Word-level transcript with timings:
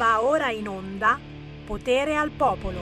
Va 0.00 0.22
ora 0.24 0.50
in 0.50 0.66
onda 0.66 1.18
Potere 1.66 2.16
al 2.16 2.30
Popolo. 2.30 2.78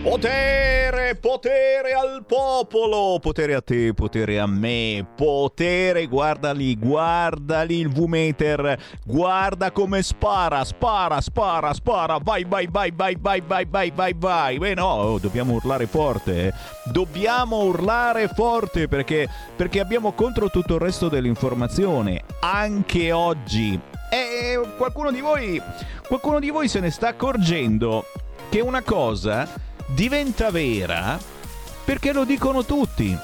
Potere, 0.00 1.16
potere 1.16 1.92
al 1.92 2.24
popolo, 2.24 3.18
potere 3.18 3.54
a 3.54 3.60
te, 3.60 3.94
potere 3.94 4.38
a 4.38 4.46
me, 4.46 5.04
potere, 5.16 6.06
guarda 6.06 6.52
lì, 6.52 6.76
guarda 6.76 7.62
lì 7.62 7.80
il 7.80 7.88
V-meter, 7.88 8.78
guarda 9.04 9.72
come 9.72 10.02
spara, 10.02 10.62
spara, 10.62 11.20
spara, 11.20 11.72
spara, 11.72 12.18
vai, 12.22 12.44
vai, 12.44 12.68
vai, 12.70 12.92
vai, 12.94 13.16
vai, 13.18 13.40
vai, 13.44 13.64
vai, 13.64 13.90
vai, 13.90 14.14
vai. 14.16 14.58
Beh 14.58 14.74
no, 14.74 15.18
dobbiamo 15.20 15.54
urlare 15.54 15.86
forte, 15.86 16.46
eh. 16.46 16.52
dobbiamo 16.92 17.64
urlare 17.64 18.28
forte 18.28 18.86
perché, 18.86 19.26
perché 19.56 19.80
abbiamo 19.80 20.12
contro 20.12 20.48
tutto 20.48 20.74
il 20.74 20.80
resto 20.80 21.08
dell'informazione, 21.08 22.22
anche 22.40 23.10
oggi. 23.10 23.93
E 24.14 24.60
qualcuno 24.76 25.10
di 25.10 25.20
voi, 25.20 25.60
qualcuno 26.06 26.38
di 26.38 26.50
voi 26.50 26.68
se 26.68 26.78
ne 26.78 26.92
sta 26.92 27.08
accorgendo 27.08 28.06
che 28.48 28.60
una 28.60 28.82
cosa 28.82 29.48
diventa 29.86 30.52
vera 30.52 31.18
perché 31.84 32.12
lo 32.12 32.22
dicono 32.22 32.64
tutti. 32.64 33.18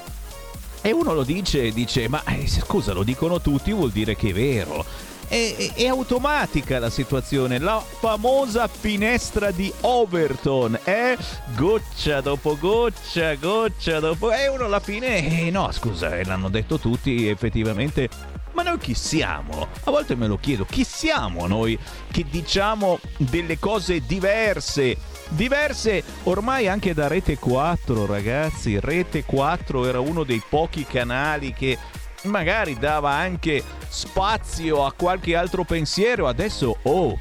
E 0.83 0.91
uno 0.91 1.12
lo 1.15 1.23
dice 1.23 1.67
e 1.67 1.73
dice, 1.73 2.09
ma 2.09 2.25
eh, 2.25 2.45
scusa, 2.48 2.93
lo 2.93 3.05
dicono 3.05 3.41
tutti, 3.41 3.71
vuol 3.73 3.93
dire 3.93 4.17
che 4.17 4.31
è 4.31 4.33
vero. 4.33 4.84
È, 5.29 5.55
è, 5.57 5.75
è, 5.75 5.87
automatica 5.87 6.81
la 6.81 6.91
situazione, 6.91 7.61
la 7.61 7.81
famosa 7.81 8.67
finestra 8.67 9.53
di 9.53 9.73
Overton, 9.83 10.77
eh? 10.83 11.17
goccia 11.55 12.20
dopo 12.20 12.59
goccia, 12.59 13.37
goccia 13.37 14.01
dopo... 14.01 14.33
E 14.33 14.48
uno 14.48 14.65
alla 14.65 14.81
fine, 14.81 15.47
eh, 15.47 15.51
no 15.53 15.70
scusa, 15.70 16.19
eh, 16.19 16.25
l'hanno 16.25 16.48
detto 16.48 16.81
tutti, 16.81 17.29
effettivamente 17.29 18.09
ma 18.62 18.69
noi 18.69 18.78
chi 18.78 18.95
siamo? 18.95 19.69
A 19.84 19.91
volte 19.91 20.14
me 20.14 20.27
lo 20.27 20.37
chiedo, 20.37 20.66
chi 20.66 20.84
siamo 20.84 21.46
noi 21.46 21.78
che 22.10 22.27
diciamo 22.28 22.98
delle 23.16 23.58
cose 23.58 24.00
diverse 24.00 24.98
diverse 25.30 26.02
ormai 26.25 26.69
anche 26.69 26.92
da 26.92 27.08
Rete 27.08 27.39
4, 27.39 28.05
ragazzi. 28.05 28.78
Rete 28.78 29.25
4 29.25 29.86
era 29.86 30.00
uno 30.00 30.25
dei 30.25 30.42
pochi 30.47 30.84
canali 30.84 31.55
che 31.55 31.78
magari 32.25 32.78
dava 32.78 33.12
anche 33.12 33.62
spazio 33.89 34.84
a 34.84 34.92
qualche 34.92 35.34
altro 35.34 35.64
pensiero. 35.64 36.28
Adesso, 36.28 36.80
oh, 36.83 37.19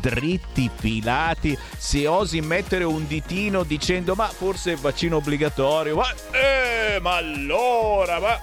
dritti 0.00 0.70
filati. 0.74 1.58
Se 1.76 2.06
osi 2.06 2.40
mettere 2.40 2.84
un 2.84 3.06
ditino 3.06 3.62
dicendo 3.62 4.14
ma 4.14 4.28
forse 4.28 4.72
è 4.72 4.76
vaccino 4.76 5.16
obbligatorio, 5.16 5.96
ma, 5.96 6.08
eh, 6.30 6.98
ma 7.00 7.16
allora, 7.16 8.20
ma... 8.20 8.38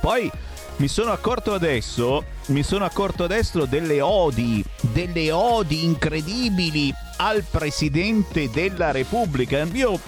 Poi 0.00 0.30
mi 0.76 0.88
sono 0.88 1.12
accorto 1.12 1.54
adesso, 1.54 2.24
mi 2.46 2.62
sono 2.62 2.84
accorto 2.84 3.24
adesso 3.24 3.66
delle 3.66 4.00
odi, 4.00 4.64
delle 4.80 5.30
odi 5.30 5.84
incredibili 5.84 6.92
al 7.18 7.44
Presidente 7.48 8.50
della 8.50 8.90
Repubblica. 8.90 9.62
Io 9.72 9.98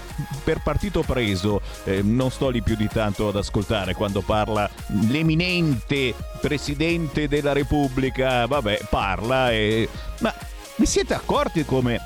per 0.42 0.60
partito 0.62 1.02
preso 1.02 1.60
eh, 1.84 2.02
non 2.02 2.30
sto 2.30 2.48
lì 2.48 2.62
più 2.62 2.76
di 2.76 2.88
tanto 2.88 3.28
ad 3.28 3.36
ascoltare 3.36 3.94
quando 3.94 4.20
parla 4.20 4.68
l'eminente 5.08 6.14
Presidente 6.40 7.28
della 7.28 7.52
Repubblica, 7.52 8.46
vabbè, 8.46 8.86
parla 8.90 9.50
e... 9.52 9.88
Ma 10.18 10.34
vi 10.76 10.86
siete 10.86 11.14
accorti 11.14 11.64
come 11.64 12.00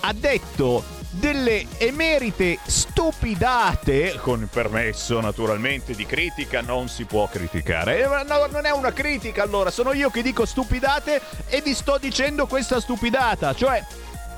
ha 0.00 0.12
detto 0.12 0.84
delle 1.18 1.66
emerite 1.78 2.58
stupidate, 2.66 4.18
con 4.20 4.48
permesso 4.50 5.20
naturalmente 5.20 5.94
di 5.94 6.04
critica, 6.04 6.60
non 6.60 6.88
si 6.88 7.04
può 7.04 7.26
criticare. 7.26 8.02
Eh, 8.02 8.24
no, 8.24 8.46
non 8.50 8.66
è 8.66 8.70
una 8.70 8.92
critica 8.92 9.42
allora, 9.42 9.70
sono 9.70 9.92
io 9.92 10.10
che 10.10 10.22
dico 10.22 10.44
stupidate 10.44 11.20
e 11.48 11.62
vi 11.62 11.74
sto 11.74 11.98
dicendo 11.98 12.46
questa 12.46 12.80
stupidata, 12.80 13.54
cioè 13.54 13.82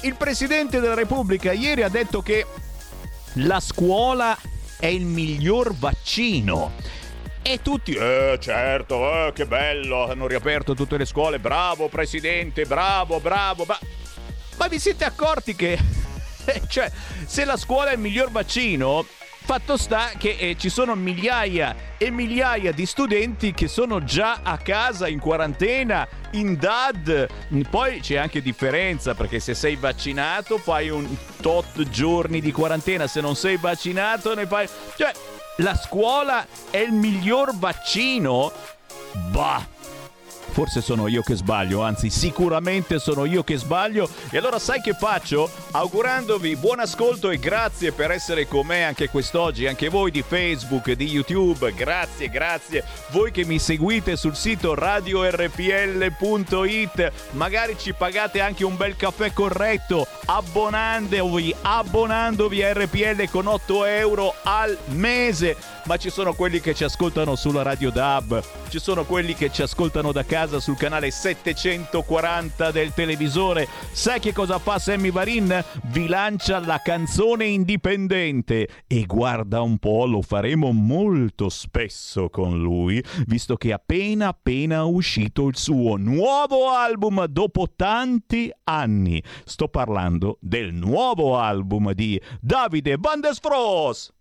il 0.02 0.14
Presidente 0.14 0.80
della 0.80 0.94
Repubblica 0.94 1.52
ieri 1.52 1.82
ha 1.82 1.88
detto 1.88 2.22
che 2.22 2.46
la 3.34 3.60
scuola 3.60 4.36
è 4.78 4.86
il 4.86 5.04
miglior 5.04 5.74
vaccino. 5.74 6.72
E 7.42 7.60
tutti, 7.62 7.94
eh 7.94 8.38
certo, 8.40 9.26
eh, 9.26 9.32
che 9.32 9.46
bello, 9.46 10.08
hanno 10.08 10.26
riaperto 10.26 10.74
tutte 10.74 10.96
le 10.96 11.06
scuole, 11.06 11.38
bravo 11.38 11.88
Presidente, 11.88 12.66
bravo, 12.66 13.20
bravo, 13.20 13.64
ma, 13.66 13.78
ma 14.58 14.68
vi 14.68 14.78
siete 14.78 15.04
accorti 15.04 15.56
che 15.56 15.78
cioè, 16.68 16.90
se 17.26 17.44
la 17.44 17.56
scuola 17.56 17.90
è 17.90 17.94
il 17.94 18.00
miglior 18.00 18.30
vaccino, 18.30 19.04
fatto 19.48 19.76
sta 19.76 20.10
che 20.18 20.36
eh, 20.38 20.56
ci 20.58 20.68
sono 20.68 20.94
migliaia 20.94 21.74
e 21.96 22.10
migliaia 22.10 22.72
di 22.72 22.84
studenti 22.84 23.52
che 23.52 23.66
sono 23.66 24.04
già 24.04 24.40
a 24.42 24.58
casa 24.58 25.08
in 25.08 25.18
quarantena, 25.18 26.06
in 26.32 26.58
DAD. 26.58 27.28
Poi 27.70 28.00
c'è 28.00 28.16
anche 28.16 28.42
differenza 28.42 29.14
perché 29.14 29.40
se 29.40 29.54
sei 29.54 29.76
vaccinato 29.76 30.58
fai 30.58 30.90
un 30.90 31.08
tot 31.40 31.88
giorni 31.88 32.40
di 32.40 32.52
quarantena, 32.52 33.06
se 33.06 33.20
non 33.20 33.36
sei 33.36 33.56
vaccinato 33.56 34.34
ne 34.34 34.46
fai... 34.46 34.68
Cioè, 34.96 35.12
la 35.56 35.74
scuola 35.74 36.46
è 36.70 36.78
il 36.78 36.92
miglior 36.92 37.56
vaccino? 37.56 38.52
Bah! 39.30 39.77
Forse 40.58 40.80
sono 40.80 41.06
io 41.06 41.22
che 41.22 41.36
sbaglio, 41.36 41.82
anzi 41.82 42.10
sicuramente 42.10 42.98
sono 42.98 43.24
io 43.26 43.44
che 43.44 43.56
sbaglio. 43.56 44.10
E 44.28 44.38
allora 44.38 44.58
sai 44.58 44.80
che 44.80 44.92
faccio? 44.92 45.48
Augurandovi 45.70 46.56
buon 46.56 46.80
ascolto 46.80 47.30
e 47.30 47.38
grazie 47.38 47.92
per 47.92 48.10
essere 48.10 48.48
con 48.48 48.66
me 48.66 48.82
anche 48.82 49.08
quest'oggi, 49.08 49.68
anche 49.68 49.88
voi 49.88 50.10
di 50.10 50.24
Facebook, 50.26 50.90
di 50.90 51.06
YouTube. 51.06 51.72
Grazie, 51.74 52.28
grazie. 52.28 52.82
Voi 53.10 53.30
che 53.30 53.44
mi 53.44 53.60
seguite 53.60 54.16
sul 54.16 54.34
sito 54.34 54.74
radiorpl.it, 54.74 55.52
magari 57.34 57.76
ci 57.78 57.92
pagate 57.92 58.40
anche 58.40 58.64
un 58.64 58.76
bel 58.76 58.96
caffè 58.96 59.32
corretto 59.32 60.08
abbonandovi, 60.24 61.54
abbonandovi 61.62 62.64
a 62.64 62.72
RPL 62.72 63.30
con 63.30 63.46
8 63.46 63.84
euro 63.84 64.34
al 64.42 64.76
mese. 64.86 65.56
Ma 65.88 65.96
ci 65.96 66.10
sono 66.10 66.34
quelli 66.34 66.60
che 66.60 66.74
ci 66.74 66.84
ascoltano 66.84 67.34
sulla 67.34 67.62
radio 67.62 67.90
DAB, 67.90 68.42
ci 68.68 68.78
sono 68.78 69.06
quelli 69.06 69.32
che 69.32 69.50
ci 69.50 69.62
ascoltano 69.62 70.12
da 70.12 70.22
casa 70.22 70.60
sul 70.60 70.76
canale 70.76 71.10
740 71.10 72.70
del 72.70 72.92
televisore. 72.92 73.66
Sai 73.90 74.20
che 74.20 74.34
cosa 74.34 74.58
fa 74.58 74.78
Sammy 74.78 75.10
Varin? 75.10 75.64
Vi 75.84 76.06
lancia 76.06 76.58
la 76.58 76.82
canzone 76.84 77.46
indipendente 77.46 78.68
e 78.86 79.06
guarda 79.06 79.62
un 79.62 79.78
po', 79.78 80.04
lo 80.04 80.20
faremo 80.20 80.72
molto 80.72 81.48
spesso 81.48 82.28
con 82.28 82.60
lui, 82.60 83.02
visto 83.24 83.56
che 83.56 83.72
appena 83.72 84.28
appena 84.28 84.84
uscito 84.84 85.48
il 85.48 85.56
suo 85.56 85.96
nuovo 85.96 86.68
album 86.68 87.24
dopo 87.24 87.66
tanti 87.74 88.52
anni. 88.64 89.22
Sto 89.46 89.68
parlando 89.68 90.36
del 90.42 90.74
nuovo 90.74 91.38
album 91.38 91.92
di 91.92 92.20
Davide 92.42 92.96
Van 92.98 93.20
der 93.20 93.32
Sfros. 93.32 94.16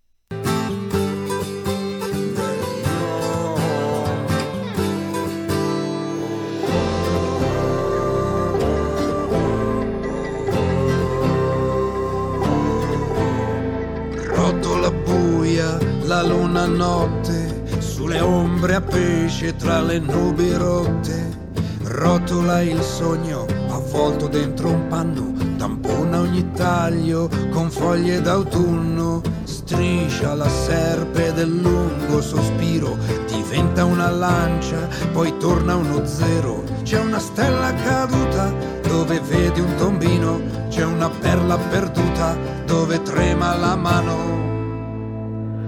Buia 14.92 15.78
la 16.03 16.24
luna 16.24 16.66
notte, 16.66 17.64
sulle 17.80 18.20
ombre 18.20 18.75
a 18.75 18.81
pesce 18.81 19.56
tra 19.56 19.81
le 19.81 20.00
nubi 20.00 20.53
rotte. 20.53 21.36
Rotola 21.84 22.62
il 22.62 22.81
sogno 22.81 23.46
avvolto 23.70 24.28
dentro 24.28 24.70
un 24.70 24.88
panno, 24.88 25.34
tampona 25.58 26.20
ogni 26.20 26.52
taglio 26.52 27.30
con 27.50 27.70
foglie 27.70 28.22
d'autunno. 28.22 29.22
Striscia 29.44 30.34
la 30.34 30.48
serpe 30.48 31.34
del 31.34 31.50
lungo 31.50 32.22
sospiro, 32.22 32.98
diventa 33.28 33.84
una 33.84 34.09
lancia, 34.09 34.88
poi 35.12 35.36
torna 35.38 35.75
uno 35.75 36.06
zero. 36.06 36.64
C'è 36.84 37.00
una 37.00 37.19
stella 37.19 37.74
caduta 37.74 38.54
dove 38.88 39.19
vedi 39.19 39.60
un 39.60 39.75
tombino, 39.75 40.39
c'è 40.69 40.86
una 40.86 41.10
perla 41.10 41.57
perduta 41.57 42.38
dove 42.66 43.01
trema 43.01 43.56
la 43.56 43.75
mano. 43.75 44.56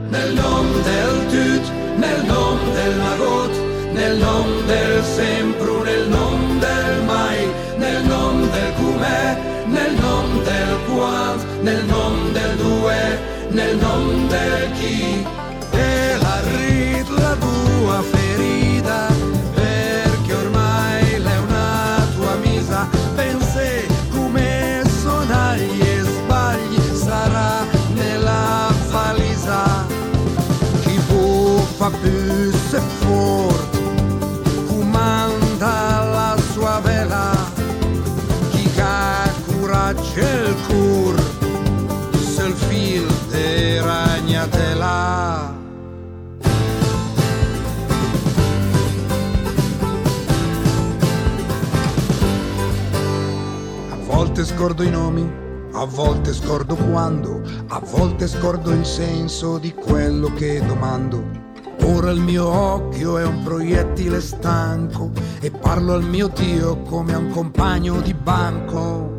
Nel 0.09 0.33
nome 0.33 0.81
del 0.81 1.17
tut, 1.29 1.71
nel 1.97 2.25
nome 2.25 2.73
del 2.73 2.95
magot, 2.97 3.51
nel 3.93 4.17
nome 4.17 4.65
del 4.65 5.03
sempre, 5.03 5.83
nel 5.83 6.07
nome 6.09 6.59
del 6.59 7.03
mai, 7.05 7.47
nel 7.77 8.03
nome 8.05 8.49
del 8.49 8.73
com'è, 8.79 9.37
nel 9.67 9.93
nome 10.01 10.43
del 10.43 10.77
quant, 10.87 11.41
nel 11.61 11.85
nome 11.85 12.31
del 12.31 12.55
due, 12.57 13.19
nel 13.49 13.77
nome 13.77 14.27
del 14.27 14.71
chi. 14.79 15.48
Volte 54.39 54.55
scordo 54.55 54.83
i 54.83 54.89
nomi, 54.89 55.29
a 55.73 55.83
volte 55.83 56.33
scordo 56.33 56.75
quando, 56.75 57.41
a 57.67 57.81
volte 57.91 58.25
scordo 58.25 58.71
il 58.71 58.85
senso 58.85 59.57
di 59.57 59.73
quello 59.73 60.33
che 60.33 60.63
domando. 60.65 61.21
Ora 61.83 62.11
il 62.11 62.21
mio 62.21 62.47
occhio 62.47 63.17
è 63.17 63.25
un 63.25 63.43
proiettile 63.43 64.21
stanco 64.21 65.11
e 65.41 65.51
parlo 65.51 65.93
al 65.93 66.03
mio 66.03 66.29
Dio 66.29 66.77
come 66.83 67.13
a 67.13 67.17
un 67.17 67.31
compagno 67.31 67.99
di 67.99 68.13
banco. 68.13 69.17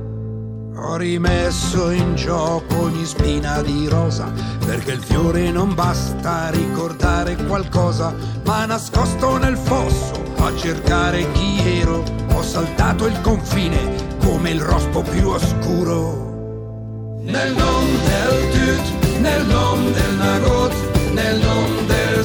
Ho 0.75 0.97
rimesso 0.97 1.91
in 1.91 2.15
gioco 2.15 2.79
ogni 2.79 3.05
spina 3.05 3.61
di 3.61 3.89
rosa, 3.89 4.33
perché 4.65 4.93
il 4.93 5.03
fiore 5.03 5.51
non 5.51 5.75
basta 5.75 6.49
ricordare 6.49 7.37
qualcosa, 7.45 8.15
ma 8.47 8.65
nascosto 8.65 9.37
nel 9.37 9.59
fosso 9.59 10.15
a 10.39 10.57
cercare 10.57 11.31
chi 11.33 11.79
ero, 11.79 12.03
ho 12.33 12.43
saltato 12.43 13.05
il 13.05 13.21
confine 13.21 14.19
come 14.41 14.53
il 14.53 14.61
rospo 14.63 15.03
più 15.03 15.29
oscuro. 15.29 17.19
Nel 17.21 17.53
nome 17.55 17.91
del 18.09 18.49
tut, 18.53 19.19
nel 19.19 19.45
nome 19.45 19.93
del 19.93 20.15
nagot, 20.15 20.73
nel 21.13 21.39
nome 21.41 21.85
del 21.85 22.25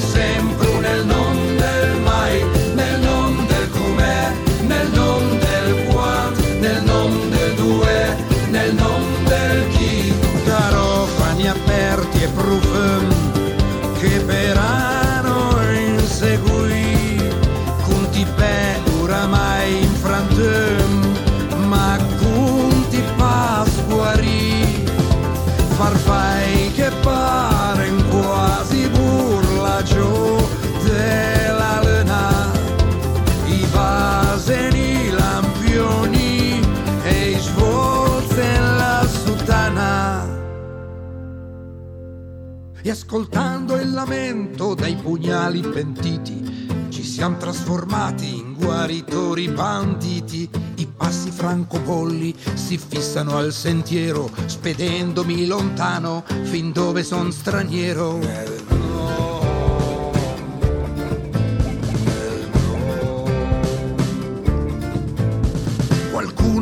ascoltando 42.96 43.76
il 43.76 43.92
lamento 43.92 44.72
dei 44.72 44.96
pugnali 44.96 45.60
pentiti, 45.60 46.66
ci 46.88 47.04
siamo 47.04 47.36
trasformati 47.36 48.38
in 48.38 48.54
guaritori 48.54 49.48
banditi. 49.48 50.48
I 50.76 50.88
passi 50.96 51.30
francobolli 51.30 52.34
si 52.54 52.78
fissano 52.78 53.36
al 53.36 53.52
sentiero, 53.52 54.30
spedendomi 54.46 55.44
lontano 55.44 56.24
fin 56.44 56.72
dove 56.72 57.04
son 57.04 57.32
straniero. 57.32 58.18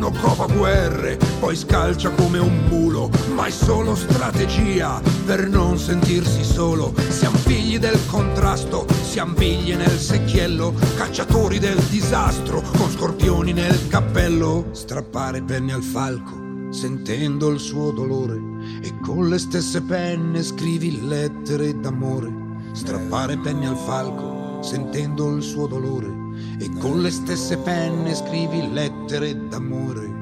Qualcuno 0.05 0.35
cova 0.35 0.53
guerre, 0.53 1.17
poi 1.39 1.55
scalcia 1.55 2.11
come 2.11 2.37
un 2.37 2.65
mulo, 2.69 3.09
ma 3.33 3.45
è 3.45 3.49
solo 3.49 3.95
strategia 3.95 5.01
per 5.25 5.47
non 5.47 5.79
sentirsi 5.79 6.43
solo. 6.43 6.93
Siamo 7.09 7.37
figli 7.37 7.79
del 7.79 7.99
contrasto, 8.05 8.85
siamo 9.03 9.33
biglie 9.33 9.75
nel 9.75 9.97
secchiello, 9.97 10.73
cacciatori 10.95 11.57
del 11.57 11.79
disastro, 11.89 12.61
con 12.77 12.91
scorpioni 12.91 13.51
nel 13.51 13.87
cappello. 13.87 14.67
Strappare 14.73 15.41
penne 15.41 15.73
al 15.73 15.83
falco, 15.83 16.33
sentendo 16.69 17.49
il 17.49 17.59
suo 17.59 17.89
dolore, 17.91 18.39
e 18.83 18.99
con 18.99 19.27
le 19.27 19.39
stesse 19.39 19.81
penne 19.81 20.43
scrivi 20.43 21.07
lettere 21.07 21.79
d'amore. 21.79 22.31
Strappare 22.73 23.37
penne 23.37 23.67
al 23.67 23.77
falco, 23.77 24.61
sentendo 24.61 25.35
il 25.35 25.41
suo 25.41 25.65
dolore, 25.65 26.24
e 26.59 26.69
con 26.79 27.01
le 27.01 27.11
stesse 27.11 27.57
penne 27.57 28.13
scrivi 28.15 28.71
lettere 28.71 29.47
d'amore. 29.47 30.13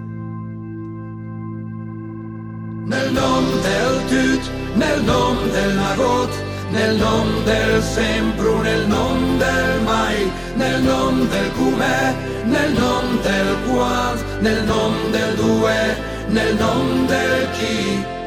Nel 2.86 3.12
nome 3.14 3.52
del 3.62 4.06
tut, 4.08 4.52
nel 4.76 5.04
nome 5.04 5.50
del 5.52 5.76
nagot, 5.76 6.30
nel 6.72 6.96
nome 6.98 7.44
del 7.44 7.82
sempre, 7.82 8.62
nel 8.62 8.88
nome 8.88 9.38
del 9.38 9.82
mai, 9.84 10.32
nel 10.56 10.82
nome 10.82 11.28
del 11.28 11.52
com'è, 11.54 12.16
nel 12.46 12.74
nome 12.74 13.22
del 13.22 13.58
quant, 13.68 14.24
nel 14.42 14.64
nome 14.66 15.10
del 15.12 15.36
due, 15.36 15.98
nel 16.28 16.56
nome 16.56 17.06
del 17.06 17.50
chi. 17.52 18.23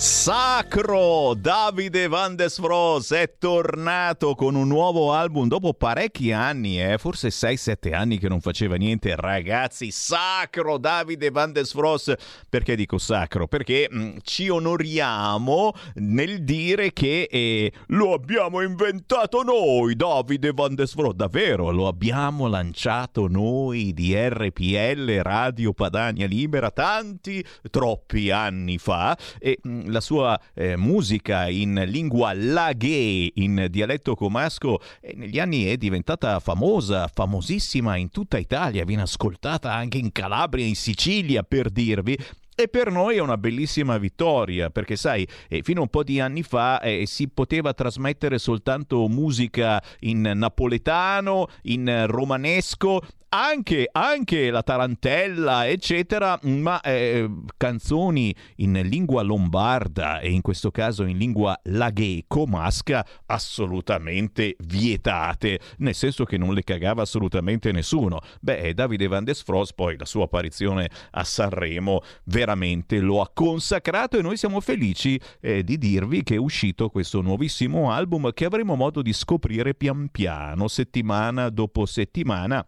Sacro! 0.00 1.34
Davide 1.34 2.06
Van 2.06 2.36
des 2.36 2.60
Vros 2.60 3.10
è 3.10 3.34
tornato 3.36 4.36
con 4.36 4.54
un 4.54 4.68
nuovo 4.68 5.12
album 5.12 5.48
dopo 5.48 5.74
parecchi 5.74 6.30
anni, 6.30 6.80
eh? 6.80 6.98
forse 6.98 7.30
6-7 7.30 7.92
anni 7.92 8.18
che 8.18 8.28
non 8.28 8.40
faceva 8.40 8.76
niente. 8.76 9.16
Ragazzi, 9.16 9.90
sacro 9.90 10.78
Davide 10.78 11.30
Van 11.32 11.50
des 11.50 11.74
Vros! 11.74 12.14
Perché 12.48 12.76
dico 12.76 12.98
sacro? 12.98 13.48
Perché 13.48 13.88
mh, 13.90 14.18
ci 14.22 14.48
onoriamo 14.48 15.72
nel 15.94 16.44
dire 16.44 16.92
che 16.92 17.26
eh, 17.28 17.72
lo 17.88 18.12
abbiamo 18.12 18.60
inventato 18.60 19.42
noi, 19.42 19.96
Davide 19.96 20.52
Van 20.52 20.76
des 20.76 20.94
Vros. 20.94 21.14
Davvero, 21.14 21.72
lo 21.72 21.88
abbiamo 21.88 22.46
lanciato 22.46 23.26
noi 23.26 23.92
di 23.92 24.14
RPL 24.14 25.22
Radio 25.22 25.72
Padania 25.72 26.28
Libera 26.28 26.70
tanti, 26.70 27.44
troppi 27.68 28.30
anni 28.30 28.78
fa 28.78 29.18
e 29.40 29.58
mh, 29.60 29.86
la 29.88 30.00
sua 30.00 30.40
eh, 30.54 30.76
musica 30.76 31.48
in 31.48 31.82
lingua 31.86 32.32
laghè, 32.34 33.30
in 33.34 33.66
dialetto 33.70 34.14
comasco, 34.14 34.80
eh, 35.00 35.14
negli 35.16 35.38
anni 35.38 35.64
è 35.64 35.76
diventata 35.76 36.38
famosa, 36.40 37.08
famosissima 37.12 37.96
in 37.96 38.10
tutta 38.10 38.38
Italia, 38.38 38.84
viene 38.84 39.02
ascoltata 39.02 39.72
anche 39.72 39.98
in 39.98 40.12
Calabria, 40.12 40.66
in 40.66 40.76
Sicilia, 40.76 41.42
per 41.42 41.70
dirvi. 41.70 42.16
E 42.60 42.66
per 42.66 42.90
noi 42.90 43.14
è 43.14 43.20
una 43.20 43.36
bellissima 43.36 43.98
vittoria, 43.98 44.68
perché 44.68 44.96
sai, 44.96 45.24
eh, 45.48 45.62
fino 45.62 45.78
a 45.78 45.82
un 45.82 45.88
po' 45.90 46.02
di 46.02 46.18
anni 46.18 46.42
fa 46.42 46.80
eh, 46.80 47.06
si 47.06 47.28
poteva 47.28 47.72
trasmettere 47.72 48.36
soltanto 48.38 49.06
musica 49.06 49.80
in 50.00 50.22
napoletano, 50.34 51.46
in 51.62 52.06
romanesco, 52.08 53.00
anche, 53.30 53.88
anche 53.92 54.50
la 54.50 54.62
tarantella, 54.62 55.68
eccetera, 55.68 56.38
ma 56.42 56.80
eh, 56.80 57.28
canzoni 57.56 58.34
in 58.56 58.72
lingua 58.84 59.22
lombarda 59.22 60.20
e 60.20 60.30
in 60.30 60.40
questo 60.40 60.70
caso 60.70 61.04
in 61.04 61.18
lingua 61.18 61.58
laghee-comasca 61.64 63.06
assolutamente 63.26 64.56
vietate, 64.60 65.60
nel 65.78 65.94
senso 65.94 66.24
che 66.24 66.38
non 66.38 66.54
le 66.54 66.64
cagava 66.64 67.02
assolutamente 67.02 67.72
nessuno. 67.72 68.20
Beh, 68.40 68.72
Davide 68.74 69.06
Van 69.08 69.24
des 69.24 69.42
Fros 69.42 69.72
poi 69.74 69.96
la 69.98 70.06
sua 70.06 70.24
apparizione 70.24 70.88
a 71.10 71.24
Sanremo 71.24 72.02
veramente 72.24 72.98
lo 73.00 73.20
ha 73.20 73.30
consacrato 73.32 74.18
e 74.18 74.22
noi 74.22 74.36
siamo 74.36 74.60
felici 74.60 75.20
eh, 75.40 75.62
di 75.62 75.76
dirvi 75.76 76.22
che 76.22 76.36
è 76.36 76.38
uscito 76.38 76.88
questo 76.88 77.20
nuovissimo 77.20 77.90
album 77.90 78.32
che 78.32 78.46
avremo 78.46 78.74
modo 78.74 79.02
di 79.02 79.12
scoprire 79.12 79.74
pian 79.74 80.08
piano, 80.10 80.68
settimana 80.68 81.50
dopo 81.50 81.84
settimana 81.84 82.66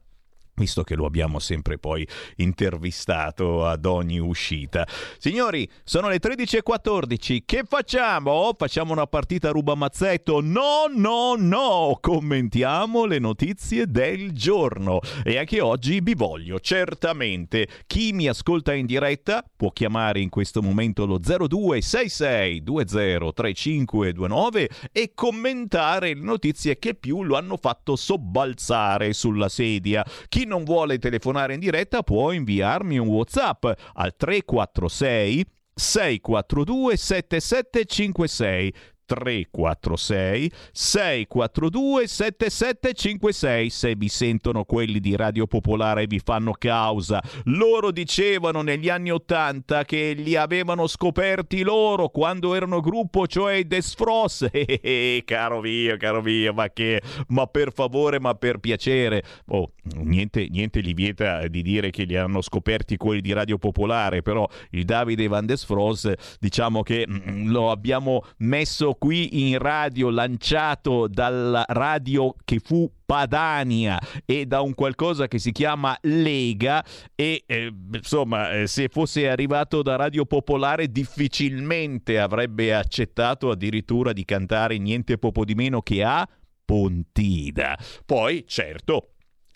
visto 0.61 0.85
che 0.85 0.95
lo 0.95 1.07
abbiamo 1.07 1.39
sempre 1.39 1.79
poi 1.79 2.07
intervistato 2.37 3.67
ad 3.67 3.87
ogni 3.87 4.19
uscita. 4.19 4.87
Signori, 5.19 5.67
sono 5.85 6.09
le 6.09 6.19
13.14, 6.21 7.43
che 7.45 7.63
facciamo? 7.67 8.55
Facciamo 8.57 8.93
una 8.93 9.07
partita 9.07 9.51
rubamazzetto? 9.51 10.41
No, 10.41 10.85
no, 10.95 11.35
no! 11.37 11.99
Commentiamo 12.01 13.05
le 13.07 13.19
notizie 13.19 13.87
del 13.87 14.33
giorno. 14.33 15.01
E 15.25 15.39
anche 15.39 15.61
oggi 15.61 16.01
vi 16.01 16.15
voglio, 16.15 16.61
certamente. 16.61 17.67
Chi 17.87 18.13
mi 18.13 18.29
ascolta 18.29 18.75
in 18.75 18.87
diretta 18.87 19.45
può 19.57 19.71
chiamare 19.71 20.21
in 20.21 20.29
questo 20.29 20.63
momento 20.63 21.07
lo 21.07 21.19
0266 21.19 22.63
203529 22.63 24.69
e 24.93 25.13
commentare 25.15 26.15
le 26.15 26.21
notizie 26.21 26.79
che 26.79 26.95
più 26.95 27.23
lo 27.23 27.37
hanno 27.37 27.57
fatto 27.57 27.97
sobbalzare 27.97 29.15
sulla 29.15 29.49
sedia. 29.49 30.05
Chi 30.29 30.49
non 30.51 30.65
vuole 30.65 30.99
telefonare 30.99 31.55
in 31.55 31.61
diretta 31.61 32.03
può 32.03 32.33
inviarmi 32.33 32.99
un 32.99 33.07
WhatsApp 33.07 33.65
al 33.95 34.17
346 34.17 35.47
642 35.73 36.97
7756 36.97 38.75
346 39.11 40.53
642 40.71 42.07
7756 42.07 43.71
se 43.71 43.95
vi 43.97 44.09
sentono 44.09 44.63
quelli 44.63 45.01
di 45.01 45.17
Radio 45.17 45.49
Popolare 45.49 46.07
vi 46.07 46.21
fanno 46.21 46.53
causa. 46.53 47.21
Loro 47.47 47.91
dicevano 47.91 48.63
negli 48.63 48.89
anni 48.89 49.11
Ottanta 49.11 49.85
che 49.85 50.13
li 50.17 50.37
avevano 50.37 50.87
scoperti 50.87 51.63
loro 51.63 52.09
quando 52.11 52.55
erano 52.55 52.81
gruppo, 52.81 53.27
cioè 53.27 53.55
i 53.55 53.67
Desfros. 53.67 54.47
Eh, 54.83 55.23
caro 55.27 55.61
mio, 55.61 55.97
caro 55.97 56.23
mio, 56.23 56.53
ma 56.53 56.69
che 56.71 57.03
ma 57.29 57.47
per 57.47 57.73
favore, 57.73 58.21
ma 58.21 58.35
per 58.35 58.59
piacere. 58.59 59.23
Oh, 59.49 59.73
niente, 59.95 60.47
niente 60.49 60.81
gli 60.81 60.95
vieta 60.95 61.47
di 61.49 61.63
dire 61.63 61.91
che 61.91 62.05
li 62.05 62.17
hanno 62.17 62.41
scoperti 62.41 62.97
quelli 62.97 63.21
di 63.21 63.33
Radio 63.33 63.59
Popolare, 63.59 64.23
però 64.23 64.49
il 64.71 64.85
Davide 64.85 65.27
Van 65.29 65.47
Desfros 65.47 66.13
diciamo 66.39 66.83
che 66.83 67.07
mm, 67.09 67.51
lo 67.51 67.71
abbiamo 67.71 68.25
messo 68.39 68.95
qui 69.01 69.49
in 69.49 69.57
radio, 69.57 70.11
lanciato 70.11 71.09
dalla 71.09 71.65
radio 71.67 72.35
che 72.45 72.61
fu 72.63 72.89
Padania 73.07 73.99
e 74.27 74.45
da 74.45 74.61
un 74.61 74.75
qualcosa 74.75 75.27
che 75.27 75.39
si 75.39 75.53
chiama 75.53 75.97
Lega 76.03 76.85
e 77.15 77.43
eh, 77.47 77.73
insomma 77.95 78.53
eh, 78.53 78.67
se 78.67 78.89
fosse 78.89 79.27
arrivato 79.31 79.81
da 79.81 79.97
Radio 79.97 80.27
Popolare 80.27 80.89
difficilmente 80.89 82.19
avrebbe 82.19 82.75
accettato 82.75 83.49
addirittura 83.49 84.13
di 84.13 84.27
cantare 84.27 84.77
niente 84.77 85.17
poco 85.17 85.47
di 85.47 85.55
meno 85.55 85.81
che 85.81 86.05
a 86.05 86.29
Pontida. 86.63 87.79
Poi 88.05 88.45
certo 88.47 89.13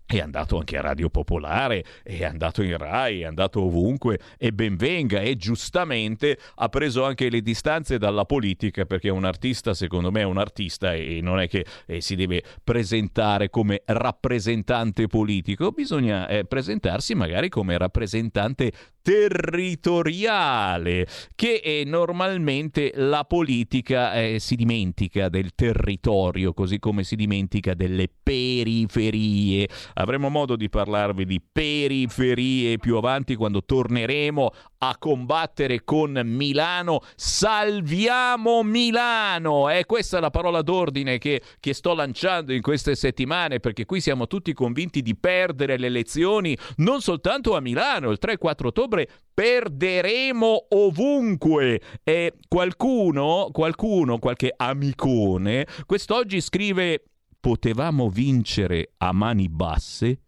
è 0.07 0.21
andato 0.21 0.59
anche 0.59 0.77
a 0.77 0.83
Radio 0.83 1.09
Popolare, 1.09 1.85
è 2.03 2.25
andato 2.25 2.63
in 2.63 2.77
Rai, 2.77 3.23
è 3.23 3.25
andato 3.25 3.63
ovunque 3.63 4.19
e 4.39 4.53
ben 4.53 4.77
venga. 4.77 5.21
E 5.21 5.37
giustamente 5.37 6.39
ha 6.57 6.69
preso 6.69 7.05
anche 7.05 7.31
le 7.31 7.41
distanze 7.41 7.99
dalla 7.99 8.25
politica 8.25 8.85
perché 8.85 9.09
un 9.09 9.25
artista 9.25 9.73
secondo 9.73 10.11
me 10.11 10.21
è 10.21 10.25
un 10.25 10.39
artista 10.39 10.93
e 10.93 11.21
non 11.23 11.41
è 11.41 11.49
che 11.49 11.65
eh, 11.87 12.01
si 12.01 12.17
deve 12.17 12.43
presentare 12.63 13.49
come 13.49 13.83
rappresentante 13.87 15.07
politico, 15.07 15.71
bisogna 15.71 16.27
eh, 16.29 16.45
presentarsi 16.45 17.15
magari 17.15 17.49
come 17.49 17.77
rappresentante 17.79 18.73
territoriale, 19.05 21.07
che 21.35 21.83
normalmente 21.85 22.93
la 22.95 23.25
politica 23.25 24.15
eh, 24.15 24.39
si 24.39 24.57
dimentica 24.57 25.29
del 25.29 25.55
territorio, 25.55 26.55
così 26.55 26.79
come 26.79 27.05
si 27.05 27.15
dimentica 27.15 27.75
delle 27.75 28.09
periferie. 28.09 29.69
Avremo 29.95 30.31
modo 30.31 30.57
di 30.57 30.71
parlarvi 30.71 31.27
di 31.27 31.39
periferie 31.39 32.79
più 32.79 32.97
avanti 32.97 33.35
quando 33.35 33.63
torneremo 33.63 34.51
a 34.89 34.97
combattere 34.99 35.83
con 35.85 36.21
Milano. 36.25 37.01
Salviamo 37.17 38.63
Milano! 38.63 39.69
È 39.69 39.85
questa 39.87 40.21
la 40.21 40.31
parola 40.31 40.63
d'ordine 40.63 41.19
che, 41.19 41.43
che 41.59 41.75
sto 41.75 41.95
lanciando 41.95 42.53
in 42.53 42.63
queste 42.63 42.95
settimane, 42.95 43.61
perché 43.61 43.87
qui 43.87 44.01
siamo 44.01 44.27
tutti 44.27 44.53
convinti 44.53 45.03
di 45.03 45.17
perdere 45.17 45.77
le 45.77 45.87
elezioni, 45.87 46.57
non 46.77 47.01
soltanto 47.01 47.57
a 47.57 47.61
Milano, 47.61 48.11
il 48.11 48.19
3-4 48.21 48.67
ottobre 48.67 48.83
ottobre 48.85 49.09
perderemo 49.33 50.67
ovunque. 50.71 51.81
E 52.03 52.35
qualcuno, 52.47 53.49
qualcuno, 53.53 54.19
qualche 54.19 54.53
amicone, 54.55 55.67
quest'oggi 55.87 56.41
scrive 56.41 57.03
potevamo 57.41 58.09
vincere 58.09 58.93
a 58.99 59.13
mani 59.13 59.49
basse, 59.49 60.21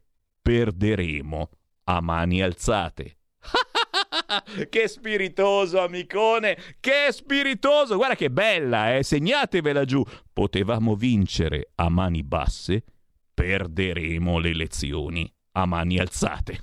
perderemo 0.42 1.50
a 1.84 2.00
mani 2.00 2.42
alzate. 2.42 3.18
che 4.68 4.88
spiritoso, 4.88 5.80
amicone! 5.80 6.56
Che 6.80 7.10
spiritoso! 7.10 7.96
Guarda 7.96 8.14
che 8.14 8.30
bella, 8.30 8.96
eh! 8.96 9.02
Segnatevela 9.02 9.84
giù. 9.84 10.02
Potevamo 10.32 10.94
vincere 10.94 11.70
a 11.76 11.88
mani 11.88 12.22
basse, 12.22 12.84
perderemo 13.34 14.38
le 14.38 14.50
elezioni 14.50 15.30
a 15.52 15.66
mani 15.66 15.98
alzate. 15.98 16.60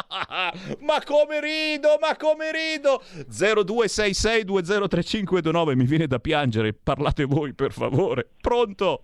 ma 0.80 1.02
come 1.04 1.40
rido, 1.40 1.98
ma 2.00 2.16
come 2.16 2.50
rido! 2.52 3.02
0266203529, 3.28 5.74
mi 5.74 5.84
viene 5.84 6.06
da 6.06 6.18
piangere. 6.18 6.72
Parlate 6.72 7.24
voi, 7.24 7.52
per 7.54 7.72
favore. 7.72 8.26
Pronto? 8.40 9.02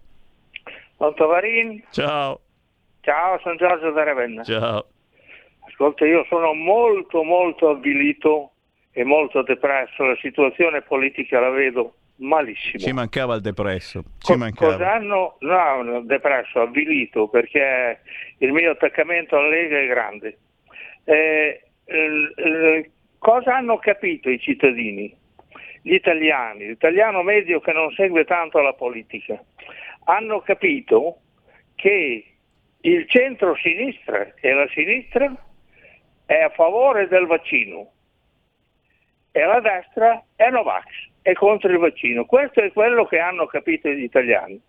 Pronto 0.96 1.26
Varin? 1.26 1.82
Ciao. 1.90 2.40
Ciao, 3.00 3.38
sono 3.42 3.56
Giorgio 3.56 3.90
da 3.90 4.04
Ravenna. 4.04 4.44
Ciao. 4.44 4.86
Ascolta, 5.78 6.06
io 6.06 6.24
sono 6.24 6.54
molto, 6.54 7.22
molto 7.22 7.68
avvilito 7.68 8.52
e 8.92 9.04
molto 9.04 9.42
depresso. 9.42 10.04
La 10.04 10.16
situazione 10.22 10.80
politica 10.80 11.38
la 11.38 11.50
vedo 11.50 11.96
malissimo. 12.16 12.78
Ci 12.78 12.92
mancava 12.94 13.34
il 13.34 13.42
depresso. 13.42 14.02
Ci 14.18 14.32
Co- 14.32 14.38
mancava. 14.38 14.72
Cosa 14.72 14.94
hanno? 14.94 15.36
No, 15.40 16.00
depresso, 16.00 16.62
avvilito, 16.62 17.28
perché 17.28 18.00
il 18.38 18.52
mio 18.52 18.70
attaccamento 18.70 19.36
alla 19.36 19.48
Lega 19.48 19.78
è 19.78 19.86
grande. 19.86 20.38
Eh, 21.04 21.62
eh, 21.84 22.90
cosa 23.18 23.56
hanno 23.56 23.76
capito 23.76 24.30
i 24.30 24.40
cittadini, 24.40 25.14
gli 25.82 25.92
italiani, 25.92 26.68
l'italiano 26.68 27.22
medio 27.22 27.60
che 27.60 27.72
non 27.72 27.90
segue 27.90 28.24
tanto 28.24 28.62
la 28.62 28.72
politica? 28.72 29.38
Hanno 30.04 30.40
capito 30.40 31.18
che 31.74 32.24
il 32.80 33.08
centro-sinistra 33.10 34.32
e 34.40 34.52
la 34.54 34.66
sinistra 34.72 35.34
è 36.26 36.34
a 36.34 36.50
favore 36.50 37.08
del 37.08 37.26
vaccino 37.26 37.92
e 39.32 39.44
la 39.44 39.60
destra 39.60 40.22
è 40.34 40.50
Novax, 40.50 40.84
è 41.22 41.32
contro 41.32 41.70
il 41.70 41.78
vaccino. 41.78 42.24
Questo 42.24 42.60
è 42.60 42.72
quello 42.72 43.04
che 43.06 43.18
hanno 43.18 43.46
capito 43.46 43.88
gli 43.88 44.02
italiani. 44.02 44.60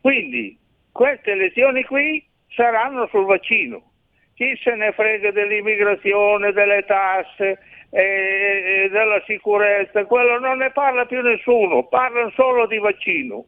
Quindi 0.00 0.58
queste 0.90 1.32
elezioni 1.32 1.84
qui 1.84 2.26
saranno 2.48 3.06
sul 3.08 3.24
vaccino 3.24 3.90
chi 4.34 4.58
se 4.62 4.74
ne 4.74 4.92
frega 4.92 5.30
dell'immigrazione, 5.30 6.52
delle 6.52 6.84
tasse, 6.84 7.58
e 7.94 8.88
della 8.90 9.22
sicurezza, 9.26 10.06
quello 10.06 10.38
non 10.38 10.58
ne 10.58 10.70
parla 10.70 11.04
più 11.04 11.20
nessuno, 11.20 11.84
parlano 11.84 12.30
solo 12.30 12.66
di 12.66 12.78
vaccino. 12.78 13.44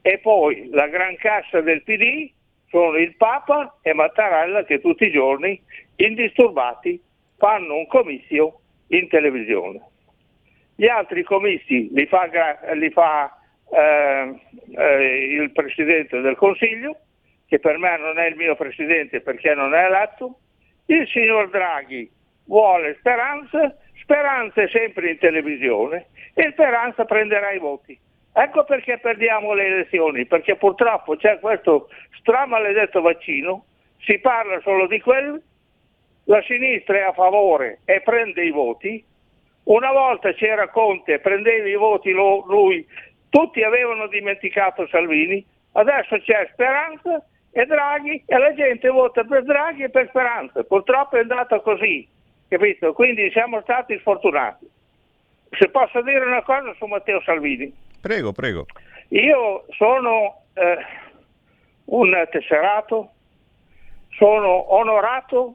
E 0.00 0.18
poi 0.18 0.68
la 0.70 0.86
gran 0.88 1.16
cassa 1.16 1.60
del 1.60 1.82
PD 1.82 2.30
sono 2.74 2.96
il 2.96 3.14
Papa 3.14 3.78
e 3.82 3.94
Mattarella 3.94 4.64
che 4.64 4.80
tutti 4.80 5.04
i 5.04 5.12
giorni, 5.12 5.62
indisturbati, 5.94 7.00
fanno 7.36 7.76
un 7.76 7.86
comizio 7.86 8.62
in 8.88 9.06
televisione. 9.06 9.80
Gli 10.74 10.88
altri 10.88 11.22
comizi 11.22 11.88
li 11.92 12.04
fa, 12.06 12.28
li 12.72 12.90
fa 12.90 13.38
eh, 13.70 14.40
eh, 14.76 15.36
il 15.40 15.52
Presidente 15.52 16.20
del 16.20 16.34
Consiglio, 16.34 16.96
che 17.46 17.60
per 17.60 17.78
me 17.78 17.96
non 17.96 18.18
è 18.18 18.26
il 18.26 18.34
mio 18.34 18.56
presidente 18.56 19.20
perché 19.20 19.54
non 19.54 19.72
è 19.72 19.84
eletto, 19.84 20.40
il 20.86 21.06
signor 21.06 21.50
Draghi 21.50 22.10
vuole 22.46 22.96
Speranza, 22.98 23.72
Speranza 24.02 24.62
è 24.62 24.68
sempre 24.68 25.10
in 25.10 25.18
televisione 25.18 26.06
e 26.34 26.50
Speranza 26.50 27.04
prenderà 27.04 27.52
i 27.52 27.58
voti. 27.60 27.96
Ecco 28.36 28.64
perché 28.64 28.98
perdiamo 28.98 29.52
le 29.52 29.66
elezioni, 29.66 30.26
perché 30.26 30.56
purtroppo 30.56 31.14
c'è 31.14 31.38
questo 31.38 31.88
stramaledetto 32.18 33.00
vaccino, 33.00 33.64
si 34.00 34.18
parla 34.18 34.60
solo 34.60 34.88
di 34.88 35.00
quello, 35.00 35.40
la 36.24 36.42
sinistra 36.42 36.96
è 36.96 37.02
a 37.02 37.12
favore 37.12 37.80
e 37.84 38.00
prende 38.00 38.44
i 38.44 38.50
voti, 38.50 39.04
una 39.64 39.92
volta 39.92 40.32
c'era 40.32 40.68
Conte, 40.68 41.20
prendeva 41.20 41.68
i 41.68 41.76
voti 41.76 42.10
lui, 42.10 42.84
tutti 43.30 43.62
avevano 43.62 44.08
dimenticato 44.08 44.88
Salvini, 44.88 45.44
adesso 45.72 46.18
c'è 46.18 46.48
Speranza 46.52 47.24
e 47.52 47.66
Draghi 47.66 48.24
e 48.26 48.36
la 48.36 48.52
gente 48.52 48.88
vota 48.88 49.22
per 49.22 49.44
Draghi 49.44 49.84
e 49.84 49.90
per 49.90 50.08
Speranza. 50.08 50.64
Purtroppo 50.64 51.16
è 51.16 51.20
andata 51.20 51.60
così, 51.60 52.06
capito? 52.48 52.92
Quindi 52.94 53.30
siamo 53.30 53.60
stati 53.60 53.96
sfortunati. 53.98 54.68
Se 55.50 55.68
posso 55.68 56.02
dire 56.02 56.24
una 56.24 56.42
cosa 56.42 56.74
su 56.74 56.86
Matteo 56.86 57.22
Salvini. 57.22 57.83
Prego, 58.04 58.32
prego. 58.32 58.66
Io 59.08 59.64
sono 59.78 60.42
eh, 60.52 60.76
un 61.86 62.28
tesserato, 62.30 63.12
sono 64.10 64.74
onorato 64.74 65.54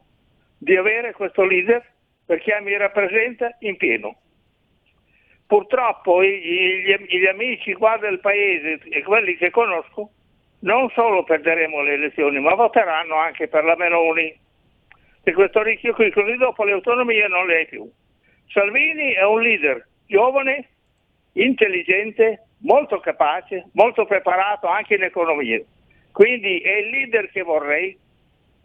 di 0.58 0.76
avere 0.76 1.12
questo 1.12 1.44
leader 1.44 1.86
perché 2.26 2.60
mi 2.62 2.76
rappresenta 2.76 3.56
in 3.60 3.78
pieno. 3.78 4.16
Purtroppo 5.46 6.24
gli, 6.24 6.96
gli 7.08 7.26
amici 7.28 7.74
qua 7.74 7.98
del 7.98 8.20
paese 8.20 8.80
e 8.90 9.04
quelli 9.04 9.38
che 9.38 9.52
conosco 9.52 10.10
non 10.62 10.90
solo 10.96 11.24
perderemo 11.24 11.84
le 11.84 11.94
elezioni, 11.94 12.40
ma 12.40 12.56
voteranno 12.56 13.14
anche 13.14 13.48
per 13.48 13.64
la 13.64 13.76
Meloni. 13.76 14.36
E 15.22 15.34
questo 15.34 15.62
rischio 15.62 15.94
qui, 15.94 16.10
così 16.10 16.36
dopo 16.38 16.64
le 16.64 16.72
autonomie 16.72 17.28
non 17.28 17.46
le 17.46 17.58
hai 17.58 17.68
più. 17.68 17.88
Salvini 18.48 19.12
è 19.12 19.24
un 19.24 19.40
leader 19.40 19.88
giovane, 20.08 20.68
intelligente, 21.34 22.48
molto 22.60 23.00
capace, 23.00 23.68
molto 23.74 24.06
preparato 24.06 24.68
anche 24.68 24.96
in 24.96 25.04
economia. 25.04 25.62
Quindi 26.12 26.60
è 26.60 26.78
il 26.78 26.90
leader 26.90 27.30
che 27.30 27.42
vorrei 27.42 27.98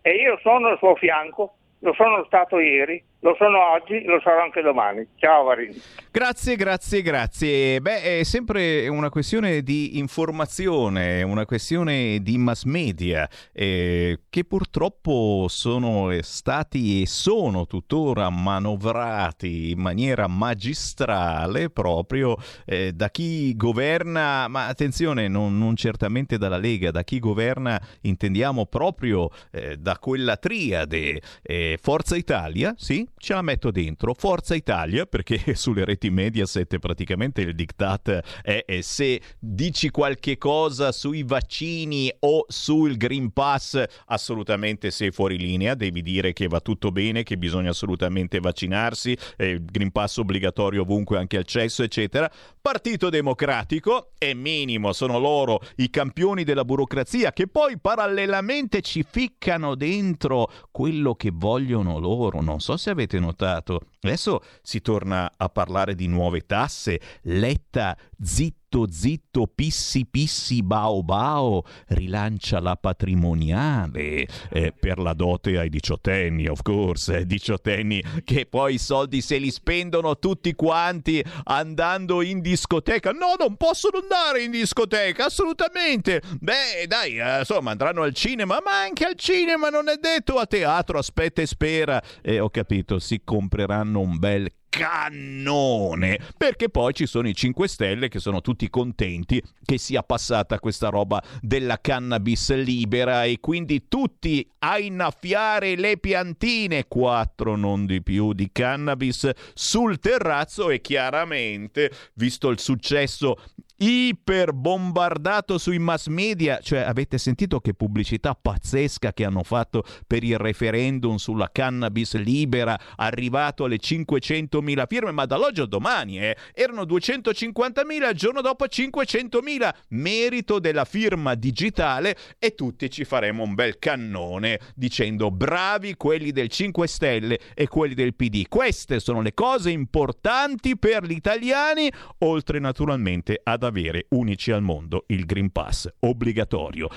e 0.02 0.10
io 0.10 0.38
sono 0.42 0.68
al 0.68 0.78
suo 0.78 0.94
fianco, 0.96 1.56
lo 1.80 1.92
sono 1.94 2.24
stato 2.24 2.58
ieri 2.58 3.02
Lo 3.24 3.34
sono 3.38 3.70
oggi, 3.72 4.04
lo 4.04 4.20
sarò 4.22 4.42
anche 4.42 4.60
domani. 4.60 5.08
Ciao 5.16 5.44
Varini. 5.44 5.80
Grazie, 6.10 6.56
grazie, 6.56 7.00
grazie. 7.00 7.80
Beh, 7.80 8.18
è 8.18 8.22
sempre 8.22 8.86
una 8.86 9.08
questione 9.08 9.62
di 9.62 9.96
informazione, 9.96 11.22
una 11.22 11.46
questione 11.46 12.18
di 12.20 12.36
mass 12.36 12.64
media 12.64 13.26
eh, 13.50 14.20
che 14.28 14.44
purtroppo 14.44 15.46
sono 15.48 16.10
stati 16.20 17.00
e 17.00 17.06
sono 17.06 17.66
tuttora 17.66 18.28
manovrati 18.28 19.70
in 19.70 19.80
maniera 19.80 20.26
magistrale 20.26 21.70
proprio 21.70 22.36
eh, 22.66 22.92
da 22.92 23.08
chi 23.08 23.56
governa, 23.56 24.48
ma 24.48 24.66
attenzione, 24.66 25.28
non, 25.28 25.56
non, 25.56 25.76
certamente 25.76 26.36
dalla 26.36 26.58
Lega, 26.58 26.90
da 26.90 27.02
chi 27.02 27.20
governa 27.20 27.80
intendiamo 28.02 28.66
proprio 28.66 29.30
eh, 29.50 29.78
da 29.78 29.96
quella 29.98 30.36
triade 30.36 31.22
eh, 31.42 31.78
Forza 31.80 32.16
Italia, 32.16 32.74
sì, 32.76 33.08
ce 33.24 33.32
la 33.32 33.42
metto 33.42 33.70
dentro. 33.70 34.14
Forza 34.14 34.54
Italia, 34.54 35.06
perché 35.06 35.54
sulle 35.56 35.84
reti 35.84 36.10
Mediaset 36.10 36.78
praticamente 36.78 37.40
il 37.40 37.54
diktat 37.54 38.40
è, 38.42 38.64
è 38.66 38.80
se 38.82 39.20
dici 39.38 39.88
qualche 39.88 40.36
cosa 40.36 40.92
sui 40.92 41.22
vaccini 41.22 42.12
o 42.20 42.44
sul 42.46 42.96
Green 42.96 43.32
Pass, 43.32 43.82
assolutamente 44.06 44.90
sei 44.90 45.10
fuori 45.10 45.38
linea, 45.38 45.74
devi 45.74 46.02
dire 46.02 46.32
che 46.34 46.46
va 46.46 46.60
tutto 46.60 46.92
bene, 46.92 47.22
che 47.22 47.38
bisogna 47.38 47.70
assolutamente 47.70 48.40
vaccinarsi, 48.40 49.16
eh, 49.38 49.58
Green 49.64 49.90
Pass 49.90 50.18
obbligatorio 50.18 50.82
ovunque 50.82 51.16
anche 51.16 51.38
al 51.38 51.44
cesso, 51.44 51.82
eccetera. 51.82 52.30
Partito 52.60 53.08
Democratico, 53.08 54.12
è 54.18 54.34
minimo, 54.34 54.92
sono 54.92 55.18
loro 55.18 55.60
i 55.76 55.88
campioni 55.88 56.44
della 56.44 56.64
burocrazia 56.64 57.32
che 57.32 57.46
poi 57.46 57.78
parallelamente 57.78 58.82
ci 58.82 59.02
ficcano 59.08 59.74
dentro 59.74 60.50
quello 60.70 61.14
che 61.14 61.30
vogliono 61.32 61.98
loro. 61.98 62.42
Non 62.42 62.60
so 62.60 62.76
se 62.76 62.90
avete 62.90 63.13
notato. 63.20 63.80
Adesso 64.04 64.42
si 64.62 64.80
torna 64.80 65.32
a 65.36 65.48
parlare 65.48 65.94
di 65.94 66.06
nuove 66.06 66.44
tasse. 66.46 67.00
Letta 67.22 67.96
zitto 68.22 68.62
zitto, 68.90 69.46
pissi, 69.46 70.04
pissi, 70.04 70.62
bao, 70.62 71.02
bao, 71.02 71.64
rilancia 71.88 72.60
la 72.60 72.76
patrimoniale 72.76 74.26
eh, 74.50 74.72
per 74.72 74.98
la 74.98 75.12
dote 75.12 75.58
ai 75.58 75.68
diciottenni, 75.68 76.48
of 76.48 76.62
course, 76.62 77.18
eh, 77.18 77.26
diciottenni 77.26 78.02
che 78.24 78.46
poi 78.46 78.74
i 78.74 78.78
soldi 78.78 79.20
se 79.20 79.38
li 79.38 79.50
spendono 79.50 80.18
tutti 80.18 80.54
quanti 80.54 81.24
andando 81.44 82.22
in 82.22 82.40
discoteca. 82.40 83.12
No, 83.12 83.34
non 83.38 83.56
possono 83.56 83.98
andare 83.98 84.42
in 84.42 84.50
discoteca, 84.50 85.26
assolutamente. 85.26 86.20
Beh, 86.40 86.86
dai, 86.88 87.18
eh, 87.18 87.38
insomma, 87.40 87.70
andranno 87.70 88.02
al 88.02 88.14
cinema, 88.14 88.60
ma 88.64 88.82
anche 88.82 89.04
al 89.04 89.14
cinema 89.14 89.68
non 89.68 89.88
è 89.88 89.96
detto 90.00 90.38
a 90.38 90.46
teatro, 90.46 90.98
aspetta 90.98 91.42
e 91.42 91.46
spera. 91.46 92.02
E 92.20 92.40
ho 92.40 92.50
capito, 92.50 92.98
si 92.98 93.20
compreranno 93.22 93.93
un 93.94 94.18
bel 94.18 94.50
cannone. 94.74 96.18
Perché 96.36 96.68
poi 96.68 96.92
ci 96.94 97.06
sono 97.06 97.28
i 97.28 97.34
5 97.34 97.68
Stelle 97.68 98.08
che 98.08 98.18
sono 98.18 98.40
tutti 98.40 98.68
contenti 98.68 99.40
che 99.64 99.78
sia 99.78 100.02
passata 100.02 100.58
questa 100.58 100.88
roba 100.88 101.22
della 101.40 101.80
cannabis 101.80 102.52
libera 102.54 103.22
e 103.24 103.38
quindi 103.38 103.86
tutti 103.86 104.44
a 104.58 104.78
innaffiare 104.78 105.76
le 105.76 105.98
piantine. 105.98 106.88
Quattro 106.88 107.54
non 107.54 107.86
di 107.86 108.02
più 108.02 108.32
di 108.32 108.50
cannabis 108.50 109.30
sul 109.54 110.00
terrazzo. 110.00 110.70
E 110.70 110.80
chiaramente 110.80 111.92
visto 112.14 112.48
il 112.50 112.58
successo 112.58 113.36
iper 113.78 114.52
bombardato 114.52 115.58
sui 115.58 115.78
mass 115.78 116.06
media, 116.06 116.58
cioè 116.62 116.80
avete 116.80 117.18
sentito 117.18 117.60
che 117.60 117.74
pubblicità 117.74 118.34
pazzesca 118.34 119.12
che 119.12 119.24
hanno 119.24 119.42
fatto 119.42 119.84
per 120.06 120.22
il 120.22 120.38
referendum 120.38 121.16
sulla 121.16 121.50
cannabis 121.50 122.14
libera, 122.14 122.78
arrivato 122.96 123.64
alle 123.64 123.78
500.000 123.80 124.84
firme, 124.86 125.10
ma 125.10 125.26
dall'oggi 125.26 125.60
al 125.60 125.68
domani 125.68 126.20
eh, 126.20 126.36
erano 126.52 126.82
250.000, 126.82 128.08
il 128.08 128.14
giorno 128.14 128.40
dopo 128.40 128.66
500.000, 128.66 129.70
merito 129.88 130.58
della 130.58 130.84
firma 130.84 131.34
digitale 131.34 132.16
e 132.38 132.54
tutti 132.54 132.88
ci 132.90 133.04
faremo 133.04 133.42
un 133.42 133.54
bel 133.54 133.78
cannone 133.78 134.60
dicendo 134.74 135.30
bravi 135.30 135.94
quelli 135.96 136.30
del 136.30 136.48
5 136.48 136.86
Stelle 136.86 137.40
e 137.54 137.66
quelli 137.66 137.94
del 137.94 138.14
PD. 138.14 138.46
Queste 138.48 139.00
sono 139.00 139.20
le 139.20 139.34
cose 139.34 139.70
importanti 139.70 140.78
per 140.78 141.04
gli 141.04 141.12
italiani, 141.12 141.90
oltre 142.18 142.58
naturalmente 142.60 143.40
ad 143.42 143.63
avere 143.64 144.06
unici 144.10 144.50
al 144.52 144.62
mondo 144.62 145.04
il 145.08 145.24
Green 145.24 145.50
Pass 145.50 145.88
obbligatorio. 146.00 146.88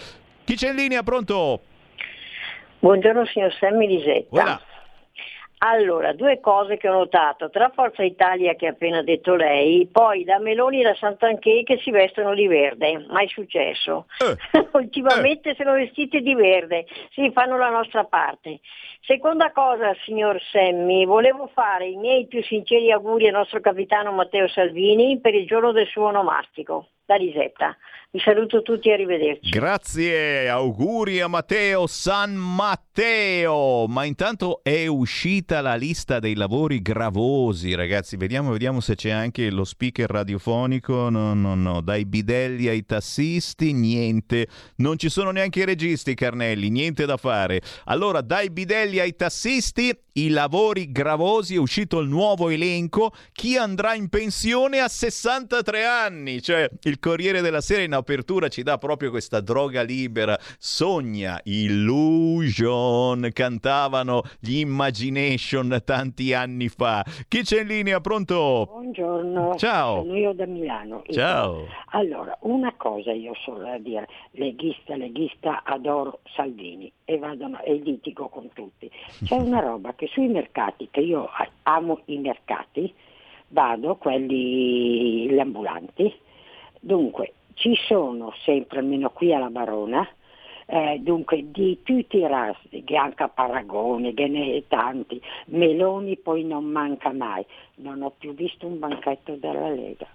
Chi 0.44 0.56
c'è 0.56 0.70
in 0.70 0.76
linea? 0.76 1.04
Pronto? 1.04 1.62
Buongiorno 2.80 3.26
signor 3.26 3.52
Sammy 3.54 3.88
Lisetta. 3.88 4.28
Voilà. 4.30 4.62
Allora, 5.60 6.14
due 6.14 6.40
cose 6.40 6.78
che 6.78 6.88
ho 6.88 6.94
notato, 6.94 7.50
tra 7.50 7.72
Forza 7.74 8.04
Italia 8.04 8.54
che 8.54 8.68
ha 8.68 8.72
appena 8.72 9.02
detto 9.02 9.34
lei, 9.34 9.88
poi 9.92 10.24
da 10.24 10.38
Meloni 10.38 10.82
e 10.82 10.84
da 10.84 10.94
Santanché 10.94 11.64
che 11.64 11.80
si 11.80 11.90
vestono 11.90 12.36
di 12.36 12.46
verde, 12.46 13.04
mai 13.10 13.28
successo. 13.28 14.06
Eh. 14.20 14.68
Ultimamente 14.74 15.50
eh. 15.50 15.56
sono 15.56 15.74
vestiti 15.74 16.22
di 16.22 16.36
verde, 16.36 16.86
sì, 17.12 17.32
fanno 17.32 17.58
la 17.58 17.70
nostra 17.70 18.04
parte. 18.04 18.60
Seconda 19.08 19.54
cosa, 19.54 19.96
signor 20.04 20.38
Semmi, 20.52 21.06
volevo 21.06 21.50
fare 21.54 21.88
i 21.88 21.96
miei 21.96 22.28
più 22.28 22.44
sinceri 22.44 22.92
auguri 22.92 23.28
al 23.28 23.36
nostro 23.36 23.62
capitano 23.62 24.12
Matteo 24.12 24.50
Salvini 24.50 25.22
per 25.22 25.34
il 25.34 25.48
giorno 25.48 25.72
del 25.72 25.88
suo 25.88 26.08
onomastico 26.08 26.90
da 27.06 27.16
Risetta. 27.16 27.78
Vi 28.10 28.20
saluto 28.20 28.62
tutti 28.62 28.88
e 28.90 28.94
arrivederci. 28.94 29.50
Grazie, 29.50 30.48
auguri 30.50 31.20
a 31.20 31.28
Matteo 31.28 31.88
San 31.88 32.34
Matteo. 32.34 33.86
Ma 33.88 34.06
intanto 34.06 34.62
è 34.64 34.88
uscita 34.88 35.60
la 35.60 35.76
lista 35.76 36.20
dei 36.20 36.36
lavori 36.36 36.82
gravosi, 36.82 37.76
ragazzi. 37.76 38.16
Vediamo, 38.16 38.52
vediamo 38.52 38.80
se 38.80 38.96
c'è 38.96 39.10
anche 39.10 39.52
lo 39.52 39.66
speaker 39.66 40.10
radiofonico. 40.10 41.10
No, 41.10 41.34
no, 41.34 41.56
no. 41.56 41.82
Dai 41.82 42.06
bidelli 42.06 42.70
ai 42.70 42.86
tassisti, 42.86 43.74
niente. 43.74 44.48
Non 44.78 44.98
ci 44.98 45.10
sono 45.10 45.32
neanche 45.32 45.60
i 45.60 45.66
registi, 45.66 46.14
Carnelli, 46.14 46.70
niente 46.70 47.06
da 47.06 47.18
fare. 47.18 47.62
Allora, 47.86 48.22
dai 48.22 48.50
bidelli 48.50 48.97
ai 49.00 49.16
tassisti, 49.16 49.92
i 50.14 50.30
lavori 50.30 50.92
gravosi, 50.92 51.56
è 51.56 51.58
uscito 51.60 52.00
il 52.00 52.10
nuovo 52.10 52.50
elenco. 52.50 53.12
Chi 53.32 53.56
andrà 53.56 53.94
in 53.94 54.10
pensione 54.10 54.80
a 54.80 54.88
63 54.88 55.86
anni? 55.86 56.42
Cioè, 56.42 56.70
il 56.84 57.00
Corriere 57.00 57.42
della 57.42 57.62
Sera 57.62 57.84
in 57.84 57.94
apertura 57.94 58.48
ci 58.48 58.64
dà 58.64 58.78
proprio 58.78 59.10
questa 59.10 59.42
droga 59.42 59.84
libera. 59.84 60.38
Sogna, 60.58 61.40
illusion, 61.44 63.30
cantavano 63.32 64.24
gli 64.40 64.58
Imagination 64.58 65.82
tanti 65.86 66.34
anni 66.34 66.68
fa. 66.68 67.06
Chi 67.28 67.44
c'è 67.44 67.62
in 67.62 67.68
linea? 67.68 68.02
Pronto? 68.02 68.68
Buongiorno. 68.72 69.56
Ciao. 69.58 70.02
Sono 70.02 70.18
io 70.18 70.34
da 70.34 70.46
Milano. 70.46 71.04
Ciao. 71.10 71.68
Allora, 71.92 72.36
una 72.42 72.74
cosa 72.76 73.12
io 73.12 73.34
solo 73.46 73.64
da 73.64 73.78
dire, 73.78 74.08
leghista, 74.32 74.96
leghista, 74.96 75.64
adoro 75.64 76.22
Salvini 76.36 76.92
e, 77.10 77.18
vado, 77.18 77.50
e 77.64 77.76
litigo 77.76 78.28
con 78.28 78.50
tutti. 78.52 78.92
C'è 79.24 79.38
una 79.38 79.62
roba 79.62 79.94
che 79.94 80.08
sui 80.08 80.28
mercati, 80.28 80.90
che 80.92 81.00
io 81.00 81.30
amo 81.64 82.02
i 82.06 82.18
mercati, 82.18 82.94
vado, 83.48 83.96
quelli 83.96 85.30
gli 85.30 85.40
ambulanti, 85.40 86.14
dunque 86.82 87.34
ci 87.54 87.76
sono 87.88 88.34
sempre, 88.44 88.80
almeno 88.80 89.10
qui 89.12 89.34
alla 89.34 89.50
Barona, 89.50 90.06
eh, 90.66 91.00
dunque 91.00 91.50
di 91.50 91.82
tutti 91.82 92.18
i 92.18 92.28
razzi, 92.28 92.82
Bianca 92.82 93.30
Paragone, 93.30 94.14
che 94.14 94.28
ne 94.28 94.68
tanti, 94.68 95.22
Meloni 95.46 96.18
poi 96.18 96.44
non 96.44 96.66
manca 96.66 97.14
mai, 97.14 97.46
non 97.76 98.02
ho 98.02 98.12
più 98.18 98.34
visto 98.34 98.68
un 98.68 98.80
banchetto 98.80 99.36
della 99.36 99.70
Lega. 99.70 100.08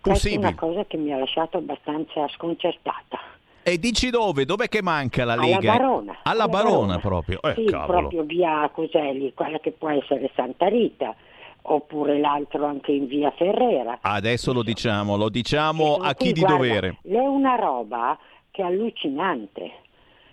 Questa 0.00 0.30
è 0.30 0.36
una 0.38 0.54
cosa 0.54 0.86
che 0.86 0.96
mi 0.96 1.12
ha 1.12 1.18
lasciato 1.18 1.58
abbastanza 1.58 2.26
sconcertata. 2.28 3.38
E 3.62 3.78
dici 3.78 4.10
dove? 4.10 4.44
Dov'è 4.44 4.68
che 4.68 4.82
manca 4.82 5.24
la 5.24 5.36
Lega? 5.36 5.72
Alla 5.72 5.78
Barona. 5.78 6.18
Alla, 6.22 6.48
Barona, 6.48 6.70
Barona, 6.70 6.98
proprio. 6.98 7.42
Eh, 7.42 7.54
sì, 7.54 7.64
cavolo. 7.64 7.98
proprio 7.98 8.22
via 8.22 8.68
Coselli, 8.72 9.32
quella 9.34 9.58
che 9.58 9.72
può 9.72 9.90
essere 9.90 10.30
Santa 10.34 10.66
Rita 10.66 11.14
oppure 11.62 12.18
l'altro 12.18 12.64
anche 12.64 12.92
in 12.92 13.06
via 13.06 13.30
Ferrera. 13.32 13.98
Adesso 14.00 14.52
lo 14.52 14.62
diciamo, 14.62 15.16
lo 15.16 15.28
diciamo 15.28 15.96
a 15.96 16.14
chi 16.14 16.32
di 16.32 16.40
guarda, 16.40 16.56
dovere. 16.56 16.96
È 17.02 17.18
una 17.18 17.56
roba 17.56 18.18
che 18.50 18.62
è 18.62 18.64
allucinante. 18.64 19.72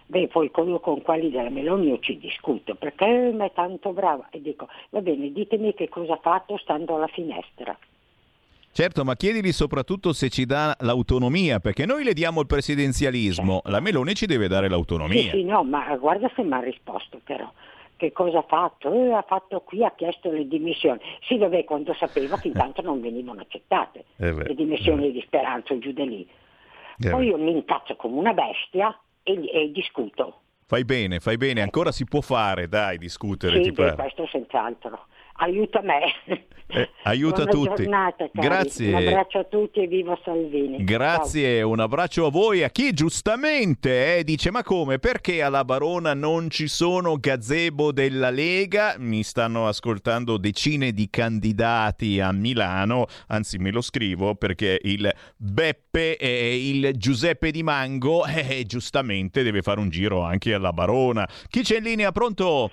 Beh, 0.06 0.30
poi 0.30 0.50
con, 0.52 0.80
con 0.80 1.02
quelli 1.02 1.30
della 1.30 1.50
Meloni 1.50 1.88
io 1.88 2.00
ci 2.00 2.18
discuto 2.18 2.76
perché 2.76 3.36
è 3.38 3.52
tanto 3.54 3.92
brava 3.92 4.28
e 4.30 4.42
dico, 4.42 4.70
va 4.90 5.02
bene, 5.02 5.34
ditemi 5.34 5.74
che 5.74 5.90
cosa 5.90 6.14
ha 6.14 6.20
fatto 6.22 6.58
stando 6.58 6.96
alla 6.96 7.08
finestra. 7.08 7.78
Certo, 8.78 9.04
ma 9.04 9.16
chiedili 9.16 9.54
soprattutto 9.54 10.14
se 10.14 10.30
ci 10.30 10.46
dà 10.46 10.78
l'autonomia, 10.82 11.60
perché 11.60 11.88
noi 11.88 12.04
le 12.04 12.14
diamo 12.14 12.42
il 12.42 12.46
presidenzialismo, 12.46 13.54
certo. 13.54 13.72
la 13.72 13.80
Meloni 13.80 14.14
ci 14.14 14.28
deve 14.28 14.48
dare 14.48 14.70
l'autonomia. 14.70 15.20
Sì, 15.20 15.30
sì, 15.30 15.44
no, 15.44 15.64
ma 15.64 15.96
guarda 15.96 16.30
se 16.36 16.44
mi 16.44 16.54
ha 16.54 16.60
risposto 16.60 17.20
però 17.24 17.52
che 17.96 18.12
cosa 18.12 18.38
ha 18.38 18.46
fatto? 18.48 18.94
Eh, 18.94 19.14
ha 19.14 19.26
fatto 19.28 19.62
qui, 19.62 19.84
ha 19.84 19.92
chiesto 19.96 20.30
le 20.30 20.48
dimissioni. 20.48 21.00
Sì, 21.22 21.40
vabbè, 21.40 21.64
quando 21.64 21.96
sapeva 21.96 22.38
che 22.38 22.50
intanto 22.50 22.84
non 22.84 23.02
venivano 23.02 23.42
accettate 23.42 24.06
eh 24.18 24.32
le 24.32 24.54
dimissioni 24.54 25.08
eh. 25.08 25.12
di 25.12 25.24
Speranza 25.26 25.76
giù 25.80 25.92
di 25.92 26.08
lì. 26.08 26.30
Poi 27.10 27.26
io 27.26 27.38
mi 27.40 27.54
incazzo 27.54 27.96
come 27.96 28.20
una 28.20 28.34
bestia 28.34 28.96
e, 29.24 29.42
e 29.54 29.72
discuto. 29.72 30.42
Fai 30.68 30.86
bene, 30.86 31.20
fai 31.20 31.38
bene, 31.38 31.62
ancora 31.62 31.92
si 31.92 32.06
può 32.06 32.22
fare, 32.22 32.68
dai, 32.68 33.00
discutere. 33.00 33.64
Sì, 33.64 33.72
beh, 33.72 33.96
questo 33.96 34.28
senz'altro. 34.28 35.08
Aiuta 35.38 35.82
me. 35.82 36.02
Eh, 36.70 36.90
aiuta 37.04 37.46
Buona 37.46 37.52
tutti. 37.52 37.84
Giornata. 37.84 38.30
Grazie. 38.34 38.90
Un 38.90 39.08
abbraccio 39.08 39.40
a 39.40 39.44
tutti 39.46 39.80
e 39.82 39.88
viva 39.88 40.20
Salvini. 40.24 40.84
Grazie, 40.84 41.60
Ciao. 41.60 41.70
un 41.70 41.80
abbraccio 41.80 42.26
a 42.26 42.30
voi, 42.30 42.64
a 42.64 42.70
chi 42.70 42.92
giustamente 42.92 44.18
eh, 44.18 44.24
dice 44.26 44.52
ma 44.52 44.64
come, 44.64 45.00
perché 45.00 45.42
alla 45.42 45.64
Barona 45.64 46.14
non 46.14 46.50
ci 46.50 46.68
sono 46.68 47.16
gazebo 47.20 47.94
della 47.94 48.32
Lega? 48.32 48.96
Mi 48.98 49.24
stanno 49.24 49.68
ascoltando 49.68 50.38
decine 50.38 50.92
di 50.92 51.10
candidati 51.10 52.20
a 52.20 52.34
Milano, 52.34 53.06
anzi 53.28 53.58
me 53.60 53.72
lo 53.72 53.82
scrivo 53.82 54.36
perché 54.36 54.78
il 54.84 55.10
Beppe 55.38 56.18
e 56.18 56.70
il 56.70 56.98
Giuseppe 56.98 57.52
Di 57.52 57.64
Mango 57.64 58.26
eh, 58.28 58.64
giustamente 58.66 59.42
deve 59.42 59.62
fare 59.62 59.80
un 59.80 59.90
giro 59.90 60.22
anche 60.22 60.54
alla 60.54 60.74
Barona. 60.74 61.26
Chi 61.48 61.62
c'è 61.62 61.78
in 61.78 61.84
linea? 61.84 62.12
Pronto? 62.12 62.72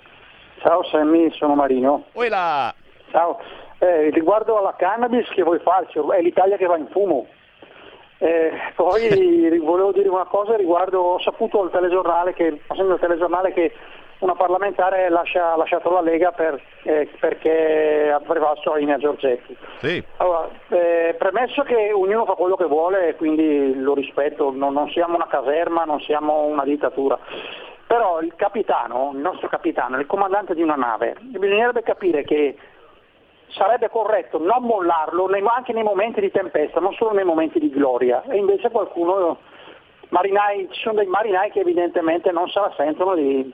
Ciao 0.65 0.83
Sammy, 0.85 1.31
sono 1.33 1.53
Marino. 1.53 2.05
Uela. 2.13 2.73
Ciao. 3.11 3.37
Eh, 3.77 4.09
riguardo 4.09 4.57
alla 4.57 4.73
cannabis 4.75 5.29
che 5.29 5.43
vuoi 5.43 5.59
farci, 5.59 5.99
è 5.99 6.21
l'Italia 6.23 6.57
che 6.57 6.65
va 6.65 6.75
in 6.75 6.87
fumo. 6.87 7.27
Eh, 8.17 8.51
poi 8.73 9.59
volevo 9.61 9.91
dire 9.91 10.09
una 10.09 10.25
cosa 10.25 10.55
riguardo, 10.55 10.99
ho 10.99 11.19
saputo 11.19 11.61
al 11.61 11.69
telegiornale 11.69 12.33
che, 12.33 12.61
telegiornale 12.99 13.53
che 13.53 13.73
una 14.19 14.33
parlamentare 14.33 15.07
lascia, 15.09 15.53
ha 15.53 15.55
lasciato 15.55 15.91
la 15.91 16.01
Lega 16.01 16.31
per, 16.31 16.59
eh, 16.81 17.09
perché 17.19 18.11
ha 18.11 18.19
prevalso 18.21 18.75
Ina 18.75 18.97
Giorgetti. 18.97 19.55
Sì. 19.81 20.03
Allora, 20.17 20.49
eh, 20.69 21.13
premesso 21.15 21.61
che 21.61 21.91
ognuno 21.93 22.25
fa 22.25 22.33
quello 22.33 22.55
che 22.55 22.65
vuole 22.65 23.09
e 23.09 23.15
quindi 23.17 23.79
lo 23.79 23.93
rispetto, 23.93 24.51
non, 24.51 24.73
non 24.73 24.89
siamo 24.89 25.13
una 25.13 25.27
caserma, 25.27 25.83
non 25.83 25.99
siamo 25.99 26.45
una 26.45 26.63
dittatura. 26.63 27.19
Però 27.87 28.19
il 28.21 28.33
capitano, 28.35 29.11
il 29.13 29.19
nostro 29.19 29.47
capitano, 29.47 29.99
il 29.99 30.07
comandante 30.07 30.55
di 30.55 30.61
una 30.61 30.75
nave, 30.75 31.15
bisognerebbe 31.19 31.83
capire 31.83 32.23
che 32.23 32.57
sarebbe 33.49 33.89
corretto 33.89 34.39
non 34.39 34.63
mollarlo 34.63 35.29
anche 35.53 35.73
nei 35.73 35.83
momenti 35.83 36.19
di 36.19 36.31
tempesta, 36.31 36.79
non 36.79 36.93
solo 36.93 37.13
nei 37.13 37.23
momenti 37.23 37.59
di 37.59 37.69
gloria. 37.69 38.23
E 38.23 38.37
invece 38.37 38.69
qualcuno, 38.69 39.37
marinai, 40.09 40.67
ci 40.71 40.81
sono 40.81 40.95
dei 40.95 41.05
marinai 41.05 41.51
che 41.51 41.59
evidentemente 41.59 42.31
non 42.31 42.47
se 42.49 42.59
la 42.59 42.73
sentono 42.75 43.15
di, 43.15 43.53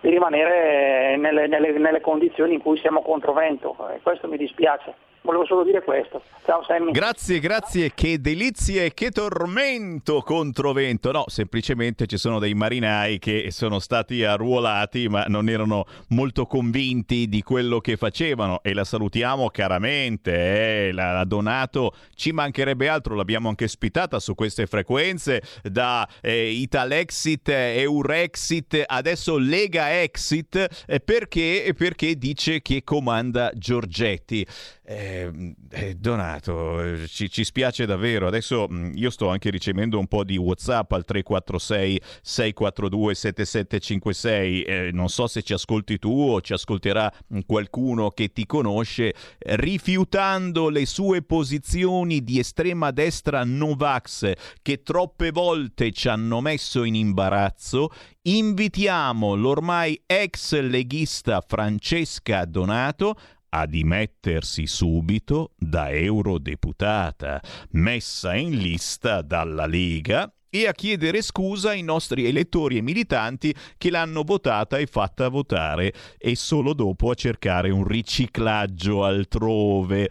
di 0.00 0.10
rimanere 0.10 1.16
nelle, 1.16 1.46
nelle, 1.46 1.72
nelle, 1.72 2.00
condizioni 2.00 2.54
in 2.54 2.60
cui 2.60 2.76
siamo 2.78 3.02
contro 3.02 3.32
vento. 3.32 3.76
E 3.94 4.00
questo 4.02 4.28
mi 4.28 4.36
dispiace. 4.36 4.94
Volevo 5.22 5.46
solo 5.46 5.62
dire 5.62 5.82
questo. 5.84 6.20
Ciao 6.44 6.64
Sammy. 6.64 6.90
Grazie, 6.90 7.38
grazie. 7.38 7.92
Che 7.94 8.20
delizie 8.20 8.86
e 8.86 8.94
che 8.94 9.10
tormento 9.10 10.20
contro 10.22 10.72
vento. 10.72 11.12
No, 11.12 11.24
semplicemente 11.28 12.06
ci 12.06 12.16
sono 12.16 12.40
dei 12.40 12.54
marinai 12.54 13.20
che 13.20 13.52
sono 13.52 13.78
stati 13.78 14.24
arruolati 14.24 15.08
ma 15.08 15.24
non 15.28 15.48
erano 15.48 15.84
molto 16.08 16.46
convinti 16.46 17.28
di 17.28 17.42
quello 17.42 17.78
che 17.78 17.96
facevano 17.96 18.62
e 18.62 18.74
la 18.74 18.82
salutiamo 18.82 19.48
caramente. 19.50 20.88
Eh? 20.88 20.92
La, 20.92 21.12
la 21.12 21.24
Donato 21.24 21.94
ci 22.16 22.32
mancherebbe 22.32 22.88
altro, 22.88 23.14
l'abbiamo 23.14 23.48
anche 23.48 23.64
ospitata 23.64 24.18
su 24.18 24.34
queste 24.34 24.66
frequenze 24.66 25.40
da 25.62 26.08
eh, 26.20 26.50
Italexit, 26.50 27.48
Eurexit, 27.48 28.82
adesso 28.86 29.38
Lega 29.38 30.00
Exit 30.02 30.84
eh, 30.86 30.98
perché, 30.98 31.72
perché 31.78 32.16
dice 32.16 32.60
che 32.60 32.82
comanda 32.82 33.52
Giorgetti. 33.54 34.44
Eh, 34.92 35.54
eh, 35.70 35.94
Donato, 35.94 37.06
ci, 37.06 37.30
ci, 37.30 37.44
spiace 37.44 37.86
davvero. 37.86 38.26
Adesso 38.26 38.66
mh, 38.68 38.92
io 38.94 39.08
sto 39.08 39.28
anche 39.28 39.48
ricevendo 39.48 39.98
un 39.98 40.06
po' 40.06 40.22
di 40.22 40.36
WhatsApp 40.36 40.92
al 40.92 41.04
346 41.04 42.02
642 42.20 43.14
7756. 43.14 44.62
Eh, 44.62 44.90
non 44.92 45.08
so 45.08 45.26
se 45.26 45.42
ci 45.42 45.54
ascolti 45.54 45.98
tu 45.98 46.10
o 46.10 46.40
ci 46.42 46.52
ascolterà 46.52 47.10
qualcuno 47.46 48.10
che 48.10 48.32
ti 48.32 48.44
conosce, 48.44 49.14
rifiutando 49.38 50.68
le 50.68 50.84
sue 50.84 51.22
posizioni 51.22 52.22
di 52.22 52.38
estrema 52.38 52.90
destra 52.90 53.44
Novax 53.44 54.32
che 54.60 54.82
troppe 54.82 55.30
volte 55.30 55.90
ci 55.92 56.08
hanno 56.08 56.42
messo 56.42 56.84
in 56.84 56.96
imbarazzo. 56.96 57.90
Invitiamo 58.24 59.34
l'ormai 59.34 60.00
ex 60.06 60.60
leghista 60.60 61.42
Francesca 61.44 62.44
Donato 62.44 63.16
a 63.54 63.66
dimettersi 63.66 64.66
subito 64.66 65.52
da 65.56 65.90
eurodeputata, 65.90 67.40
messa 67.72 68.34
in 68.34 68.56
lista 68.56 69.20
dalla 69.20 69.66
Lega 69.66 70.32
e 70.48 70.66
a 70.66 70.72
chiedere 70.72 71.22
scusa 71.22 71.70
ai 71.70 71.82
nostri 71.82 72.26
elettori 72.26 72.76
e 72.76 72.82
militanti 72.82 73.54
che 73.78 73.90
l'hanno 73.90 74.22
votata 74.22 74.78
e 74.78 74.86
fatta 74.86 75.28
votare 75.28 75.92
e 76.18 76.34
solo 76.36 76.74
dopo 76.74 77.10
a 77.10 77.14
cercare 77.14 77.70
un 77.70 77.84
riciclaggio 77.84 79.04
altrove. 79.04 80.10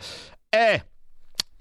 Eh, 0.50 0.86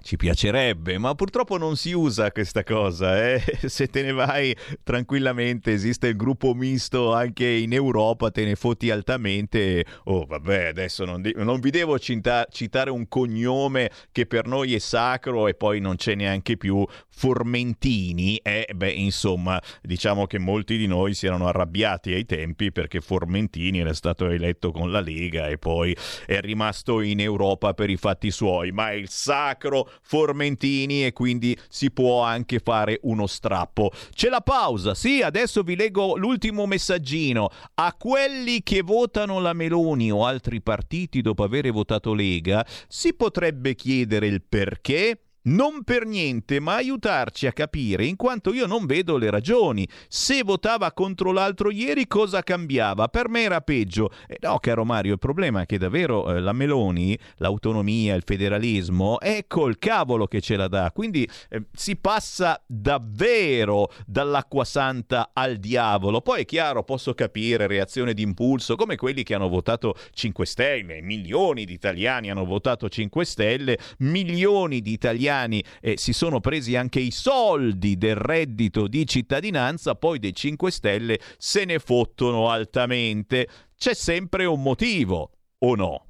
ci 0.03 0.17
piacerebbe, 0.17 0.99
ma 0.99 1.15
purtroppo 1.15 1.57
non 1.59 1.77
si 1.77 1.93
usa 1.93 2.33
questa 2.33 2.65
cosa. 2.65 3.19
Eh? 3.23 3.43
Se 3.69 3.87
te 3.89 4.03
ne 4.03 4.13
vai 4.13 4.57
tranquillamente, 4.83 5.73
esiste 5.73 6.09
il 6.09 6.17
gruppo 6.17 6.55
misto 6.55 7.13
anche 7.13 7.47
in 7.47 7.73
Europa, 7.73 8.31
te 8.31 8.45
ne 8.45 8.57
foti 8.57 8.91
altamente. 8.91 9.85
Oh, 10.05 10.25
vabbè, 10.25 10.67
adesso 10.67 11.05
non, 11.05 11.23
di- 11.23 11.35
non 11.37 11.61
vi 11.61 11.71
devo 11.71 11.99
cita- 11.99 12.47
citare 12.51 12.91
un 12.91 13.09
cognome 13.09 13.91
che 14.13 14.27
per 14.27 14.47
noi 14.47 14.75
è 14.75 14.79
sacro 14.79 15.47
e 15.49 15.55
poi 15.55 15.81
non 15.81 15.97
c'è 15.97 16.15
neanche 16.15 16.57
più. 16.57 16.85
Formentini. 17.09 18.37
Eh, 18.39 18.69
beh, 18.75 18.93
insomma, 18.93 19.61
diciamo 19.83 20.27
che 20.27 20.39
molti 20.39 20.79
di 20.79 20.87
noi 20.87 21.13
si 21.13 21.27
erano 21.27 21.49
arrabbiati 21.49 22.15
ai 22.15 22.25
tempi 22.25 22.73
perché 22.73 23.01
Formentini 23.01 23.81
era 23.81 23.93
stato 23.93 24.29
eletto 24.31 24.71
con 24.71 24.91
la 24.91 25.01
Lega 25.01 25.49
e 25.49 25.59
poi 25.59 25.95
è 26.27 26.41
rimasto 26.41 27.03
in 27.03 27.21
Europa 27.21 27.75
per 27.75 27.91
i 27.91 27.97
fatti 27.97 28.31
suoi. 28.31 28.73
Ma 28.73 28.93
il 28.93 29.11
sacro 29.11 29.90
Formentini 30.03 31.05
e 31.07 31.13
quindi 31.13 31.57
si 31.69 31.91
può 31.91 32.23
anche 32.23 32.59
fare 32.59 32.99
uno 33.03 33.27
strappo. 33.27 33.91
C'è 34.13 34.29
la 34.29 34.41
pausa, 34.41 34.95
sì, 34.95 35.23
adesso 35.23 35.63
vi 35.63 35.77
leggo 35.77 36.17
l'ultimo 36.17 36.67
messaggino. 36.67 37.51
A 37.75 37.95
quelli 37.95 38.63
che 38.63 38.83
votano 38.83 39.41
la 39.41 39.53
Meloni 39.53 40.11
o 40.11 40.27
altri 40.27 40.61
partiti 40.61 41.21
dopo 41.21 41.43
aver 41.43 41.71
votato 41.71 42.15
Lega, 42.15 42.67
si 42.89 43.15
potrebbe 43.15 43.75
chiedere 43.75 44.27
il 44.27 44.43
perché? 44.43 45.30
Non 45.43 45.85
per 45.85 46.05
niente, 46.05 46.61
ma 46.61 46.75
aiutarci 46.75 47.47
a 47.47 47.53
capire, 47.53 48.05
in 48.05 48.17
quanto 48.17 48.53
io 48.53 48.67
non 48.67 48.85
vedo 48.85 49.17
le 49.17 49.31
ragioni. 49.31 49.89
Se 50.07 50.43
votava 50.43 50.93
contro 50.93 51.33
l'altro 51.33 51.71
ieri, 51.71 52.07
cosa 52.07 52.43
cambiava? 52.43 53.09
Per 53.09 53.31
me 53.31 53.41
era 53.45 53.63
peggio. 53.63 54.11
Eh 54.29 54.37
no, 54.43 54.59
caro 54.59 54.85
Mario, 54.85 55.15
il 55.15 55.19
problema 55.19 55.63
è 55.63 55.67
che 55.67 55.79
davvero 55.79 56.31
eh, 56.31 56.41
la 56.41 56.53
Meloni, 56.53 57.19
l'autonomia, 57.37 58.15
il 58.17 58.23
federalismo, 58.23 59.19
è 59.19 59.47
col 59.47 59.79
cavolo 59.79 60.27
che 60.27 60.43
ce 60.43 60.57
la 60.57 60.69
dà. 60.69 60.91
Quindi 60.93 61.27
eh, 61.49 61.63
si 61.73 61.97
passa 61.97 62.63
davvero 62.67 63.91
dall'acqua 64.05 64.65
santa 64.65 65.31
al 65.33 65.57
diavolo. 65.57 66.21
Poi 66.21 66.43
è 66.43 66.45
chiaro, 66.45 66.83
posso 66.83 67.15
capire 67.15 67.67
reazione 67.67 68.13
d'impulso, 68.13 68.77
come 68.77 68.97
quelli 68.97 69.23
che 69.23 69.35
hanno 69.35 69.49
votato 69.49 69.95
5 70.13 70.45
Stelle. 70.45 71.01
Milioni 71.01 71.65
di 71.65 71.73
italiani 71.73 72.31
hanno 72.31 72.45
votato 72.45 72.91
5 72.91 73.25
Stelle, 73.25 73.79
milioni 74.01 74.83
di 74.83 74.93
italiani 74.93 75.29
italiani 75.31 75.63
eh, 75.81 75.97
si 75.97 76.13
sono 76.13 76.41
presi 76.41 76.77
anche 76.77 77.01
i 77.01 77.11
soldi 77.11 77.97
del 77.97 78.17
reddito 78.17 78.89
di 78.89 79.07
cittadinanza, 79.07 79.95
poi 79.95 80.19
dei 80.19 80.35
5 80.35 80.71
Stelle 80.71 81.21
se 81.39 81.65
ne 81.65 81.79
fottono 81.79 82.51
altamente. 82.51 83.49
C'è 83.77 83.95
sempre 83.95 84.45
un 84.45 84.63
motivo, 84.63 85.31
o 85.59 85.75
no? 85.75 86.10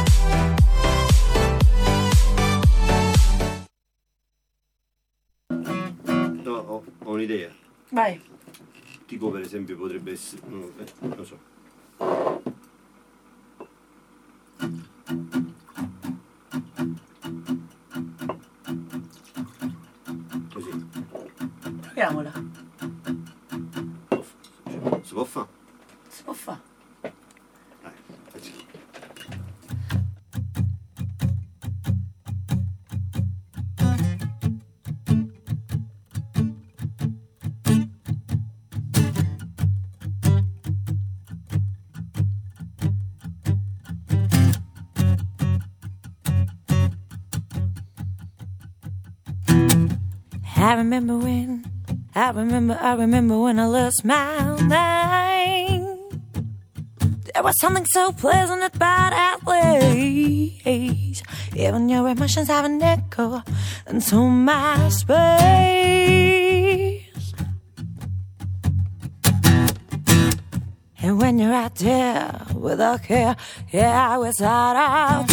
Ho, 7.11 7.15
un'idea. 7.15 7.53
Vai. 7.89 8.21
Tipo 9.05 9.29
per 9.29 9.41
esempio 9.41 9.77
potrebbe 9.77 10.11
essere... 10.13 10.41
No, 10.47 10.71
eh, 10.77 11.15
lo 11.15 11.23
so. 11.25 11.39
Così. 20.53 20.87
Proviamola. 21.81 22.31
Si 25.01 25.13
può 25.13 25.23
fare? 25.25 25.47
Si 26.07 26.23
può 26.23 26.33
fare. 26.33 26.70
I 50.71 50.75
remember 50.75 51.17
when, 51.17 51.69
I 52.15 52.29
remember, 52.31 52.79
I 52.79 52.93
remember 52.93 53.37
when 53.37 53.59
I 53.59 53.65
lost 53.65 54.05
my 54.05 54.41
mind. 54.61 55.99
There 57.33 57.43
was 57.43 57.59
something 57.59 57.85
so 57.87 58.13
pleasant 58.13 58.63
about 58.63 59.11
our 59.11 59.37
ways. 59.45 61.21
Even 61.57 61.89
your 61.89 62.07
emotions 62.07 62.47
have 62.47 62.63
an 62.63 62.81
echo 62.81 63.43
into 63.85 64.15
my 64.15 64.87
space. 64.87 65.11
And 71.01 71.19
when 71.19 71.37
you're 71.37 71.53
out 71.53 71.75
there 71.75 72.45
without 72.55 73.03
care, 73.03 73.35
yeah, 73.73 74.15
without 74.15 74.77
a 74.77 75.27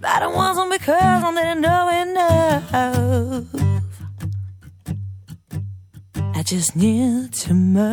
that 0.00 0.22
it 0.22 0.30
wasn't 0.30 0.70
because 0.72 1.22
I 1.24 1.34
didn't 1.34 1.60
know 1.60 1.88
enough. 1.88 2.74
I 6.34 6.42
just 6.42 6.76
knew 6.76 7.28
too 7.28 7.54
much. 7.54 7.84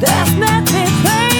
That's 0.00 0.34
made 0.36 1.33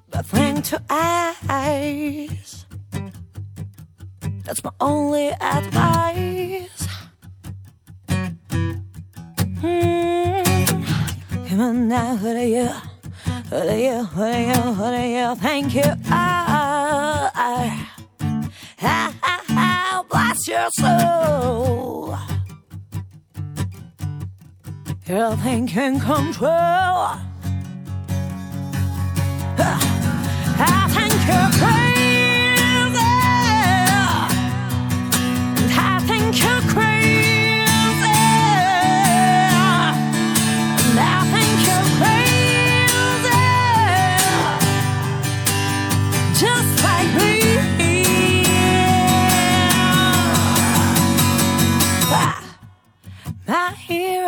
But 0.09 0.25
think 0.25 0.65
to 0.65 0.81
eyes. 0.89 2.65
That's 4.43 4.63
my 4.63 4.71
only 4.81 5.29
advice. 5.29 6.87
Hmm. 9.61 10.43
Come 11.47 11.61
on 11.61 11.87
now, 11.87 12.15
who 12.17 12.27
are 12.27 12.43
you? 12.43 12.69
Who 13.49 13.55
are 13.55 13.77
you? 13.77 14.03
Who 14.03 14.21
are 14.21 14.41
you? 14.49 14.61
Who 14.77 14.83
are 14.83 15.05
you? 15.05 15.35
Thank 15.35 15.75
you. 15.75 15.83
I, 16.09 17.31
I, 17.35 17.87
I, 18.81 20.03
bless 20.09 20.47
your 20.47 20.69
soul. 20.71 22.17
You're 25.05 25.35
thinking 25.35 25.99
control. 25.99 26.47
I 26.47 27.17
think 30.95 31.13
you're 31.27 31.51
crazy. 31.59 33.03
I 35.77 35.99
think 36.07 36.41
you're 36.41 36.61
crazy. 36.71 37.32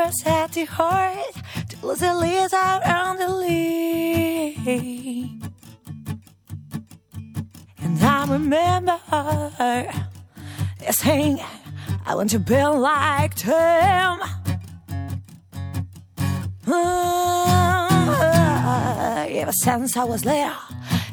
Heroes 0.05 0.23
at 0.25 0.51
the 0.51 0.65
heart 0.65 1.33
to 1.69 1.85
lose 1.85 1.99
the 1.99 2.13
leaves 2.13 2.53
out 2.53 2.85
on 2.85 3.17
the 3.17 3.29
league. 3.29 4.59
And 7.81 8.03
I 8.03 8.25
remember 8.29 8.99
saying, 10.91 11.39
I 12.05 12.15
want 12.15 12.29
to 12.31 12.39
be 12.39 12.63
like 12.63 13.35
them. 13.35 14.19
Ah, 16.67 18.05
ever 19.27 19.51
since 19.51 19.97
I 19.97 20.03
was 20.03 20.25
little, 20.25 20.53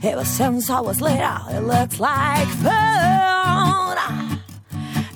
ever 0.02 0.24
since 0.24 0.70
I 0.70 0.80
was 0.80 1.00
little, 1.00 1.48
it 1.50 1.60
looks 1.60 2.00
like 2.00 2.48
fun. 2.48 3.98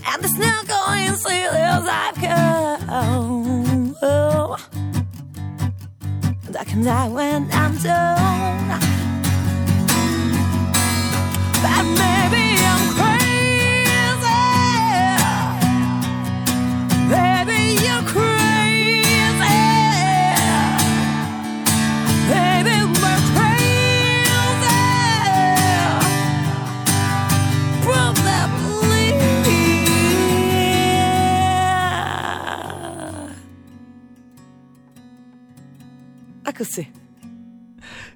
And 0.08 0.24
it's 0.24 0.38
not 0.38 0.66
going 0.66 1.08
to 1.08 1.16
see 1.16 1.44
I've 1.44 2.14
come. 2.14 3.45
And 4.02 4.56
I 6.58 6.64
can 6.64 6.84
die 6.84 7.08
when 7.08 7.48
I'm 7.52 7.76
done. 7.78 8.80
But 11.62 11.84
maybe 12.02 12.44
I'm 12.72 12.84
crazy. 12.98 14.42
Baby, 17.08 17.60
you're 17.84 18.02
crazy. 18.02 18.35
Così. 36.56 37.04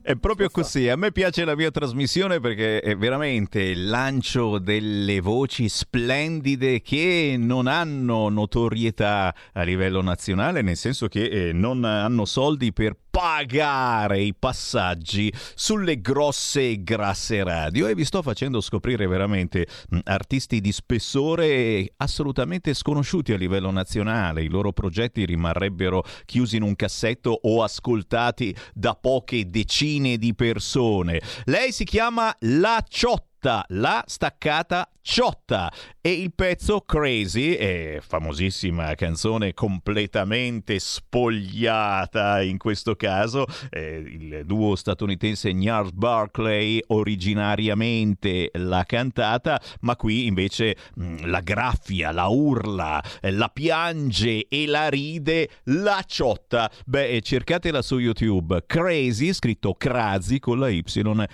È 0.03 0.17
proprio 0.17 0.49
così, 0.49 0.89
a 0.89 0.97
me 0.97 1.13
piace 1.13 1.45
la 1.45 1.55
mia 1.55 1.71
trasmissione 1.71 2.41
perché 2.41 2.81
è 2.81 2.97
veramente 2.97 3.61
il 3.61 3.87
lancio 3.87 4.59
delle 4.59 5.21
voci 5.21 5.69
splendide 5.69 6.81
che 6.81 7.37
non 7.39 7.67
hanno 7.67 8.29
notorietà 8.31 9.35
a 9.53 9.63
livello 9.63 10.01
nazionale, 10.01 10.63
nel 10.63 10.77
senso 10.77 11.07
che 11.07 11.25
eh, 11.25 11.53
non 11.53 11.85
hanno 11.85 12.25
soldi 12.25 12.73
per 12.73 12.97
pagare 13.11 14.21
i 14.21 14.35
passaggi 14.35 15.33
sulle 15.55 16.01
grosse 16.01 16.71
e 16.71 16.83
grasse 16.83 17.43
radio 17.43 17.89
e 17.89 17.95
vi 17.95 18.05
sto 18.05 18.23
facendo 18.23 18.61
scoprire 18.61 19.07
veramente 19.07 19.67
artisti 20.05 20.61
di 20.61 20.73
spessore 20.73 21.93
assolutamente 21.97 22.73
sconosciuti 22.73 23.33
a 23.33 23.37
livello 23.37 23.71
nazionale. 23.71 24.43
I 24.43 24.49
loro 24.49 24.73
progetti 24.73 25.25
rimarrebbero 25.25 26.05
chiusi 26.25 26.57
in 26.57 26.63
un 26.63 26.77
cassetto 26.77 27.39
o 27.43 27.63
ascoltati 27.63 28.55
da 28.73 28.95
poche 28.95 29.47
decine 29.47 30.17
di 30.17 30.35
persone. 30.35 31.21
Lei 31.45 31.73
si 31.73 31.85
chiama 31.85 32.35
La 32.41 32.85
Ciotta, 32.89 33.30
la 33.69 34.05
staccata 34.07 34.89
Ciotta 35.03 35.73
e 36.01 36.13
il 36.13 36.33
pezzo 36.35 36.83
Crazy, 36.83 37.55
è 37.55 37.99
famosissima 38.07 38.95
canzone 38.95 39.55
completamente 39.55 40.79
spogliata 40.79 42.43
in 42.43 42.59
questo 42.59 42.95
caso, 42.97 43.47
eh, 43.71 43.97
il 43.97 44.43
duo 44.45 44.77
statunitense 44.77 45.53
Gnars 45.55 45.91
Barclay 45.93 46.81
originariamente 46.89 48.51
l'ha 48.53 48.85
cantata, 48.85 49.61
ma 49.81 49.97
qui 49.97 50.27
invece 50.27 50.77
mh, 50.95 51.27
la 51.27 51.41
graffia, 51.41 52.13
la 52.13 52.27
urla, 52.27 53.03
la 53.23 53.49
piange 53.49 54.47
e 54.49 54.67
la 54.67 54.89
ride 54.89 55.49
la 55.65 56.05
Ciotta. 56.07 56.71
Beh, 56.85 57.21
cercatela 57.23 57.81
su 57.81 57.99
YouTube, 57.99 58.65
Crazy, 58.67 59.33
scritto 59.33 59.75
Crazy 59.75 60.39
con 60.39 60.59
la 60.59 60.69
Y 60.69 60.85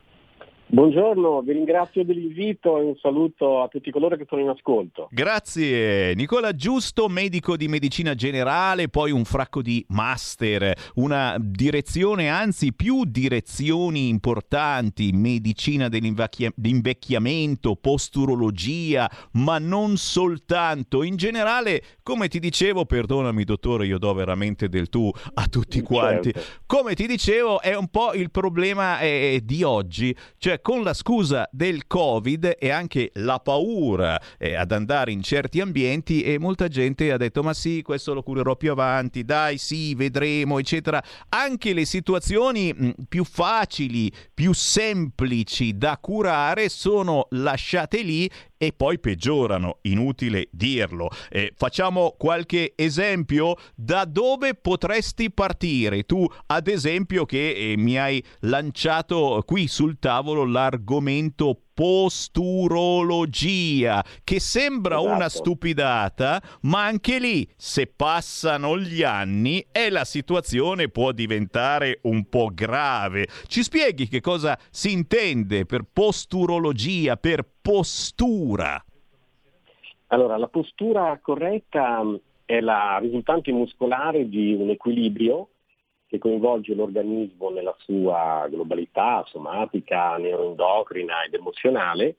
Buongiorno, 0.73 1.41
vi 1.41 1.55
ringrazio 1.55 2.05
dell'invito 2.05 2.79
e 2.79 2.83
un 2.83 2.97
saluto 3.03 3.61
a 3.61 3.67
tutti 3.67 3.91
coloro 3.91 4.15
che 4.17 4.25
sono 4.29 4.41
in 4.41 4.51
ascolto. 4.51 5.09
Grazie. 5.11 6.15
Nicola 6.15 6.55
Giusto, 6.55 7.09
medico 7.09 7.57
di 7.57 7.67
medicina 7.67 8.15
generale, 8.15 8.89
poi 8.89 9.11
un 9.11 9.25
fracco 9.25 9.63
di 9.63 9.85
master, 9.89 10.73
una 10.95 11.37
direzione, 11.41 12.29
anzi 12.29 12.73
più 12.73 13.05
direzioni 13.05 14.07
importanti, 14.07 15.11
medicina 15.11 15.89
dell'invecchiamento, 15.89 17.75
posturologia, 17.75 19.11
ma 19.33 19.59
non 19.59 19.97
soltanto. 19.97 21.03
In 21.03 21.17
generale, 21.17 21.83
come 22.05 22.29
ti 22.29 22.39
dicevo, 22.39 22.85
perdonami 22.85 23.43
dottore, 23.43 23.87
io 23.87 23.99
do 23.99 24.15
veramente 24.15 24.69
del 24.69 24.89
tu 24.89 25.11
a 25.35 25.49
tutti 25.49 25.81
quanti. 25.81 26.31
Certo. 26.31 26.49
Come 26.67 26.95
ti 26.95 27.09
dicevo, 27.09 27.61
è 27.61 27.75
un 27.75 27.89
po' 27.89 28.13
il 28.13 28.31
problema 28.31 29.01
eh, 29.01 29.41
di 29.43 29.65
oggi, 29.65 30.17
cioè 30.39 30.59
con 30.61 30.83
la 30.83 30.95
scusa 30.95 31.49
del 31.53 31.87
Covid 31.87 32.57
e 32.59 32.71
anche 32.71 33.11
la 33.15 33.39
paura 33.41 34.21
eh, 34.39 34.55
ad 34.55 34.73
andare 34.73 35.13
in 35.13 35.23
certi 35.23 35.61
ambienti 35.61 36.23
e 36.23 36.39
molta 36.39 36.69
gente 36.69 37.13
ha 37.13 37.17
detto 37.17 37.43
ma 37.43 37.55
sì, 37.55 37.83
questo 37.83 38.15
lo 38.15 38.23
curerò 38.23 38.57
più 38.57 38.71
avanti, 38.71 39.25
dai 39.25 39.59
sì, 39.59 39.95
vedremo, 39.95 40.59
eccetera. 40.59 41.03
Anche 41.29 41.73
le 41.73 41.85
situazioni 41.85 42.73
mh, 42.73 42.93
più 43.09 43.25
facili, 43.25 44.13
più 44.33 44.53
semplici 44.53 45.77
da 45.77 45.99
curare 46.01 46.69
sono 46.69 47.27
lasciate 47.31 48.03
lì 48.03 48.31
e 48.63 48.75
poi 48.77 48.99
peggiorano, 48.99 49.79
inutile 49.83 50.49
dirlo. 50.51 51.09
Eh, 51.31 51.55
facciamo 51.57 52.15
qualche 52.19 52.75
esempio 52.77 53.57
da 53.75 54.05
dove 54.05 54.55
potresti 54.55 55.31
partire 55.31 56.03
tu, 56.03 56.27
ad 56.45 56.69
esempio 56.69 57.25
che 57.25 57.53
eh, 57.73 57.79
mi 57.79 57.99
hai 57.99 58.23
lanciato 58.41 59.43
qui 59.47 59.67
sul 59.67 59.99
tavolo 59.99 60.45
l'argomento 60.45 61.63
posturologia, 61.81 64.05
che 64.23 64.39
sembra 64.39 64.99
Esatto. 64.99 65.15
una 65.15 65.31
stupidata, 65.31 66.43
ma 66.65 66.85
anche 66.85 67.19
lì, 67.19 67.49
se 67.57 67.87
passano 67.87 68.79
gli 68.79 69.03
anni, 69.03 69.65
e 69.73 69.89
la 69.89 70.05
situazione 70.05 70.91
può 70.91 71.13
diventare 71.13 72.01
un 72.03 72.29
po' 72.29 72.51
grave. 72.53 73.29
Ci 73.47 73.63
spieghi 73.63 74.09
che 74.09 74.21
cosa 74.21 74.59
si 74.69 74.93
intende 74.93 75.65
per 75.65 75.85
posturologia, 75.91 77.17
per 77.17 77.47
postura? 77.63 78.85
Allora, 80.09 80.37
la 80.37 80.49
postura 80.49 81.19
corretta 81.23 82.03
mh, 82.03 82.21
è 82.45 82.61
la 82.61 82.99
risultante 83.01 83.53
muscolare 83.53 84.29
di 84.29 84.53
un 84.53 84.69
equilibrio 84.69 85.49
che 86.11 86.19
coinvolge 86.19 86.75
l'organismo 86.75 87.51
nella 87.51 87.75
sua 87.79 88.49
globalità 88.51 89.25
somatica, 89.29 90.17
neuroendocrina 90.17 91.23
ed 91.23 91.35
emozionale. 91.35 92.17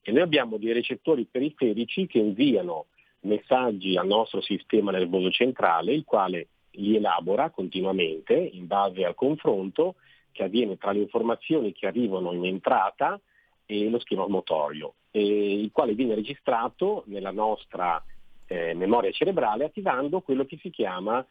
E 0.00 0.12
noi 0.12 0.22
abbiamo 0.22 0.56
dei 0.56 0.72
recettori 0.72 1.26
periferici 1.30 2.06
che 2.06 2.18
inviano 2.18 2.86
messaggi 3.20 3.98
al 3.98 4.06
nostro 4.06 4.40
sistema 4.40 4.92
nervoso 4.92 5.30
centrale, 5.30 5.92
il 5.92 6.04
quale 6.04 6.48
li 6.70 6.96
elabora 6.96 7.50
continuamente 7.50 8.32
in 8.32 8.66
base 8.66 9.04
al 9.04 9.14
confronto 9.14 9.96
che 10.32 10.44
avviene 10.44 10.78
tra 10.78 10.92
le 10.92 11.00
informazioni 11.00 11.74
che 11.74 11.86
arrivano 11.86 12.32
in 12.32 12.46
entrata 12.46 13.20
e 13.66 13.90
lo 13.90 13.98
schema 13.98 14.26
motorio, 14.26 14.94
il 15.10 15.70
quale 15.70 15.92
viene 15.92 16.14
registrato 16.14 17.04
nella 17.08 17.30
nostra 17.30 18.02
eh, 18.46 18.72
memoria 18.72 19.10
cerebrale 19.10 19.64
attivando 19.64 20.22
quello 20.22 20.46
che 20.46 20.58
si 20.60 20.70
chiama 20.70 21.24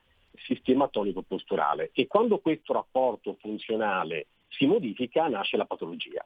sistema 0.45 0.87
tonico 0.87 1.21
posturale 1.21 1.91
e 1.93 2.07
quando 2.07 2.39
questo 2.39 2.73
rapporto 2.73 3.37
funzionale 3.39 4.27
si 4.49 4.65
modifica 4.65 5.27
nasce 5.27 5.57
la 5.57 5.65
patologia. 5.65 6.25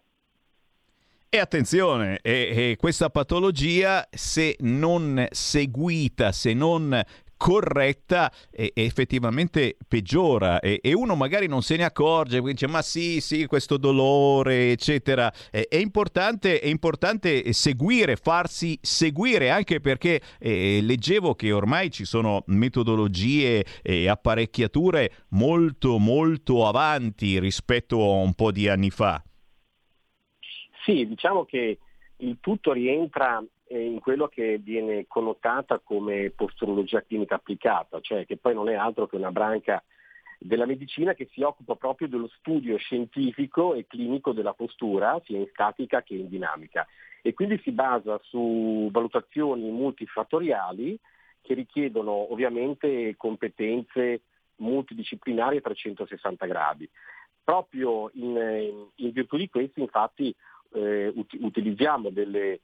E 1.30 1.40
attenzione, 1.40 2.20
e, 2.22 2.72
e 2.72 2.76
questa 2.78 3.10
patologia, 3.10 4.08
se 4.10 4.56
non 4.62 5.28
seguita, 5.30 6.32
se 6.32 6.54
non 6.54 7.00
corretta, 7.38 8.32
e, 8.52 8.72
effettivamente 8.74 9.78
peggiora 9.88 10.60
e, 10.60 10.80
e 10.82 10.94
uno 10.94 11.16
magari 11.16 11.48
non 11.48 11.62
se 11.62 11.78
ne 11.78 11.84
accorge, 11.84 12.42
dice 12.42 12.68
ma 12.68 12.82
sì, 12.82 13.22
sì, 13.22 13.46
questo 13.46 13.78
dolore, 13.78 14.72
eccetera. 14.72 15.32
Eh, 15.52 15.68
è, 15.70 15.78
importante, 15.78 16.60
è 16.60 16.68
importante 16.68 17.54
seguire, 17.54 18.16
farsi 18.16 18.78
seguire, 18.82 19.50
anche 19.52 19.80
perché 19.80 20.20
eh, 20.40 20.80
leggevo 20.82 21.36
che 21.36 21.52
ormai 21.52 21.92
ci 21.92 22.04
sono 22.04 22.44
metodologie 22.48 23.64
e 23.82 24.10
apparecchiature 24.10 25.26
molto, 25.30 25.98
molto 26.00 26.68
avanti 26.68 27.40
rispetto 27.40 28.02
a 28.02 28.22
un 28.22 28.34
po' 28.34 28.52
di 28.52 28.68
anni 28.68 28.90
fa. 28.90 29.22
Sì, 30.84 31.06
diciamo 31.06 31.46
che 31.46 31.78
il 32.18 32.38
tutto 32.40 32.72
rientra 32.72 33.44
in 33.70 34.00
quello 34.00 34.28
che 34.28 34.58
viene 34.58 35.06
connotata 35.08 35.80
come 35.80 36.32
posturologia 36.32 37.02
clinica 37.02 37.36
applicata, 37.36 38.00
cioè 38.00 38.26
che 38.26 38.38
poi 38.38 38.54
non 38.54 38.70
è 38.70 38.76
altro 38.76 39.08
che 39.08 39.16
una 39.16 39.32
branca 39.32 39.84
della 40.40 40.66
medicina 40.66 41.14
che 41.14 41.28
si 41.32 41.42
occupa 41.42 41.76
proprio 41.76 42.08
dello 42.08 42.30
studio 42.38 42.78
scientifico 42.78 43.74
e 43.74 43.88
clinico 43.88 44.34
della 44.34 44.54
postura, 44.54 45.20
sia 45.26 45.38
in 45.38 45.48
statica 45.50 46.04
che 46.04 46.14
in 46.14 46.30
dinamica. 46.30 46.86
E 47.22 47.34
quindi 47.34 47.60
si 47.64 47.72
basa 47.72 48.20
su 48.24 48.88
valutazioni 48.92 49.70
multifattoriali 49.70 50.98
che 51.42 51.54
richiedono 51.54 52.32
ovviamente 52.32 53.16
competenze 53.18 54.22
multidisciplinari 54.58 55.58
a 55.58 55.62
360 55.62 56.46
gradi. 56.46 56.90
Proprio 57.44 58.10
in, 58.14 58.88
in 58.96 59.12
virtù 59.12 59.38
di 59.38 59.50
questo, 59.50 59.80
infatti, 59.80 60.36
eh, 60.74 61.12
ut- 61.14 61.38
utilizziamo 61.40 62.10
delle, 62.10 62.62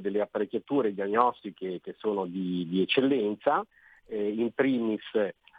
delle 0.00 0.20
apparecchiature 0.20 0.94
diagnostiche 0.94 1.80
che 1.80 1.94
sono 1.98 2.26
di, 2.26 2.66
di 2.68 2.82
eccellenza, 2.82 3.64
eh, 4.06 4.28
in 4.28 4.52
primis 4.52 5.02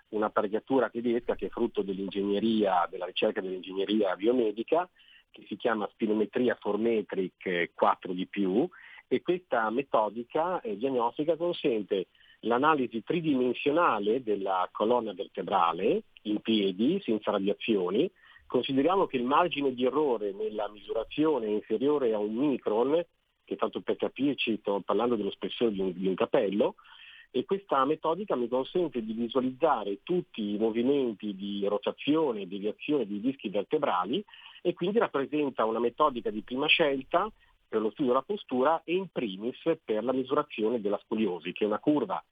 un'apparecchiatura 0.10 0.90
tedesca 0.90 1.36
che 1.36 1.48
è 1.48 1.50
frutto 1.50 1.82
dell'ingegneria, 1.82 2.88
della 2.90 3.06
ricerca 3.06 3.42
dell'ingegneria 3.42 4.16
biomedica, 4.16 4.88
che 5.32 5.44
si 5.48 5.56
chiama 5.58 5.90
Spirometria 5.92 6.56
Formetric 6.60 7.72
4 7.74 8.14
di 8.14 8.28
più 8.28 8.70
e 9.08 9.22
questa 9.22 9.70
metodica 9.70 10.62
eh, 10.62 10.78
diagnostica 10.78 11.36
consente 11.36 12.08
l'analisi 12.42 13.04
tridimensionale 13.04 14.24
della 14.24 14.68
colonna 14.72 15.14
vertebrale 15.14 16.04
in 16.24 16.40
piedi, 16.42 17.02
senza 17.04 17.32
radiazioni. 17.32 18.10
Consideriamo 18.54 19.08
che 19.08 19.18
il 19.18 19.24
margine 19.24 19.74
di 19.74 19.84
errore 19.84 20.32
nella 20.32 20.70
misurazione 20.70 21.48
è 21.48 21.50
inferiore 21.50 22.14
a 22.14 22.20
un 22.20 22.36
micron, 22.36 23.04
che 23.44 23.56
tanto 23.56 23.82
per 23.82 23.96
capirci 23.96 24.60
sto 24.60 24.80
parlando 24.86 25.16
dello 25.16 25.32
spessore 25.32 25.72
di 25.72 25.80
un, 25.80 25.92
di 25.92 26.06
un 26.06 26.14
capello, 26.14 26.76
e 27.32 27.46
questa 27.46 27.84
metodica 27.84 28.36
mi 28.36 28.48
consente 28.48 29.04
di 29.04 29.14
visualizzare 29.14 30.04
tutti 30.04 30.54
i 30.54 30.60
movimenti 30.60 31.36
di 31.36 31.66
rotazione 31.66 32.42
e 32.42 32.48
deviazione 32.48 33.08
dei 33.08 33.22
dischi 33.22 33.50
vertebrali 33.50 34.24
e 34.62 34.76
quindi 34.76 35.00
rappresenta 35.00 35.66
una 35.66 35.80
metodica 35.80 36.30
di 36.30 36.44
prima 36.44 36.68
scelta 36.68 37.28
per 37.68 37.82
lo 37.82 37.90
studio 37.90 38.12
della 38.12 38.22
postura 38.22 38.84
e 38.84 38.94
in 38.94 39.08
primis 39.12 39.58
per 39.84 40.04
la 40.04 40.14
misurazione 40.14 40.80
della 40.80 41.02
scoliosi, 41.06 41.54
che 41.54 41.64
è 41.64 41.68
una 41.68 41.80
curva 41.80 42.24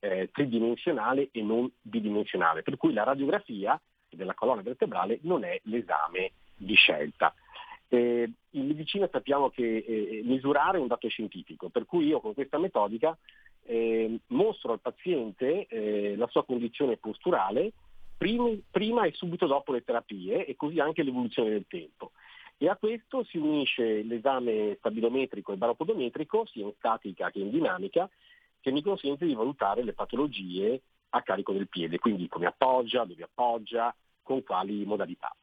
eh, 0.00 0.28
tridimensionale 0.30 1.30
e 1.32 1.40
non 1.40 1.66
bidimensionale, 1.80 2.60
per 2.60 2.76
cui 2.76 2.92
la 2.92 3.04
radiografia 3.04 3.80
della 4.16 4.34
colonna 4.34 4.62
vertebrale 4.62 5.18
non 5.22 5.44
è 5.44 5.58
l'esame 5.64 6.32
di 6.56 6.74
scelta. 6.74 7.34
Eh, 7.88 8.30
in 8.50 8.66
medicina 8.66 9.08
sappiamo 9.10 9.50
che 9.50 9.84
eh, 9.86 10.22
misurare 10.24 10.78
è 10.78 10.80
un 10.80 10.86
dato 10.86 11.08
scientifico, 11.08 11.68
per 11.68 11.84
cui 11.84 12.06
io 12.06 12.20
con 12.20 12.32
questa 12.34 12.58
metodica 12.58 13.16
eh, 13.64 14.18
mostro 14.28 14.72
al 14.72 14.80
paziente 14.80 15.66
eh, 15.66 16.16
la 16.16 16.26
sua 16.28 16.44
condizione 16.44 16.96
posturale 16.96 17.72
primi, 18.16 18.62
prima 18.70 19.04
e 19.04 19.12
subito 19.12 19.46
dopo 19.46 19.72
le 19.72 19.82
terapie 19.82 20.46
e 20.46 20.54
così 20.56 20.78
anche 20.78 21.02
l'evoluzione 21.02 21.50
del 21.50 21.66
tempo. 21.68 22.12
E 22.56 22.68
a 22.68 22.76
questo 22.76 23.24
si 23.24 23.36
unisce 23.36 24.02
l'esame 24.02 24.76
stabilometrico 24.78 25.52
e 25.52 25.56
baropodometrico, 25.56 26.46
sia 26.46 26.64
in 26.64 26.72
statica 26.76 27.32
che 27.32 27.40
in 27.40 27.50
dinamica, 27.50 28.08
che 28.60 28.70
mi 28.70 28.80
consente 28.80 29.26
di 29.26 29.34
valutare 29.34 29.82
le 29.82 29.92
patologie 29.92 30.80
a 31.10 31.22
carico 31.22 31.52
del 31.52 31.68
piede, 31.68 31.98
quindi 31.98 32.28
come 32.28 32.46
appoggia, 32.46 33.04
dove 33.04 33.24
appoggia, 33.24 33.92
con 34.22 34.42
quali 34.42 34.84
modalità. 34.84 35.34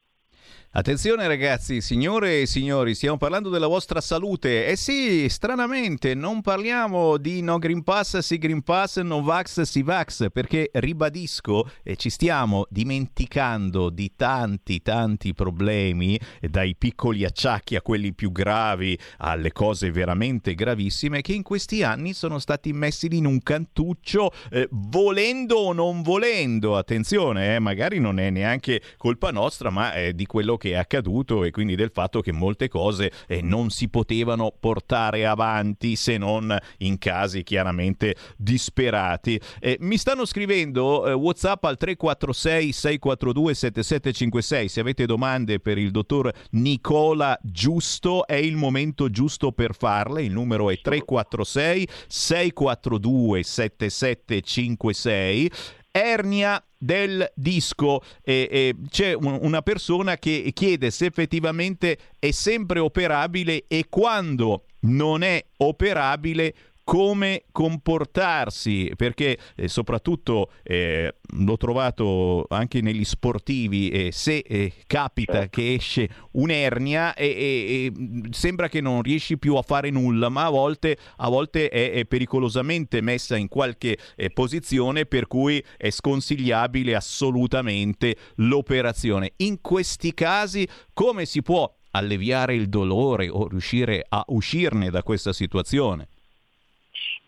Attenzione 0.72 1.26
ragazzi, 1.26 1.80
signore 1.80 2.42
e 2.42 2.46
signori, 2.46 2.94
stiamo 2.94 3.16
parlando 3.16 3.48
della 3.48 3.66
vostra 3.66 4.00
salute. 4.00 4.66
Eh 4.66 4.76
sì, 4.76 5.28
stranamente 5.28 6.14
non 6.14 6.42
parliamo 6.42 7.16
di 7.16 7.42
no 7.42 7.58
Green 7.58 7.82
Pass, 7.82 8.18
sì 8.18 8.38
Green 8.38 8.62
Pass, 8.62 9.00
no 9.00 9.20
Vax, 9.20 9.62
sì 9.62 9.82
Vax, 9.82 10.28
perché 10.30 10.70
ribadisco 10.72 11.68
e 11.82 11.96
ci 11.96 12.08
stiamo 12.08 12.66
dimenticando 12.70 13.90
di 13.90 14.12
tanti 14.14 14.80
tanti 14.80 15.34
problemi, 15.34 16.16
dai 16.40 16.76
piccoli 16.76 17.24
acciacchi 17.24 17.74
a 17.74 17.82
quelli 17.82 18.14
più 18.14 18.30
gravi, 18.30 18.96
alle 19.18 19.50
cose 19.50 19.90
veramente 19.90 20.54
gravissime, 20.54 21.20
che 21.20 21.32
in 21.32 21.42
questi 21.42 21.82
anni 21.82 22.12
sono 22.12 22.38
stati 22.38 22.72
messi 22.72 23.08
in 23.10 23.26
un 23.26 23.42
cantuccio, 23.42 24.32
eh, 24.52 24.68
volendo 24.70 25.56
o 25.56 25.72
non 25.72 26.02
volendo. 26.02 26.76
Attenzione, 26.76 27.56
eh, 27.56 27.58
magari 27.58 27.98
non 27.98 28.20
è 28.20 28.30
neanche 28.30 28.80
colpa 28.96 29.32
nostra, 29.32 29.70
ma 29.70 29.92
è 29.94 30.12
di 30.12 30.26
quello 30.30 30.56
che 30.56 30.70
è 30.70 30.76
accaduto 30.76 31.42
e 31.42 31.50
quindi 31.50 31.74
del 31.74 31.90
fatto 31.92 32.20
che 32.20 32.30
molte 32.30 32.68
cose 32.68 33.10
eh, 33.26 33.42
non 33.42 33.70
si 33.70 33.88
potevano 33.88 34.54
portare 34.58 35.26
avanti 35.26 35.96
se 35.96 36.18
non 36.18 36.56
in 36.78 36.98
casi 36.98 37.42
chiaramente 37.42 38.14
disperati. 38.36 39.40
Eh, 39.58 39.76
mi 39.80 39.96
stanno 39.96 40.24
scrivendo 40.24 41.08
eh, 41.08 41.12
WhatsApp 41.12 41.64
al 41.64 41.76
346 41.76 42.72
642 42.72 43.54
7756 43.54 44.68
se 44.68 44.78
avete 44.78 45.04
domande 45.04 45.58
per 45.58 45.78
il 45.78 45.90
dottor 45.90 46.32
Nicola 46.50 47.36
Giusto 47.42 48.24
è 48.24 48.36
il 48.36 48.54
momento 48.54 49.10
giusto 49.10 49.50
per 49.50 49.74
farle. 49.74 50.22
Il 50.22 50.30
numero 50.30 50.70
è 50.70 50.80
346 50.80 51.88
642 52.06 53.42
7756 53.42 55.50
ernia 55.90 56.64
del 56.82 57.30
disco 57.34 58.02
e, 58.22 58.48
e 58.50 58.76
c'è 58.88 59.12
un, 59.12 59.38
una 59.42 59.60
persona 59.60 60.16
che 60.16 60.50
chiede 60.54 60.90
se 60.90 61.06
effettivamente 61.06 61.98
è 62.18 62.30
sempre 62.30 62.78
operabile 62.78 63.64
e 63.68 63.84
quando 63.90 64.64
non 64.80 65.22
è 65.22 65.44
operabile 65.58 66.54
come 66.84 67.44
comportarsi, 67.52 68.92
perché 68.96 69.38
eh, 69.54 69.68
soprattutto 69.68 70.50
eh, 70.62 71.14
l'ho 71.38 71.56
trovato 71.56 72.46
anche 72.48 72.80
negli 72.80 73.04
sportivi, 73.04 73.90
eh, 73.90 74.12
se 74.12 74.38
eh, 74.38 74.72
capita 74.86 75.34
certo. 75.34 75.60
che 75.60 75.74
esce 75.74 76.08
un'ernia 76.32 77.14
e, 77.14 77.92
sembra 78.30 78.68
che 78.68 78.80
non 78.80 79.02
riesci 79.02 79.38
più 79.38 79.54
a 79.54 79.62
fare 79.62 79.90
nulla, 79.90 80.28
ma 80.28 80.46
a 80.46 80.50
volte, 80.50 80.96
a 81.16 81.28
volte 81.28 81.68
è, 81.68 81.92
è, 81.92 82.04
pericolosamente 82.06 83.00
messa 83.00 83.36
in 83.36 83.48
qualche 83.48 83.96
eh, 84.16 84.30
posizione 84.30 85.06
per 85.06 85.26
cui 85.26 85.62
è 85.76 85.90
sconsigliabile 85.90 86.94
assolutamente 86.94 88.16
l'operazione. 88.36 89.32
In 89.36 89.60
questi 89.60 90.12
casi 90.12 90.66
come 90.92 91.24
si 91.24 91.42
può 91.42 91.72
alleviare 91.92 92.54
il 92.54 92.68
dolore 92.68 93.28
o 93.28 93.48
riuscire 93.48 94.04
a 94.08 94.24
uscirne 94.28 94.90
da 94.90 95.02
questa 95.02 95.32
situazione? 95.32 96.08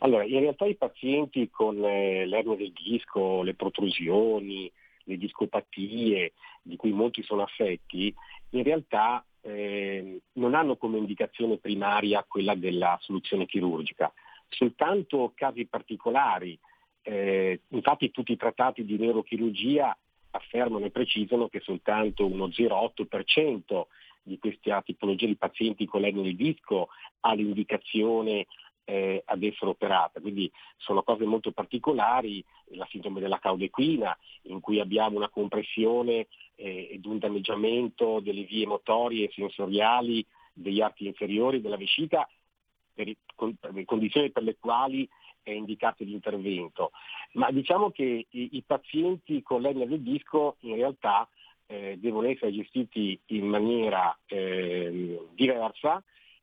Allora, 0.03 0.25
in 0.25 0.41
realtà 0.41 0.67
i 0.67 0.75
pazienti 0.75 1.49
con 1.49 1.83
eh, 1.85 2.27
l'ernia 2.27 2.57
del 2.57 2.73
disco, 2.73 3.43
le 3.43 3.55
protrusioni, 3.55 4.71
le 5.05 5.17
discopatie, 5.17 6.33
di 6.61 6.77
cui 6.77 6.91
molti 6.91 7.23
sono 7.23 7.43
affetti, 7.43 8.13
in 8.51 8.63
realtà 8.65 9.25
eh, 9.43 10.21
non 10.35 10.55
hanno 10.55 10.77
come 10.77 10.99
indicazione 10.99 11.59
primaria 11.59 12.25
quella 12.27 12.57
della 12.57 12.99
soluzione 13.01 13.47
chirurgica. 13.47 14.13
Soltanto 14.49 15.33
casi 15.37 15.67
particolari, 15.67 16.59
eh, 17.03 17.61
infatti 17.69 18.11
tutti 18.11 18.33
i 18.33 18.37
trattati 18.37 18.85
di 18.85 18.99
neurochirurgia 18.99 19.97
affermano 20.31 20.85
e 20.85 20.91
precisano 20.91 21.49
che 21.49 21.61
soltanto 21.61 22.27
uno 22.27 22.49
0,8% 22.49 23.87
di 24.25 24.39
questa 24.39 24.83
tipologia 24.83 25.27
di 25.27 25.37
pazienti 25.37 25.85
con 25.85 26.01
l'ernia 26.01 26.23
del 26.23 26.37
disco 26.37 26.89
ha 27.21 27.35
l'indicazione 27.35 28.47
eh, 28.85 29.23
ad 29.25 29.43
essere 29.43 29.71
operata. 29.71 30.21
Quindi 30.21 30.51
sono 30.77 31.03
cose 31.03 31.25
molto 31.25 31.53
particolari, 31.53 32.45
la 32.75 32.87
sindrome 32.91 33.21
della 33.21 33.39
cauda 33.39 33.65
equina, 33.65 34.17
in 34.43 34.61
cui 34.61 34.81
abbiamo 34.81 35.17
una 35.17 35.29
compressione 35.29 36.27
eh, 36.57 36.89
ed 36.93 37.05
un 37.05 37.19
danneggiamento 37.19 38.21
delle 38.21 38.43
vie 38.43 38.67
motorie 38.67 39.27
e 39.27 39.33
sensoriali 39.33 40.25
degli 40.53 40.81
arti 40.81 41.07
inferiori 41.07 41.61
della 41.61 41.77
vescica, 41.77 42.29
per 42.95 43.11
le 43.73 43.85
condizioni 43.85 44.31
per 44.31 44.43
le 44.43 44.57
quali 44.59 45.09
è 45.43 45.51
indicato 45.51 46.05
l'intervento. 46.05 46.93
Ma 47.33 47.51
diciamo 47.51 47.91
che 47.91 48.27
i, 48.29 48.49
i 48.53 48.63
pazienti 48.67 49.43
con 49.43 49.63
l'ernia 49.63 49.87
del 49.87 50.03
disco 50.03 50.57
in 50.61 50.77
realtà 50.77 51.29
eh, 51.67 51.97
devono 51.99 52.29
essere 52.29 52.53
gestiti 52.53 53.19
in 53.27 53.47
maniera 53.47 54.17
eh, 54.27 55.27
diversa 55.33 56.03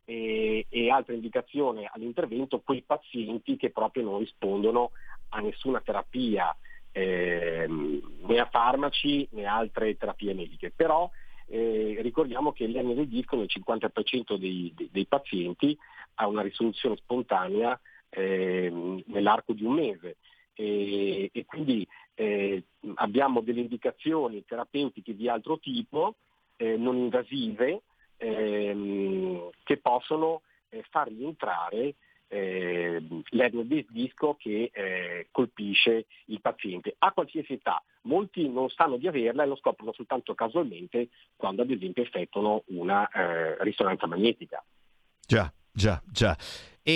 e, 0.10 0.66
e 0.68 0.90
altra 0.90 1.14
indicazione 1.14 1.88
all'intervento 1.94 2.62
quei 2.62 2.82
pazienti 2.82 3.58
che 3.58 3.70
proprio 3.70 4.04
non 4.04 4.18
rispondono 4.18 4.90
a 5.30 5.40
nessuna 5.40 5.82
terapia 5.82 6.56
eh, 6.92 7.68
né 7.68 8.40
a 8.40 8.48
farmaci 8.48 9.28
né 9.34 9.46
a 9.46 9.56
altre 9.56 9.96
terapie 9.98 10.34
mediche. 10.34 10.72
Però 10.76 11.08
eh, 11.46 11.98
ricordiamo 12.02 12.52
che 12.54 12.66
l'ernia 12.66 12.96
del 12.96 13.08
disco 13.08 13.36
nel 13.36 13.50
50% 13.56 14.36
dei, 14.36 14.74
dei, 14.76 14.90
dei, 14.92 15.06
pazienti 15.06 15.78
ha 16.16 16.28
una 16.28 16.42
risoluzione 16.42 16.96
spontanea 16.96 17.80
eh, 18.10 19.04
nell'arco 19.06 19.54
di 19.54 19.64
un 19.64 19.74
mese 19.74 20.18
e, 20.56 21.30
e 21.32 21.46
quindi 21.46 21.88
eh, 22.16 22.64
abbiamo 22.96 23.42
delle 23.42 23.62
indicazioni 23.62 24.44
terapeutiche 24.44 25.16
di 25.16 25.30
altro 25.30 25.60
tipo, 25.60 26.16
eh, 26.56 26.78
non 26.78 26.98
invasive, 26.98 27.84
ehm, 28.20 29.50
che 29.64 29.78
possono 29.78 30.42
eh, 30.70 30.84
farli 30.90 31.26
entrare 31.26 31.96
eh, 32.30 33.02
l'ernia 33.30 33.64
di 33.64 33.86
disco 33.90 34.36
che 34.38 34.70
eh, 34.72 35.28
colpisce 35.32 36.06
il 36.26 36.40
paziente 36.42 36.96
a 37.00 37.12
qualsiasi 37.12 37.54
età. 37.54 37.84
Molti 38.04 38.48
non 38.48 38.70
sanno 38.70 38.98
di 38.98 39.08
averla 39.08 39.44
e 39.44 39.48
lo 39.48 39.56
scoprono 39.56 39.92
soltanto 39.94 40.36
casualmente 40.36 41.10
quando 41.36 41.64
ad 41.64 41.72
esempio 41.72 42.04
effettuano 42.04 42.64
una 42.68 43.08
eh, 43.10 43.62
risonanza 43.64 44.06
magnetica. 44.06 44.64
Già, 45.26 45.52
già, 45.72 46.02
già. 46.12 46.38
E, 46.82 46.92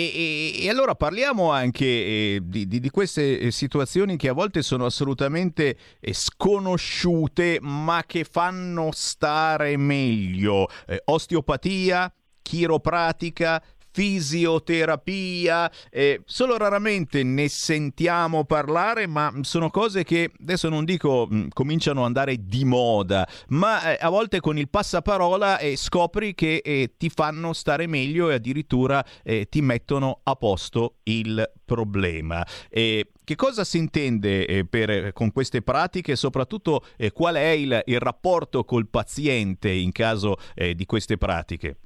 e, 0.58 0.64
e, 0.64 0.70
allora 0.70 0.94
parliamo 0.94 1.50
anche 1.50 1.84
eh, 1.84 2.40
di, 2.42 2.66
di, 2.66 2.80
di, 2.80 2.90
queste 2.90 3.38
eh, 3.38 3.50
situazioni 3.50 4.16
che 4.16 4.28
a 4.28 4.32
volte 4.32 4.62
sono 4.62 4.86
assolutamente 4.86 5.76
eh, 6.00 6.12
sconosciute 6.12 7.58
ma 7.60 8.02
che 8.06 8.24
fanno 8.24 8.90
stare 8.92 9.76
meglio. 9.76 10.68
Eh, 10.86 11.02
osteopatia, 11.04 12.12
chiropratica, 12.42 13.62
fisioterapia, 13.94 15.70
eh, 15.88 16.20
solo 16.24 16.56
raramente 16.56 17.22
ne 17.22 17.48
sentiamo 17.48 18.44
parlare, 18.44 19.06
ma 19.06 19.32
sono 19.42 19.70
cose 19.70 20.02
che 20.02 20.32
adesso 20.40 20.68
non 20.68 20.84
dico 20.84 21.28
mh, 21.30 21.36
mm, 21.36 21.46
cominciano 21.52 22.00
ad 22.00 22.06
andare 22.06 22.44
di 22.44 22.64
moda, 22.64 23.26
ma 23.48 23.92
eh, 23.92 23.98
a 24.00 24.08
volte 24.08 24.40
con 24.40 24.58
il 24.58 24.68
passaparola 24.68 25.58
eh, 25.58 25.76
scopri 25.76 26.34
che 26.34 26.60
eh, 26.64 26.94
ti 26.96 27.08
fanno 27.08 27.52
stare 27.52 27.86
meglio 27.86 28.30
e 28.30 28.34
addirittura 28.34 29.04
eh, 29.22 29.46
ti 29.48 29.60
mettono 29.60 30.20
a 30.24 30.34
posto 30.34 30.96
il 31.04 31.52
problema. 31.64 32.44
che 32.68 33.36
cosa 33.36 33.62
si 33.62 33.78
intende 33.78 34.44
eh, 34.44 34.64
per, 34.66 35.12
con 35.12 35.30
queste 35.30 35.62
pratiche 35.62 36.12
e 36.12 36.16
soprattutto 36.16 36.84
qual 37.12 37.36
è 37.36 37.48
il, 37.50 37.80
il, 37.86 38.00
rapporto 38.00 38.64
col 38.64 38.88
paziente 38.88 39.70
in 39.70 39.92
caso 39.92 40.36
di 40.54 40.84
queste 40.84 41.16
pratiche? 41.16 41.76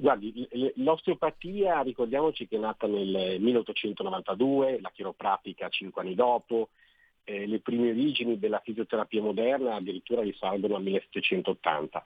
Guardi, 0.00 0.48
l'osteopatia, 0.76 1.82
ricordiamoci 1.82 2.48
che 2.48 2.56
è 2.56 2.58
nata 2.58 2.86
nel 2.86 3.38
1892, 3.38 4.80
la 4.80 4.90
chiropratica 4.90 5.68
cinque 5.68 6.00
anni 6.00 6.14
dopo, 6.14 6.70
eh, 7.24 7.46
le 7.46 7.60
prime 7.60 7.90
origini 7.90 8.38
della 8.38 8.60
fisioterapia 8.60 9.20
moderna 9.20 9.74
addirittura 9.74 10.22
risalgono 10.22 10.76
al 10.76 10.82
1780. 10.84 12.02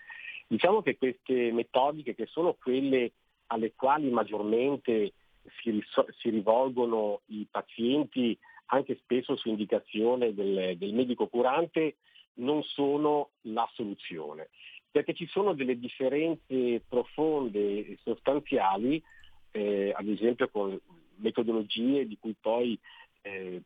Diciamo 0.48 0.82
che 0.82 0.98
queste 0.98 1.52
metodiche, 1.52 2.16
che 2.16 2.26
sono 2.26 2.54
quelle 2.54 3.12
alle 3.46 3.74
quali 3.76 4.10
maggiormente 4.10 5.12
si, 5.60 5.70
ris- 5.70 6.16
si 6.18 6.30
rivolgono 6.30 7.20
i 7.26 7.46
pazienti, 7.48 8.36
anche 8.66 8.98
spesso 9.04 9.36
su 9.36 9.50
indicazione 9.50 10.34
del, 10.34 10.76
del 10.78 10.94
medico 10.94 11.28
curante, 11.28 11.94
non 12.38 12.64
sono 12.64 13.28
la 13.42 13.70
soluzione 13.72 14.48
perché 14.94 15.12
ci 15.12 15.26
sono 15.26 15.54
delle 15.54 15.76
differenze 15.76 16.80
profonde 16.88 17.58
e 17.58 17.98
sostanziali, 18.04 19.02
eh, 19.50 19.92
ad 19.92 20.06
esempio 20.06 20.48
con 20.48 20.78
metodologie 21.16 22.06
di 22.06 22.16
cui 22.16 22.36
poi 22.40 22.78
eh, 23.22 23.60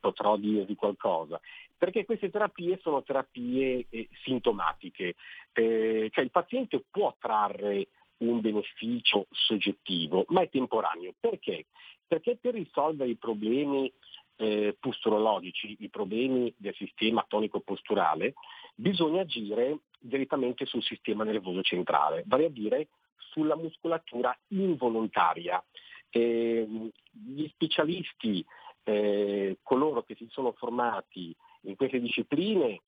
potrò 0.00 0.38
dirvi 0.38 0.74
qualcosa, 0.74 1.38
perché 1.76 2.06
queste 2.06 2.30
terapie 2.30 2.78
sono 2.80 3.02
terapie 3.02 3.84
eh, 3.90 4.08
sintomatiche, 4.24 5.16
eh, 5.52 6.08
cioè 6.10 6.24
il 6.24 6.30
paziente 6.30 6.82
può 6.90 7.14
trarre 7.18 7.88
un 8.20 8.40
beneficio 8.40 9.26
soggettivo, 9.28 10.24
ma 10.28 10.40
è 10.40 10.48
temporaneo. 10.48 11.12
Perché? 11.20 11.66
Perché 12.06 12.38
per 12.40 12.54
risolvere 12.54 13.10
i 13.10 13.16
problemi 13.16 13.92
eh, 14.36 14.74
posturologici, 14.80 15.76
i 15.80 15.90
problemi 15.90 16.50
del 16.56 16.74
sistema 16.76 17.22
tonico-posturale, 17.28 18.32
bisogna 18.76 19.22
agire 19.22 19.78
direttamente 19.98 20.66
sul 20.66 20.82
sistema 20.82 21.24
nervoso 21.24 21.62
centrale, 21.62 22.22
vale 22.26 22.44
a 22.44 22.50
dire 22.50 22.88
sulla 23.16 23.56
muscolatura 23.56 24.36
involontaria. 24.48 25.62
Eh, 26.10 26.90
gli 27.10 27.48
specialisti, 27.48 28.44
eh, 28.84 29.58
coloro 29.62 30.02
che 30.02 30.14
si 30.14 30.28
sono 30.30 30.52
formati 30.52 31.34
in 31.62 31.74
queste 31.74 32.00
discipline, 32.00 32.80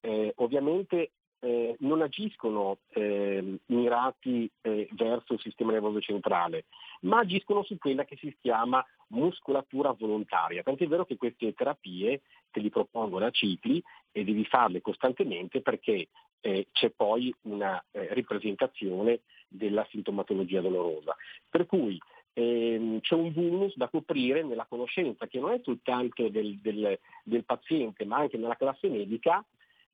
eh, 0.00 0.32
ovviamente 0.36 1.12
eh, 1.44 1.76
non 1.80 2.00
agiscono 2.00 2.78
eh, 2.94 3.58
mirati 3.66 4.50
eh, 4.62 4.88
verso 4.92 5.34
il 5.34 5.40
sistema 5.40 5.72
nervoso 5.72 6.00
centrale, 6.00 6.64
ma 7.00 7.18
agiscono 7.18 7.62
su 7.62 7.76
quella 7.76 8.06
che 8.06 8.16
si 8.16 8.34
chiama 8.40 8.84
muscolatura 9.08 9.94
volontaria. 9.96 10.62
Tant'è 10.62 10.86
vero 10.86 11.04
che 11.04 11.18
queste 11.18 11.52
terapie 11.52 12.22
te 12.50 12.60
li 12.60 12.70
propongono 12.70 13.26
a 13.26 13.30
cicli 13.30 13.82
e 14.10 14.24
devi 14.24 14.46
farle 14.46 14.80
costantemente 14.80 15.60
perché 15.60 16.08
eh, 16.40 16.68
c'è 16.72 16.90
poi 16.90 17.34
una 17.42 17.82
eh, 17.90 18.14
ripresentazione 18.14 19.20
della 19.46 19.86
sintomatologia 19.90 20.62
dolorosa. 20.62 21.14
Per 21.50 21.66
cui 21.66 22.00
ehm, 22.32 23.00
c'è 23.00 23.14
un 23.14 23.32
vulnus 23.32 23.76
da 23.76 23.88
coprire 23.88 24.42
nella 24.42 24.64
conoscenza 24.66 25.26
che 25.26 25.40
non 25.40 25.52
è 25.52 25.60
soltanto 25.62 26.28
del, 26.30 26.58
del, 26.58 26.98
del 27.22 27.44
paziente 27.44 28.06
ma 28.06 28.16
anche 28.16 28.38
nella 28.38 28.56
classe 28.56 28.88
medica, 28.88 29.44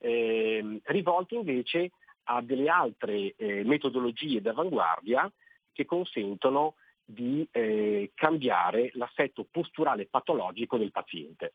ehm, 0.01 0.81
rivolto 0.85 1.35
invece 1.37 1.93
a 2.25 2.43
delle 2.43 2.69
altre 2.69 3.35
eh, 3.37 3.63
metodologie 3.65 4.41
d'avanguardia 4.41 5.31
che 5.73 5.85
consentono 5.85 6.75
di 7.05 7.47
eh, 7.51 8.13
cambiare 8.15 8.91
l'assetto 8.95 9.47
posturale 9.51 10.07
patologico 10.07 10.77
del 10.77 10.93
paziente. 10.93 11.55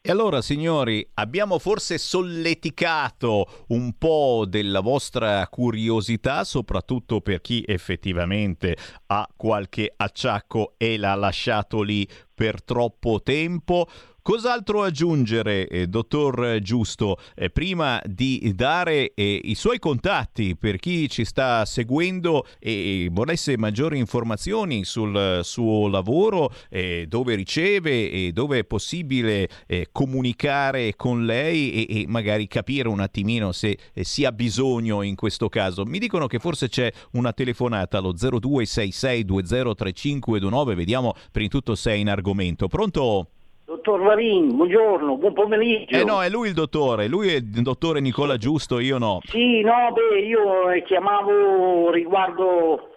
E 0.00 0.12
allora, 0.12 0.40
signori, 0.40 1.06
abbiamo 1.14 1.58
forse 1.58 1.98
solleticato 1.98 3.64
un 3.68 3.98
po' 3.98 4.44
della 4.48 4.80
vostra 4.80 5.46
curiosità, 5.48 6.44
soprattutto 6.44 7.20
per 7.20 7.40
chi 7.40 7.64
effettivamente 7.66 8.76
ha 9.06 9.28
qualche 9.36 9.92
acciacco 9.94 10.74
e 10.78 10.96
l'ha 10.98 11.14
lasciato 11.16 11.82
lì 11.82 12.08
per 12.32 12.62
troppo 12.62 13.20
tempo. 13.22 13.86
Cos'altro 14.28 14.82
aggiungere, 14.82 15.66
eh, 15.68 15.86
dottor 15.86 16.58
Giusto, 16.60 17.16
eh, 17.34 17.48
prima 17.48 17.98
di 18.04 18.52
dare 18.54 19.14
eh, 19.14 19.40
i 19.42 19.54
suoi 19.54 19.78
contatti 19.78 20.54
per 20.54 20.76
chi 20.76 21.08
ci 21.08 21.24
sta 21.24 21.64
seguendo 21.64 22.44
e 22.58 23.08
volesse 23.10 23.56
maggiori 23.56 23.96
informazioni 23.96 24.84
sul 24.84 25.40
suo 25.44 25.88
lavoro, 25.88 26.52
eh, 26.68 27.06
dove 27.08 27.36
riceve 27.36 28.10
e 28.10 28.32
dove 28.32 28.58
è 28.58 28.64
possibile 28.64 29.48
eh, 29.66 29.88
comunicare 29.92 30.94
con 30.94 31.24
lei 31.24 31.86
e, 31.86 32.00
e, 32.00 32.04
magari 32.06 32.46
capire 32.48 32.88
un 32.88 33.00
attimino 33.00 33.52
se 33.52 33.78
eh, 33.94 34.04
si 34.04 34.26
ha 34.26 34.32
bisogno 34.32 35.00
in 35.00 35.14
questo 35.14 35.48
caso. 35.48 35.86
Mi 35.86 35.98
dicono 35.98 36.26
che 36.26 36.38
forse 36.38 36.68
c'è 36.68 36.92
una 37.12 37.32
telefonata 37.32 37.96
allo 37.96 38.12
0266203529, 38.12 40.74
vediamo 40.74 41.14
prima 41.32 41.46
di 41.46 41.48
tutto 41.48 41.74
se 41.74 41.92
è 41.92 41.94
in 41.94 42.10
argomento. 42.10 42.68
Pronto? 42.68 43.30
Dottor 43.68 44.00
Varin, 44.00 44.56
buongiorno, 44.56 45.18
buon 45.18 45.34
pomeriggio. 45.34 45.94
Eh 45.94 46.02
no, 46.02 46.22
è 46.22 46.30
lui 46.30 46.48
il 46.48 46.54
dottore, 46.54 47.06
lui 47.06 47.28
è 47.28 47.34
il 47.34 47.60
dottore 47.60 48.00
Nicola 48.00 48.38
Giusto, 48.38 48.78
io 48.78 48.96
no. 48.96 49.20
Sì, 49.24 49.60
no, 49.60 49.92
beh, 49.92 50.20
io 50.20 50.82
chiamavo 50.86 51.90
riguardo 51.90 52.94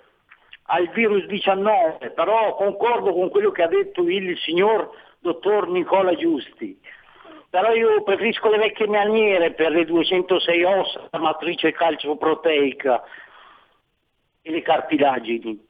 al 0.68 0.88
virus 0.92 1.26
19, 1.26 2.12
però 2.12 2.56
concordo 2.56 3.12
con 3.12 3.30
quello 3.30 3.52
che 3.52 3.64
ha 3.64 3.68
detto 3.68 4.04
il 4.08 4.38
signor 4.38 4.92
dottor 5.20 5.68
Nicola 5.68 6.16
Giusti. 6.16 6.80
Però 7.50 7.74
io 7.74 8.02
preferisco 8.04 8.50
le 8.50 8.58
vecchie 8.58 8.88
maniere 8.88 9.52
per 9.52 9.72
le 9.72 9.84
206 9.84 10.64
ossa, 10.64 11.06
la 11.12 11.20
matrice 11.20 11.74
calcioproteica 11.74 13.04
e 14.42 14.52
le 14.52 14.62
cartilagini 14.62 15.68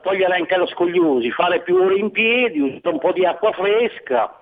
togliere 0.00 0.34
anche 0.34 0.56
lo 0.56 0.66
scogliosi, 0.66 1.30
fare 1.30 1.60
più 1.62 1.76
ore 1.76 1.96
in 1.96 2.10
piedi, 2.10 2.80
un 2.82 2.98
po' 2.98 3.12
di 3.12 3.24
acqua 3.24 3.52
fresca 3.52 4.36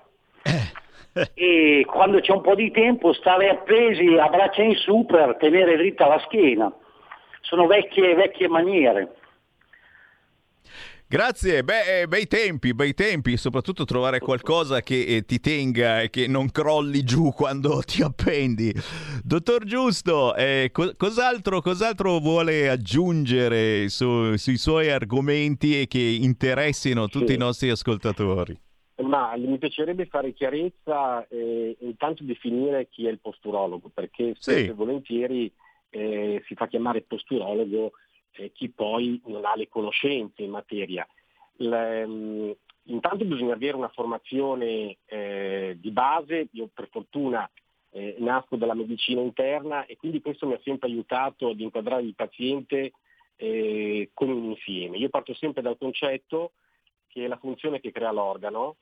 e 1.34 1.84
quando 1.86 2.20
c'è 2.20 2.32
un 2.32 2.40
po' 2.40 2.54
di 2.54 2.70
tempo 2.70 3.12
stare 3.12 3.48
appesi 3.48 4.06
a 4.16 4.28
braccia 4.28 4.62
in 4.62 4.74
su 4.76 5.04
per 5.06 5.36
tenere 5.38 5.76
dritta 5.76 6.06
la 6.06 6.20
schiena. 6.20 6.72
Sono 7.40 7.66
vecchie, 7.66 8.14
vecchie 8.14 8.48
maniere. 8.48 9.16
Grazie, 11.12 11.64
Beh, 11.64 12.02
eh, 12.02 12.06
bei 12.06 12.28
tempi, 12.28 12.72
bei 12.72 12.94
tempi, 12.94 13.36
soprattutto 13.36 13.84
trovare 13.84 14.20
qualcosa 14.20 14.80
che 14.80 15.06
eh, 15.06 15.24
ti 15.24 15.40
tenga 15.40 16.02
e 16.02 16.08
che 16.08 16.28
non 16.28 16.52
crolli 16.52 17.02
giù 17.02 17.32
quando 17.34 17.82
ti 17.84 18.00
appendi. 18.00 18.72
Dottor 19.24 19.64
Giusto, 19.64 20.36
eh, 20.36 20.68
co- 20.70 20.94
cos'altro, 20.96 21.62
cos'altro, 21.62 22.20
vuole 22.20 22.68
aggiungere 22.68 23.88
su, 23.88 24.36
sui 24.36 24.56
suoi 24.56 24.88
argomenti 24.88 25.80
e 25.80 25.88
che 25.88 25.98
interessino 25.98 27.08
tutti 27.08 27.30
sì. 27.30 27.34
i 27.34 27.38
nostri 27.38 27.70
ascoltatori? 27.70 28.56
Ma 29.02 29.34
mi 29.36 29.58
piacerebbe 29.58 30.06
fare 30.06 30.32
chiarezza 30.32 31.26
e 31.26 31.76
intanto 31.80 32.22
definire 32.22 32.86
chi 32.88 33.08
è 33.08 33.10
il 33.10 33.18
posturologo, 33.18 33.90
perché 33.92 34.34
spesso 34.38 34.70
e 34.70 34.74
volentieri 34.74 35.52
eh, 35.90 36.40
si 36.46 36.54
fa 36.54 36.68
chiamare 36.68 37.02
posturologo 37.02 37.94
eh, 38.32 38.52
chi 38.52 38.70
poi 38.70 39.20
non 39.26 39.44
ha 39.44 39.54
le 39.56 39.68
conoscenze 39.68 40.42
in 40.42 40.50
materia. 40.50 41.06
Le, 41.56 42.02
um, 42.02 42.54
intanto 42.84 43.24
bisogna 43.24 43.54
avere 43.54 43.76
una 43.76 43.88
formazione 43.88 44.98
eh, 45.04 45.76
di 45.78 45.90
base, 45.90 46.48
io 46.52 46.68
per 46.72 46.88
fortuna 46.90 47.50
eh, 47.90 48.16
nasco 48.18 48.56
dalla 48.56 48.74
medicina 48.74 49.20
interna 49.20 49.84
e 49.86 49.96
quindi 49.96 50.20
questo 50.20 50.46
mi 50.46 50.54
ha 50.54 50.60
sempre 50.62 50.88
aiutato 50.88 51.48
ad 51.48 51.60
inquadrare 51.60 52.02
il 52.02 52.14
paziente 52.14 52.92
eh, 53.36 54.10
come 54.14 54.32
un 54.32 54.44
insieme. 54.44 54.96
Io 54.98 55.08
parto 55.08 55.34
sempre 55.34 55.62
dal 55.62 55.78
concetto 55.78 56.52
che 57.08 57.24
è 57.24 57.28
la 57.28 57.38
funzione 57.38 57.80
che 57.80 57.90
crea 57.90 58.12
l'organo 58.12 58.76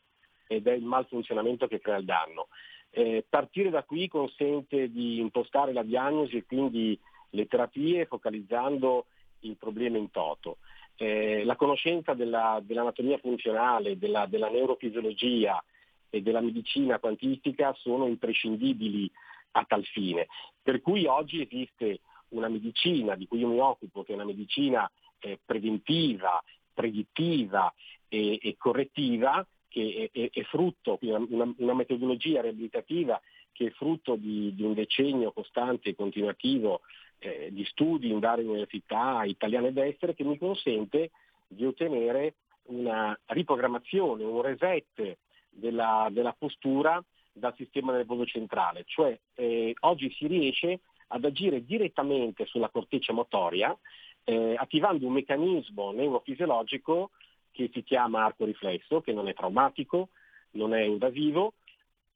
ed 0.46 0.66
è 0.66 0.72
il 0.72 0.84
malfunzionamento 0.84 1.66
che 1.66 1.80
crea 1.80 1.96
il 1.96 2.04
danno. 2.04 2.48
Eh, 2.90 3.24
partire 3.28 3.70
da 3.70 3.84
qui 3.84 4.08
consente 4.08 4.90
di 4.90 5.18
impostare 5.20 5.72
la 5.72 5.82
diagnosi 5.82 6.36
e 6.36 6.44
quindi 6.44 6.98
le 7.30 7.46
terapie 7.46 8.06
focalizzando 8.06 9.06
il 9.40 9.56
problema 9.56 9.98
in 9.98 10.10
toto. 10.10 10.58
Eh, 10.96 11.44
la 11.44 11.56
conoscenza 11.56 12.14
della, 12.14 12.60
dell'anatomia 12.62 13.18
funzionale, 13.18 13.98
della, 13.98 14.26
della 14.26 14.48
neurofisiologia 14.48 15.62
e 16.10 16.22
della 16.22 16.40
medicina 16.40 16.98
quantistica 16.98 17.74
sono 17.74 18.06
imprescindibili 18.06 19.10
a 19.52 19.64
tal 19.64 19.84
fine. 19.84 20.26
Per 20.62 20.80
cui 20.80 21.06
oggi 21.06 21.40
esiste 21.40 22.00
una 22.30 22.48
medicina 22.48 23.14
di 23.14 23.26
cui 23.26 23.38
io 23.38 23.48
mi 23.48 23.60
occupo, 23.60 24.02
che 24.02 24.12
è 24.12 24.14
una 24.14 24.24
medicina 24.24 24.90
eh, 25.20 25.38
preventiva, 25.44 26.42
predittiva 26.74 27.72
e, 28.08 28.38
e 28.42 28.56
correttiva, 28.56 29.46
che 29.68 30.10
è, 30.12 30.18
è, 30.18 30.30
è 30.32 30.42
frutto, 30.44 30.98
una, 31.02 31.54
una, 31.58 31.74
metodologia 31.74 32.40
riabilitativa 32.40 33.20
che 33.52 33.66
è 33.66 33.70
frutto 33.70 34.16
di, 34.16 34.54
di 34.54 34.62
un 34.62 34.74
decennio 34.74 35.32
costante 35.32 35.90
e 35.90 35.94
continuativo 35.94 36.80
eh, 37.18 37.48
di 37.50 37.64
studi 37.64 38.10
in 38.10 38.18
varie 38.18 38.44
università 38.44 39.22
italiane 39.24 39.68
ed 39.68 39.78
estere 39.78 40.14
che 40.14 40.24
mi 40.24 40.38
consente 40.38 41.10
di 41.46 41.64
ottenere 41.64 42.34
una 42.64 43.18
riprogrammazione, 43.26 44.24
un 44.24 44.42
reset 44.42 45.16
della, 45.48 46.08
della 46.10 46.34
postura 46.38 47.02
dal 47.32 47.54
sistema 47.56 47.92
nervoso 47.92 48.26
centrale, 48.26 48.84
cioè 48.86 49.18
eh, 49.34 49.74
oggi 49.80 50.10
si 50.12 50.26
riesce 50.26 50.80
ad 51.08 51.24
agire 51.24 51.64
direttamente 51.64 52.44
sulla 52.46 52.68
corteccia 52.68 53.12
motoria 53.12 53.76
eh, 54.24 54.54
attivando 54.58 55.06
un 55.06 55.14
meccanismo 55.14 55.92
neurofisiologico 55.92 57.10
che 57.50 57.70
si 57.72 57.82
chiama 57.82 58.24
arco 58.24 58.44
riflesso, 58.44 59.00
che 59.00 59.12
non 59.12 59.26
è 59.28 59.34
traumatico, 59.34 60.10
non 60.52 60.74
è 60.74 60.82
invasivo, 60.82 61.54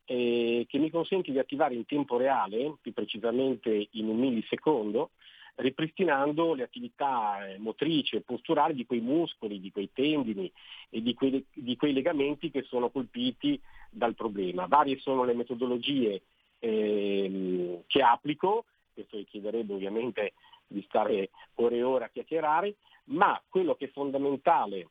eh, 0.04 0.66
che 0.68 0.78
mi 0.78 0.90
consente 0.90 1.30
di 1.30 1.38
attivare 1.38 1.74
in 1.74 1.86
tempo 1.86 2.16
reale, 2.16 2.76
più 2.80 2.92
precisamente 2.92 3.88
in 3.92 4.08
un 4.08 4.18
millisecondo, 4.18 5.10
ripristinando 5.56 6.54
le 6.54 6.62
attività 6.62 7.46
eh, 7.46 7.58
motrici 7.58 8.16
e 8.16 8.22
posturali 8.22 8.74
di 8.74 8.86
quei 8.86 9.00
muscoli, 9.00 9.60
di 9.60 9.70
quei 9.70 9.90
tendini 9.92 10.50
e 10.88 11.02
di 11.02 11.14
quei, 11.14 11.44
di 11.52 11.76
quei 11.76 11.92
legamenti 11.92 12.50
che 12.50 12.62
sono 12.62 12.90
colpiti 12.90 13.60
dal 13.90 14.14
problema. 14.14 14.66
Varie 14.66 14.98
sono 14.98 15.24
le 15.24 15.34
metodologie 15.34 16.22
eh, 16.58 17.82
che 17.86 18.02
applico, 18.02 18.64
questo 18.94 19.16
richiederebbe 19.16 19.72
ovviamente 19.72 20.32
di 20.66 20.82
stare 20.88 21.30
ore 21.56 21.76
e 21.76 21.82
ore 21.82 22.04
a 22.04 22.10
chiacchierare, 22.10 22.76
ma 23.04 23.40
quello 23.48 23.74
che 23.74 23.86
è 23.86 23.90
fondamentale 23.90 24.88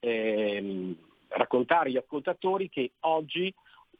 ehm, 0.00 0.96
raccontare 1.28 1.88
agli 1.88 1.96
ascoltatori 1.96 2.68
che 2.68 2.92
oggi 3.00 3.52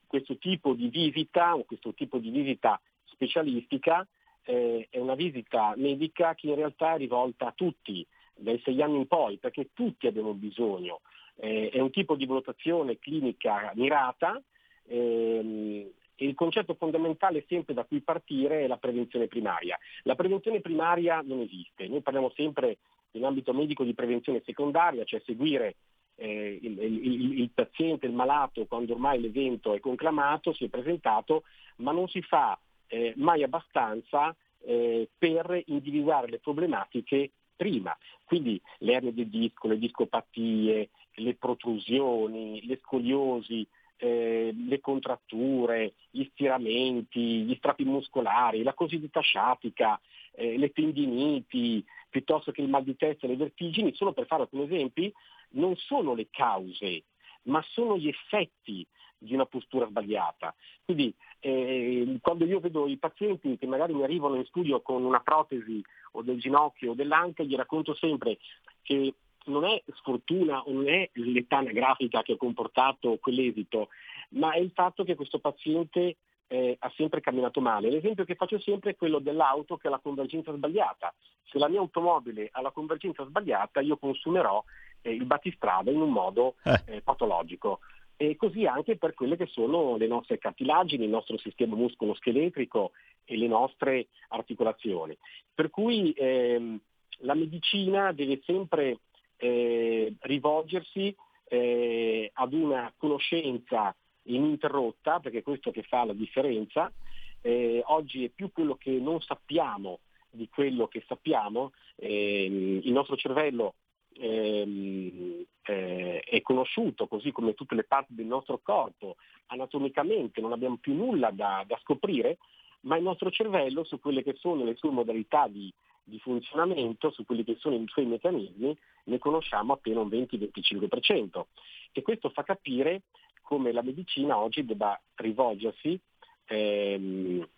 questo 0.07 0.37
tipo 0.39 0.75
di 0.75 0.89
visita 0.89 1.55
o 1.55 1.65
questo 1.65 1.93
tipo 1.95 2.19
di 2.19 2.31
visita 2.31 2.81
specialistica 3.05 4.07
eh, 4.45 4.89
è 4.91 4.99
una 4.99 5.15
visita 5.15 5.75
medica 5.77 6.35
che 6.35 6.49
in 6.49 6.57
realtà 6.57 6.95
è 6.95 6.99
rivolta 6.99 7.49
a 7.49 7.53
tutti, 7.53 8.07
dai 8.37 8.61
sei 8.65 8.83
anni 8.83 8.99
in 8.99 9.07
poi, 9.07 9.39
perché 9.39 9.71
tutti 9.73 10.07
abbiamo 10.07 10.35
bisogno. 10.35 11.01
Eh, 11.37 11.71
è 11.73 11.81
un 11.81 11.91
tipo 11.91 12.15
di 12.15 12.27
valutazione 12.27 12.99
clinica 12.99 13.73
mirata 13.75 14.41
ehm, 14.87 15.91
e 16.17 16.27
il 16.27 16.35
concetto 16.35 16.75
fondamentale 16.75 17.45
sempre 17.49 17.75
da 17.75 17.85
cui 17.85 18.01
partire 18.01 18.65
è 18.65 18.67
la 18.67 18.77
prevenzione 18.77 19.27
primaria. 19.27 19.79
La 20.03 20.15
prevenzione 20.15 20.61
primaria 20.61 21.21
non 21.25 21.41
esiste, 21.41 21.89
noi 21.89 22.03
parliamo 22.03 22.31
sempre 22.37 22.79
in 23.13 23.25
ambito 23.25 23.53
medico 23.53 23.85
di 23.85 23.95
prevenzione 23.95 24.43
secondaria, 24.45 25.05
cioè 25.05 25.23
seguire 25.25 25.77
eh, 26.17 26.59
il, 26.61 26.79
il, 26.81 27.41
il, 27.41 27.51
paziente, 27.51 28.07
il 28.07 28.13
malato, 28.13 28.67
quando 28.67 28.93
ormai 28.93 29.21
l'evento 29.21 29.75
è 29.75 29.81
conclamato, 29.81 30.53
si 30.53 30.65
è 30.65 30.69
presentato, 30.69 31.45
ma 31.77 31.93
non 31.93 32.09
si 32.09 32.23
fa 32.23 32.59
eh, 32.87 33.13
mai 33.17 33.43
abbastanza 33.43 34.35
eh, 34.65 35.09
per 35.17 35.63
individuare 35.67 36.29
le 36.29 36.39
problematiche 36.39 37.31
prima. 37.57 37.97
Quindi 38.25 38.61
le 38.79 38.93
ernie 38.93 39.15
del 39.15 39.29
disco, 39.29 39.69
le 39.69 39.79
discopatie, 39.79 40.91
le 41.15 41.35
protrusioni, 41.35 42.65
le 42.67 42.79
scoliosi, 42.83 43.67
eh, 43.97 44.55
le 44.67 44.81
contratture, 44.81 45.95
gli 46.11 46.25
stiramenti, 46.33 47.43
gli 47.43 47.55
strappi 47.57 47.85
muscolari, 47.85 48.63
la 48.63 48.75
cosiddetta 48.75 49.21
sciatica, 49.21 50.01
eh, 50.33 50.59
le 50.59 50.73
tendiniti, 50.73 51.85
piuttosto 52.09 52.53
che 52.53 52.63
il 52.63 52.69
mal 52.69 52.85
di 52.85 52.97
testa 52.97 53.27
e 53.27 53.31
le 53.31 53.37
vertigini, 53.37 53.95
solo 53.95 54.13
per 54.13 54.27
fare 54.27 54.43
alcuni 54.43 54.65
esempi, 54.65 55.13
non 55.55 55.77
sono 55.77 56.15
le 56.15 56.29
cause, 56.31 57.05
ma 57.43 57.63
sono 57.63 57.97
gli 57.97 58.09
effetti 58.09 58.87
di 59.19 59.35
una 59.35 59.47
postura 59.47 59.87
sbagliata. 59.87 60.55
Quindi 60.85 61.15
eh, 61.41 62.19
quando 62.21 62.45
io 62.45 62.61
vedo 62.61 62.87
i 62.87 62.99
pazienti 62.99 63.57
che 63.57 63.67
magari 63.67 63.95
mi 63.95 64.03
arrivano 64.03 64.37
in 64.37 64.45
studio 64.45 64.81
con 64.81 65.05
una 65.05 65.21
protesi 65.21 65.83
o 66.13 66.23
del 66.23 66.39
ginocchio 66.39 66.93
o 66.93 66.95
dell'anca, 66.95 67.43
gli 67.43 67.57
racconto 67.57 67.95
sempre 67.95 68.39
che 68.83 69.15
non 69.47 69.65
è 69.65 69.83
sfortuna 69.95 70.63
o 70.63 70.73
non 70.73 70.89
è 70.89 71.09
l'età 71.15 71.59
anagrafica 71.59 72.23
che 72.23 72.33
ha 72.33 72.37
comportato 72.37 73.19
quell'esito, 73.19 73.89
ma 74.31 74.53
è 74.53 74.59
il 74.59 74.71
fatto 74.73 75.05
che 75.05 75.15
questo 75.15 75.39
paziente 75.39 76.17
eh, 76.47 76.77
ha 76.79 76.93
sempre 76.97 77.21
camminato 77.21 77.61
male. 77.61 77.91
L'esempio 77.91 78.25
che 78.25 78.37
faccio 78.37 78.59
sempre 78.59 78.91
è 78.91 78.97
quello 78.97 79.19
dell'auto 79.19 79.77
che 79.77 79.89
ha 79.89 79.91
la 79.91 79.99
convergenza 79.99 80.53
sbagliata. 80.53 81.13
Se 81.45 81.59
la 81.59 81.69
mia 81.69 81.81
automobile 81.81 82.49
ha 82.53 82.61
la 82.61 82.71
convergenza 82.71 83.25
sbagliata, 83.25 83.81
io 83.81 83.97
consumerò 83.97 84.63
il 85.11 85.25
battistrada 85.25 85.91
in 85.91 86.01
un 86.01 86.11
modo 86.11 86.55
eh. 86.65 86.83
eh. 86.87 87.01
patologico. 87.01 87.81
E 88.17 88.37
così 88.37 88.65
anche 88.65 88.97
per 88.97 89.13
quelle 89.13 89.37
che 89.37 89.47
sono 89.47 89.97
le 89.97 90.07
nostre 90.07 90.39
cartilagini, 90.39 91.05
il 91.05 91.11
nostro 91.11 91.37
sistema 91.37 91.75
muscolo-scheletrico 91.75 92.93
e 93.25 93.37
le 93.37 93.49
nostre 93.49 94.07
articolazioni. 94.29 95.17
Per 95.53 95.69
cui 95.69 96.13
ehm, 96.13 96.79
la 97.19 97.35
medicina 97.35 98.13
deve 98.13 98.41
sempre 98.45 98.99
eh, 99.37 100.15
rivolgersi 100.21 101.15
eh, 101.49 102.31
ad 102.33 102.53
una 102.53 102.93
conoscenza 102.97 103.95
ininterrotta, 104.25 105.21
perché 105.21 105.39
è 105.39 105.43
questo 105.43 105.71
che 105.71 105.83
fa 105.83 106.05
la 106.05 106.13
differenza. 106.13 106.93
Eh, 107.41 107.83
oggi 107.87 108.25
è 108.25 108.29
più 108.29 108.51
quello 108.53 108.77
che 108.77 108.93
non 108.93 109.21
sappiamo 109.21 109.99
di 110.31 110.49
quello 110.49 110.89
che 110.89 111.03
sappiamo. 111.07 111.73
Ehm, 111.97 112.81
il 112.83 112.93
nostro 112.93 113.17
cervello 113.17 113.75
ehm, 114.19 115.45
eh, 115.63 116.21
è 116.21 116.43
conosciuto, 116.43 117.07
così 117.07 117.33
come 117.33 117.55
tutte 117.55 117.75
le 117.75 117.85
parti 117.85 118.15
del 118.15 118.27
nostro 118.27 118.61
corpo, 118.63 119.17
anatomicamente 119.47 120.41
non 120.41 120.53
abbiamo 120.53 120.77
più 120.77 120.95
nulla 120.95 121.31
da, 121.31 121.65
da 121.67 121.79
scoprire, 121.83 122.39
ma 122.81 122.97
il 122.97 123.03
nostro 123.03 123.31
cervello 123.31 123.85
su 123.85 123.99
quelle 123.99 124.23
che 124.23 124.35
sono 124.35 124.65
le 124.65 124.75
sue 124.77 124.91
modalità 124.91 125.49
di, 125.49 125.73
di 126.03 126.19
funzionamento, 126.19 127.11
su 127.11 127.25
quelli 127.25 127.45
che 127.45 127.57
sono 127.59 127.77
i 127.77 127.85
suoi 127.87 128.07
meccanismi, 128.07 128.77
ne 129.05 129.19
conosciamo 129.19 129.73
appena 129.73 130.01
un 130.01 130.09
20-25%. 130.09 131.45
E 131.93 132.03
questo 132.03 132.29
fa 132.31 132.43
capire 132.43 133.03
come 133.41 133.73
la 133.73 133.83
medicina 133.83 134.39
oggi 134.39 134.65
debba 134.65 135.01
rivolgersi 135.17 135.99
ehm, 136.47 137.49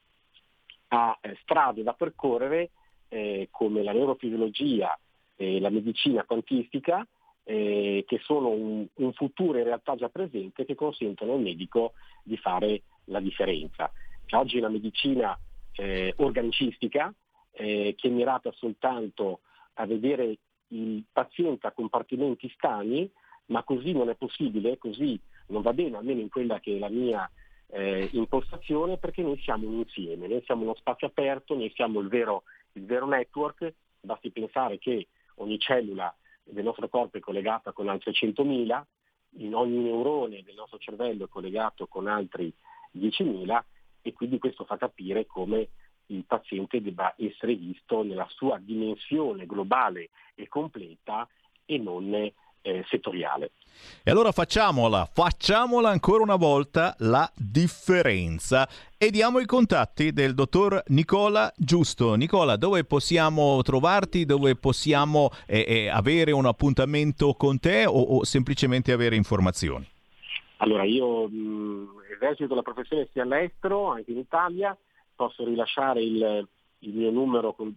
a 0.89 1.19
eh, 1.21 1.37
strade 1.43 1.83
da 1.83 1.95
percorrere 1.95 2.71
eh, 3.09 3.49
come 3.51 3.83
la 3.83 3.93
neurofisiologia 3.93 4.97
e 5.37 5.61
la 5.61 5.71
medicina 5.71 6.25
quantistica, 6.25 7.07
eh, 7.45 8.05
che 8.07 8.19
sono 8.23 8.49
un, 8.49 8.87
un, 8.95 9.13
futuro 9.13 9.59
in 9.59 9.65
realtà 9.65 9.95
già 9.95 10.09
presente 10.09 10.65
che 10.65 10.75
consentono 10.75 11.35
al 11.35 11.41
medico 11.41 11.93
di 12.25 12.37
fare 12.37 12.83
la 13.05 13.21
differenza. 13.21 13.93
Oggi 14.31 14.59
la 14.59 14.69
medicina 14.69 15.39
eh, 15.77 16.13
organicistica, 16.17 17.15
eh, 17.53 17.95
che 17.97 18.09
è 18.09 18.11
mirata 18.11 18.51
soltanto 18.53 19.41
a 19.75 19.87
vedere 19.87 20.39
il 20.69 21.05
paziente 21.13 21.67
a 21.67 21.73
compartimenti 21.73 22.51
stagni, 22.51 23.09
ma 23.47 23.63
così 23.63 23.93
non 23.93 24.09
è 24.09 24.17
possibile, 24.17 24.79
così 24.79 25.19
non 25.49 25.63
va 25.63 25.73
bene, 25.73 25.99
almeno 25.99 26.21
in 26.21 26.29
quella 26.29 26.59
che 26.59 26.75
è 26.75 26.79
la 26.79 26.89
mia 26.89 27.31
eh, 27.69 28.09
impostazione, 28.13 28.97
perché 28.97 29.23
noi 29.23 29.39
siamo 29.39 29.69
un 29.69 29.79
insieme, 29.79 30.27
noi 30.27 30.43
siamo 30.45 30.63
uno 30.63 30.75
spazio 30.75 31.07
aperto, 31.07 31.55
noi 31.55 31.71
siamo 31.75 32.01
il 32.01 32.09
vero, 32.09 32.43
il 32.73 32.85
vero 32.85 33.07
network, 33.07 33.73
basti 34.01 34.31
pensare 34.31 34.79
che 34.79 35.07
ogni 35.37 35.59
cellula 35.59 36.15
del 36.43 36.65
nostro 36.65 36.89
corpo 36.89 37.17
è 37.17 37.21
collegata 37.21 37.73
con 37.73 37.89
altre 37.89 38.13
100.000, 38.13 38.83
in 39.39 39.55
ogni 39.55 39.79
neurone 39.79 40.43
del 40.43 40.55
nostro 40.55 40.79
cervello 40.79 41.25
è 41.25 41.29
collegato 41.29 41.87
con 41.87 42.07
altri 42.07 42.53
10.000 42.95 43.63
e 44.03 44.13
quindi 44.13 44.39
questo 44.39 44.65
fa 44.65 44.77
capire 44.77 45.27
come 45.27 45.69
il 46.07 46.25
paziente 46.25 46.81
debba 46.81 47.15
essere 47.17 47.55
visto 47.55 48.03
nella 48.03 48.29
sua 48.31 48.59
dimensione 48.59 49.47
globale 49.47 50.11
e 50.35 50.47
completa 50.49 51.29
e 51.65 51.79
non 51.79 52.15
eh, 52.67 52.85
settoriale. 52.89 53.53
E 54.03 54.11
allora 54.11 54.33
facciamola, 54.33 55.09
facciamola 55.13 55.89
ancora 55.89 56.23
una 56.23 56.37
volta 56.37 56.95
la 57.01 57.31
differenza 57.37 58.69
e 58.99 59.11
diamo 59.11 59.39
i 59.39 59.47
contatti 59.47 60.13
del 60.13 60.35
dottor 60.35 60.83
Nicola 60.89 61.53
Giusto. 61.57 62.15
Nicola, 62.15 62.57
dove 62.57 62.85
possiamo 62.85 63.63
trovarti, 63.63 64.25
dove 64.25 64.57
possiamo 64.57 65.31
eh, 65.47 65.65
eh, 65.67 65.89
avere 65.89 66.33
un 66.33 66.47
appuntamento 66.47 67.35
con 67.35 67.61
te 67.61 67.85
o, 67.87 68.01
o 68.01 68.25
semplicemente 68.25 68.93
avere 68.93 69.15
informazioni? 69.17 69.87
Allora, 70.59 70.85
io 70.85 71.29
mh, 71.29 71.89
esercito 72.15 72.55
la 72.55 72.63
professione 72.63 73.09
sia 73.13 73.23
all'estero, 73.23 73.89
anche 73.89 74.11
in 74.11 74.19
Italia, 74.19 74.77
posso 75.15 75.45
rilasciare 75.45 76.03
il, 76.03 76.49
il 76.79 76.93
mio 76.95 77.11
numero 77.11 77.53
con, 77.53 77.75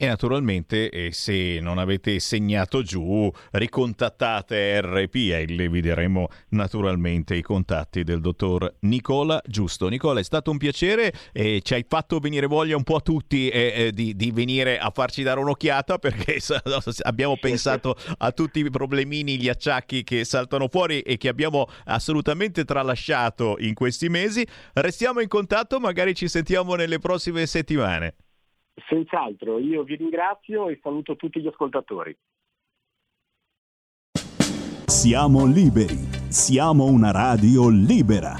E 0.00 0.06
naturalmente, 0.06 0.90
eh, 0.90 1.10
se 1.10 1.58
non 1.60 1.78
avete 1.78 2.20
segnato 2.20 2.82
giù, 2.82 3.28
ricontattate 3.50 4.80
RPL, 4.80 5.68
vi 5.68 5.80
daremo 5.80 6.28
naturalmente 6.50 7.34
i 7.34 7.42
contatti 7.42 8.04
del 8.04 8.20
dottor 8.20 8.76
Nicola 8.82 9.42
Giusto. 9.44 9.88
Nicola, 9.88 10.20
è 10.20 10.22
stato 10.22 10.52
un 10.52 10.58
piacere 10.58 11.12
e 11.32 11.62
ci 11.64 11.74
hai 11.74 11.84
fatto 11.88 12.20
venire 12.20 12.46
voglia 12.46 12.76
un 12.76 12.84
po' 12.84 12.94
a 12.94 13.00
tutti 13.00 13.48
eh, 13.48 13.72
eh, 13.74 13.92
di, 13.92 14.14
di 14.14 14.30
venire 14.30 14.78
a 14.78 14.92
farci 14.94 15.24
dare 15.24 15.40
un'occhiata 15.40 15.98
perché 15.98 16.38
abbiamo 17.02 17.36
pensato 17.36 17.96
a 18.18 18.30
tutti 18.30 18.60
i 18.60 18.70
problemini, 18.70 19.36
gli 19.36 19.48
acciacchi 19.48 20.04
che 20.04 20.24
saltano 20.24 20.68
fuori 20.68 21.00
e 21.00 21.16
che 21.16 21.26
abbiamo 21.26 21.66
assolutamente 21.86 22.64
tralasciato 22.64 23.56
in 23.58 23.74
questi 23.74 24.08
mesi. 24.08 24.46
Restiamo 24.74 25.18
in 25.18 25.26
contatto, 25.26 25.80
magari 25.80 26.14
ci 26.14 26.28
sentiamo 26.28 26.76
nelle 26.76 27.00
prossime 27.00 27.46
settimane. 27.46 28.14
Senz'altro, 28.86 29.58
io 29.58 29.82
vi 29.82 29.96
ringrazio 29.96 30.68
e 30.68 30.78
saluto 30.82 31.16
tutti 31.16 31.40
gli 31.40 31.46
ascoltatori. 31.46 32.14
Siamo 34.86 35.46
liberi, 35.46 35.98
siamo 36.28 36.84
una 36.84 37.10
radio 37.10 37.68
libera. 37.68 38.36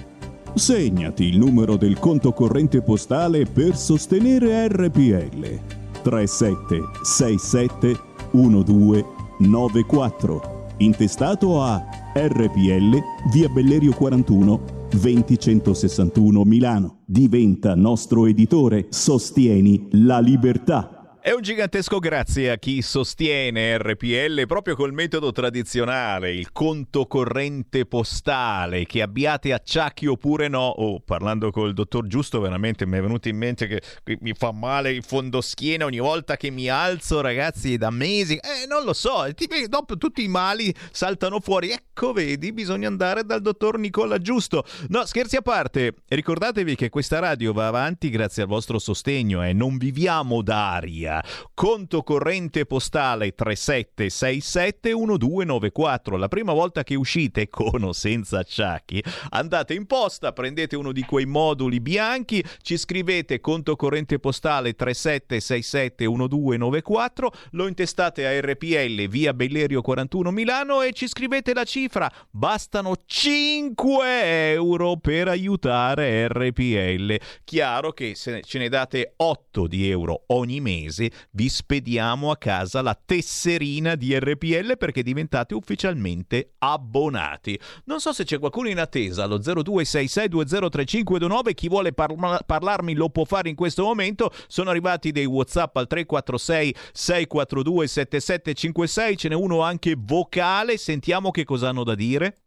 Segnati 0.55 1.25
il 1.25 1.39
numero 1.39 1.77
del 1.77 1.99
conto 1.99 2.33
corrente 2.33 2.83
postale 2.83 3.45
per 3.45 3.77
sostenere 3.77 4.69
RPL. 4.69 5.61
3767 6.03 7.95
1294. 8.33 10.57
Intestato 10.79 11.61
a 11.61 11.85
RPL 12.15 12.99
via 13.33 13.49
Bellerio 13.49 13.93
41 13.93 14.78
20161 14.91 16.45
Milano. 16.45 16.99
Diventa 17.05 17.75
nostro 17.75 18.27
editore. 18.27 18.87
Sostieni 18.91 19.89
la 19.93 20.19
libertà. 20.21 20.98
È 21.29 21.35
un 21.35 21.43
gigantesco 21.43 21.99
grazie 21.99 22.51
a 22.51 22.57
chi 22.57 22.81
sostiene 22.81 23.77
RPL 23.77 24.47
proprio 24.47 24.75
col 24.75 24.95
metodo 24.95 25.31
tradizionale, 25.31 26.33
il 26.33 26.53
conto 26.53 27.07
corrente 27.07 27.85
postale, 27.85 28.87
che 28.87 29.03
abbiate 29.03 29.53
acciacchi 29.53 30.07
oppure 30.07 30.49
no. 30.49 30.69
Oh, 30.69 31.01
parlando 31.01 31.51
col 31.51 31.75
dottor 31.75 32.07
Giusto, 32.07 32.41
veramente 32.41 32.87
mi 32.87 32.97
è 32.97 33.03
venuto 33.03 33.29
in 33.29 33.37
mente 33.37 33.67
che 33.67 33.83
mi 34.21 34.33
fa 34.33 34.53
male 34.53 34.91
il 34.91 35.05
fondoschiena 35.05 35.85
ogni 35.85 35.99
volta 35.99 36.39
che 36.39 36.49
mi 36.49 36.71
alzo, 36.71 37.21
ragazzi, 37.21 37.77
da 37.77 37.91
mesi. 37.91 38.37
Eh, 38.37 38.67
non 38.67 38.85
lo 38.85 38.95
so, 38.95 39.27
dopo 39.67 39.99
tutti 39.99 40.25
i 40.25 40.29
mali 40.29 40.75
saltano 40.91 41.41
fuori. 41.41 41.73
Ecco, 41.73 42.15
vedi, 42.15 42.55
bisogna 42.55 42.89
andare 42.89 43.27
dal 43.27 43.43
dottor 43.43 43.79
Nicola 43.79 44.17
Giusto. 44.17 44.65
No, 44.89 45.05
scherzi 45.05 45.37
a 45.37 45.43
parte, 45.43 45.93
ricordatevi 46.09 46.75
che 46.75 46.89
questa 46.89 47.19
radio 47.19 47.53
va 47.53 47.67
avanti 47.67 48.09
grazie 48.09 48.45
al 48.45 48.49
vostro 48.49 48.79
sostegno 48.79 49.45
e 49.45 49.53
non 49.53 49.77
viviamo 49.77 50.41
d'aria. 50.41 51.17
Conto 51.55 52.03
corrente 52.03 52.67
postale 52.67 53.35
3767 53.35 54.95
1294. 54.95 56.17
La 56.17 56.29
prima 56.29 56.53
volta 56.53 56.85
che 56.85 56.95
uscite 56.95 57.49
con 57.51 57.83
o 57.83 57.93
senza 57.93 58.39
acciacchi, 58.39 59.03
andate 59.31 59.75
in 59.75 59.87
posta, 59.87 60.33
prendete 60.33 60.77
uno 60.77 60.93
di 60.93 61.03
quei 61.03 61.27
moduli 61.27 61.81
bianchi, 61.81 62.45
ci 62.63 62.77
scrivete 62.77 63.41
conto 63.41 63.77
corrente 63.77 64.19
postale 64.19 64.75
3767 64.75 66.07
1294, 66.07 67.33
lo 67.53 67.67
intestate 67.67 68.27
a 68.27 68.41
RPL 68.41 69.09
via 69.09 69.35
Bellerio 69.35 69.81
41 69.81 70.31
Milano 70.31 70.83
e 70.83 70.93
ci 70.93 71.09
scrivete 71.09 71.55
la 71.55 71.65
cifra. 71.65 72.11
Bastano 72.31 72.95
5 73.05 74.53
euro 74.53 74.97
per 74.97 75.29
aiutare 75.29 76.29
RPL. 76.29 77.17
Chiaro 77.45 77.93
che 77.93 78.15
se 78.15 78.43
ce 78.43 78.59
ne 78.59 78.69
date 78.69 79.15
8 79.17 79.67
di 79.67 79.89
euro 79.89 80.25
ogni 80.29 80.61
mese, 80.61 81.08
vi 81.31 81.49
spediamo 81.49 82.31
a 82.31 82.37
casa 82.37 82.83
la 82.83 82.95
tesserina 82.95 83.95
di 83.95 84.15
RPL 84.19 84.77
perché 84.77 85.03
diventate 85.03 85.55
ufficialmente 85.55 86.53
abbonati. 86.59 87.59
Non 87.85 88.01
so 88.01 88.13
se 88.13 88.25
c'è 88.25 88.39
qualcuno 88.39 88.69
in 88.69 88.79
attesa 88.79 89.23
allo 89.25 89.39
0266203529, 89.39 91.55
chi 91.55 91.69
vuole 91.69 91.93
parla- 91.93 92.43
parlarmi 92.45 92.95
lo 92.95 93.09
può 93.11 93.25
fare 93.25 93.49
in 93.49 93.55
questo 93.55 93.85
momento. 93.85 94.33
Sono 94.47 94.71
arrivati 94.71 95.13
dei 95.13 95.27
WhatsApp 95.27 95.77
al 95.77 95.87
346 95.87 96.75
642 96.93 97.87
7756, 97.87 99.17
ce 99.17 99.29
n'è 99.29 99.35
uno 99.35 99.63
anche 99.63 99.95
vocale, 99.99 100.77
sentiamo 100.77 101.31
che 101.31 101.45
cosa 101.45 101.69
hanno 101.69 101.85
da 101.85 101.95
dire. 101.95 102.39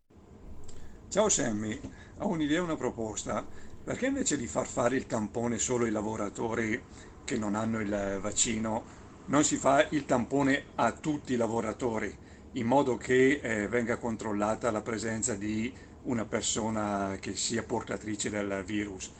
Ciao 1.09 1.29
Sammy, 1.29 1.79
ho 2.19 2.27
un'idea 2.27 2.57
e 2.57 2.61
una 2.61 2.75
proposta. 2.75 3.43
Perché 3.83 4.05
invece 4.05 4.37
di 4.37 4.45
far 4.45 4.67
fare 4.67 4.95
il 4.95 5.07
tampone 5.07 5.57
solo 5.57 5.85
ai 5.85 5.91
lavoratori 5.91 6.79
che 7.23 7.37
non 7.37 7.55
hanno 7.55 7.79
il 7.79 8.17
vaccino, 8.21 8.85
non 9.25 9.43
si 9.43 9.57
fa 9.57 9.87
il 9.91 10.05
tampone 10.05 10.65
a 10.75 10.91
tutti 10.91 11.33
i 11.33 11.37
lavoratori, 11.37 12.13
in 12.51 12.65
modo 12.65 12.97
che 12.97 13.39
eh, 13.41 13.67
venga 13.67 13.97
controllata 13.97 14.71
la 14.71 14.81
presenza 14.81 15.35
di 15.35 15.73
una 16.01 16.25
persona 16.25 17.17
che 17.19 17.35
sia 17.35 17.63
portatrice 17.63 18.29
del 18.29 18.63
virus. 18.65 19.11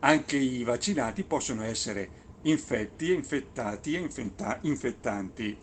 Anche 0.00 0.36
i 0.36 0.62
vaccinati 0.62 1.24
possono 1.24 1.64
essere 1.64 2.10
infetti, 2.42 3.12
infettati 3.12 3.94
e 3.94 3.98
infetta- 4.00 4.58
infettanti. 4.62 5.58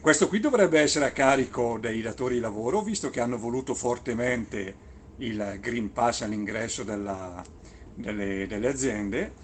Questo 0.00 0.28
qui 0.28 0.40
dovrebbe 0.40 0.80
essere 0.80 1.06
a 1.06 1.12
carico 1.12 1.78
dei 1.78 2.00
datori 2.00 2.34
di 2.34 2.40
lavoro, 2.40 2.82
visto 2.82 3.10
che 3.10 3.20
hanno 3.20 3.36
voluto 3.38 3.74
fortemente 3.74 4.76
il 5.16 5.58
Green 5.60 5.92
Pass 5.92 6.22
all'ingresso 6.22 6.84
della- 6.84 7.44
delle, 7.92 8.46
delle 8.46 8.68
aziende 8.68 9.34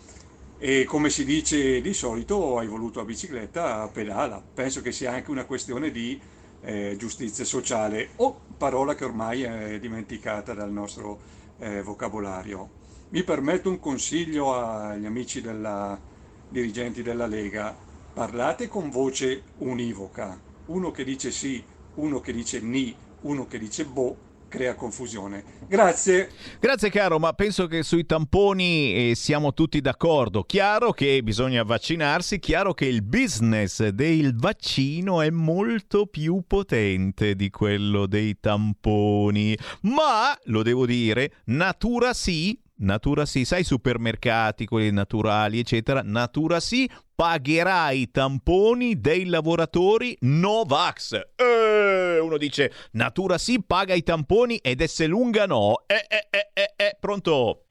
e 0.67 0.85
come 0.87 1.11
si 1.11 1.27
dice 1.27 1.83
di 1.83 1.93
solito 1.93 2.57
hai 2.57 2.67
voluto 2.67 2.99
a 2.99 3.05
bicicletta, 3.05 3.87
pedala. 3.93 4.43
Penso 4.55 4.81
che 4.81 4.93
sia 4.93 5.13
anche 5.13 5.31
una 5.31 5.45
questione 5.45 5.91
di 5.91 6.19
eh, 6.63 6.95
giustizia 6.97 7.45
sociale 7.45 8.13
o 8.17 8.41
parola 8.57 8.95
che 8.95 9.05
ormai 9.05 9.43
è 9.43 9.79
dimenticata 9.79 10.55
dal 10.55 10.73
nostro 10.73 11.21
eh, 11.59 11.83
vocabolario. 11.83 12.71
Mi 13.11 13.23
permetto 13.25 13.69
un 13.69 13.79
consiglio 13.79 14.55
agli 14.55 15.05
amici 15.05 15.43
della, 15.43 16.01
dirigenti 16.49 17.03
della 17.03 17.27
Lega, 17.27 17.77
parlate 18.15 18.67
con 18.67 18.89
voce 18.89 19.43
univoca, 19.59 20.41
uno 20.69 20.91
che 20.91 21.05
dice 21.05 21.31
sì, 21.31 21.63
uno 21.97 22.21
che 22.21 22.33
dice 22.33 22.61
ni, 22.63 22.97
uno 23.21 23.47
che 23.47 23.59
dice 23.59 23.85
boh, 23.85 24.17
crea 24.55 24.75
confusione. 24.77 25.43
Grazie. 25.67 26.31
Grazie 26.61 26.89
caro, 26.89 27.19
ma 27.19 27.33
penso 27.33 27.67
che 27.67 27.83
sui 27.83 28.07
tamponi 28.07 29.11
eh, 29.11 29.15
siamo 29.17 29.53
tutti 29.53 29.81
d'accordo. 29.81 30.45
Chiaro 30.45 30.93
che 30.93 31.21
bisogna 31.25 31.65
vaccinarsi, 31.65 32.39
chiaro 32.39 32.73
che 32.73 32.87
il 32.87 33.03
business 33.03 33.89
del 33.89 34.37
vaccino 34.37 35.23
è 35.23 35.31
molto 35.31 36.07
più 36.07 36.45
potente 36.47 37.35
di 37.35 37.51
quello 37.51 38.07
dei 38.07 38.39
tamponi. 38.39 39.59
Ma, 39.83 40.39
lo 40.45 40.63
devo 40.63 40.87
dire, 40.87 41.33
natura 41.47 42.15
sì, 42.15 42.57
natura 42.85 43.27
sì, 43.27 43.45
sai 43.45 43.63
i 43.63 43.65
supermercati, 43.65 44.67
quelli 44.67 44.93
naturali, 44.93 45.59
eccetera, 45.59 46.03
natura 46.05 46.61
sì, 46.61 46.89
pagherà 47.15 47.91
i 47.91 48.11
tamponi 48.11 49.01
dei 49.01 49.25
lavoratori 49.27 50.17
Novax. 50.21 51.21
Eh, 51.35 52.19
uno 52.21 52.37
dice, 52.37 52.73
natura 52.93 53.39
sì, 53.39 53.63
paga 53.65 53.95
i 53.95 54.03
tamponi 54.03 54.57
ed 54.59 54.81
esse 54.81 55.07
lunga 55.07 55.47
no. 55.47 55.83
Eh, 55.87 56.07
eh, 56.09 56.29
eh, 56.31 56.51
eh, 56.53 56.73
eh, 56.77 56.97
pronto? 57.01 57.65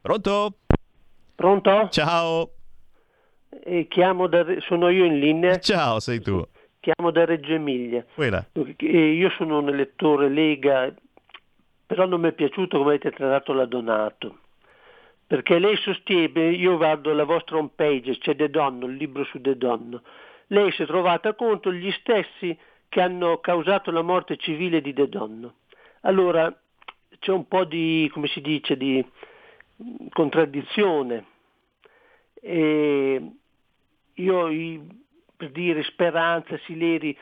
Pronto? 0.00 0.58
Pronto? 1.34 1.88
Ciao. 1.90 2.52
Eh, 3.64 3.86
chiamo 3.88 4.26
da, 4.28 4.44
sono 4.60 4.88
io 4.88 5.04
in 5.04 5.18
linea. 5.18 5.58
Ciao, 5.58 6.00
sei 6.00 6.20
tu. 6.20 6.42
Chiamo 6.80 7.10
da 7.10 7.26
Reggio 7.26 7.52
Emilia. 7.52 8.04
Eh, 8.16 9.12
io 9.12 9.30
sono 9.36 9.58
un 9.58 9.68
elettore 9.68 10.30
Lega, 10.30 10.94
però 11.90 12.06
non 12.06 12.20
mi 12.20 12.28
è 12.28 12.32
piaciuto 12.32 12.78
come 12.78 12.90
avete 12.90 13.10
trattato 13.10 13.52
la 13.52 13.64
Donato. 13.64 14.38
perché 15.26 15.58
lei 15.58 15.76
sostiene, 15.76 16.50
io 16.50 16.76
guardo 16.76 17.12
la 17.12 17.24
vostra 17.24 17.56
home 17.56 17.70
page, 17.74 18.18
c'è 18.18 18.36
De 18.36 18.48
Donno, 18.48 18.86
il 18.86 18.94
libro 18.94 19.24
su 19.24 19.40
De 19.40 19.56
Donno, 19.56 20.02
lei 20.48 20.70
si 20.70 20.84
è 20.84 20.86
trovata 20.86 21.34
contro 21.34 21.72
gli 21.72 21.90
stessi 21.90 22.56
che 22.88 23.00
hanno 23.00 23.38
causato 23.38 23.90
la 23.90 24.02
morte 24.02 24.36
civile 24.36 24.80
di 24.80 24.92
De 24.92 25.08
Donno. 25.08 25.54
Allora 26.02 26.56
c'è 27.18 27.32
un 27.32 27.48
po' 27.48 27.64
di, 27.64 28.08
come 28.12 28.28
si 28.28 28.40
dice, 28.40 28.76
di 28.76 29.04
contraddizione. 30.10 31.24
E 32.40 33.30
io, 34.14 34.48
per 35.36 35.50
dire 35.50 35.82
Speranza, 35.82 36.56
Sileri, 36.66 37.16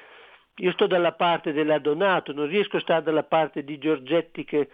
io 0.59 0.73
sto 0.73 0.87
dalla 0.87 1.13
parte 1.13 1.53
della 1.53 1.79
Donato, 1.79 2.33
non 2.33 2.47
riesco 2.47 2.77
a 2.77 2.81
stare 2.81 3.03
dalla 3.03 3.25
parte 3.25 3.65
di 3.65 3.79
Giorgetti 3.79 4.45
che... 4.45 4.69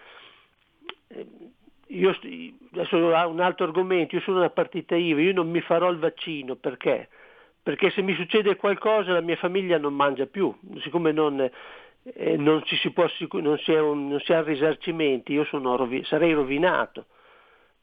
Eh, 1.09 1.27
io, 1.89 2.17
adesso 2.73 2.97
un 2.97 3.41
altro 3.41 3.67
argomento, 3.67 4.17
io 4.17 4.23
sono 4.23 4.39
una 4.39 4.51
partita 4.51 4.97
IVA, 4.97 5.21
io 5.21 5.35
non 5.35 5.51
mi 5.51 5.61
farò 5.61 5.91
il 5.91 5.99
vaccino, 5.99 6.57
perché? 6.57 7.09
Perché 7.63 7.91
se 7.91 8.03
mi 8.03 8.15
succede 8.15 8.57
qualcosa 8.57 9.13
la 9.13 9.21
mia 9.21 9.37
famiglia 9.37 9.79
non 9.79 9.95
mangia 9.95 10.27
più, 10.27 10.53
siccome 10.81 11.13
non, 11.13 11.39
eh, 12.03 12.37
non, 12.37 12.63
si, 12.65 12.91
può, 12.91 13.07
non, 13.41 13.59
si 13.59 13.73
un, 13.73 14.09
non 14.09 14.21
si 14.21 14.33
ha 14.33 14.43
risarcimenti, 14.43 15.35
io 15.35 15.45
sono, 15.45 15.77
sarei 16.05 16.33
rovinato 16.33 17.07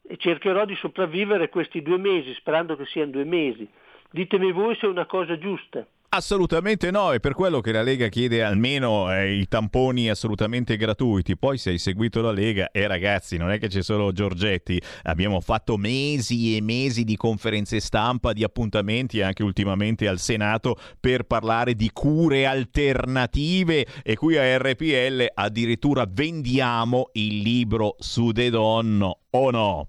e 0.02 0.16
cercherò 0.16 0.64
di 0.64 0.74
sopravvivere 0.76 1.48
questi 1.48 1.82
due 1.82 1.98
mesi, 1.98 2.34
sperando 2.34 2.76
che 2.76 2.86
siano 2.86 3.12
due 3.12 3.24
mesi. 3.24 3.68
Ditemi 4.10 4.52
voi 4.52 4.74
se 4.76 4.86
è 4.86 4.88
una 4.88 5.06
cosa 5.06 5.38
giusta. 5.38 5.86
Assolutamente 6.14 6.90
no, 6.90 7.14
è 7.14 7.20
per 7.20 7.32
quello 7.32 7.62
che 7.62 7.72
la 7.72 7.80
Lega 7.80 8.08
chiede 8.08 8.42
almeno 8.42 9.10
eh, 9.10 9.32
i 9.32 9.48
tamponi 9.48 10.10
assolutamente 10.10 10.76
gratuiti. 10.76 11.38
Poi 11.38 11.56
se 11.56 11.70
hai 11.70 11.78
seguito 11.78 12.20
la 12.20 12.32
Lega, 12.32 12.70
e 12.70 12.82
eh, 12.82 12.86
ragazzi, 12.86 13.38
non 13.38 13.50
è 13.50 13.58
che 13.58 13.68
c'è 13.68 13.82
solo 13.82 14.12
Giorgetti, 14.12 14.78
abbiamo 15.04 15.40
fatto 15.40 15.78
mesi 15.78 16.54
e 16.54 16.60
mesi 16.60 17.04
di 17.04 17.16
conferenze 17.16 17.80
stampa, 17.80 18.34
di 18.34 18.44
appuntamenti 18.44 19.22
anche 19.22 19.42
ultimamente 19.42 20.06
al 20.06 20.18
Senato 20.18 20.76
per 21.00 21.22
parlare 21.22 21.74
di 21.74 21.88
cure 21.94 22.44
alternative 22.44 23.86
e 24.02 24.14
qui 24.14 24.36
a 24.36 24.58
RPL 24.58 25.28
addirittura 25.32 26.04
vendiamo 26.06 27.08
il 27.12 27.38
libro 27.38 27.96
su 27.98 28.32
De 28.32 28.50
Donno 28.50 29.20
o 29.30 29.50
no? 29.50 29.88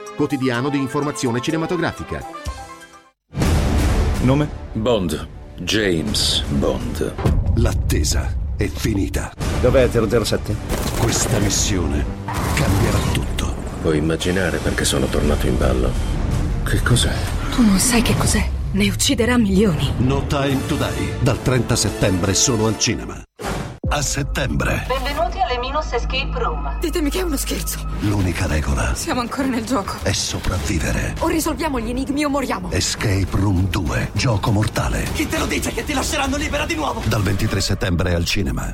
quotidiano 0.15 0.69
di 0.69 0.77
informazione 0.77 1.41
cinematografica. 1.41 2.23
Nome? 4.21 4.49
Bond. 4.73 5.27
James 5.57 6.43
Bond. 6.49 7.13
L'attesa 7.55 8.33
è 8.55 8.67
finita. 8.67 9.31
Dov'è 9.61 9.89
007? 9.89 10.55
Questa 10.99 11.39
missione 11.39 12.05
cambierà 12.55 12.97
tutto. 13.11 13.53
Puoi 13.81 13.97
immaginare 13.97 14.57
perché 14.57 14.85
sono 14.85 15.07
tornato 15.07 15.47
in 15.47 15.57
ballo. 15.57 15.91
Che 16.63 16.81
cos'è? 16.83 17.13
Tu 17.55 17.63
non 17.63 17.79
sai 17.79 18.01
che 18.01 18.15
cos'è. 18.15 18.47
Ne 18.73 18.87
ucciderà 18.87 19.37
milioni. 19.37 19.91
No 19.97 20.25
Time 20.27 20.65
to 20.67 20.75
Die, 20.75 21.15
dal 21.19 21.41
30 21.41 21.75
settembre 21.75 22.33
solo 22.33 22.67
al 22.67 22.77
cinema. 22.77 23.21
A 23.93 24.01
settembre. 24.01 24.85
Benvenuti 24.87 25.39
alle 25.39 25.57
Minus 25.59 25.91
Escape 25.91 26.31
Room. 26.39 26.79
Ditemi 26.79 27.09
che 27.09 27.19
è 27.19 27.23
uno 27.23 27.35
scherzo. 27.35 27.85
L'unica 28.01 28.47
regola 28.47 28.93
Siamo 28.95 29.19
ancora 29.19 29.47
nel 29.47 29.65
gioco. 29.65 29.95
è 30.03 30.11
sopravvivere. 30.13 31.15
O 31.19 31.27
risolviamo 31.27 31.79
gli 31.79 31.89
enigmi 31.89 32.23
o 32.23 32.29
moriamo. 32.29 32.71
Escape 32.71 33.27
Room 33.31 33.67
2, 33.67 34.11
gioco 34.13 34.51
mortale. 34.51 35.03
Chi 35.13 35.27
te 35.27 35.37
lo 35.37 35.45
dice 35.45 35.71
che 35.73 35.83
ti 35.83 35.93
lasceranno 35.93 36.37
libera 36.37 36.65
di 36.65 36.75
nuovo? 36.75 37.01
Dal 37.05 37.21
23 37.21 37.59
settembre 37.59 38.13
al 38.15 38.23
cinema. 38.25 38.73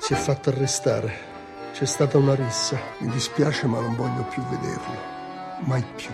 Si 0.00 0.12
è 0.12 0.16
fatto 0.16 0.50
arrestare. 0.50 1.30
C'è 1.72 1.86
stata 1.86 2.18
una 2.18 2.34
rissa. 2.34 2.78
Mi 2.98 3.08
dispiace 3.10 3.66
ma 3.66 3.80
non 3.80 3.96
voglio 3.96 4.24
più 4.24 4.42
vederlo. 4.50 4.94
Mai 5.60 5.82
più. 5.96 6.10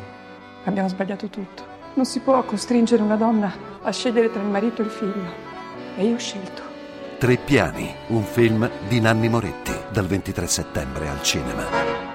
Abbiamo 0.64 0.88
sbagliato 0.88 1.28
tutto. 1.28 1.76
Non 1.94 2.04
si 2.06 2.20
può 2.20 2.40
costringere 2.44 3.02
una 3.02 3.16
donna 3.16 3.52
a 3.82 3.90
scegliere 3.90 4.30
tra 4.30 4.40
il 4.40 4.46
marito 4.48 4.82
e 4.82 4.84
il 4.84 4.90
figlio. 4.90 5.32
E 5.96 6.04
io 6.04 6.14
ho 6.14 6.18
scelto. 6.18 6.66
Tre 7.18 7.36
piani, 7.36 7.92
un 8.10 8.22
film 8.22 8.70
di 8.86 9.00
Nanni 9.00 9.28
Moretti, 9.28 9.72
dal 9.90 10.06
23 10.06 10.46
settembre 10.46 11.08
al 11.08 11.20
cinema. 11.20 12.07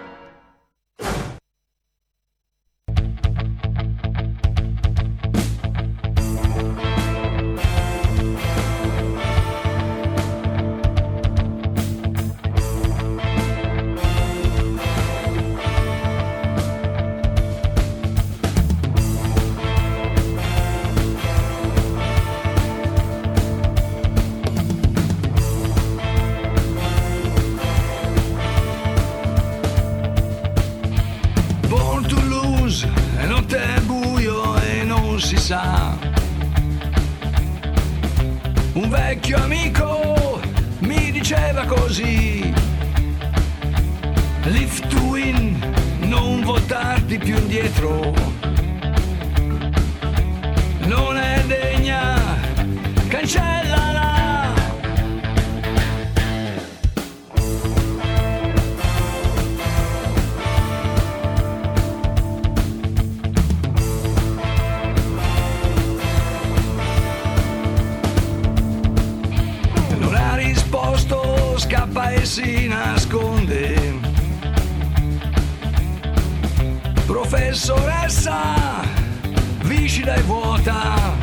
Viscida 80.03 80.15
e 80.15 80.21
vuota. 80.23 81.15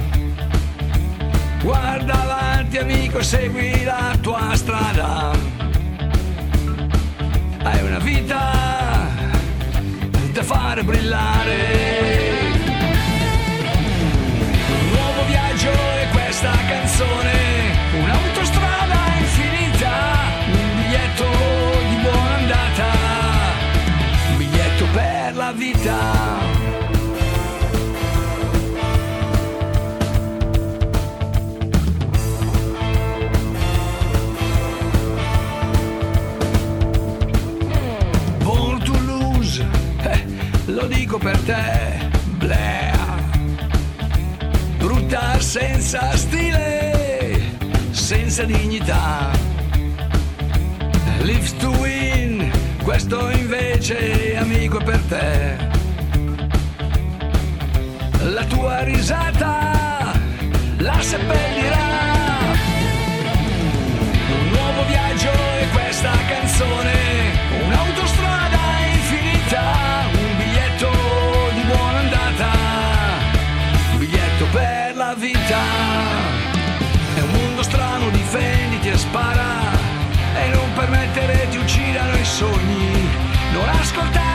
Guarda 1.62 2.12
avanti 2.14 2.78
amico 2.78 3.22
segui 3.22 3.84
la 3.84 4.16
tua 4.20 4.54
strada. 4.54 5.32
hai 7.62 7.82
una 7.82 7.98
vita 7.98 9.08
da 10.32 10.42
fare 10.42 10.82
brillare. 10.82 11.58
Un 14.68 14.88
nuovo 14.92 15.24
viaggio 15.26 15.70
e 15.70 16.08
questa 16.12 16.52
canzone, 16.68 17.32
un'autostrada 18.02 18.98
infinita, 19.18 19.92
un 20.46 20.74
biglietto 20.76 21.26
di 21.88 21.96
buona 22.02 22.36
andata, 22.36 22.90
un 24.30 24.36
biglietto 24.38 24.84
per 24.92 25.36
la 25.36 25.52
vita. 25.52 26.19
Dico 41.10 41.18
per 41.18 41.38
te, 41.40 42.08
Blair. 42.36 42.96
Brutta 44.78 45.40
senza 45.40 46.16
stile, 46.16 47.56
senza 47.90 48.44
dignità. 48.44 49.30
Lives 51.22 51.56
to 51.56 51.70
win, 51.80 52.48
questo 52.84 53.28
invece 53.30 54.36
amico 54.36 54.78
è 54.78 54.84
per 54.84 55.00
te. 55.08 55.56
La 58.30 58.44
tua 58.44 58.84
risata 58.84 60.12
la 60.76 61.00
seppellirà. 61.00 61.88
Un 64.28 64.48
nuovo 64.50 64.86
viaggio 64.86 65.32
e 65.58 65.68
questa 65.72 66.12
canzone, 66.28 66.99
sogni, 82.40 83.06
non 83.52 83.68
ascoltare 83.68 84.29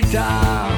per 0.00 0.77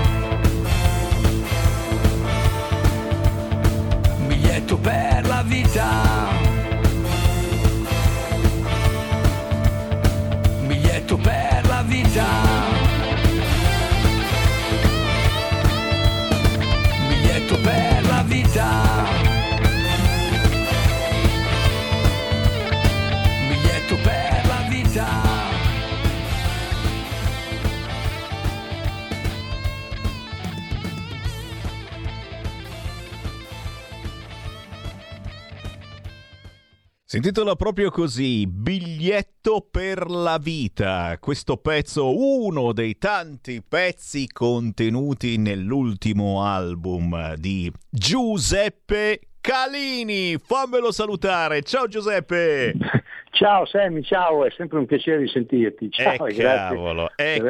intitola 37.20 37.54
proprio 37.54 37.90
così, 37.90 38.46
Biglietto 38.46 39.68
per 39.70 40.08
la 40.08 40.38
vita. 40.38 41.18
Questo 41.20 41.58
pezzo, 41.58 42.16
uno 42.18 42.72
dei 42.72 42.96
tanti 42.96 43.62
pezzi 43.62 44.26
contenuti 44.26 45.36
nell'ultimo 45.36 46.42
album 46.42 47.34
di 47.34 47.70
Giuseppe 47.90 49.20
Calini. 49.40 50.36
Fammelo 50.38 50.92
salutare. 50.92 51.62
Ciao 51.62 51.86
Giuseppe. 51.86 52.74
Ciao 53.32 53.64
Sammy, 53.64 54.02
ciao, 54.02 54.44
è 54.44 54.50
sempre 54.56 54.78
un 54.78 54.86
piacere 54.86 55.20
di 55.20 55.28
sentirti. 55.28 55.88
Ciao, 55.90 56.26
Eh, 56.26 56.32
e 56.32 56.34
grazie 56.34 56.42
cavolo, 56.42 57.10
eh, 57.14 57.40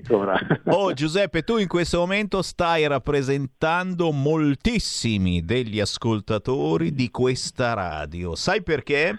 cavolo. 0.00 0.38
Oh 0.66 0.92
Giuseppe, 0.92 1.42
tu 1.42 1.58
in 1.58 1.66
questo 1.66 1.98
momento 1.98 2.42
stai 2.42 2.86
rappresentando 2.86 4.12
moltissimi 4.12 5.44
degli 5.44 5.80
ascoltatori 5.80 6.94
di 6.94 7.10
questa 7.10 7.74
radio. 7.74 8.36
Sai 8.36 8.62
perché? 8.62 9.18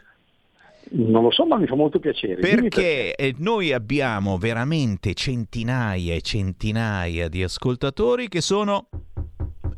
Non 0.91 1.21
lo 1.21 1.31
so, 1.31 1.45
ma 1.45 1.57
mi 1.57 1.67
fa 1.67 1.75
molto 1.75 1.99
piacere. 1.99 2.41
Dimmi 2.41 2.69
Perché 2.69 3.13
eh, 3.15 3.35
noi 3.37 3.71
abbiamo 3.71 4.37
veramente 4.37 5.13
centinaia 5.13 6.15
e 6.15 6.21
centinaia 6.21 7.27
di 7.27 7.43
ascoltatori 7.43 8.27
che 8.27 8.41
sono 8.41 8.87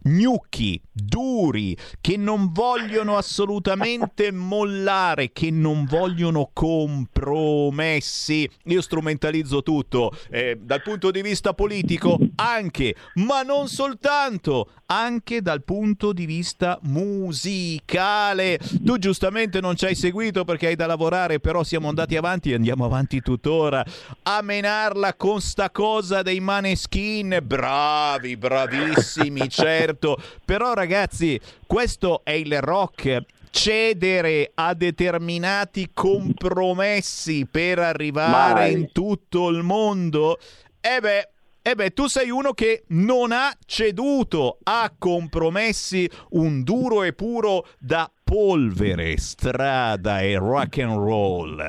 gnocchi, 0.04 0.82
duri, 0.92 1.78
che 2.00 2.18
non 2.18 2.52
vogliono 2.52 3.18
assolutamente 3.18 4.32
mollare, 4.34 5.32
che 5.32 5.52
non 5.52 5.86
vogliono 5.86 6.50
compromessi. 6.54 8.50
Io 8.66 8.82
strumentalizzo 8.82 9.64
tutto, 9.64 10.12
eh, 10.30 10.58
dal 10.62 10.82
punto 10.82 11.12
di 11.12 11.22
vista 11.22 11.54
politico 11.54 12.18
anche, 12.36 12.96
ma 13.16 13.42
non 13.44 13.68
soltanto, 13.68 14.70
anche 14.88 15.42
dal 15.42 15.64
punto 15.64 16.12
di 16.14 16.26
vista 16.26 16.78
musicale. 16.84 18.60
Tu 18.84 18.98
giustamente 18.98 19.62
non 19.62 19.76
ci 19.76 19.86
hai 19.86 19.96
seguito 19.96 20.44
perché 20.44 20.68
hai 20.68 20.76
da 20.76 20.86
lavorare, 20.86 21.40
però 21.40 21.64
siamo 21.64 21.88
andati 21.88 22.16
avanti 22.18 22.52
e 22.52 22.56
andiamo 22.56 22.86
avanti 22.86 23.22
tuttora 23.22 23.84
a 24.24 24.42
menarla 24.42 25.14
con 25.16 25.40
sta 25.42 25.70
cosa 25.72 26.22
dei 26.22 26.40
maneskin. 26.40 27.40
Bravi, 27.44 28.36
bravissimi, 28.38 29.48
certo. 29.92 30.18
Però 30.46 30.74
ragazzi, 30.74 31.40
questo 31.66 32.22
è 32.24 32.32
il 32.32 32.62
rock. 32.62 33.24
Cedere 33.52 34.52
a 34.56 34.74
determinati 34.74 35.92
compromessi 35.94 37.46
per 37.46 37.80
arrivare 37.80 38.62
Mai. 38.62 38.74
in 38.74 38.92
tutto 38.94 39.50
il 39.50 39.62
mondo. 39.62 40.40
E 40.80 41.00
beh, 41.02 41.30
e 41.62 41.76
beh, 41.76 41.92
tu 41.92 42.08
sei 42.08 42.30
uno 42.30 42.54
che 42.54 42.86
non 42.88 43.32
ha 43.32 43.54
ceduto 43.66 44.58
a 44.64 44.92
compromessi 44.98 46.10
un 46.30 46.64
duro 46.64 47.04
e 47.04 47.14
puro 47.14 47.68
da 47.78 48.10
polvere, 48.32 49.18
strada 49.18 50.22
e 50.22 50.38
rock 50.38 50.78
and 50.78 50.96
roll. 50.96 51.62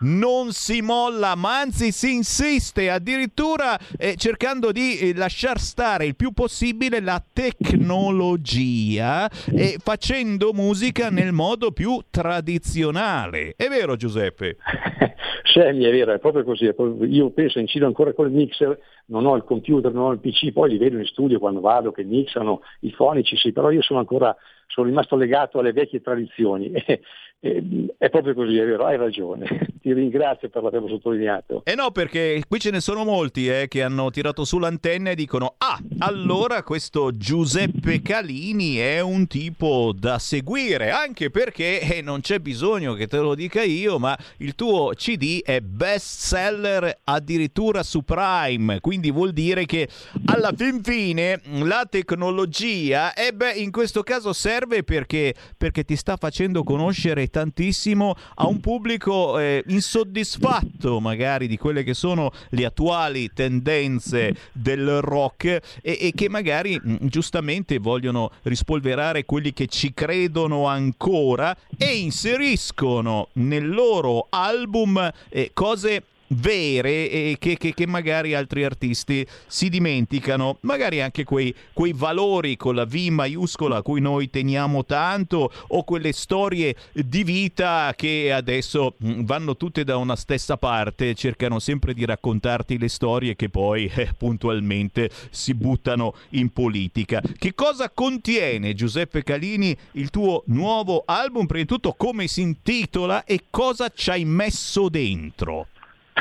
Non 0.00 0.52
si 0.52 0.82
molla, 0.82 1.34
ma 1.34 1.60
anzi 1.60 1.92
si 1.92 2.12
insiste 2.12 2.90
addirittura 2.90 3.78
eh, 3.98 4.16
cercando 4.16 4.70
di 4.70 4.98
eh, 4.98 5.14
lasciar 5.14 5.58
stare 5.58 6.04
il 6.04 6.16
più 6.16 6.32
possibile 6.32 7.00
la 7.00 7.24
tecnologia 7.32 9.30
e 9.50 9.78
facendo 9.82 10.52
musica 10.52 11.08
nel 11.08 11.32
modo 11.32 11.70
più 11.70 11.98
tradizionale. 12.10 13.54
È 13.56 13.68
vero 13.68 13.96
Giuseppe? 13.96 14.58
Sammy, 15.54 15.84
è 15.84 15.90
vero, 15.90 16.12
è 16.12 16.18
proprio 16.18 16.44
così. 16.44 16.70
Io 17.08 17.30
penso, 17.30 17.58
incido 17.58 17.86
ancora 17.86 18.12
col 18.12 18.30
mixer, 18.30 18.78
non 19.10 19.26
ho 19.26 19.36
il 19.36 19.44
computer, 19.44 19.92
non 19.92 20.04
ho 20.06 20.12
il 20.12 20.20
PC, 20.20 20.52
poi 20.52 20.70
li 20.70 20.78
vedo 20.78 20.96
in 20.96 21.04
studio 21.04 21.38
quando 21.38 21.60
vado 21.60 21.92
che 21.92 22.04
mixano 22.04 22.62
i 22.80 22.90
fonici, 22.92 23.36
sì, 23.36 23.52
però 23.52 23.70
io 23.70 23.82
sono 23.82 23.98
ancora 23.98 24.34
sono 24.66 24.86
rimasto 24.86 25.16
legato 25.16 25.58
alle 25.58 25.72
vecchie 25.72 26.00
tradizioni. 26.00 26.72
è 27.42 28.10
proprio 28.10 28.34
così, 28.34 28.58
è 28.58 28.66
vero, 28.66 28.84
hai 28.84 28.98
ragione. 28.98 29.46
Ti 29.80 29.94
ringrazio 29.94 30.50
per 30.50 30.62
averlo 30.62 30.88
sottolineato. 30.88 31.62
Eh 31.64 31.74
no, 31.74 31.90
perché 31.90 32.42
qui 32.46 32.60
ce 32.60 32.70
ne 32.70 32.80
sono 32.80 33.02
molti 33.02 33.48
eh, 33.48 33.66
che 33.66 33.82
hanno 33.82 34.10
tirato 34.10 34.44
su 34.44 34.58
l'antenna 34.58 35.10
e 35.10 35.14
dicono: 35.14 35.54
Ah, 35.56 35.78
allora 36.00 36.62
questo 36.62 37.16
Giuseppe 37.16 38.02
Calini 38.02 38.76
è 38.76 39.00
un 39.00 39.26
tipo 39.26 39.94
da 39.98 40.18
seguire, 40.18 40.90
anche 40.90 41.30
perché 41.30 41.80
eh, 41.80 42.02
non 42.02 42.20
c'è 42.20 42.40
bisogno 42.40 42.92
che 42.92 43.06
te 43.06 43.16
lo 43.16 43.34
dica 43.34 43.62
io, 43.62 43.98
ma 43.98 44.14
il 44.38 44.54
tuo 44.54 44.90
CD 44.94 45.40
è 45.42 45.60
best 45.62 46.26
seller 46.26 46.98
addirittura 47.04 47.82
su 47.82 48.02
Prime, 48.02 48.80
quindi 48.80 49.10
vuol 49.10 49.32
dire 49.32 49.64
che 49.64 49.88
alla 50.26 50.52
fin 50.54 50.82
fine 50.82 51.40
la 51.62 51.86
tecnologia, 51.88 53.14
e 53.14 53.28
eh 53.28 53.32
beh, 53.32 53.52
in 53.52 53.70
questo 53.70 54.02
caso 54.02 54.34
serve 54.34 54.82
perché, 54.82 55.34
perché 55.56 55.84
ti 55.84 55.96
sta 55.96 56.16
facendo 56.18 56.62
conoscere 56.62 57.29
tantissimo 57.30 58.14
a 58.34 58.46
un 58.46 58.60
pubblico 58.60 59.38
eh, 59.38 59.64
insoddisfatto 59.68 61.00
magari 61.00 61.46
di 61.46 61.56
quelle 61.56 61.82
che 61.82 61.94
sono 61.94 62.30
le 62.50 62.64
attuali 62.64 63.30
tendenze 63.32 64.34
del 64.52 65.00
rock 65.00 65.44
e, 65.46 65.60
e 65.82 66.12
che 66.14 66.28
magari 66.28 66.78
mm, 66.78 66.96
giustamente 67.02 67.78
vogliono 67.78 68.30
rispolverare 68.42 69.24
quelli 69.24 69.52
che 69.52 69.66
ci 69.66 69.94
credono 69.94 70.66
ancora 70.66 71.56
e 71.76 71.96
inseriscono 71.96 73.28
nel 73.34 73.68
loro 73.68 74.26
album 74.30 75.10
eh, 75.28 75.50
cose 75.54 76.02
vere 76.30 77.10
e 77.10 77.36
che, 77.38 77.56
che, 77.56 77.74
che, 77.74 77.86
magari 77.86 78.34
altri 78.34 78.64
artisti 78.64 79.26
si 79.46 79.68
dimenticano, 79.68 80.58
magari 80.62 81.00
anche 81.00 81.24
quei, 81.24 81.54
quei, 81.72 81.92
valori 81.92 82.56
con 82.56 82.74
la 82.74 82.84
V 82.84 82.94
maiuscola 82.94 83.78
a 83.78 83.82
cui 83.82 84.00
noi 84.00 84.30
teniamo 84.30 84.84
tanto 84.84 85.50
o 85.68 85.84
quelle 85.84 86.12
storie 86.12 86.76
di 86.92 87.24
vita 87.24 87.92
che 87.96 88.32
adesso 88.32 88.94
mm, 89.04 89.22
vanno 89.22 89.56
tutte 89.56 89.84
da 89.84 89.96
una 89.96 90.16
stessa 90.16 90.56
parte, 90.56 91.14
cercano 91.14 91.58
sempre 91.58 91.94
di 91.94 92.04
raccontarti 92.04 92.78
le 92.78 92.88
storie 92.88 93.34
che 93.36 93.48
poi 93.48 93.90
eh, 93.94 94.10
puntualmente 94.16 95.10
si 95.30 95.54
buttano 95.54 96.14
in 96.30 96.50
politica. 96.50 97.20
Che 97.36 97.54
cosa 97.54 97.90
contiene 97.90 98.74
Giuseppe 98.74 99.22
Calini 99.22 99.76
il 99.92 100.10
tuo 100.10 100.42
nuovo 100.46 101.02
album? 101.06 101.46
Prima 101.46 101.62
di 101.62 101.68
tutto 101.68 101.94
come 101.94 102.28
si 102.28 102.42
intitola 102.42 103.24
e 103.24 103.44
cosa 103.50 103.90
ci 103.94 104.10
hai 104.10 104.24
messo 104.24 104.88
dentro? 104.88 105.66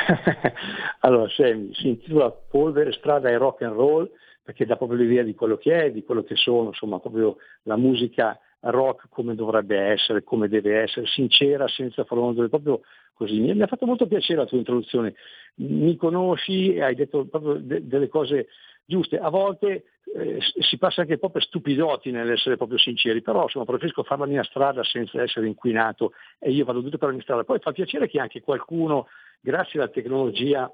allora, 1.02 1.30
Sammy, 1.30 1.74
si 1.74 1.90
intitola 1.90 2.32
Polvere, 2.32 2.92
strada 2.94 3.30
e 3.30 3.38
rock 3.38 3.62
and 3.62 3.76
roll 3.76 4.10
perché 4.44 4.66
dà 4.66 4.76
proprio 4.78 4.98
l'idea 4.98 5.24
di 5.24 5.36
quello 5.36 5.58
che 5.58 5.86
è, 5.86 5.92
di 5.92 6.04
quello 6.04 6.24
che 6.24 6.36
sono, 6.36 6.70
insomma, 6.70 7.00
proprio 7.00 7.38
la 7.64 7.78
musica 7.78 8.40
rock 8.62 9.08
come 9.10 9.36
dovrebbe 9.36 9.78
essere, 9.78 10.24
come 10.24 10.48
deve 10.48 10.82
essere, 10.82 11.06
sincera, 11.06 11.68
senza 11.68 12.04
frondole, 12.04 12.50
proprio 12.50 12.82
così. 13.14 13.40
Mi, 13.40 13.62
ha 13.62 13.68
fatto 13.68 13.86
molto 13.86 14.08
piacere 14.08 14.40
la 14.40 14.46
tua 14.46 14.58
introduzione. 14.58 15.14
Mi 15.56 15.96
conosci 15.98 16.74
e 16.74 16.82
hai 16.82 16.96
detto 16.96 17.26
proprio 17.26 17.56
de- 17.56 17.86
delle 17.86 18.08
cose 18.08 18.48
giuste. 18.90 19.20
A 19.20 19.30
volte 19.30 19.84
eh, 20.16 20.40
si 20.42 20.78
passa 20.78 21.02
anche 21.02 21.14
un 21.14 21.20
po' 21.20 21.30
per 21.30 21.44
stupidoti 21.44 22.10
nell'essere 22.10 22.58
proprio 22.58 22.80
sinceri, 22.80 23.22
però 23.22 23.44
insomma, 23.44 23.66
preferisco 23.66 24.04
fare 24.04 24.22
la 24.22 24.28
mia 24.28 24.44
strada 24.44 24.84
senza 24.84 25.22
essere 25.22 25.48
inquinato 25.48 26.14
e 26.40 26.52
io 26.52 26.66
vado 26.66 26.82
tutto 26.82 26.98
per 26.98 27.10
la 27.10 27.14
mia 27.14 27.24
strada. 27.24 27.44
Poi 27.44 27.60
fa 27.60 27.72
piacere 27.72 28.10
che 28.10 28.20
anche 28.20 28.42
qualcuno 28.42 29.08
grazie 29.40 29.80
alla 29.80 29.90
tecnologia, 29.90 30.70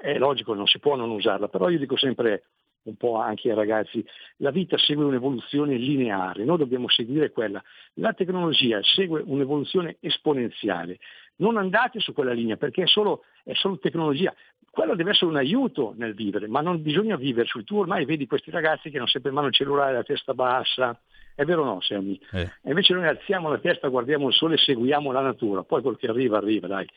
è 0.00 0.18
logico, 0.18 0.52
non 0.52 0.66
si 0.66 0.80
può 0.80 0.96
non 0.96 1.10
usarla, 1.10 1.48
però 1.48 1.70
io 1.70 1.78
dico 1.78 1.96
sempre 1.96 2.42
un 2.82 2.96
po' 2.96 3.16
anche 3.16 3.50
ai 3.50 3.54
ragazzi, 3.54 4.04
la 4.36 4.50
vita 4.50 4.78
segue 4.78 5.04
un'evoluzione 5.04 5.76
lineare, 5.76 6.44
noi 6.44 6.58
dobbiamo 6.58 6.88
seguire 6.88 7.30
quella. 7.30 7.62
La 7.94 8.12
tecnologia 8.14 8.80
segue 8.82 9.22
un'evoluzione 9.24 9.96
esponenziale. 10.00 10.98
Non 11.36 11.56
andate 11.56 12.00
su 12.00 12.12
quella 12.12 12.32
linea 12.32 12.56
perché 12.56 12.82
è 12.82 12.86
solo, 12.86 13.24
è 13.44 13.52
solo 13.54 13.78
tecnologia. 13.78 14.34
Quello 14.70 14.94
deve 14.94 15.10
essere 15.10 15.26
un 15.26 15.36
aiuto 15.36 15.94
nel 15.96 16.14
vivere, 16.14 16.46
ma 16.46 16.60
non 16.60 16.82
bisogna 16.82 17.16
vivere 17.16 17.48
sul 17.48 17.64
tuo 17.64 17.80
ormai 17.80 18.04
vedi 18.04 18.26
questi 18.26 18.50
ragazzi 18.50 18.90
che 18.90 18.98
hanno 18.98 19.06
sempre 19.06 19.30
mano 19.30 19.48
il 19.48 19.54
cellulare, 19.54 19.92
la 19.92 20.02
testa 20.02 20.34
bassa. 20.34 20.98
È 21.34 21.44
vero 21.44 21.62
o 21.62 21.64
no, 21.64 21.80
Sammy? 21.80 22.18
Eh. 22.32 22.50
E 22.62 22.68
invece 22.68 22.94
noi 22.94 23.06
alziamo 23.06 23.48
la 23.48 23.58
testa, 23.58 23.88
guardiamo 23.88 24.28
il 24.28 24.34
sole 24.34 24.54
e 24.54 24.58
seguiamo 24.58 25.12
la 25.12 25.20
natura. 25.20 25.62
Poi 25.62 25.82
quel 25.82 25.96
che 25.96 26.08
arriva, 26.08 26.38
arriva, 26.38 26.66
dai. 26.66 26.88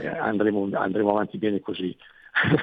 Eh, 0.00 0.08
andremo, 0.08 0.68
andremo 0.72 1.10
avanti 1.10 1.38
bene 1.38 1.60
così. 1.60 1.96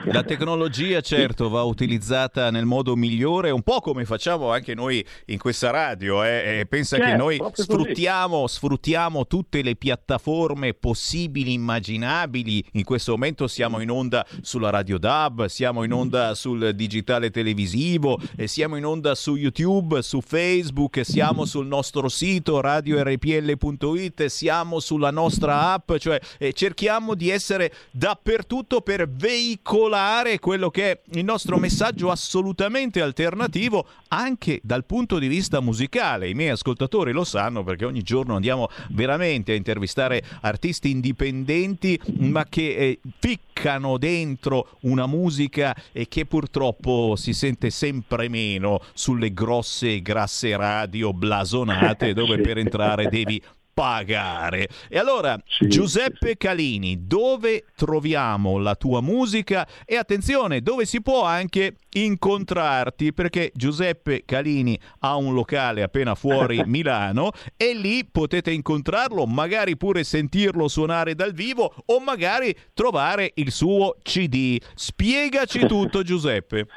La 0.05 0.21
tecnologia 0.21 1.01
certo 1.01 1.49
va 1.49 1.63
utilizzata 1.63 2.51
nel 2.51 2.65
modo 2.65 2.95
migliore, 2.95 3.49
un 3.49 3.63
po' 3.63 3.80
come 3.80 4.05
facciamo 4.05 4.51
anche 4.51 4.76
noi 4.76 5.03
in 5.28 5.39
questa 5.39 5.71
radio. 5.71 6.24
Eh? 6.24 6.67
Pensa 6.69 6.97
certo, 6.97 7.11
che 7.11 7.17
noi 7.17 7.41
sfruttiamo, 7.51 8.45
sfruttiamo, 8.45 9.26
tutte 9.26 9.63
le 9.63 9.76
piattaforme 9.76 10.76
possibili, 10.76 11.53
immaginabili. 11.53 12.63
In 12.74 12.84
questo 12.84 13.13
momento 13.13 13.47
siamo 13.47 13.80
in 13.80 13.89
onda 13.89 14.24
sulla 14.41 14.69
Radio 14.69 14.99
DAB, 14.99 15.45
siamo 15.45 15.84
in 15.84 15.91
onda 15.91 16.36
sul 16.36 16.76
digitale 16.76 17.32
televisivo, 17.32 18.19
siamo 18.43 18.76
in 18.76 18.86
onda 18.86 19.15
su 19.15 19.36
YouTube, 19.36 20.03
su 20.03 20.21
Facebook, 20.21 21.03
siamo 21.03 21.45
sul 21.45 21.65
nostro 21.65 22.09
sito 22.09 22.61
radiorpl.it, 22.61 24.26
siamo 24.26 24.80
sulla 24.80 25.09
nostra 25.09 25.71
app, 25.71 25.95
cioè 25.97 26.19
eh, 26.38 26.53
cerchiamo 26.53 27.15
di 27.15 27.32
essere 27.32 27.74
dappertutto 27.89 28.82
per 28.82 29.09
veicolare 29.09 29.61
veicolare 29.64 30.39
quello 30.39 30.70
che 30.70 30.91
è 30.91 30.99
il 31.14 31.24
nostro 31.24 31.57
messaggio 31.57 32.11
assolutamente 32.11 33.01
alternativo 33.01 33.88
anche 34.09 34.59
dal 34.61 34.84
punto 34.84 35.18
di 35.18 35.28
vista 35.28 35.61
musicale. 35.61 36.30
I 36.30 36.34
miei 36.34 36.49
ascoltatori 36.49 37.14
lo 37.14 37.24
sanno 37.24 37.64
perché 37.64 37.86
ogni 37.86 38.01
giorno 38.01 38.36
andiamo 38.36 38.68
veramente 38.89 39.53
a 39.53 39.55
intervistare 39.55 40.22
artisti 40.41 40.91
indipendenti 40.91 41.99
ma 42.18 42.45
che 42.45 42.76
eh, 42.76 42.99
ficcano 43.18 43.97
dentro 43.97 44.78
una 44.82 45.07
musica 45.07 45.76
e 45.93 46.07
che 46.09 46.26
purtroppo 46.26 47.16
si 47.16 47.34
sente 47.34 47.70
sempre 47.70 48.28
meno 48.28 48.82
sulle 48.93 49.32
grosse 49.34 50.01
grasse 50.01 50.55
radio 50.57 51.14
blasonate 51.14 52.14
dove 52.14 52.39
per 52.39 52.57
entrare 52.57 53.07
devi 53.07 53.41
pagare. 53.74 54.67
E 54.89 54.97
allora, 54.97 55.38
sì, 55.45 55.67
Giuseppe 55.67 56.30
sì. 56.30 56.38
Calini, 56.38 57.07
dove 57.07 57.65
troviamo 57.76 58.57
la 58.57 58.76
tua 58.76 59.01
musica? 59.01 59.67
E 59.86 59.95
attenzione, 59.95 60.61
dove 60.61 60.86
si 60.86 61.01
può 61.01 61.24
anche 61.24 61.76
incontrarti? 61.93 63.13
Perché 63.13 63.51
Giuseppe 63.53 64.24
Calini 64.26 64.80
ha 64.99 65.15
un 65.15 65.34
locale 65.34 65.82
appena 65.82 66.15
fuori 66.15 66.61
Milano 66.67 67.32
e 67.57 67.74
lì 67.74 68.05
potete 68.05 68.51
incontrarlo, 68.51 69.26
magari 69.26 69.76
pure 69.76 70.03
sentirlo 70.03 70.67
suonare 70.67 71.15
dal 71.15 71.34
vivo 71.34 71.74
o 71.86 71.99
magari 71.99 72.55
trovare 72.74 73.32
il 73.36 73.51
suo 73.51 73.95
CD. 74.03 74.59
Spiegaci 74.76 75.65
tutto, 75.67 76.03
Giuseppe. 76.03 76.67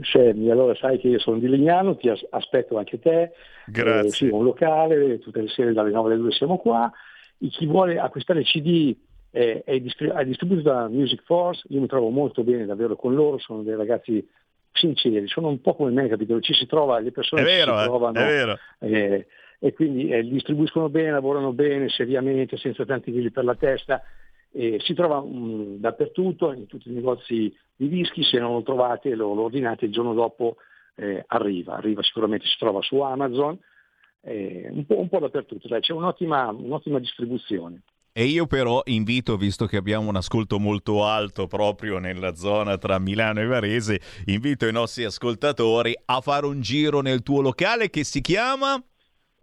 Scemi, 0.00 0.50
allora 0.50 0.74
sai 0.74 0.98
che 0.98 1.08
io 1.08 1.18
sono 1.18 1.38
di 1.38 1.48
Lignano, 1.48 1.96
ti 1.96 2.10
aspetto 2.30 2.78
anche 2.78 2.98
te. 2.98 3.32
Grazie. 3.66 4.08
Eh, 4.08 4.10
sì, 4.10 4.24
un 4.28 4.44
locale, 4.44 5.18
tutte 5.18 5.40
le 5.40 5.48
sere 5.48 5.72
dalle 5.72 5.90
9 5.90 6.12
alle 6.12 6.20
2 6.20 6.32
siamo 6.32 6.58
qua. 6.58 6.90
E 7.38 7.48
chi 7.48 7.66
vuole 7.66 7.98
acquistare 7.98 8.42
CD 8.42 8.96
eh, 9.30 9.62
è, 9.64 9.80
distri- 9.80 10.10
è, 10.10 10.24
distribuito 10.24 10.62
da 10.62 10.88
Music 10.88 11.22
Force, 11.24 11.62
io 11.68 11.80
mi 11.80 11.86
trovo 11.86 12.10
molto 12.10 12.44
bene 12.44 12.66
davvero 12.66 12.96
con 12.96 13.14
loro, 13.14 13.38
sono 13.38 13.62
dei 13.62 13.74
ragazzi 13.74 14.26
sinceri, 14.72 15.26
sono 15.26 15.48
un 15.48 15.60
po' 15.60 15.74
come 15.74 15.90
me, 15.90 16.08
capito? 16.08 16.40
Ci 16.40 16.54
si 16.54 16.66
trova, 16.66 16.98
le 16.98 17.12
persone 17.12 17.42
vero, 17.42 17.76
si 17.76 17.82
eh, 17.82 17.86
trovano. 17.86 18.18
È 18.18 18.24
vero. 18.24 18.58
Eh, 18.78 19.26
e 19.58 19.72
quindi 19.72 20.08
eh, 20.08 20.22
distribuiscono 20.22 20.88
bene, 20.88 21.12
lavorano 21.12 21.52
bene, 21.52 21.88
seriamente, 21.88 22.56
senza 22.56 22.84
tanti 22.84 23.12
chili 23.12 23.30
per 23.30 23.44
la 23.44 23.54
testa. 23.54 24.02
Eh, 24.50 24.78
si 24.80 24.92
trova 24.92 25.20
mh, 25.20 25.76
dappertutto, 25.78 26.52
in 26.52 26.66
tutti 26.66 26.90
i 26.90 26.94
negozi 26.94 27.54
di 27.74 27.86
whisky, 27.86 28.22
se 28.22 28.38
non 28.38 28.54
lo 28.54 28.62
trovate 28.62 29.14
lo, 29.14 29.34
lo 29.34 29.42
ordinate 29.44 29.86
il 29.86 29.92
giorno 29.92 30.14
dopo 30.14 30.56
eh, 30.94 31.24
arriva, 31.26 31.76
arriva 31.76 32.02
sicuramente, 32.02 32.46
si 32.46 32.56
trova 32.58 32.80
su 32.82 33.00
Amazon, 33.00 33.58
eh, 34.22 34.68
un, 34.70 34.86
po', 34.86 35.00
un, 35.00 35.08
po', 35.08 35.18
dappertutto, 35.18 35.68
dai, 35.68 35.80
c'è 35.80 35.92
un'ottima, 35.92 36.48
un'ottima 36.50 36.98
distribuzione. 36.98 37.82
E 38.14 38.24
io 38.24 38.46
però 38.46 38.82
invito, 38.84 39.36
visto 39.36 39.64
che 39.64 39.78
abbiamo 39.78 40.08
un 40.08 40.16
ascolto 40.16 40.58
molto 40.58 41.04
alto 41.04 41.46
proprio 41.46 41.98
nella 41.98 42.34
zona 42.34 42.76
tra 42.76 42.98
Milano 42.98 43.40
e 43.40 43.46
Varese, 43.46 44.00
invito 44.26 44.66
i 44.66 44.72
nostri 44.72 45.04
ascoltatori 45.04 45.94
a 46.04 46.20
fare 46.20 46.44
un 46.44 46.60
giro 46.60 47.00
nel 47.00 47.22
tuo 47.22 47.40
locale 47.40 47.88
che 47.88 48.04
si 48.04 48.20
chiama? 48.20 48.82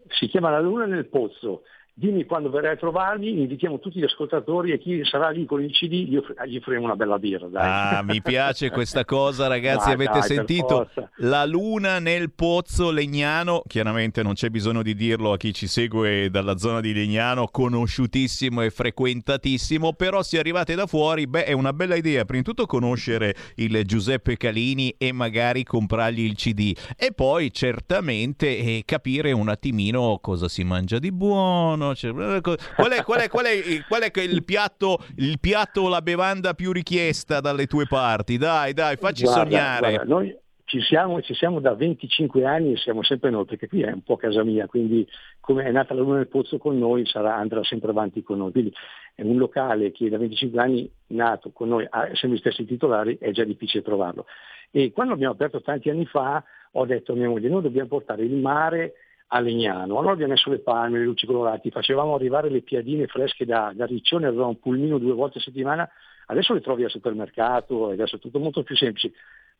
Si 0.09 0.27
chiama 0.27 0.51
La 0.51 0.59
Luna 0.59 0.85
nel 0.85 1.07
Pozzo 1.07 1.63
dimmi 1.99 2.23
quando 2.23 2.49
verrai 2.49 2.73
a 2.73 2.77
trovarmi, 2.77 3.41
invitiamo 3.41 3.79
tutti 3.79 3.99
gli 3.99 4.03
ascoltatori 4.03 4.71
e 4.71 4.79
chi 4.79 5.03
sarà 5.03 5.29
lì 5.31 5.45
con 5.45 5.61
il 5.61 5.71
CD 5.71 6.07
gli, 6.07 6.15
off- 6.15 6.33
gli 6.45 6.55
offriremo 6.55 6.85
una 6.85 6.95
bella 6.95 7.19
birra. 7.19 7.47
Dai. 7.47 7.97
Ah, 7.97 8.01
mi 8.03 8.21
piace 8.21 8.71
questa 8.71 9.03
cosa, 9.03 9.47
ragazzi. 9.47 9.91
Avete 9.91 10.19
dai, 10.19 10.21
sentito 10.21 10.89
la 11.17 11.45
luna 11.45 11.99
nel 11.99 12.31
pozzo 12.31 12.89
Legnano? 12.91 13.63
Chiaramente 13.67 14.23
non 14.23 14.33
c'è 14.33 14.49
bisogno 14.49 14.81
di 14.81 14.95
dirlo 14.95 15.33
a 15.33 15.37
chi 15.37 15.53
ci 15.53 15.67
segue 15.67 16.29
dalla 16.29 16.57
zona 16.57 16.79
di 16.79 16.93
Legnano, 16.93 17.49
conosciutissimo 17.51 18.61
e 18.61 18.69
frequentatissimo. 18.69 19.91
Però 19.91 20.23
se 20.23 20.39
arrivate 20.39 20.75
da 20.75 20.87
fuori, 20.87 21.27
beh, 21.27 21.43
è 21.43 21.51
una 21.51 21.73
bella 21.73 21.95
idea. 21.95 22.23
Prima 22.23 22.41
di 22.41 22.47
tutto 22.47 22.65
conoscere 22.65 23.35
il 23.55 23.83
Giuseppe 23.83 24.37
Calini 24.37 24.95
e 24.97 25.11
magari 25.11 25.65
comprargli 25.65 26.21
il 26.21 26.35
CD. 26.35 26.73
E 26.95 27.11
poi 27.11 27.51
certamente 27.51 28.57
eh, 28.57 28.83
capire 28.85 29.33
un 29.33 29.49
attimino 29.49 30.19
cosa 30.21 30.47
si 30.47 30.63
mangia 30.63 30.97
di 30.97 31.11
buono. 31.11 31.88
Cioè, 31.93 32.35
eh, 32.35 32.41
co- 32.41 32.55
qual, 32.75 32.91
è, 32.91 33.03
qual, 33.03 33.19
è, 33.19 33.27
qual, 33.29 33.45
è, 33.45 33.59
qual 33.87 34.01
è 34.01 34.19
il 34.21 34.43
piatto, 34.43 34.99
il 35.17 35.39
piatto 35.39 35.81
o 35.81 35.89
la 35.89 36.01
bevanda 36.01 36.53
più 36.53 36.71
richiesta 36.71 37.39
dalle 37.39 37.65
tue 37.65 37.85
parti? 37.87 38.37
Dai, 38.37 38.73
dai, 38.73 38.95
facci 38.97 39.23
Guarda, 39.23 39.43
sognare. 39.43 39.89
guarda, 39.89 40.03
noi 40.03 40.37
ci 40.69 40.81
siamo, 40.81 41.19
ci 41.21 41.33
siamo 41.33 41.59
da 41.59 41.73
25 41.73 42.45
anni 42.45 42.73
e 42.73 42.77
siamo 42.77 43.01
sempre 43.01 43.31
noi, 43.31 43.45
perché 43.45 43.67
qui 43.67 43.81
è 43.81 43.91
un 43.91 44.03
po' 44.03 44.17
casa 44.17 44.43
mia, 44.43 44.67
quindi 44.67 45.07
come 45.39 45.63
è 45.63 45.71
nata 45.71 45.95
la 45.95 46.01
Luna 46.01 46.17
nel 46.17 46.27
Pozzo 46.27 46.59
con 46.59 46.77
noi, 46.77 47.07
sarà, 47.07 47.35
andrà 47.35 47.63
sempre 47.63 47.89
avanti 47.89 48.21
con 48.21 48.37
noi. 48.37 48.51
Quindi 48.51 48.71
è 49.15 49.23
un 49.23 49.37
locale 49.37 49.91
che 49.91 50.09
da 50.09 50.19
25 50.19 50.61
anni 50.61 50.91
nato 51.07 51.49
con 51.51 51.69
noi, 51.69 51.87
ha 51.89 52.09
sempre 52.13 52.37
gli 52.37 52.39
stessi 52.39 52.65
titolari, 52.65 53.17
è 53.19 53.31
già 53.31 53.43
difficile 53.43 53.81
trovarlo. 53.81 54.27
E 54.69 54.91
quando 54.91 55.13
abbiamo 55.13 55.33
aperto 55.33 55.59
tanti 55.59 55.89
anni 55.89 56.05
fa, 56.05 56.43
ho 56.73 56.85
detto 56.85 57.13
a 57.13 57.15
mia 57.15 57.29
moglie, 57.29 57.49
noi 57.49 57.63
dobbiamo 57.63 57.87
portare 57.87 58.23
il 58.23 58.35
mare 58.35 58.93
a 59.31 59.39
Legnano. 59.39 59.97
Allora 59.97 60.13
abbiamo 60.13 60.33
messo 60.33 60.49
le 60.49 60.59
palme, 60.59 60.99
le 60.99 61.05
luci 61.05 61.25
colorate, 61.25 61.69
facevamo 61.69 62.15
arrivare 62.15 62.49
le 62.49 62.61
piadine 62.61 63.07
fresche 63.07 63.45
da, 63.45 63.71
da 63.75 63.85
Riccione, 63.85 64.27
avevamo 64.27 64.49
un 64.49 64.59
pulmino 64.59 64.97
due 64.97 65.13
volte 65.13 65.39
a 65.39 65.41
settimana, 65.41 65.89
adesso 66.27 66.53
le 66.53 66.61
trovi 66.61 66.83
al 66.83 66.89
supermercato, 66.89 67.89
adesso 67.89 68.15
è 68.15 68.19
tutto 68.19 68.39
molto 68.39 68.63
più 68.63 68.75
semplice. 68.75 69.11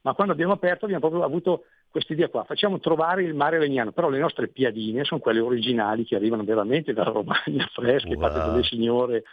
Ma 0.02 0.14
quando 0.14 0.34
abbiamo 0.34 0.54
aperto 0.54 0.86
abbiamo 0.86 1.02
proprio 1.02 1.24
avuto 1.24 1.66
questa 1.90 2.14
idea 2.14 2.30
qua, 2.30 2.46
facciamo 2.46 2.80
trovare 2.80 3.24
il 3.24 3.34
mare 3.34 3.60
legnano, 3.60 3.92
però 3.92 4.10
le 4.10 4.20
nostre 4.20 4.48
piadine 4.48 5.04
sono 5.04 5.20
quelle 5.20 5.40
originali 5.40 6.06
che 6.06 6.16
arrivano 6.16 6.44
veramente 6.44 6.94
dalla 6.94 7.12
Romagna, 7.12 7.68
fresche, 7.74 8.16
fatte 8.16 8.40
dalle 8.40 8.64
signore 8.64 9.24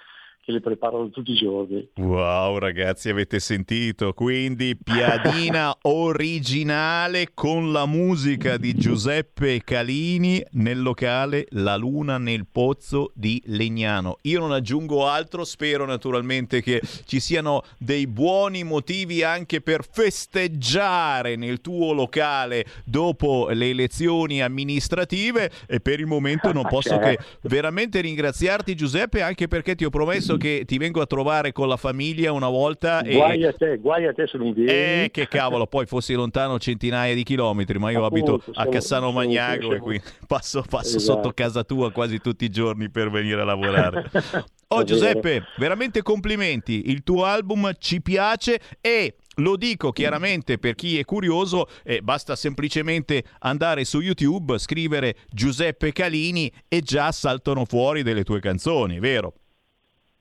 che 0.46 0.52
le 0.52 0.60
preparano 0.60 1.10
tutti 1.10 1.32
i 1.32 1.34
giorni. 1.34 1.88
Wow, 1.96 2.58
ragazzi, 2.58 3.08
avete 3.08 3.40
sentito? 3.40 4.12
Quindi 4.12 4.76
piadina 4.80 5.76
originale 5.82 7.30
con 7.34 7.72
la 7.72 7.84
musica 7.84 8.56
di 8.56 8.72
Giuseppe 8.74 9.60
Calini 9.64 10.40
nel 10.52 10.80
locale 10.80 11.46
La 11.50 11.74
Luna 11.74 12.18
nel 12.18 12.46
Pozzo 12.46 13.10
di 13.12 13.42
Legnano. 13.46 14.18
Io 14.22 14.38
non 14.38 14.52
aggiungo 14.52 15.08
altro, 15.08 15.44
spero 15.44 15.84
naturalmente 15.84 16.62
che 16.62 16.80
ci 17.06 17.18
siano 17.18 17.62
dei 17.76 18.06
buoni 18.06 18.62
motivi 18.62 19.24
anche 19.24 19.60
per 19.60 19.84
festeggiare 19.84 21.34
nel 21.34 21.60
tuo 21.60 21.92
locale 21.92 22.66
dopo 22.84 23.48
le 23.50 23.70
elezioni 23.70 24.40
amministrative 24.42 25.50
e 25.66 25.80
per 25.80 25.98
il 25.98 26.06
momento 26.06 26.52
non 26.52 26.66
posso 26.70 26.98
che 26.98 27.04
Certo. 27.16 27.48
veramente 27.48 28.00
ringraziarti 28.00 28.76
Giuseppe 28.76 29.22
anche 29.22 29.48
perché 29.48 29.74
ti 29.74 29.84
ho 29.84 29.90
promesso 29.90 30.35
che 30.36 30.64
ti 30.66 30.78
vengo 30.78 31.00
a 31.00 31.06
trovare 31.06 31.52
con 31.52 31.68
la 31.68 31.76
famiglia 31.76 32.32
una 32.32 32.48
volta 32.48 33.02
e 33.02 33.14
Guai 33.16 33.44
a 33.44 33.52
te, 33.52 33.76
guai 33.78 34.06
a 34.06 34.12
te 34.12 34.26
se 34.26 34.38
non 34.38 34.52
vieni. 34.52 34.70
eh, 34.70 35.08
che 35.12 35.28
cavolo, 35.28 35.66
poi 35.66 35.86
fossi 35.86 36.14
lontano 36.14 36.58
centinaia 36.58 37.14
di 37.14 37.22
chilometri, 37.22 37.78
ma 37.78 37.90
io 37.90 38.04
Appunto, 38.04 38.34
abito 38.34 38.52
a 38.54 38.66
Cassano 38.66 39.10
Magnago 39.12 39.74
e 39.74 39.78
quindi 39.78 40.04
passo, 40.26 40.62
passo 40.68 40.96
Esatto. 40.96 41.14
sotto 41.22 41.32
casa 41.32 41.64
tua 41.64 41.90
quasi 41.92 42.18
tutti 42.20 42.44
i 42.44 42.50
giorni 42.50 42.90
per 42.90 43.10
venire 43.10 43.40
a 43.40 43.44
lavorare. 43.44 44.10
Oh 44.68 44.82
Giuseppe, 44.82 45.44
veramente 45.58 46.02
complimenti, 46.02 46.90
il 46.90 47.04
tuo 47.04 47.24
album 47.24 47.70
ci 47.78 48.02
piace 48.02 48.58
e 48.80 49.14
lo 49.36 49.56
dico 49.56 49.92
chiaramente 49.92 50.58
per 50.58 50.74
chi 50.74 50.98
è 50.98 51.04
curioso, 51.04 51.68
eh, 51.84 52.00
basta 52.02 52.34
semplicemente 52.34 53.22
andare 53.40 53.84
su 53.84 54.00
YouTube, 54.00 54.58
scrivere 54.58 55.18
Giuseppe 55.30 55.92
Calini 55.92 56.52
e 56.66 56.80
già 56.80 57.12
saltano 57.12 57.64
fuori 57.64 58.02
delle 58.02 58.24
tue 58.24 58.40
canzoni, 58.40 58.98
vero? 58.98 59.34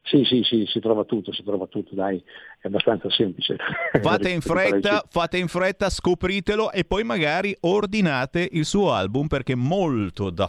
Sì, 0.06 0.24
sì, 0.24 0.44
sì, 0.44 0.66
si 0.68 0.80
trova 0.80 1.04
tutto, 1.04 1.34
si 1.34 1.44
trova 1.44 1.66
tutto, 1.66 1.96
dai, 1.96 2.24
è 2.62 2.68
abbastanza 2.68 3.10
semplice. 3.10 3.56
Fate 4.02 4.30
in 4.30 4.42
fretta, 4.42 5.04
fate 5.10 5.40
in 5.40 5.48
fretta, 5.48 5.90
scopritelo 5.90 6.72
e 6.72 6.86
poi 6.86 7.04
magari 7.04 7.56
ordinate 7.62 8.48
il 8.52 8.66
suo 8.66 8.94
album 8.94 9.26
perché 9.26 9.54
è 9.54 9.56
molto 9.56 10.30
da 10.30 10.48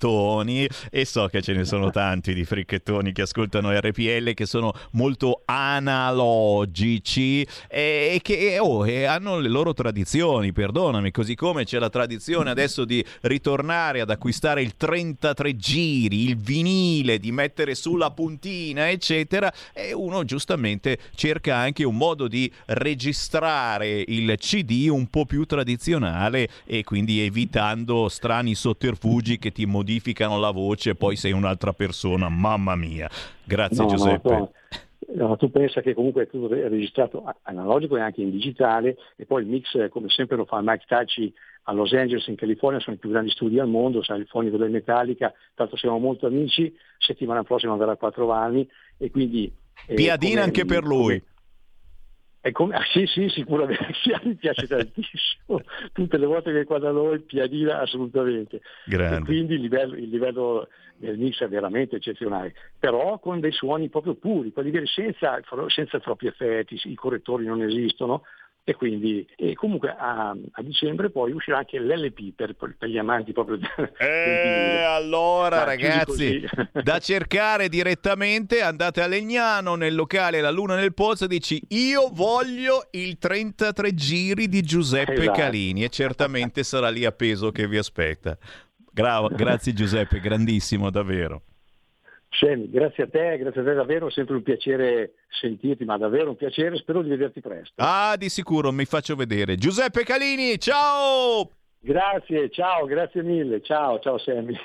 fricchettoni 0.00 0.66
e 0.90 1.04
so 1.04 1.26
che 1.26 1.42
ce 1.42 1.52
ne 1.52 1.64
sono 1.64 1.90
tanti 1.92 2.32
di 2.32 2.44
fricchettoni 2.44 3.12
che 3.12 3.22
ascoltano 3.22 3.70
RPL 3.70 4.32
che 4.32 4.46
sono 4.46 4.72
molto 4.92 5.42
analogici 5.44 7.46
e, 7.68 8.14
e 8.14 8.20
che 8.22 8.58
oh, 8.58 8.86
e 8.86 9.04
hanno 9.04 9.38
le 9.38 9.48
loro 9.48 9.74
tradizioni, 9.74 10.52
perdonami, 10.52 11.10
così 11.10 11.34
come 11.34 11.64
c'è 11.64 11.78
la 11.78 11.90
tradizione 11.90 12.50
adesso 12.50 12.84
di 12.84 13.04
ritornare 13.22 14.00
ad 14.00 14.10
acquistare 14.10 14.62
il 14.62 14.76
33 14.76 15.56
giri, 15.56 16.28
il 16.28 16.36
vinile, 16.36 17.18
di 17.18 17.32
mettere 17.32 17.74
sulla 17.74 18.10
puntina, 18.10 18.88
eccetera, 18.88 19.52
e 19.72 19.92
uno 19.92 20.24
giustamente 20.24 20.98
cerca 21.14 21.56
anche 21.56 21.84
un 21.84 21.96
modo 21.96 22.28
di 22.28 22.50
registrare 22.66 24.04
il 24.06 24.34
CD 24.38 24.86
un 24.88 25.08
po' 25.08 25.26
più 25.26 25.44
tradizionale 25.44 26.48
e 26.64 26.84
quindi 26.84 27.20
evitando 27.20 28.08
strani 28.08 28.54
sotterfugi 28.54 29.38
che 29.38 29.52
ti 29.52 29.66
modificano 29.66 29.89
la 30.38 30.50
voce 30.50 30.90
e 30.90 30.94
poi 30.94 31.16
sei 31.16 31.32
un'altra 31.32 31.72
persona. 31.72 32.28
Mamma 32.28 32.76
mia. 32.76 33.08
Grazie 33.44 33.82
No, 33.84 33.88
Giuseppe. 33.88 34.28
no. 34.30 34.52
No, 35.12 35.36
tu 35.36 35.50
pensa 35.50 35.80
che 35.80 35.92
comunque 35.92 36.22
è 36.22 36.28
tutto 36.28 36.46
re- 36.46 36.68
registrato 36.68 37.24
analogico 37.42 37.96
e 37.96 38.00
anche 38.00 38.20
in 38.22 38.30
digitale 38.30 38.96
e 39.16 39.26
poi 39.26 39.42
il 39.42 39.48
mix 39.48 39.88
come 39.88 40.08
sempre 40.08 40.36
lo 40.36 40.44
fa 40.44 40.60
Mike 40.62 40.84
Tacci 40.86 41.32
a 41.64 41.72
Los 41.72 41.92
Angeles 41.92 42.26
in 42.28 42.36
California, 42.36 42.80
sono 42.80 42.94
i 42.96 42.98
più 42.98 43.10
grandi 43.10 43.30
studi 43.30 43.58
al 43.58 43.68
mondo, 43.68 44.02
sai 44.02 44.20
il 44.20 44.26
fonico 44.26 44.56
del 44.56 44.70
Metallica, 44.70 45.32
tanto 45.54 45.76
siamo 45.76 45.98
molto 45.98 46.26
amici, 46.26 46.72
settimana 46.98 47.42
prossima 47.42 47.74
verrà 47.76 47.92
a 47.92 47.96
quattro 47.96 48.30
anni 48.30 48.68
e 48.96 49.10
quindi... 49.10 49.52
eh, 49.86 49.94
Piadina 49.94 50.42
anche 50.42 50.64
per 50.64 50.84
lui. 50.84 51.20
Come- 52.52 52.74
ah, 52.74 52.84
sì, 52.90 53.04
sì, 53.06 53.28
sicuramente, 53.28 53.86
mi 54.24 54.34
piace 54.34 54.66
tantissimo. 54.66 55.60
Tutte 55.92 56.16
le 56.16 56.26
volte 56.26 56.52
che 56.52 56.60
è 56.60 56.64
qua 56.64 56.78
da 56.78 56.90
noi, 56.90 57.20
piadina 57.20 57.80
assolutamente. 57.80 58.62
E 59.18 59.24
quindi 59.24 59.54
il 59.54 59.60
livello, 59.60 59.94
il 59.94 60.08
livello 60.08 60.68
del 60.96 61.18
mix 61.18 61.42
è 61.42 61.48
veramente 61.48 61.96
eccezionale, 61.96 62.54
però 62.78 63.18
con 63.18 63.40
dei 63.40 63.52
suoni 63.52 63.88
proprio 63.88 64.14
puri, 64.14 64.52
quelli 64.52 64.70
veri, 64.70 64.86
senza, 64.86 65.38
senza 65.68 65.98
troppi 66.00 66.26
effetti, 66.26 66.80
i 66.84 66.94
correttori 66.94 67.44
non 67.44 67.62
esistono. 67.62 68.22
E 68.62 68.74
quindi, 68.74 69.26
e 69.36 69.54
comunque 69.54 69.88
a, 69.88 70.30
a 70.30 70.62
dicembre 70.62 71.10
poi 71.10 71.32
uscirà 71.32 71.58
anche 71.58 71.80
l'LP 71.80 72.34
per, 72.36 72.54
per 72.54 72.88
gli 72.88 72.98
amanti 72.98 73.32
proprio 73.32 73.56
E 73.56 73.62
vinile. 73.98 74.84
allora 74.84 75.64
ragazzi, 75.64 76.44
da 76.84 76.98
cercare 77.00 77.68
direttamente, 77.68 78.60
andate 78.60 79.02
a 79.02 79.06
Legnano 79.06 79.74
nel 79.74 79.94
locale 79.94 80.40
La 80.40 80.50
Luna 80.50 80.76
nel 80.76 80.94
Pozzo 80.94 81.24
e 81.24 81.28
dici 81.28 81.60
io 81.68 82.10
voglio 82.12 82.86
il 82.92 83.18
33 83.18 83.94
giri 83.94 84.46
di 84.46 84.62
Giuseppe 84.62 85.14
Esatto. 85.14 85.38
Calini 85.38 85.82
e 85.84 85.88
certamente 85.88 86.62
sarà 86.62 86.90
lì 86.90 87.04
appeso 87.04 87.50
che 87.50 87.66
vi 87.66 87.78
aspetta. 87.78 88.36
Gra- 88.92 89.26
grazie 89.34 89.72
Giuseppe, 89.72 90.20
grandissimo 90.20 90.90
davvero. 90.90 91.42
Scemi, 92.32 92.70
grazie 92.70 93.04
a 93.04 93.08
te, 93.08 93.38
grazie 93.38 93.60
a 93.60 93.64
te 93.64 93.74
davvero, 93.74 94.06
è 94.06 94.10
sempre 94.12 94.36
un 94.36 94.42
piacere 94.42 95.14
sentirti, 95.28 95.84
ma 95.84 95.98
davvero 95.98 96.30
un 96.30 96.36
piacere, 96.36 96.76
spero 96.76 97.02
di 97.02 97.08
vederti 97.08 97.40
presto. 97.40 97.74
Ah, 97.76 98.14
di 98.16 98.28
sicuro 98.28 98.70
mi 98.70 98.84
faccio 98.84 99.16
vedere. 99.16 99.56
Giuseppe 99.56 100.04
Calini, 100.04 100.56
ciao! 100.58 101.50
Grazie, 101.80 102.48
ciao, 102.50 102.86
grazie 102.86 103.22
mille, 103.22 103.60
ciao, 103.62 103.98
ciao 103.98 104.16
Sammy. 104.18 104.56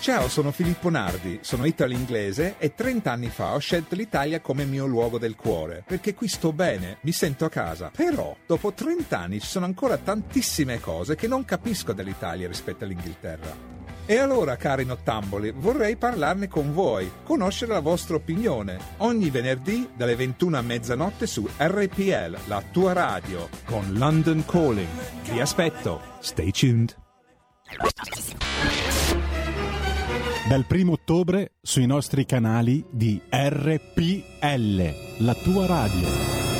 Ciao, 0.00 0.28
sono 0.28 0.50
Filippo 0.50 0.88
Nardi, 0.88 1.40
sono 1.42 1.66
italo-inglese 1.66 2.54
e 2.58 2.74
30 2.74 3.12
anni 3.12 3.28
fa 3.28 3.52
ho 3.52 3.58
scelto 3.58 3.94
l'Italia 3.94 4.40
come 4.40 4.64
mio 4.64 4.86
luogo 4.86 5.18
del 5.18 5.36
cuore, 5.36 5.84
perché 5.86 6.14
qui 6.14 6.26
sto 6.26 6.54
bene, 6.54 6.96
mi 7.02 7.12
sento 7.12 7.44
a 7.44 7.50
casa. 7.50 7.90
Però, 7.94 8.34
dopo 8.46 8.72
30 8.72 9.18
anni 9.18 9.40
ci 9.40 9.46
sono 9.46 9.66
ancora 9.66 9.98
tantissime 9.98 10.80
cose 10.80 11.16
che 11.16 11.28
non 11.28 11.44
capisco 11.44 11.92
dell'Italia 11.92 12.48
rispetto 12.48 12.84
all'Inghilterra. 12.84 13.69
E 14.10 14.18
allora, 14.18 14.56
cari 14.56 14.84
nottamboli, 14.84 15.52
vorrei 15.52 15.94
parlarne 15.94 16.48
con 16.48 16.74
voi, 16.74 17.08
conoscere 17.22 17.74
la 17.74 17.78
vostra 17.78 18.16
opinione. 18.16 18.76
Ogni 18.96 19.30
venerdì 19.30 19.88
dalle 19.94 20.16
21 20.16 20.58
a 20.58 20.62
mezzanotte 20.62 21.28
su 21.28 21.48
RPL, 21.56 22.36
la 22.46 22.60
tua 22.72 22.92
radio. 22.92 23.48
Con 23.66 23.92
London 23.92 24.44
Calling. 24.44 24.88
Vi 25.30 25.38
aspetto. 25.38 26.00
Stay 26.18 26.50
tuned. 26.50 26.96
Dal 30.48 30.64
primo 30.66 30.94
ottobre 30.94 31.52
sui 31.62 31.86
nostri 31.86 32.26
canali 32.26 32.84
di 32.90 33.22
RPL, 33.30 35.22
la 35.24 35.34
tua 35.34 35.66
radio. 35.66 36.59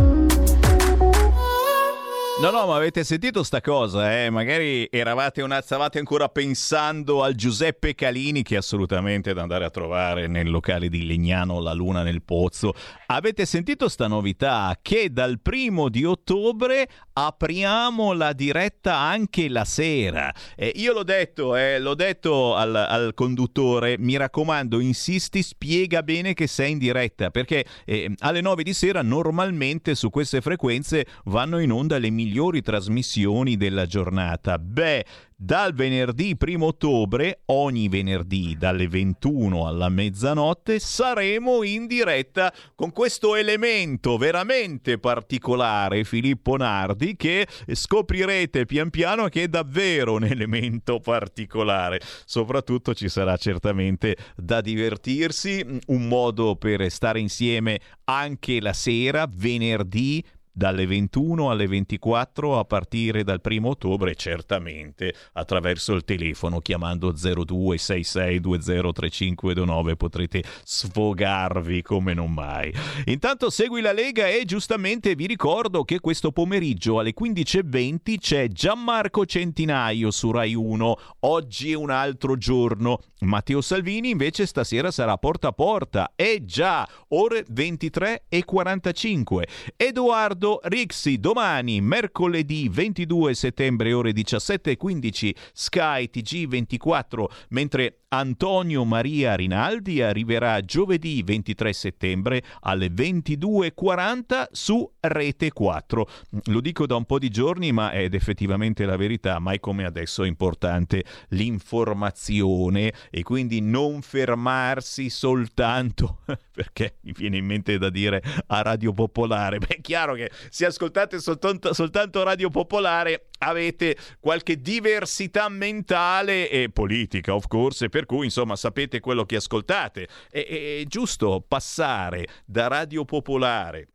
No, 2.41 2.49
no, 2.49 2.65
ma 2.65 2.75
avete 2.75 3.03
sentito 3.03 3.43
sta 3.43 3.61
cosa, 3.61 4.19
eh? 4.19 4.31
Magari 4.31 4.87
eravate 4.89 5.43
una, 5.43 5.61
stavate 5.61 5.99
ancora 5.99 6.27
pensando 6.27 7.21
al 7.21 7.35
Giuseppe 7.35 7.93
Calini 7.93 8.41
che 8.41 8.55
è 8.55 8.57
assolutamente 8.57 9.31
da 9.35 9.43
andare 9.43 9.63
a 9.63 9.69
trovare 9.69 10.25
nel 10.25 10.49
locale 10.49 10.89
di 10.89 11.05
Legnano 11.05 11.59
La 11.59 11.73
Luna 11.73 12.01
nel 12.01 12.23
Pozzo. 12.23 12.73
Avete 13.05 13.45
sentito 13.45 13.87
sta 13.87 14.07
novità 14.07 14.75
che 14.81 15.11
dal 15.11 15.39
primo 15.39 15.87
di 15.87 16.03
ottobre 16.03 16.89
apriamo 17.13 18.11
la 18.13 18.33
diretta 18.33 18.97
anche 18.97 19.47
la 19.47 19.63
sera. 19.63 20.33
Eh, 20.55 20.71
io 20.77 20.93
l'ho 20.93 21.03
detto, 21.03 21.55
eh, 21.55 21.77
l'ho 21.77 21.93
detto 21.93 22.55
al, 22.55 22.75
al, 22.75 23.11
conduttore, 23.13 23.99
mi 23.99 24.17
raccomando, 24.17 24.79
insisti, 24.79 25.43
spiega 25.43 26.01
bene 26.01 26.33
che 26.33 26.47
sei 26.47 26.71
in 26.71 26.79
diretta, 26.79 27.29
perché 27.29 27.65
eh, 27.85 28.11
alle 28.17 28.41
9 28.41 28.63
di 28.63 28.73
sera 28.73 29.03
normalmente 29.03 29.93
su 29.93 30.09
queste 30.09 30.41
frequenze 30.41 31.05
vanno 31.25 31.59
in 31.59 31.71
onda 31.71 31.99
le 31.99 32.09
migliori 32.09 32.29
migliori 32.31 32.61
trasmissioni 32.61 33.57
della 33.57 33.85
giornata. 33.85 34.57
Beh, 34.57 35.05
dal 35.35 35.73
venerdì 35.73 36.37
1 36.39 36.65
ottobre, 36.65 37.41
ogni 37.47 37.89
venerdì 37.89 38.55
dalle 38.57 38.87
21 38.87 39.67
alla 39.67 39.89
mezzanotte, 39.89 40.79
saremo 40.79 41.63
in 41.63 41.87
diretta 41.87 42.53
con 42.73 42.93
questo 42.93 43.35
elemento 43.35 44.17
veramente 44.17 44.97
particolare, 44.97 46.05
Filippo 46.05 46.55
Nardi, 46.55 47.17
che 47.17 47.47
scoprirete 47.69 48.65
pian 48.65 48.89
piano 48.89 49.27
che 49.27 49.43
è 49.43 49.47
davvero 49.49 50.13
un 50.13 50.23
elemento 50.23 50.99
particolare. 50.99 51.99
Soprattutto 52.23 52.93
ci 52.93 53.09
sarà 53.09 53.35
certamente 53.35 54.15
da 54.37 54.61
divertirsi, 54.61 55.65
un 55.87 56.07
modo 56.07 56.55
per 56.55 56.89
stare 56.89 57.19
insieme 57.19 57.79
anche 58.05 58.61
la 58.61 58.73
sera, 58.73 59.27
venerdì 59.29 60.23
dalle 60.51 60.85
21 60.85 61.49
alle 61.49 61.67
24 61.67 62.59
a 62.59 62.65
partire 62.65 63.23
dal 63.23 63.39
1 63.43 63.67
ottobre, 63.67 64.13
certamente 64.15 65.13
attraverso 65.33 65.93
il 65.93 66.03
telefono 66.03 66.59
chiamando 66.59 67.13
0266203529 67.13 69.95
potrete 69.95 70.43
sfogarvi 70.63 71.81
come 71.81 72.13
non 72.13 72.33
mai. 72.33 72.71
Intanto 73.05 73.49
segui 73.49 73.79
la 73.81 73.93
Lega 73.93 74.27
e 74.27 74.45
giustamente 74.45 75.15
vi 75.15 75.25
ricordo 75.27 75.83
che 75.83 75.99
questo 75.99 76.31
pomeriggio 76.31 76.99
alle 76.99 77.13
15.20 77.19 78.17
c'è 78.17 78.47
Gianmarco 78.47 79.25
Centinaio 79.25 80.11
su 80.11 80.31
Rai 80.31 80.53
1. 80.53 80.97
Oggi 81.21 81.71
è 81.71 81.75
un 81.75 81.89
altro 81.89 82.37
giorno. 82.37 82.99
Matteo 83.21 83.61
Salvini 83.61 84.09
invece 84.09 84.45
stasera 84.45 84.91
sarà 84.91 85.17
porta 85.17 85.47
a 85.49 85.53
porta. 85.53 86.13
E 86.15 86.43
già, 86.43 86.87
ore 87.09 87.45
23 87.47 88.23
e 88.27 88.43
45. 88.43 89.47
Edoardo 89.77 90.40
Riccardo 90.41 90.59
Rixi 90.63 91.19
domani, 91.19 91.81
mercoledì 91.81 92.67
22 92.67 93.35
settembre, 93.35 93.93
ore 93.93 94.11
17.15, 94.11 95.35
Sky 95.53 96.09
TG24, 96.11 97.25
mentre 97.49 98.00
Antonio 98.13 98.83
Maria 98.83 99.35
Rinaldi 99.35 100.01
arriverà 100.01 100.59
giovedì 100.59 101.23
23 101.23 101.71
settembre 101.71 102.43
alle 102.59 102.87
22.40 102.87 104.47
su 104.51 104.95
Rete 104.99 105.53
4. 105.53 106.09
Lo 106.47 106.59
dico 106.59 106.85
da 106.85 106.97
un 106.97 107.05
po' 107.05 107.19
di 107.19 107.29
giorni, 107.29 107.71
ma 107.71 107.93
ed 107.93 108.13
effettivamente 108.13 108.83
la 108.83 108.97
verità, 108.97 109.39
mai 109.39 109.61
come 109.61 109.85
adesso 109.85 110.25
è 110.25 110.27
importante 110.27 111.05
l'informazione 111.29 112.91
e 113.09 113.23
quindi 113.23 113.61
non 113.61 114.01
fermarsi 114.01 115.09
soltanto 115.09 116.19
perché 116.51 116.97
mi 117.03 117.13
viene 117.15 117.37
in 117.37 117.45
mente 117.45 117.77
da 117.77 117.89
dire 117.89 118.21
a 118.47 118.61
Radio 118.61 118.91
Popolare. 118.91 119.57
Beh, 119.59 119.67
è 119.67 119.79
chiaro 119.79 120.15
che 120.15 120.29
se 120.49 120.65
ascoltate 120.65 121.17
soltanto, 121.19 121.73
soltanto 121.73 122.23
Radio 122.23 122.49
Popolare 122.49 123.27
avete 123.39 123.97
qualche 124.19 124.61
diversità 124.61 125.49
mentale 125.49 126.49
e 126.49 126.69
politica, 126.69 127.33
of 127.33 127.47
course, 127.47 127.89
per 127.89 128.00
cui 128.05 128.25
insomma 128.25 128.55
sapete 128.55 128.99
quello 128.99 129.25
che 129.25 129.35
ascoltate. 129.37 130.07
È, 130.29 130.39
è 130.39 130.83
giusto 130.85 131.43
passare 131.47 132.27
da 132.45 132.67
Radio 132.67 133.05
Popolare 133.05 133.87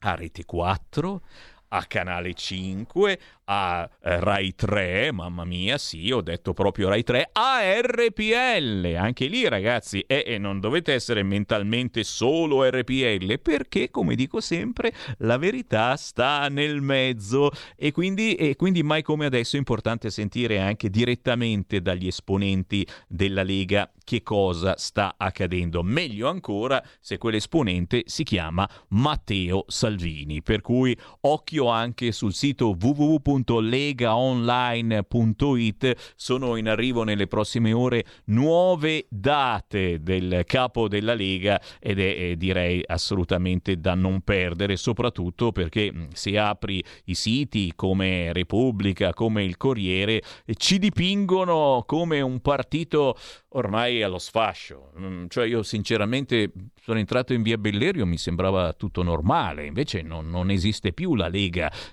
a 0.00 0.14
Rete 0.14 0.44
4 0.44 1.22
a 1.68 1.84
Canale 1.84 2.34
5, 2.34 3.18
a 3.44 3.88
eh, 4.02 4.20
Rai 4.20 4.54
3, 4.54 5.12
mamma 5.12 5.44
mia, 5.44 5.78
sì, 5.78 6.10
ho 6.10 6.20
detto 6.20 6.52
proprio 6.52 6.88
Rai 6.88 7.02
3, 7.02 7.30
a 7.32 7.80
RPL, 7.80 8.94
anche 8.96 9.26
lì 9.26 9.48
ragazzi, 9.48 10.00
e, 10.06 10.24
e 10.26 10.38
non 10.38 10.60
dovete 10.60 10.92
essere 10.92 11.22
mentalmente 11.22 12.04
solo 12.04 12.68
RPL, 12.68 13.40
perché 13.40 13.90
come 13.90 14.14
dico 14.14 14.40
sempre, 14.40 14.92
la 15.18 15.36
verità 15.36 15.96
sta 15.96 16.48
nel 16.48 16.80
mezzo 16.80 17.50
e 17.76 17.92
quindi, 17.92 18.34
e 18.34 18.56
quindi 18.56 18.82
mai 18.82 19.02
come 19.02 19.26
adesso 19.26 19.56
è 19.56 19.58
importante 19.58 20.10
sentire 20.10 20.58
anche 20.58 20.90
direttamente 20.90 21.80
dagli 21.80 22.06
esponenti 22.06 22.86
della 23.08 23.42
Lega 23.42 23.90
che 24.02 24.22
cosa 24.22 24.76
sta 24.76 25.14
accadendo. 25.16 25.82
Meglio 25.82 26.28
ancora 26.28 26.82
se 27.00 27.18
quell'esponente 27.18 28.04
si 28.06 28.22
chiama 28.22 28.68
Matteo 28.88 29.64
Salvini, 29.66 30.42
per 30.42 30.60
cui 30.60 30.96
occhio 31.22 31.55
anche 31.64 32.12
sul 32.12 32.34
sito 32.34 32.76
www 32.78 33.14
www.legaonline.it 33.16 36.12
sono 36.16 36.56
in 36.56 36.68
arrivo 36.68 37.04
nelle 37.04 37.26
prossime 37.26 37.72
ore 37.72 38.04
nuove 38.26 39.06
date 39.08 40.02
del 40.02 40.42
capo 40.44 40.88
della 40.88 41.14
Lega 41.14 41.58
ed 41.78 42.00
è 42.00 42.02
eh, 42.02 42.36
direi 42.36 42.82
assolutamente 42.86 43.80
da 43.80 43.94
non 43.94 44.20
perdere, 44.22 44.76
soprattutto 44.76 45.52
perché 45.52 45.92
mm, 45.92 46.06
se 46.12 46.38
apri 46.38 46.82
i 47.04 47.14
siti 47.14 47.72
come 47.74 48.32
Repubblica, 48.32 49.12
come 49.12 49.44
il 49.44 49.56
Corriere, 49.56 50.22
ci 50.56 50.78
dipingono 50.78 51.84
come 51.86 52.20
un 52.20 52.40
partito 52.40 53.16
ormai 53.50 54.02
allo 54.02 54.18
sfascio. 54.18 54.90
Mm, 54.98 55.26
cioè 55.28 55.46
io 55.46 55.62
sinceramente 55.62 56.50
sono 56.80 56.98
entrato 56.98 57.32
in 57.32 57.42
via 57.42 57.58
Bellerio, 57.58 58.06
mi 58.06 58.18
sembrava 58.18 58.72
tutto 58.72 59.02
normale, 59.02 59.66
invece 59.66 60.02
non, 60.02 60.30
non 60.30 60.50
esiste 60.50 60.92
più 60.92 61.14
la 61.14 61.28
Lega. 61.28 61.44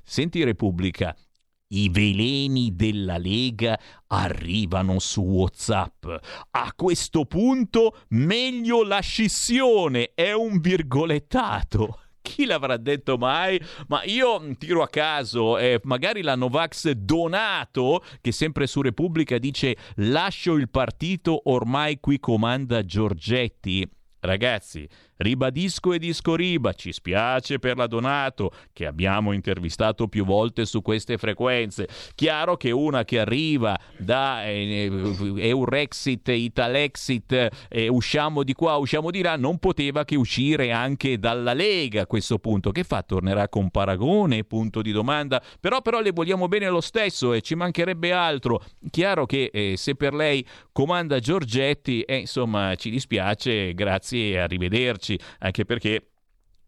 Senti 0.04 0.44
Repubblica, 0.44 1.16
i 1.74 1.90
veleni 1.90 2.76
della 2.76 3.18
Lega 3.18 3.78
arrivano 4.08 5.00
su 5.00 5.22
WhatsApp. 5.22 6.06
A 6.52 6.74
questo 6.76 7.26
punto 7.26 7.98
meglio 8.10 8.84
la 8.84 9.00
scissione, 9.00 10.12
è 10.14 10.32
un 10.32 10.60
virgolettato. 10.60 12.00
Chi 12.22 12.46
l'avrà 12.46 12.78
detto 12.78 13.18
mai? 13.18 13.62
Ma 13.88 14.04
io 14.06 14.56
tiro 14.58 14.82
a 14.82 14.88
caso, 14.88 15.58
eh, 15.58 15.82
magari 15.84 16.22
la 16.22 16.36
Novax 16.36 16.92
Donato, 16.92 18.02
che 18.22 18.32
sempre 18.32 18.66
su 18.66 18.82
Repubblica 18.82 19.38
dice 19.38 19.76
lascio 19.96 20.54
il 20.54 20.70
partito, 20.70 21.50
ormai 21.50 22.00
qui 22.00 22.20
comanda 22.20 22.86
Giorgetti. 22.86 23.90
Ragazzi, 24.22 24.88
Ribadisco 25.18 25.94
e 25.94 26.00
disco 26.00 26.36
riba, 26.36 26.74
ci 26.74 26.92
spiace 26.92 27.60
per 27.60 27.78
la 27.78 27.88
Donato 27.88 28.52
che 28.74 28.86
abbiamo 28.86 29.32
intervistato 29.32 30.08
più 30.08 30.26
volte 30.26 30.66
su 30.66 30.82
queste 30.82 31.18
frequenze. 31.18 31.88
Chiaro 32.16 32.58
che 32.58 32.72
una 32.72 33.04
che 33.04 33.20
arriva 33.20 33.80
da 33.98 34.44
eh, 34.46 34.90
Eurexit, 35.38 36.28
Italexit, 36.30 37.50
eh, 37.70 37.88
usciamo 37.88 38.44
di 38.44 38.54
qua, 38.54 38.78
usciamo 38.78 39.12
di 39.12 39.22
là, 39.22 39.36
non 39.36 39.60
poteva 39.60 40.04
che 40.04 40.16
uscire 40.16 40.72
anche 40.72 41.20
dalla 41.20 41.54
Lega 41.54 42.02
a 42.02 42.08
questo 42.08 42.40
punto. 42.40 42.72
Che 42.72 42.84
fa? 42.84 43.04
Tornerà 43.04 43.48
con 43.50 43.70
Paragone? 43.70 44.44
Punto 44.44 44.82
di 44.82 44.92
domanda. 44.92 45.42
Però, 45.60 45.82
però 45.82 46.02
le 46.02 46.12
vogliamo 46.12 46.48
bene 46.48 46.70
lo 46.70 46.82
stesso 46.82 47.34
e 47.34 47.42
ci 47.42 47.56
mancherebbe 47.56 48.12
altro. 48.12 48.64
Chiaro 48.90 49.26
che 49.26 49.50
eh, 49.54 49.76
se 49.78 49.96
per 49.96 50.14
lei 50.14 50.46
comanda 50.72 51.20
Giorgetti, 51.20 52.02
eh, 52.02 52.18
insomma, 52.18 52.74
ci 52.76 52.90
dispiace, 52.90 53.74
grazie 53.74 54.32
e 54.32 54.38
arrivederci 54.40 55.03
arrivarci, 55.04 55.20
anche 55.40 55.66
perché 55.66 56.08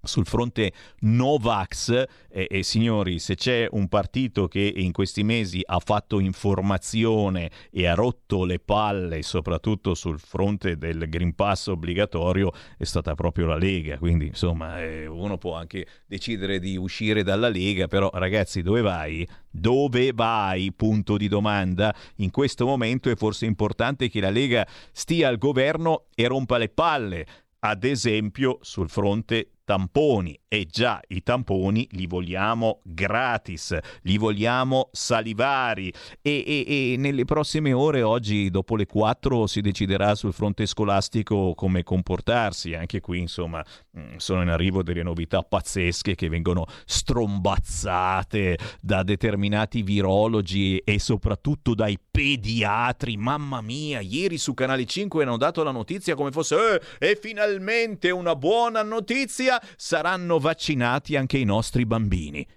sul 0.05 0.25
fronte 0.25 0.71
Novax, 0.99 2.05
eh, 2.29 2.47
eh, 2.49 2.63
signori, 2.63 3.19
se 3.19 3.35
c'è 3.35 3.67
un 3.71 3.87
partito 3.87 4.47
che 4.47 4.71
in 4.75 4.91
questi 4.91 5.23
mesi 5.23 5.61
ha 5.65 5.79
fatto 5.79 6.19
informazione 6.19 7.49
e 7.71 7.87
ha 7.87 7.95
rotto 7.95 8.45
le 8.45 8.59
palle, 8.59 9.23
soprattutto 9.23 9.93
sul 9.95 10.19
fronte 10.19 10.77
del 10.77 11.09
Green 11.09 11.33
Pass 11.33 11.67
obbligatorio, 11.67 12.51
è 12.77 12.83
stata 12.83 13.15
proprio 13.15 13.47
la 13.47 13.57
Lega. 13.57 13.97
Quindi, 13.97 14.27
insomma, 14.27 14.81
eh, 14.81 15.07
uno 15.07 15.37
può 15.37 15.55
anche 15.55 15.87
decidere 16.05 16.59
di 16.59 16.77
uscire 16.77 17.23
dalla 17.23 17.49
Lega, 17.49 17.87
però 17.87 18.09
ragazzi, 18.13 18.61
dove 18.61 18.81
vai? 18.81 19.27
Dove 19.49 20.11
vai? 20.13 20.71
Punto 20.71 21.17
di 21.17 21.27
domanda. 21.27 21.93
In 22.17 22.29
questo 22.29 22.65
momento 22.65 23.09
è 23.09 23.15
forse 23.15 23.45
importante 23.45 24.09
che 24.09 24.19
la 24.19 24.29
Lega 24.29 24.67
stia 24.91 25.29
al 25.29 25.37
governo 25.37 26.05
e 26.13 26.27
rompa 26.27 26.57
le 26.57 26.69
palle 26.69 27.25
ad 27.69 27.83
esempio 27.83 28.59
sul 28.61 28.89
fronte 28.89 29.53
tamponi. 29.63 30.39
E 30.55 30.65
già, 30.71 31.01
i 31.09 31.21
tamponi 31.21 31.85
li 31.91 32.07
vogliamo 32.07 32.79
gratis, 32.85 33.77
li 34.03 34.17
vogliamo 34.17 34.87
salivari 34.93 35.91
e, 36.21 36.43
e, 36.47 36.93
e 36.93 36.95
nelle 36.97 37.25
prossime 37.25 37.73
ore, 37.73 38.03
oggi 38.03 38.49
dopo 38.49 38.77
le 38.77 38.85
4, 38.85 39.47
si 39.47 39.59
deciderà 39.59 40.15
sul 40.15 40.31
fronte 40.31 40.65
scolastico 40.65 41.55
come 41.55 41.83
comportarsi. 41.83 42.73
Anche 42.73 43.01
qui, 43.01 43.19
insomma, 43.19 43.61
mm, 43.99 44.15
sono 44.15 44.43
in 44.43 44.47
arrivo 44.47 44.81
delle 44.81 45.03
novità 45.03 45.41
pazzesche 45.41 46.15
che 46.15 46.29
vengono 46.29 46.67
strombazzate 46.85 48.57
da 48.79 49.03
determinati 49.03 49.81
virologi 49.81 50.77
e 50.77 50.99
soprattutto 50.99 51.75
dai 51.75 51.99
pediatri. 51.99 53.17
Mamma 53.17 53.59
mia, 53.59 53.99
ieri 53.99 54.37
su 54.37 54.53
Canale 54.53 54.85
5 54.85 55.21
hanno 55.23 55.35
dato 55.35 55.63
la 55.63 55.71
notizia 55.71 56.15
come 56.15 56.31
fosse 56.31 56.79
eh, 56.97 57.09
e 57.09 57.19
finalmente 57.21 58.09
una 58.09 58.37
buona 58.37 58.83
notizia, 58.83 59.61
saranno 59.75 60.43
vaccinati 60.45 61.15
anche 61.15 61.39
i 61.39 61.43
nostri 61.43 61.87
bambini. 61.87 62.47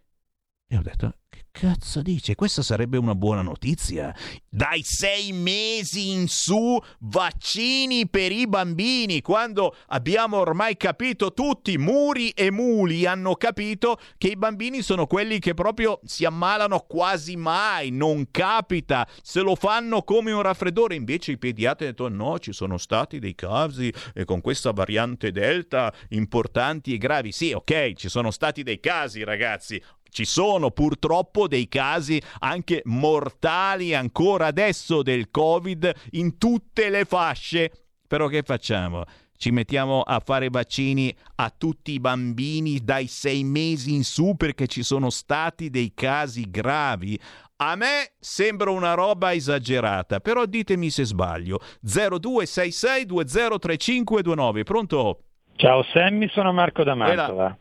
E 0.66 0.76
ho 0.76 0.82
detto, 0.82 1.20
cazzo 1.58 2.02
dice? 2.02 2.36
Questa 2.36 2.62
sarebbe 2.62 2.98
una 2.98 3.16
buona 3.16 3.42
notizia. 3.42 4.14
Dai 4.48 4.82
sei 4.84 5.32
mesi 5.32 6.10
in 6.10 6.28
su, 6.28 6.78
vaccini 7.00 8.08
per 8.08 8.30
i 8.30 8.46
bambini, 8.46 9.20
quando 9.22 9.74
abbiamo 9.88 10.36
ormai 10.36 10.76
capito 10.76 11.32
tutti, 11.32 11.76
muri 11.76 12.30
e 12.30 12.52
muli 12.52 13.06
hanno 13.06 13.34
capito 13.34 13.98
che 14.18 14.28
i 14.28 14.36
bambini 14.36 14.82
sono 14.82 15.08
quelli 15.08 15.40
che 15.40 15.54
proprio 15.54 15.98
si 16.04 16.24
ammalano 16.24 16.78
quasi 16.86 17.34
mai, 17.34 17.90
non 17.90 18.30
capita, 18.30 19.08
se 19.20 19.40
lo 19.40 19.56
fanno 19.56 20.02
come 20.02 20.30
un 20.30 20.42
raffreddore. 20.42 20.94
Invece 20.94 21.32
i 21.32 21.38
pediatri 21.38 21.86
hanno 21.86 21.94
detto 21.96 22.08
no, 22.08 22.38
ci 22.38 22.52
sono 22.52 22.78
stati 22.78 23.18
dei 23.18 23.34
casi 23.34 23.92
e 24.14 24.24
con 24.24 24.40
questa 24.40 24.70
variante 24.70 25.32
Delta 25.32 25.92
importanti 26.10 26.94
e 26.94 26.98
gravi. 26.98 27.32
Sì, 27.32 27.50
ok, 27.52 27.94
ci 27.94 28.08
sono 28.08 28.30
stati 28.30 28.62
dei 28.62 28.78
casi, 28.78 29.24
ragazzi 29.24 29.82
ci 30.10 30.24
sono 30.24 30.70
purtroppo 30.70 31.48
dei 31.48 31.68
casi 31.68 32.20
anche 32.40 32.82
mortali 32.84 33.94
ancora 33.94 34.46
adesso 34.46 35.02
del 35.02 35.30
Covid 35.30 35.92
in 36.12 36.38
tutte 36.38 36.88
le 36.90 37.04
fasce. 37.04 37.70
Però 38.06 38.26
che 38.26 38.42
facciamo? 38.42 39.04
Ci 39.36 39.50
mettiamo 39.52 40.02
a 40.02 40.18
fare 40.18 40.48
vaccini 40.50 41.14
a 41.36 41.54
tutti 41.56 41.92
i 41.92 42.00
bambini 42.00 42.80
dai 42.80 43.06
sei 43.06 43.44
mesi 43.44 43.94
in 43.94 44.02
su 44.02 44.34
perché 44.36 44.66
ci 44.66 44.82
sono 44.82 45.10
stati 45.10 45.70
dei 45.70 45.92
casi 45.94 46.50
gravi? 46.50 47.16
A 47.58 47.76
me 47.76 48.14
sembra 48.18 48.70
una 48.70 48.94
roba 48.94 49.32
esagerata, 49.32 50.18
però 50.18 50.44
ditemi 50.44 50.90
se 50.90 51.04
sbaglio. 51.04 51.60
0266203529, 51.84 54.64
pronto? 54.64 55.20
Ciao 55.54 55.84
Sammy, 55.92 56.28
sono 56.30 56.52
Marco 56.52 56.82
da 56.84 56.94
Mantova. 56.94 57.56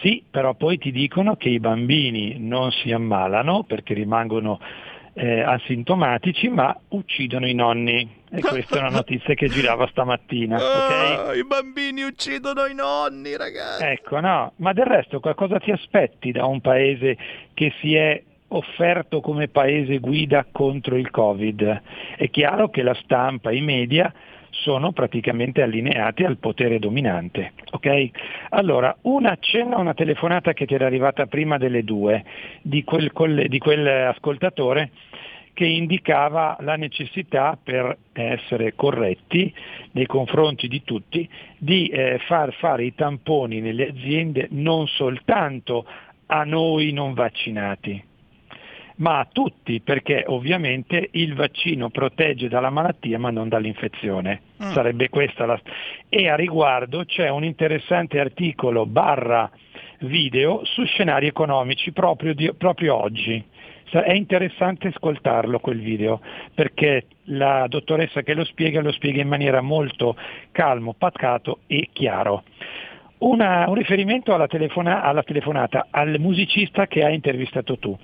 Sì, 0.00 0.22
però 0.28 0.54
poi 0.54 0.78
ti 0.78 0.92
dicono 0.92 1.36
che 1.36 1.48
i 1.48 1.60
bambini 1.60 2.36
non 2.38 2.70
si 2.70 2.92
ammalano 2.92 3.62
perché 3.62 3.94
rimangono 3.94 4.60
eh, 5.14 5.40
asintomatici, 5.40 6.48
ma 6.48 6.76
uccidono 6.88 7.46
i 7.46 7.54
nonni. 7.54 8.22
E 8.30 8.40
questa 8.40 8.76
è 8.76 8.80
una 8.80 8.90
notizia 8.90 9.34
che 9.34 9.48
girava 9.48 9.86
stamattina. 9.86 10.56
Ah, 10.56 11.34
I 11.34 11.44
bambini 11.46 12.02
uccidono 12.02 12.66
i 12.66 12.74
nonni, 12.74 13.36
ragazzi. 13.36 13.84
Ecco, 13.84 14.20
no, 14.20 14.52
ma 14.56 14.72
del 14.72 14.86
resto 14.86 15.20
cosa 15.20 15.58
ti 15.58 15.70
aspetti 15.70 16.32
da 16.32 16.44
un 16.46 16.60
paese 16.60 17.16
che 17.54 17.72
si 17.80 17.94
è 17.94 18.20
offerto 18.48 19.20
come 19.20 19.48
paese 19.48 19.98
guida 19.98 20.46
contro 20.50 20.96
il 20.96 21.10
Covid? 21.10 21.82
È 22.16 22.28
chiaro 22.28 22.70
che 22.70 22.82
la 22.82 22.94
stampa, 22.94 23.52
i 23.52 23.60
media 23.60 24.12
sono 24.62 24.92
praticamente 24.92 25.62
allineati 25.62 26.24
al 26.24 26.38
potere 26.38 26.78
dominante. 26.78 27.52
Okay? 27.70 28.10
Allora, 28.50 28.96
un 29.02 29.26
accenno 29.26 29.76
a 29.76 29.80
una 29.80 29.94
telefonata 29.94 30.52
che 30.52 30.66
ti 30.66 30.74
era 30.74 30.86
arrivata 30.86 31.26
prima 31.26 31.58
delle 31.58 31.84
due 31.84 32.24
di 32.62 32.84
quel, 32.84 33.10
di 33.48 33.58
quel 33.58 33.86
ascoltatore 33.86 34.90
che 35.54 35.66
indicava 35.66 36.56
la 36.60 36.74
necessità 36.74 37.56
per 37.62 37.96
essere 38.12 38.74
corretti 38.74 39.54
nei 39.92 40.06
confronti 40.06 40.66
di 40.66 40.82
tutti 40.82 41.28
di 41.56 41.86
eh, 41.88 42.18
far 42.26 42.52
fare 42.54 42.84
i 42.84 42.94
tamponi 42.94 43.60
nelle 43.60 43.88
aziende 43.90 44.48
non 44.50 44.88
soltanto 44.88 45.86
a 46.26 46.42
noi 46.44 46.92
non 46.92 47.14
vaccinati, 47.14 48.02
ma 48.96 49.18
a 49.18 49.28
tutti, 49.30 49.80
perché 49.80 50.24
ovviamente 50.26 51.08
il 51.12 51.34
vaccino 51.34 51.90
protegge 51.90 52.48
dalla 52.48 52.70
malattia 52.70 53.18
ma 53.18 53.30
non 53.30 53.48
dall'infezione. 53.48 54.40
Mm. 54.62 54.70
Sarebbe 54.70 55.08
questa 55.08 55.46
la... 55.46 55.60
E 56.08 56.28
a 56.28 56.36
riguardo 56.36 57.04
c'è 57.04 57.28
un 57.28 57.44
interessante 57.44 58.20
articolo 58.20 58.86
barra 58.86 59.50
video 60.00 60.64
su 60.64 60.84
scenari 60.84 61.26
economici 61.26 61.92
proprio, 61.92 62.34
di, 62.34 62.52
proprio 62.56 62.94
oggi. 62.94 63.42
È 63.90 64.12
interessante 64.12 64.88
ascoltarlo 64.88 65.60
quel 65.60 65.78
video 65.78 66.20
perché 66.52 67.06
la 67.24 67.66
dottoressa 67.68 68.22
che 68.22 68.34
lo 68.34 68.44
spiega 68.44 68.80
lo 68.80 68.90
spiega 68.90 69.22
in 69.22 69.28
maniera 69.28 69.60
molto 69.60 70.16
calmo, 70.50 70.94
pacato 70.94 71.60
e 71.68 71.90
chiaro. 71.92 72.42
Una, 73.18 73.68
un 73.68 73.74
riferimento 73.74 74.34
alla, 74.34 74.48
telefona, 74.48 75.02
alla, 75.02 75.22
telefonata 75.22 75.86
al 75.90 76.18
musicista 76.18 76.88
che 76.88 77.04
hai 77.04 77.14
intervistato 77.14 77.78
tu. 77.78 77.96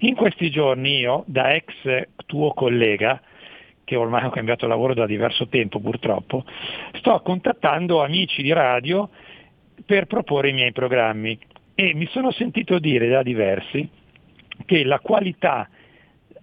In 0.00 0.14
questi 0.14 0.50
giorni 0.50 0.98
io, 0.98 1.24
da 1.26 1.54
ex 1.54 1.72
tuo 2.26 2.52
collega, 2.52 3.20
che 3.84 3.96
ormai 3.96 4.24
ho 4.24 4.30
cambiato 4.30 4.66
lavoro 4.66 4.94
da 4.94 5.06
diverso 5.06 5.48
tempo 5.48 5.78
purtroppo, 5.80 6.44
sto 6.94 7.20
contattando 7.20 8.02
amici 8.02 8.42
di 8.42 8.52
radio 8.52 9.08
per 9.84 10.06
proporre 10.06 10.50
i 10.50 10.52
miei 10.52 10.72
programmi 10.72 11.38
e 11.74 11.94
mi 11.94 12.06
sono 12.06 12.32
sentito 12.32 12.78
dire 12.78 13.08
da 13.08 13.22
diversi 13.22 13.88
che 14.64 14.84
la 14.84 14.98
qualità 14.98 15.68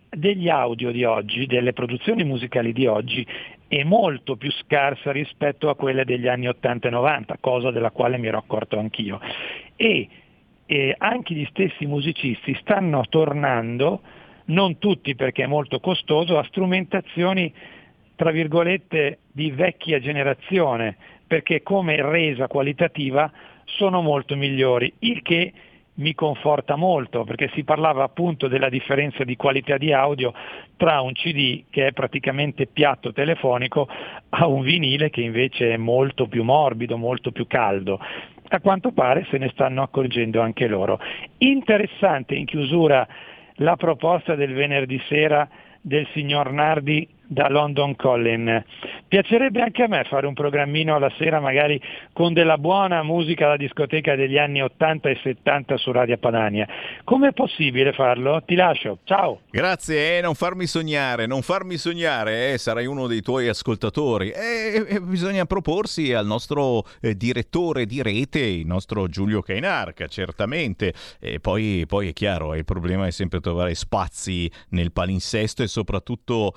degli 0.10 0.48
audio 0.48 0.92
di 0.92 1.04
oggi, 1.04 1.46
delle 1.46 1.74
produzioni 1.74 2.24
musicali 2.24 2.72
di 2.72 2.86
oggi, 2.86 3.28
è 3.68 3.84
molto 3.84 4.36
più 4.36 4.52
scarsa 4.52 5.12
rispetto 5.12 5.70
a 5.70 5.76
quelle 5.76 6.06
degli 6.06 6.28
anni 6.28 6.48
80 6.48 6.88
e 6.88 6.92
90, 6.92 7.38
cosa 7.40 7.72
della 7.72 7.90
quale 7.90 8.18
mi 8.18 8.28
ero 8.28 8.38
accorto 8.38 8.78
anch'io. 8.78 9.20
E, 9.76 10.08
e 10.66 10.96
anche 10.98 11.34
gli 11.34 11.46
stessi 11.50 11.86
musicisti 11.86 12.56
stanno 12.62 13.04
tornando, 13.10 14.02
non 14.46 14.78
tutti 14.78 15.16
perché 15.16 15.44
è 15.44 15.48
molto 15.48 15.80
costoso, 15.80 16.38
a 16.38 16.44
strumentazioni 16.44 17.54
tra 18.16 18.32
virgolette 18.32 19.20
di 19.32 19.52
vecchia 19.52 20.00
generazione, 20.00 20.96
perché 21.26 21.64
come 21.64 22.02
resa 22.02 22.48
qualitativa 22.48 23.32
sono 23.66 24.02
molto 24.02 24.36
migliori, 24.36 24.94
il 25.00 25.22
che 25.22 25.52
mi 25.96 26.16
conforta 26.16 26.76
molto 26.76 27.24
perché 27.24 27.52
si 27.54 27.64
parlava 27.64 28.04
appunto 28.04 28.48
della 28.48 28.70
differenza 28.70 29.24
di 29.24 29.36
qualità 29.36 29.78
di 29.78 29.94
audio 29.94 30.34
tra 30.76 31.02
un 31.02 31.12
CD 31.12 31.66
che 31.70 31.88
è 31.88 31.92
praticamente 31.92 32.66
piatto 32.66 33.14
telefonico 33.14 33.88
a 34.30 34.48
un 34.48 34.62
vinile 34.62 35.12
che 35.12 35.22
invece 35.22 35.74
è 35.74 35.78
molto 35.78 36.28
più 36.28 36.44
morbido, 36.44 36.98
molto 36.98 37.32
più 37.32 37.46
caldo. 37.46 38.00
A 38.50 38.60
quanto 38.60 38.92
pare 38.92 39.26
se 39.30 39.38
ne 39.38 39.50
stanno 39.50 39.82
accorgendo 39.82 40.42
anche 40.42 40.68
loro. 40.68 41.00
Interessante 41.40 42.36
in 42.36 42.46
chiusura 42.46 43.08
la 43.58 43.76
proposta 43.76 44.36
del 44.36 44.54
venerdì 44.54 45.02
sera 45.08 45.48
del 45.82 46.08
signor 46.14 46.52
Nardi 46.52 47.08
da 47.28 47.50
London 47.50 47.96
Collin. 47.96 48.64
Piacerebbe 49.08 49.62
anche 49.62 49.84
a 49.84 49.88
me 49.88 50.04
fare 50.06 50.28
un 50.28 50.34
programmino 50.34 50.96
alla 50.96 51.12
sera 51.18 51.40
magari 51.40 51.80
con 52.14 52.34
della 52.34 52.58
buona 52.58 53.04
musica 53.04 53.48
da 53.48 53.58
discoteca 53.58 54.16
degli 54.16 54.38
anni 54.38 54.62
80 54.62 55.10
e 55.10 55.20
70 55.22 55.78
su 55.78 55.92
Radio 55.92 56.18
Padania. 56.18 56.68
Com'è 57.04 57.32
possibile 57.32 57.94
farlo? 57.94 58.42
Ti 58.44 58.56
lascio, 58.56 59.00
ciao! 59.04 59.42
Grazie, 59.52 60.18
eh, 60.18 60.22
non 60.22 60.36
farmi 60.36 60.66
sognare, 60.66 61.26
non 61.26 61.42
farmi 61.42 61.78
sognare, 61.78 62.54
eh, 62.54 62.58
sarai 62.58 62.86
uno 62.86 63.08
dei 63.08 63.22
tuoi 63.22 63.48
ascoltatori. 63.48 64.32
Eh, 64.32 64.86
eh 64.88 65.02
bisogna 65.02 65.46
proporsi 65.46 66.14
al 66.14 66.26
nostro 66.26 66.84
eh, 67.02 67.16
direttore 67.16 67.86
di 67.86 68.02
rete, 68.02 68.40
il 68.40 68.66
nostro 68.66 69.08
Giulio 69.08 69.42
Cainarca, 69.42 70.08
certamente. 70.08 70.94
Poi, 71.42 71.86
poi 71.88 72.10
è 72.10 72.14
chiaro, 72.14 72.56
il 72.56 72.66
problema 72.66 73.08
è 73.08 73.12
sempre 73.12 73.40
trovare 73.40 73.76
spazi 73.76 74.50
nel 74.70 74.92
palinsesto 74.92 75.64
e 75.64 75.68
soprattutto 75.68 76.54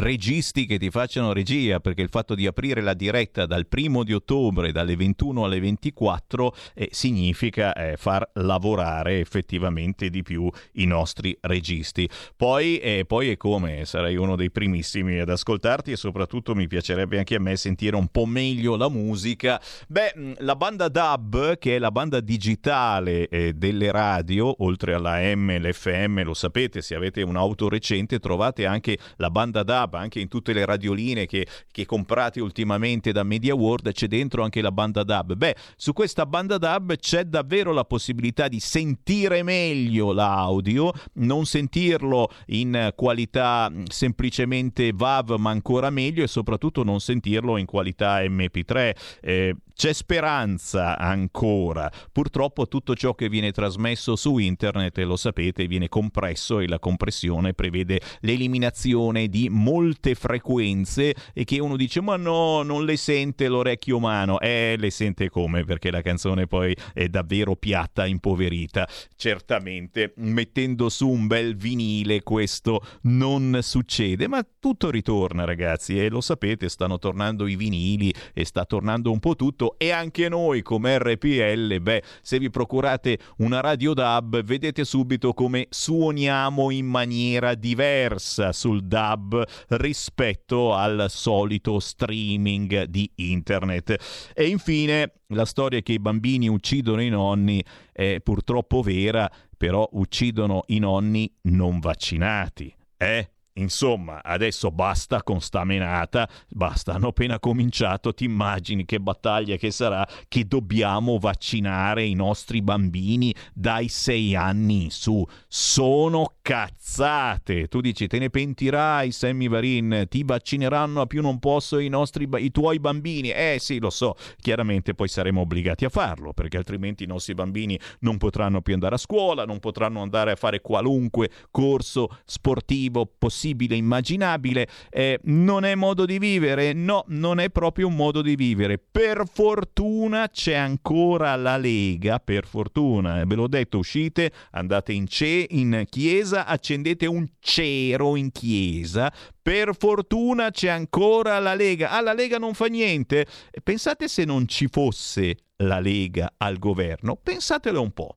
registi 0.00 0.66
che 0.66 0.78
ti 0.78 0.90
facciano 0.90 1.32
regia, 1.32 1.80
perché 1.80 2.02
il 2.02 2.08
fatto 2.08 2.34
di 2.34 2.46
aprire 2.46 2.80
la 2.80 2.94
diretta 2.94 3.46
dal 3.46 3.66
primo 3.66 4.04
di 4.04 4.12
ottobre 4.12 4.72
dalle 4.72 4.96
21 4.96 5.44
alle 5.44 5.60
24 5.60 6.54
eh, 6.74 6.88
significa 6.92 7.72
eh, 7.74 7.96
far 7.96 8.28
lavorare 8.34 9.20
effettivamente 9.20 10.10
di 10.10 10.22
più 10.22 10.50
i 10.74 10.84
nostri 10.84 11.36
registi. 11.42 12.08
Poi, 12.36 12.78
eh, 12.78 13.04
poi 13.06 13.30
è 13.30 13.36
come, 13.36 13.84
sarai 13.84 14.16
uno 14.16 14.36
dei 14.36 14.50
primissimi 14.50 15.18
ad 15.18 15.28
ascoltarti 15.28 15.92
e 15.92 15.96
soprattutto 15.96 16.54
mi 16.54 16.66
piacerebbe 16.66 17.18
anche 17.18 17.36
a 17.36 17.40
me 17.40 17.56
sentire 17.56 17.96
un 17.96 18.08
po' 18.08 18.26
meglio 18.26 18.76
la 18.76 18.88
musica. 18.88 19.60
Beh, 19.88 20.14
mm, 20.16 20.32
la 20.38 20.56
banda 20.56 20.88
DAB, 20.88 21.58
che 21.58 21.76
è 21.76 21.78
la 21.78 21.90
banda 21.90 22.20
digitale 22.20 23.28
eh, 23.28 23.52
delle 23.52 23.90
radio, 23.90 24.54
oltre 24.64 24.94
alla 24.94 25.18
M, 25.34 25.56
l'FM, 25.58 26.22
lo 26.22 26.34
sapete, 26.34 26.82
se 26.82 26.94
avete 26.94 27.22
un'auto 27.22 27.68
recente 27.68 28.18
trovate 28.18 28.66
anche 28.66 28.98
la 29.16 29.30
banda 29.30 29.62
DAB 29.62 29.81
DAB, 29.82 29.94
anche 29.94 30.20
in 30.20 30.28
tutte 30.28 30.52
le 30.52 30.64
radioline 30.64 31.26
che, 31.26 31.46
che 31.70 31.86
comprate 31.86 32.40
ultimamente 32.40 33.12
da 33.12 33.22
Media 33.22 33.54
World, 33.54 33.92
c'è 33.92 34.06
dentro 34.06 34.42
anche 34.42 34.60
la 34.60 34.72
banda 34.72 35.02
DAB. 35.02 35.34
Beh, 35.34 35.56
su 35.76 35.92
questa 35.92 36.26
banda 36.26 36.58
DAB 36.58 36.96
c'è 36.96 37.24
davvero 37.24 37.72
la 37.72 37.84
possibilità 37.84 38.48
di 38.48 38.60
sentire 38.60 39.42
meglio 39.42 40.12
l'audio, 40.12 40.92
non 41.14 41.44
sentirlo 41.46 42.30
in 42.46 42.92
qualità 42.94 43.70
semplicemente 43.88 44.92
WAV, 44.96 45.36
ma 45.38 45.50
ancora 45.50 45.90
meglio, 45.90 46.22
e 46.22 46.28
soprattutto 46.28 46.82
non 46.84 47.00
sentirlo 47.00 47.56
in 47.56 47.66
qualità 47.66 48.20
MP3. 48.20 48.92
Eh, 49.20 49.56
c'è 49.82 49.92
speranza 49.92 50.96
ancora. 50.96 51.90
Purtroppo 52.12 52.68
tutto 52.68 52.94
ciò 52.94 53.16
che 53.16 53.28
viene 53.28 53.50
trasmesso 53.50 54.14
su 54.14 54.38
internet, 54.38 54.96
lo 54.98 55.16
sapete, 55.16 55.66
viene 55.66 55.88
compresso 55.88 56.60
e 56.60 56.68
la 56.68 56.78
compressione 56.78 57.52
prevede 57.52 58.00
l'eliminazione 58.20 59.26
di 59.26 59.48
molte 59.50 60.14
frequenze 60.14 61.16
e 61.34 61.42
che 61.42 61.58
uno 61.58 61.74
dice 61.74 62.00
ma 62.00 62.14
no, 62.14 62.62
non 62.62 62.84
le 62.84 62.96
sente 62.96 63.48
l'orecchio 63.48 63.96
umano. 63.96 64.38
Eh, 64.38 64.76
le 64.78 64.90
sente 64.90 65.28
come? 65.28 65.64
Perché 65.64 65.90
la 65.90 66.00
canzone 66.00 66.46
poi 66.46 66.76
è 66.94 67.08
davvero 67.08 67.56
piatta, 67.56 68.06
impoverita. 68.06 68.88
Certamente, 69.16 70.12
mettendo 70.18 70.90
su 70.90 71.08
un 71.08 71.26
bel 71.26 71.56
vinile 71.56 72.22
questo 72.22 72.86
non 73.00 73.58
succede, 73.62 74.28
ma 74.28 74.46
tutto 74.60 74.92
ritorna 74.92 75.44
ragazzi 75.44 75.98
e 75.98 76.08
lo 76.08 76.20
sapete, 76.20 76.68
stanno 76.68 77.00
tornando 77.00 77.48
i 77.48 77.56
vinili 77.56 78.14
e 78.32 78.44
sta 78.44 78.64
tornando 78.64 79.10
un 79.10 79.18
po' 79.18 79.34
tutto 79.34 79.70
e 79.76 79.90
anche 79.90 80.28
noi 80.28 80.62
come 80.62 80.98
RPL, 80.98 81.80
beh, 81.80 82.02
se 82.20 82.38
vi 82.38 82.50
procurate 82.50 83.18
una 83.38 83.60
radio 83.60 83.94
DAB, 83.94 84.42
vedete 84.42 84.84
subito 84.84 85.32
come 85.32 85.66
suoniamo 85.70 86.70
in 86.70 86.86
maniera 86.86 87.54
diversa 87.54 88.52
sul 88.52 88.82
DAB 88.84 89.42
rispetto 89.68 90.74
al 90.74 91.06
solito 91.08 91.78
streaming 91.78 92.84
di 92.84 93.10
internet. 93.16 94.30
E 94.34 94.46
infine, 94.46 95.12
la 95.28 95.44
storia 95.44 95.80
che 95.80 95.92
i 95.92 95.98
bambini 95.98 96.48
uccidono 96.48 97.02
i 97.02 97.08
nonni 97.08 97.62
è 97.92 98.20
purtroppo 98.22 98.82
vera, 98.82 99.30
però 99.56 99.88
uccidono 99.92 100.62
i 100.66 100.78
nonni 100.78 101.32
non 101.42 101.78
vaccinati. 101.80 102.74
Eh? 102.96 103.30
Insomma, 103.54 104.22
adesso 104.22 104.70
basta 104.70 105.22
con 105.22 105.42
sta 105.42 105.64
menata, 105.64 106.26
basta, 106.48 106.94
hanno 106.94 107.08
appena 107.08 107.38
cominciato, 107.38 108.14
ti 108.14 108.24
immagini 108.24 108.86
che 108.86 108.98
battaglia 108.98 109.56
che 109.56 109.70
sarà 109.70 110.08
che 110.26 110.46
dobbiamo 110.46 111.18
vaccinare 111.18 112.02
i 112.04 112.14
nostri 112.14 112.62
bambini 112.62 113.34
dai 113.52 113.88
sei 113.88 114.34
anni 114.34 114.84
in 114.84 114.90
su. 114.90 115.22
Sono 115.48 116.36
cazzate! 116.40 117.68
Tu 117.68 117.82
dici, 117.82 118.06
te 118.06 118.18
ne 118.18 118.30
pentirai, 118.30 119.12
Sammy 119.12 119.48
Varin, 119.48 120.06
ti 120.08 120.24
vaccineranno 120.24 121.02
a 121.02 121.06
più 121.06 121.20
non 121.20 121.38
posso 121.38 121.78
i, 121.78 121.88
nostri, 121.88 122.26
i 122.36 122.50
tuoi 122.50 122.80
bambini. 122.80 123.32
Eh 123.32 123.58
sì, 123.60 123.78
lo 123.78 123.90
so, 123.90 124.16
chiaramente 124.40 124.94
poi 124.94 125.08
saremo 125.08 125.42
obbligati 125.42 125.84
a 125.84 125.90
farlo, 125.90 126.32
perché 126.32 126.56
altrimenti 126.56 127.04
i 127.04 127.06
nostri 127.06 127.34
bambini 127.34 127.78
non 128.00 128.16
potranno 128.16 128.62
più 128.62 128.72
andare 128.72 128.94
a 128.94 128.98
scuola, 128.98 129.44
non 129.44 129.58
potranno 129.58 130.00
andare 130.00 130.30
a 130.30 130.36
fare 130.36 130.62
qualunque 130.62 131.28
corso 131.50 132.08
sportivo 132.24 133.04
possibile 133.04 133.40
possibile, 133.42 133.74
immaginabile. 133.74 134.68
Eh, 134.88 135.18
non 135.24 135.64
è 135.64 135.74
modo 135.74 136.04
di 136.04 136.18
vivere? 136.18 136.72
No, 136.72 137.04
non 137.08 137.40
è 137.40 137.50
proprio 137.50 137.88
un 137.88 137.96
modo 137.96 138.22
di 138.22 138.36
vivere. 138.36 138.78
Per 138.78 139.24
fortuna 139.30 140.28
c'è 140.28 140.54
ancora 140.54 141.34
la 141.34 141.56
Lega, 141.56 142.20
per 142.20 142.46
fortuna, 142.46 143.20
eh, 143.20 143.24
ve 143.24 143.34
l'ho 143.34 143.48
detto, 143.48 143.78
uscite, 143.78 144.30
andate 144.52 144.92
in, 144.92 145.08
ce- 145.08 145.46
in 145.50 145.84
chiesa, 145.88 146.46
accendete 146.46 147.06
un 147.06 147.26
cero 147.40 148.14
in 148.14 148.30
chiesa, 148.30 149.12
per 149.42 149.74
fortuna 149.76 150.50
c'è 150.50 150.68
ancora 150.68 151.40
la 151.40 151.54
Lega. 151.54 151.90
Ah, 151.90 152.00
la 152.00 152.12
Lega 152.12 152.38
non 152.38 152.54
fa 152.54 152.66
niente? 152.66 153.26
Pensate 153.64 154.06
se 154.06 154.24
non 154.24 154.46
ci 154.46 154.68
fosse 154.70 155.36
la 155.56 155.80
Lega 155.80 156.34
al 156.36 156.58
governo, 156.58 157.16
pensatelo 157.16 157.82
un 157.82 157.90
po'. 157.90 158.16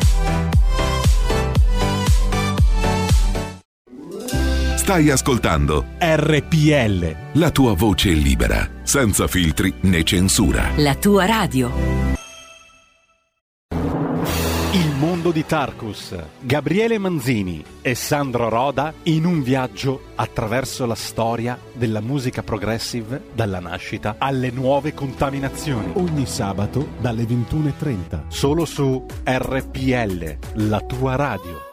Stai 4.91 5.09
ascoltando 5.09 5.85
RPL. 5.99 7.39
La 7.39 7.49
tua 7.51 7.73
voce 7.75 8.09
libera, 8.09 8.69
senza 8.83 9.25
filtri 9.25 9.73
né 9.83 10.03
censura. 10.03 10.71
La 10.75 10.95
tua 10.95 11.25
radio. 11.25 11.71
Il 14.73 14.93
mondo 14.99 15.31
di 15.31 15.45
Tarkus. 15.45 16.13
Gabriele 16.41 16.97
Manzini 16.97 17.63
e 17.81 17.95
Sandro 17.95 18.49
Roda 18.49 18.93
in 19.03 19.23
un 19.23 19.41
viaggio 19.41 20.07
attraverso 20.15 20.85
la 20.85 20.95
storia 20.95 21.57
della 21.71 22.01
musica 22.01 22.43
progressive 22.43 23.27
dalla 23.33 23.61
nascita 23.61 24.15
alle 24.17 24.51
nuove 24.51 24.93
contaminazioni. 24.93 25.93
Ogni 25.93 26.25
sabato 26.25 26.89
dalle 26.99 27.23
21.30. 27.23 28.23
Solo 28.27 28.65
su 28.65 29.05
RPL, 29.23 30.37
la 30.55 30.81
tua 30.81 31.15
radio. 31.15 31.70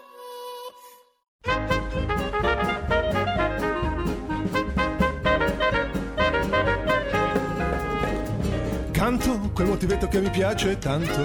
Quel 9.59 9.71
motivetto 9.71 10.07
che 10.07 10.21
mi 10.21 10.31
piace 10.31 10.79
tanto 10.79 11.21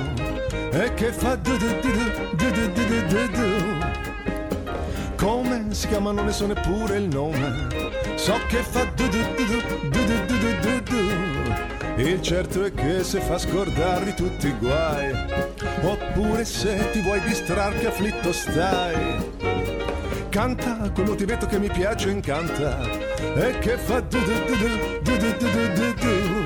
e 0.71 0.91
che 0.95 1.11
fa 1.11 1.35
du 1.35 1.55
du 1.55 1.67
du 1.81 1.91
du 1.91 2.51
du 2.51 2.51
du 2.51 2.85
du 2.87 3.05
du 3.05 3.27
du 3.29 3.51
Come 5.15 5.71
si 5.71 5.87
chiama 5.87 6.11
non 6.11 6.25
ne 6.25 6.31
so 6.31 6.47
neppure 6.47 6.97
il 6.97 7.09
nome 7.09 7.67
So 8.15 8.33
che 8.47 8.63
fa 8.63 8.85
du 8.95 9.07
du 9.07 9.19
du 9.35 9.45
du 9.45 10.03
du 10.03 10.25
du 10.25 10.37
du 10.39 10.59
du 10.61 10.81
du 10.81 12.01
Il 12.01 12.21
certo 12.23 12.63
è 12.63 12.73
che 12.73 13.03
se 13.03 13.19
fa 13.19 13.37
scordarli 13.37 14.15
tutti 14.15 14.47
i 14.47 14.55
guai 14.57 15.13
Oppure 15.83 16.43
se 16.43 16.89
ti 16.91 17.01
vuoi 17.01 17.21
distrarre 17.21 17.77
che 17.77 17.87
afflitto 17.87 18.31
stai 18.31 19.29
Canta 20.29 20.89
quel 20.91 21.05
motivetto 21.05 21.45
che 21.45 21.59
mi 21.59 21.69
piace 21.69 22.09
incanta 22.09 22.81
E 23.35 23.59
che 23.59 23.77
fa 23.77 23.99
du 23.99 24.17
du 24.17 24.33
du 24.47 24.57
du 24.57 25.17
du 25.17 25.17
du 25.17 25.49
du 25.51 25.73
du 25.73 25.93
du 25.93 26.42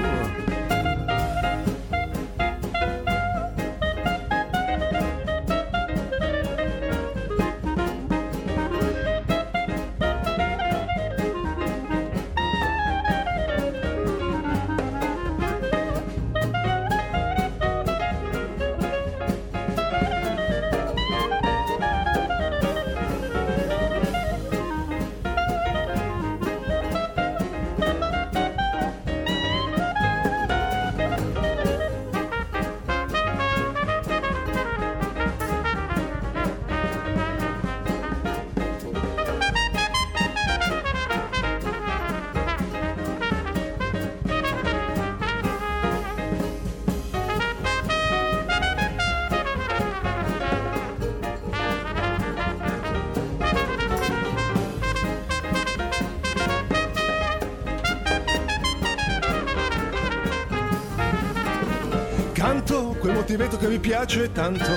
piace 63.87 64.29
tanto 64.33 64.69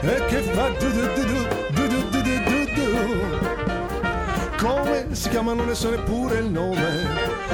e 0.00 0.24
che 0.26 0.42
fa 0.42 0.68
du 0.78 0.88
du 0.92 1.06
du 1.12 1.24
du 1.24 1.88
du 1.88 1.88
du 1.88 2.22
du 2.22 2.34
du 2.44 2.64
du 2.72 2.86
Come 4.56 5.06
si 5.10 5.28
chiama 5.28 5.54
non 5.54 5.66
ne 5.66 5.74
so 5.74 5.90
neppure 5.90 6.38
il 6.38 6.48
nome 6.48 7.06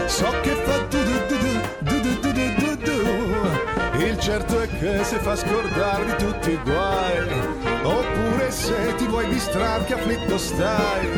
So 0.06 0.26
che 0.42 0.50
fa 0.50 0.76
du 0.90 0.98
du 1.02 1.16
du 1.28 1.36
du 1.38 2.00
du 2.00 2.18
du 2.20 2.32
du 2.32 2.54
du 2.58 2.76
du 2.76 3.14
certo 4.18 4.60
è 4.60 4.68
che 4.68 5.04
se 5.04 5.18
fa 5.18 5.36
scordare 5.36 6.04
di 6.04 6.16
tutti 6.16 6.50
i 6.50 6.60
guai, 6.64 7.28
oppure 7.82 8.50
se 8.50 8.94
ti 8.96 9.06
vuoi 9.06 9.28
distrarre 9.28 9.84
che 9.84 9.94
afflitto 9.94 10.38
stai. 10.38 11.08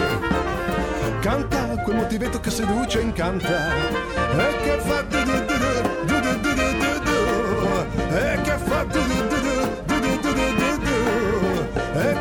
Canta 1.21 1.81
quel 1.85 1.97
motivetto 1.97 2.41
che 2.41 2.51
seduce 2.51 2.99
e 2.99 3.03
incanta, 3.03 3.69
e 3.77 4.57
che 4.63 4.79
fa 4.81 5.03
du 5.03 5.23
du 5.23 5.46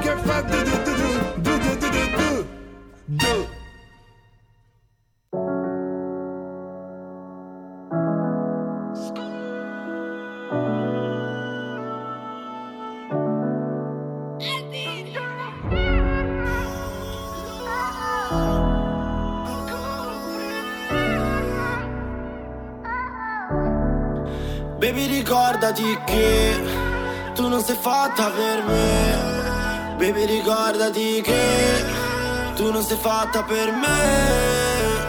du 0.05 0.13
du. 3.07 3.47
Baby 24.77 25.07
ricordati 25.07 25.97
che 26.05 26.61
tu 27.33 27.47
non 27.47 27.61
sei 27.61 27.75
fatta 27.75 28.29
per 28.29 28.64
ricordati 30.85 31.21
che 31.21 31.83
tu 32.55 32.71
non 32.71 32.83
sei 32.83 32.97
fatta 32.97 33.43
per 33.43 33.71
me. 33.71 35.03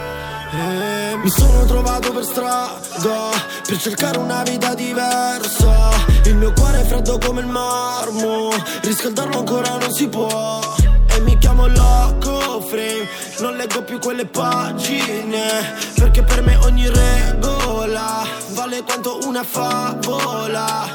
Eh, 0.51 1.15
Mi 1.17 1.29
sono 1.29 1.65
trovato 1.65 2.11
per 2.11 2.23
strada 2.23 3.29
per 3.65 3.77
cercare 3.77 4.17
una 4.17 4.43
vita 4.43 4.73
diversa. 4.73 5.89
Il 6.23 6.35
mio 6.35 6.53
cuore 6.53 6.81
è 6.81 6.85
freddo 6.85 7.17
come 7.19 7.39
il 7.41 7.47
marmo 7.47 8.49
Riscaldarlo 8.81 9.39
ancora 9.39 9.77
non 9.77 9.91
si 9.91 10.07
può. 10.07 10.59
E 11.09 11.19
mi 11.21 11.37
chiamo 11.37 11.67
Loco 11.67 12.61
Frame 12.61 13.07
Non 13.39 13.55
leggo 13.55 13.81
più 13.81 13.97
quelle 13.97 14.25
pagine 14.25 15.73
Perché 15.95 16.21
per 16.21 16.43
me 16.43 16.57
ogni 16.57 16.87
regola 16.87 18.23
Vale 18.49 18.83
quanto 18.83 19.19
una 19.23 19.43
favola. 19.43 20.85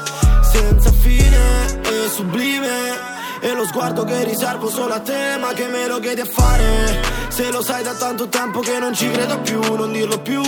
Senza 0.43 0.91
fine 0.91 1.81
e 1.81 2.09
sublime 2.09 3.02
e 3.43 3.53
lo 3.53 3.65
sguardo 3.65 4.05
che 4.05 4.23
riservo 4.23 4.69
solo 4.69 4.93
a 4.93 5.01
te 5.01 5.35
ma 5.37 5.51
che 5.51 5.67
me 5.67 5.85
lo 5.85 5.99
chiedi 5.99 6.21
a 6.21 6.25
fare? 6.25 7.01
Se 7.27 7.51
lo 7.51 7.61
sai 7.61 7.83
da 7.83 7.93
tanto 7.93 8.29
tempo 8.29 8.61
che 8.61 8.79
non 8.79 8.93
ci 8.93 9.11
credo 9.11 9.37
più, 9.39 9.59
non 9.75 9.91
dirlo 9.91 10.17
più. 10.21 10.41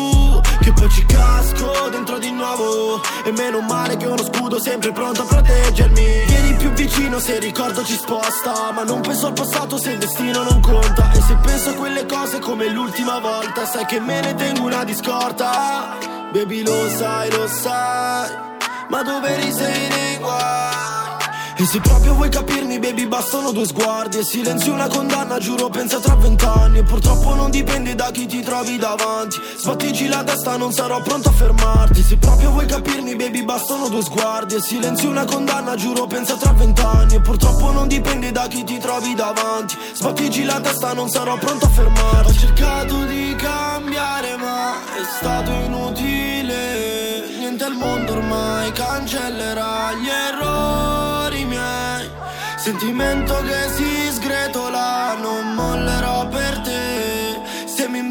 Che 0.61 0.71
poi 0.71 0.89
ci 0.89 1.05
casco 1.05 1.89
dentro 1.89 2.17
di 2.19 2.31
nuovo. 2.31 3.01
E 3.25 3.31
meno 3.31 3.59
male 3.59 3.97
che 3.97 4.05
uno 4.05 4.23
scudo 4.23 4.61
sempre 4.61 4.93
pronto 4.93 5.23
a 5.23 5.25
proteggermi. 5.25 6.23
Vieni 6.25 6.53
più 6.53 6.69
vicino 6.71 7.19
se 7.19 7.33
il 7.33 7.41
ricordo 7.41 7.83
ci 7.83 7.95
sposta? 7.95 8.71
Ma 8.71 8.83
non 8.83 9.01
penso 9.01 9.27
al 9.27 9.33
passato 9.33 9.77
se 9.77 9.91
il 9.91 9.97
destino 9.97 10.43
non 10.43 10.61
conta. 10.61 11.11
E 11.11 11.19
se 11.19 11.35
penso 11.43 11.71
a 11.71 11.73
quelle 11.73 12.05
cose 12.05 12.39
come 12.39 12.69
l'ultima 12.69 13.19
volta 13.19 13.65
Sai 13.65 13.85
che 13.85 13.99
me 13.99 14.21
ne 14.21 14.35
tengo 14.35 14.67
una 14.67 14.85
di 14.85 14.95
scorta. 14.95 15.97
Baby 16.31 16.63
lo 16.63 16.87
sai, 16.87 17.29
lo 17.31 17.45
sai. 17.47 18.29
Ma 18.87 19.01
dove 19.01 19.27
eri 19.27 19.51
sei 19.51 19.89
nei 19.89 20.17
guai 20.19 21.04
e 21.57 21.65
se 21.65 21.79
proprio 21.79 22.13
vuoi 22.15 22.29
capirmi, 22.29 22.79
baby, 22.79 23.07
bastano 23.07 23.51
due 23.51 23.65
sguardi. 23.65 24.17
E 24.17 24.23
silenzio 24.23 24.73
una 24.73 24.87
condanna, 24.87 25.37
giuro, 25.39 25.69
pensa 25.69 25.99
tra 25.99 26.15
vent'anni. 26.15 26.79
E 26.79 26.83
purtroppo 26.83 27.33
non 27.33 27.49
dipende 27.49 27.95
da 27.95 28.11
chi 28.11 28.25
ti 28.25 28.41
trovi 28.41 28.77
davanti. 28.77 29.37
Sbattici 29.57 30.07
la 30.07 30.21
testa, 30.23 30.57
non 30.57 30.73
sarò 30.73 31.01
pronto 31.01 31.29
a 31.29 31.31
fermarti. 31.31 32.03
Se 32.03 32.17
proprio 32.17 32.51
vuoi 32.51 32.65
capirmi, 32.65 33.15
baby, 33.15 33.43
bastano 33.45 33.87
due 33.87 34.03
sguardi. 34.03 34.55
E 34.55 34.61
silenzio 34.61 35.09
una 35.09 35.23
condanna, 35.23 35.75
giuro, 35.75 36.05
pensa 36.07 36.35
tra 36.35 36.51
vent'anni. 36.51 37.15
E 37.15 37.21
purtroppo 37.21 37.71
non 37.71 37.87
dipende 37.87 38.33
da 38.33 38.47
chi 38.47 38.65
ti 38.65 38.77
trovi 38.77 39.15
davanti. 39.15 39.77
Sbattici 39.93 40.43
la 40.43 40.59
testa, 40.59 40.91
non 40.93 41.07
sarò 41.07 41.37
pronto 41.37 41.65
a 41.67 41.69
fermarti. 41.69 42.31
Ho 42.31 42.33
cercato 42.33 43.05
di 43.05 43.33
cambiare, 43.37 44.35
ma 44.35 44.73
è 44.73 45.03
stato 45.17 45.51
inutile. 45.51 47.23
Niente 47.39 47.63
al 47.63 47.75
mondo 47.75 48.11
ormai 48.11 48.73
cancellerà 48.73 49.93
gli 49.93 50.09
errori. 50.09 51.04
Sentimento 52.65 53.43
che 53.43 53.69
si 53.75 54.11
sgretola, 54.11 55.15
non 55.21 55.53
mollerò 55.53 56.27
per 56.29 56.61
te. 56.61 56.84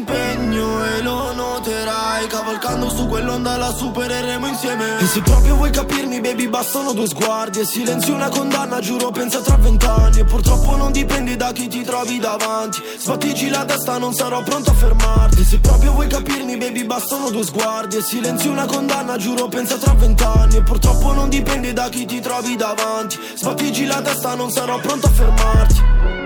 Impegno 0.07 0.85
e 0.85 1.01
lo 1.01 1.33
noterai, 1.33 2.27
cavalcando 2.27 2.89
su 2.89 3.07
quell'onda 3.07 3.57
la 3.57 3.73
supereremo 3.73 4.45
insieme. 4.45 4.99
E 4.99 5.05
se 5.07 5.21
proprio 5.21 5.55
vuoi 5.55 5.71
capirmi, 5.71 6.21
baby, 6.21 6.47
bastano 6.47 6.93
due 6.93 7.07
sguardi. 7.07 7.61
E 7.61 7.65
silenzio 7.65 8.13
una 8.13 8.29
condanna, 8.29 8.79
giuro, 8.79 9.09
pensa 9.09 9.41
tra 9.41 9.57
vent'anni. 9.57 10.19
E 10.19 10.25
purtroppo 10.25 10.75
non 10.75 10.91
dipende 10.91 11.35
da 11.35 11.51
chi 11.51 11.67
ti 11.67 11.81
trovi 11.81 12.19
davanti. 12.19 12.83
Sbattici 12.99 13.49
la 13.49 13.65
testa, 13.65 13.97
non 13.97 14.13
sarò 14.13 14.43
pronto 14.43 14.69
a 14.69 14.73
fermarti. 14.75 15.41
E 15.41 15.43
se 15.43 15.59
proprio 15.59 15.93
vuoi 15.93 16.07
capirmi, 16.07 16.55
baby, 16.55 16.85
bastano 16.85 17.31
due 17.31 17.43
sguardi. 17.43 17.97
E 17.97 18.03
silenzio 18.03 18.51
una 18.51 18.67
condanna, 18.67 19.17
giuro, 19.17 19.47
pensa 19.47 19.75
tra 19.77 19.95
vent'anni. 19.95 20.57
E 20.57 20.61
purtroppo 20.61 21.13
non 21.13 21.29
dipende 21.29 21.73
da 21.73 21.89
chi 21.89 22.05
ti 22.05 22.19
trovi 22.19 22.55
davanti. 22.55 23.17
Sbattici 23.33 23.87
la 23.87 24.01
testa, 24.03 24.35
non 24.35 24.51
sarò 24.51 24.77
pronto 24.77 25.07
a 25.07 25.09
fermarti. 25.09 26.24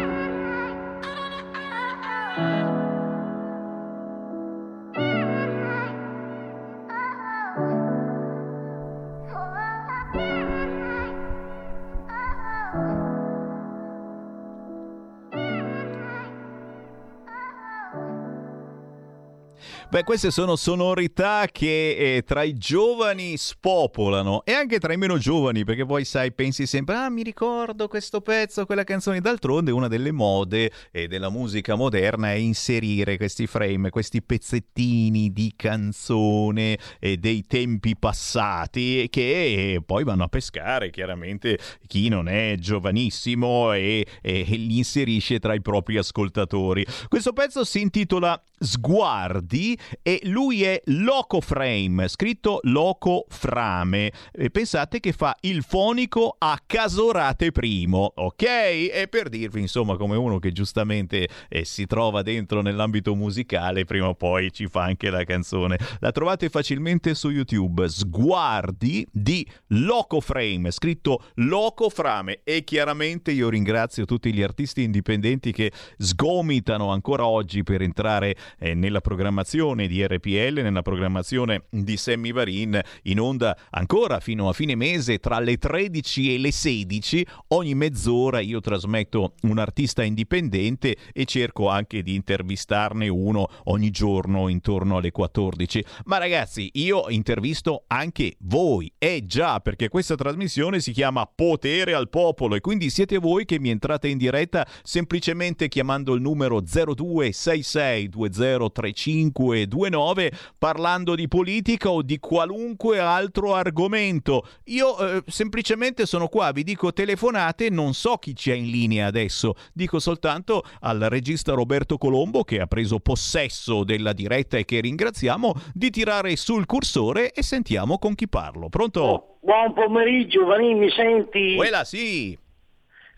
Beh, 19.88 20.04
queste 20.04 20.30
sono 20.30 20.56
sonorità 20.56 21.48
che 21.52 22.18
eh, 22.18 22.24
tra 22.24 22.44
i 22.44 22.54
giovani 22.58 23.38
spopolano 23.38 24.44
e 24.44 24.52
anche 24.52 24.78
tra 24.78 24.94
i 24.94 24.98
meno 24.98 25.18
giovani, 25.18 25.64
perché 25.64 25.86
poi 25.86 26.06
sai, 26.06 26.32
pensi 26.32 26.68
sempre, 26.68 26.96
ah, 26.96 27.10
mi 27.10 27.24
ricordo 27.24 27.88
questo 27.88 28.22
pezzo, 28.22 28.66
quella 28.66 28.84
canzone. 28.84 29.20
D'altronde, 29.20 29.72
una 29.72 29.88
delle 29.88 30.12
mode 30.12 30.72
eh, 30.92 31.08
della 31.08 31.30
musica 31.30 31.74
moderna 31.76 32.32
è 32.32 32.36
inserire 32.36 33.18
questi 33.18 33.48
frame, 33.48 33.90
questi 33.90 34.22
pezzettini 34.22 35.32
di 35.34 35.54
canzone 35.56 36.78
eh, 37.00 37.18
dei 37.18 37.48
tempi 37.48 37.96
passati 37.98 39.08
che 39.10 39.74
eh, 39.74 39.82
poi 39.84 40.04
vanno 40.04 40.24
a 40.24 40.28
pescare 40.28 40.92
chiaramente 40.92 41.58
chi 41.88 42.10
non 42.10 42.28
è 42.28 42.58
giovanissimo 42.60 43.74
e, 43.74 44.06
e 44.22 44.44
li 44.44 44.78
inserisce 44.78 45.40
tra 45.40 45.56
i 45.56 45.62
propri 45.62 45.98
ascoltatori. 45.98 46.86
Questo 47.08 47.34
pezzo 47.34 47.64
si 47.64 47.82
intitola 47.82 48.40
Sguardi 48.62 49.69
e 50.02 50.22
lui 50.24 50.64
è 50.64 50.82
Loco 50.86 51.42
Frame, 51.42 52.08
scritto 52.08 52.60
Loco 52.64 53.26
Frame. 53.28 54.12
E 54.32 54.50
pensate 54.50 55.00
che 55.00 55.12
fa 55.12 55.36
il 55.42 55.64
fonico 55.64 56.36
a 56.38 56.60
Casorate 56.66 57.52
Primo, 57.52 58.12
ok? 58.16 58.44
E 58.44 59.08
per 59.10 59.30
dirvi, 59.30 59.62
insomma, 59.62 59.98
come 59.98 60.16
uno 60.16 60.40
che 60.40 60.52
giustamente 60.52 61.28
eh, 61.50 61.66
si 61.66 61.86
trova 61.86 62.22
dentro 62.22 62.62
nell'ambito 62.62 63.16
musicale, 63.16 63.86
prima 63.86 64.08
o 64.08 64.16
poi 64.16 64.52
ci 64.52 64.68
fa 64.68 64.84
anche 64.84 65.10
la 65.10 65.24
canzone. 65.24 65.78
La 66.00 66.12
trovate 66.12 66.50
facilmente 66.50 67.14
su 67.16 67.30
YouTube, 67.30 67.88
Sguardi 67.88 69.06
di 69.12 69.46
Loco 69.68 70.22
Frame, 70.22 70.72
scritto 70.72 71.24
Loco 71.36 71.90
Frame. 71.90 72.42
E 72.44 72.64
chiaramente 72.64 73.32
io 73.32 73.50
ringrazio 73.50 74.06
tutti 74.06 74.34
gli 74.34 74.42
artisti 74.42 74.84
indipendenti 74.84 75.52
che 75.52 75.72
sgomitano 75.98 76.90
ancora 76.92 77.28
oggi 77.28 77.64
per 77.64 77.82
entrare 77.82 78.36
eh, 78.58 78.74
nella 78.74 79.02
programmazione 79.02 79.58
di 79.60 80.08
RPL, 80.08 80.62
nella 80.62 80.82
programmazione 80.82 81.66
di 81.70 81.98
Sammy 81.98 82.32
Varin, 82.32 82.80
in 83.04 83.20
onda 83.20 83.58
ancora 83.72 84.22
fino 84.22 84.48
a 84.48 84.54
fine 84.54 84.74
mese 84.76 85.20
tra 85.20 85.38
le 85.40 85.58
13 85.58 86.34
e 86.34 86.38
le 86.38 86.50
16. 86.50 87.28
Ogni 87.50 87.76
mezz'ora 87.76 88.40
io 88.40 88.62
trasmetto 88.62 89.34
un 89.42 89.58
artista 89.58 90.02
indipendente 90.02 90.96
e 91.12 91.26
cerco 91.26 91.68
anche 91.68 92.04
di 92.04 92.16
intervistarne 92.16 93.10
uno 93.10 93.50
ogni 93.66 93.92
giorno 93.92 94.48
intorno 94.48 94.96
alle 94.96 95.12
14. 95.12 95.84
Ma 96.06 96.20
ragazzi, 96.20 96.70
io 96.76 97.10
intervisto 97.10 97.84
anche 97.88 98.38
voi. 98.40 98.90
Eh 98.98 99.26
già, 99.26 99.60
perché 99.60 99.90
questa 99.90 100.16
trasmissione 100.16 100.80
si 100.80 100.94
chiama 100.94 101.26
Potere 101.26 101.94
al 101.94 102.08
Popolo 102.08 102.56
e 102.56 102.62
quindi 102.62 102.90
siete 102.90 103.18
voi 103.18 103.44
che 103.44 103.60
mi 103.60 103.72
entrate 103.72 104.08
in 104.08 104.18
diretta 104.18 104.66
semplicemente 104.84 105.68
chiamando 105.68 106.14
il 106.14 106.22
numero 106.22 106.62
02662035 106.62 109.49
022599 109.54 110.32
parlando 110.58 111.16
di 111.16 111.28
politica 111.28 111.90
o 111.90 112.02
di 112.02 112.20
qualunque 112.20 113.00
altro 113.00 113.54
argomento. 113.56 114.46
Io 114.66 114.98
eh, 114.98 115.24
semplicemente 115.28 116.06
sono 116.06 116.28
qua, 116.28 116.52
vi 116.52 116.64
dico 116.64 116.94
telefonate, 116.94 117.70
non 117.70 117.94
so 117.94 118.18
chi 118.18 118.34
c'è 118.34 118.54
in 118.54 118.70
linea 118.70 119.08
adesso, 119.08 119.56
dico 119.74 120.00
soltanto 120.00 120.64
al 120.82 121.00
regista 121.00 121.54
Roberto 121.54 121.98
Colombo 121.98 122.44
che 122.44 122.60
ha 122.60 122.68
preso 122.68 123.00
possesso 123.00 123.84
della 123.84 124.14
diretta 124.14 124.58
e 124.58 124.66
che 124.66 124.80
ringraziamo 124.80 125.54
di 125.74 125.90
tirare 125.90 126.36
sul 126.36 126.66
cursore 126.66 127.32
e 127.32 127.44
sentiamo 127.44 127.98
con 127.98 128.16
chi 128.16 128.28
parlo. 128.28 128.70
Pronto? 128.70 129.02
Oh, 129.02 129.38
buon 129.42 129.74
pomeriggio, 129.74 130.46
Vanin, 130.46 130.78
mi 130.78 130.90
senti? 130.92 131.56
Quella 131.56 131.84
sì. 131.84 132.38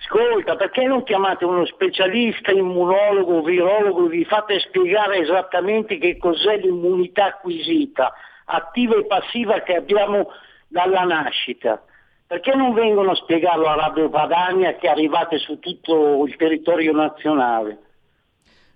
Ascolta, 0.03 0.55
perché 0.55 0.83
non 0.83 1.03
chiamate 1.03 1.45
uno 1.45 1.65
specialista, 1.65 2.51
immunologo, 2.51 3.43
virologo, 3.43 4.07
vi 4.07 4.25
fate 4.25 4.59
spiegare 4.59 5.19
esattamente 5.19 5.99
che 5.99 6.17
cos'è 6.17 6.57
l'immunità 6.57 7.25
acquisita, 7.25 8.11
attiva 8.45 8.95
e 8.95 9.05
passiva 9.05 9.61
che 9.61 9.75
abbiamo 9.75 10.31
dalla 10.67 11.03
nascita? 11.03 11.83
Perché 12.25 12.55
non 12.55 12.73
vengono 12.73 13.11
a 13.11 13.15
spiegarlo 13.15 13.67
a 13.67 13.75
Radio 13.75 14.09
Padania 14.09 14.75
che 14.75 14.87
arrivate 14.87 15.37
su 15.37 15.59
tutto 15.59 16.25
il 16.25 16.35
territorio 16.35 16.93
nazionale? 16.93 17.77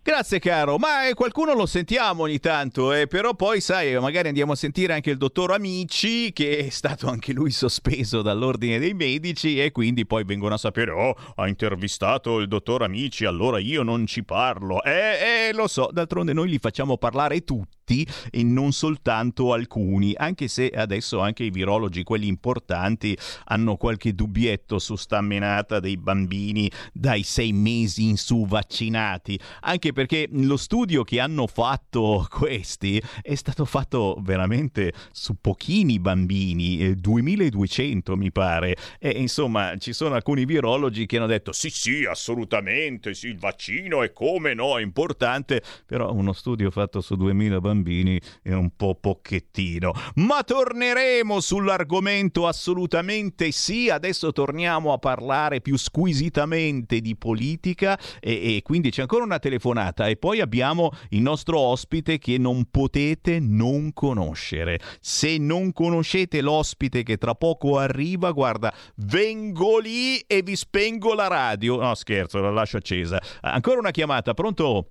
Grazie 0.07 0.37
caro, 0.37 0.77
ma 0.77 1.07
eh, 1.07 1.15
qualcuno 1.15 1.55
lo 1.55 1.65
sentiamo 1.65 2.21
ogni 2.21 2.37
tanto, 2.37 2.93
eh, 2.93 3.07
però 3.07 3.33
poi 3.33 3.59
sai, 3.59 3.99
magari 3.99 4.27
andiamo 4.27 4.51
a 4.51 4.55
sentire 4.55 4.93
anche 4.93 5.09
il 5.09 5.17
dottor 5.17 5.51
Amici, 5.51 6.31
che 6.31 6.59
è 6.59 6.69
stato 6.69 7.07
anche 7.07 7.33
lui 7.33 7.49
sospeso 7.49 8.21
dall'ordine 8.21 8.77
dei 8.77 8.93
medici 8.93 9.59
e 9.59 9.71
quindi 9.71 10.05
poi 10.05 10.23
vengono 10.23 10.53
a 10.53 10.57
sapere, 10.59 10.91
oh, 10.91 11.15
ha 11.37 11.47
intervistato 11.47 12.37
il 12.37 12.47
dottor 12.47 12.83
Amici, 12.83 13.25
allora 13.25 13.57
io 13.57 13.81
non 13.81 14.05
ci 14.05 14.23
parlo. 14.23 14.83
Eh, 14.83 15.47
eh, 15.47 15.53
lo 15.53 15.65
so, 15.65 15.89
d'altronde 15.91 16.33
noi 16.33 16.49
li 16.49 16.59
facciamo 16.59 16.99
parlare 16.99 17.43
tutti 17.43 17.75
e 17.85 18.43
non 18.43 18.71
soltanto 18.71 19.53
alcuni, 19.53 20.13
anche 20.15 20.47
se 20.47 20.69
adesso 20.69 21.19
anche 21.19 21.43
i 21.43 21.51
virologi, 21.51 22.03
quelli 22.03 22.27
importanti, 22.27 23.17
hanno 23.45 23.75
qualche 23.75 24.13
dubbietto 24.13 24.79
su 24.79 24.95
sta 24.95 25.21
menata 25.21 25.79
dei 25.79 25.97
bambini 25.97 26.69
dai 26.91 27.23
sei 27.23 27.53
mesi 27.53 28.05
in 28.05 28.17
su 28.17 28.45
vaccinati, 28.47 29.39
anche 29.61 29.93
perché 29.93 30.27
lo 30.31 30.57
studio 30.57 31.03
che 31.03 31.19
hanno 31.19 31.45
fatto 31.47 32.25
questi 32.29 33.01
è 33.21 33.35
stato 33.35 33.65
fatto 33.65 34.17
veramente 34.21 34.93
su 35.11 35.35
pochini 35.39 35.99
bambini, 35.99 36.95
2200 36.95 38.13
eh, 38.13 38.15
mi 38.15 38.31
pare, 38.31 38.75
e 38.99 39.09
insomma 39.09 39.75
ci 39.77 39.93
sono 39.93 40.15
alcuni 40.15 40.45
virologi 40.45 41.05
che 41.05 41.17
hanno 41.17 41.27
detto 41.27 41.51
sì 41.51 41.69
sì 41.69 42.05
assolutamente, 42.05 43.13
sì 43.13 43.27
il 43.27 43.37
vaccino 43.37 44.01
è 44.01 44.11
come 44.11 44.53
no, 44.53 44.77
è 44.79 44.81
importante, 44.81 45.61
però 45.85 46.11
uno 46.11 46.33
studio 46.33 46.71
fatto 46.71 47.01
su 47.01 47.15
2000 47.15 47.59
bambini 47.59 47.74
bambini 47.75 48.19
è 48.41 48.53
un 48.53 48.71
po' 48.75 48.95
pocchettino. 48.95 49.91
Ma 50.15 50.43
torneremo 50.43 51.39
sull'argomento 51.39 52.47
assolutamente 52.47 53.51
sì. 53.51 53.89
Adesso 53.89 54.31
torniamo 54.31 54.93
a 54.93 54.97
parlare 54.97 55.61
più 55.61 55.77
squisitamente 55.77 57.01
di 57.01 57.15
politica 57.15 57.99
e, 58.19 58.55
e 58.55 58.61
quindi 58.63 58.89
c'è 58.89 59.01
ancora 59.01 59.23
una 59.23 59.39
telefonata 59.39 60.07
e 60.07 60.15
poi 60.15 60.39
abbiamo 60.39 60.91
il 61.09 61.21
nostro 61.21 61.59
ospite 61.59 62.17
che 62.17 62.37
non 62.37 62.65
potete 62.71 63.39
non 63.39 63.93
conoscere. 63.93 64.79
Se 64.99 65.37
non 65.37 65.73
conoscete 65.73 66.41
l'ospite 66.41 67.03
che 67.03 67.17
tra 67.17 67.35
poco 67.35 67.77
arriva, 67.77 68.31
guarda, 68.31 68.73
vengo 68.97 69.79
lì 69.79 70.19
e 70.19 70.41
vi 70.41 70.55
spengo 70.55 71.13
la 71.13 71.27
radio. 71.27 71.79
No, 71.79 71.93
scherzo, 71.95 72.39
la 72.39 72.51
lascio 72.51 72.77
accesa. 72.77 73.21
Ancora 73.41 73.79
una 73.79 73.91
chiamata, 73.91 74.33
pronto? 74.33 74.89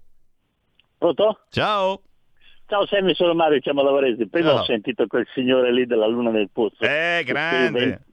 Pronto? 0.98 1.40
Ciao. 1.50 2.02
Ciao 2.66 2.86
Sammy, 2.86 3.14
sono 3.14 3.34
Mario, 3.34 3.60
chiamo 3.60 3.82
da 3.82 3.90
Varese. 3.90 4.26
Prima 4.26 4.52
no. 4.52 4.60
ho 4.60 4.64
sentito 4.64 5.06
quel 5.06 5.26
signore 5.34 5.70
lì 5.70 5.84
della 5.84 6.06
Luna 6.06 6.30
del 6.30 6.48
Pozzo. 6.50 6.82
Eh, 6.82 7.22
grande! 7.24 8.04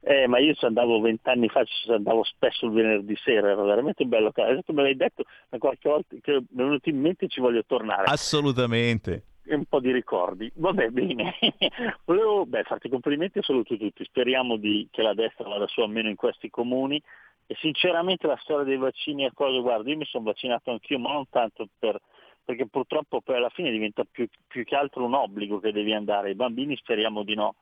Eh, 0.00 0.26
ma 0.26 0.38
io 0.38 0.52
ci 0.52 0.66
andavo 0.66 1.00
vent'anni 1.00 1.48
fa, 1.48 1.64
ci 1.64 1.90
andavo 1.90 2.22
spesso 2.24 2.66
il 2.66 2.72
venerdì 2.72 3.16
sera, 3.16 3.50
era 3.50 3.62
veramente 3.62 4.02
un 4.02 4.10
bello 4.10 4.32
caso. 4.32 4.50
Adesso 4.50 4.74
me 4.74 4.82
l'hai 4.82 4.96
detto, 4.96 5.24
ma 5.48 5.56
qualche 5.56 5.88
volta 5.88 6.14
che 6.20 6.32
mi 6.32 6.38
è 6.38 6.42
venuto 6.50 6.90
in 6.90 7.00
mente 7.00 7.28
ci 7.28 7.40
voglio 7.40 7.64
tornare. 7.64 8.04
Assolutamente. 8.04 9.24
un 9.46 9.64
po' 9.64 9.80
di 9.80 9.90
ricordi. 9.90 10.52
Vabbè, 10.54 10.90
bene. 10.90 11.36
Volevo 12.04 12.44
beh, 12.44 12.64
farti 12.64 12.90
complimenti 12.90 13.38
e 13.38 13.42
saluto 13.42 13.78
tutti. 13.78 14.04
Speriamo 14.04 14.56
di, 14.56 14.86
che 14.90 15.00
la 15.00 15.14
destra 15.14 15.48
vada 15.48 15.66
su 15.66 15.80
almeno 15.80 16.10
in 16.10 16.16
questi 16.16 16.50
comuni. 16.50 17.02
E 17.46 17.56
sinceramente 17.58 18.26
la 18.26 18.38
storia 18.42 18.64
dei 18.64 18.76
vaccini 18.76 19.24
è 19.24 19.30
cosa, 19.32 19.58
guarda, 19.60 19.88
io 19.88 19.96
mi 19.96 20.04
sono 20.04 20.24
vaccinato 20.24 20.70
anch'io, 20.70 20.98
ma 20.98 21.12
non 21.12 21.24
tanto 21.30 21.68
per 21.78 21.98
perché 22.44 22.66
purtroppo 22.68 23.20
poi 23.20 23.36
alla 23.36 23.48
fine 23.48 23.70
diventa 23.70 24.04
più, 24.08 24.28
più 24.46 24.64
che 24.64 24.76
altro 24.76 25.04
un 25.04 25.14
obbligo 25.14 25.58
che 25.58 25.72
devi 25.72 25.92
andare, 25.94 26.30
i 26.30 26.34
bambini 26.34 26.76
speriamo 26.76 27.22
di 27.22 27.34
no, 27.34 27.56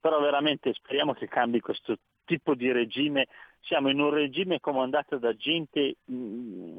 però 0.00 0.20
veramente 0.20 0.72
speriamo 0.72 1.12
che 1.12 1.28
cambi 1.28 1.60
questo 1.60 1.96
tipo 2.24 2.54
di 2.54 2.72
regime, 2.72 3.26
siamo 3.60 3.90
in 3.90 4.00
un 4.00 4.10
regime 4.10 4.60
comandato 4.60 5.18
da 5.18 5.34
gente 5.36 5.96
mh, 6.04 6.14
mm, 6.14 6.78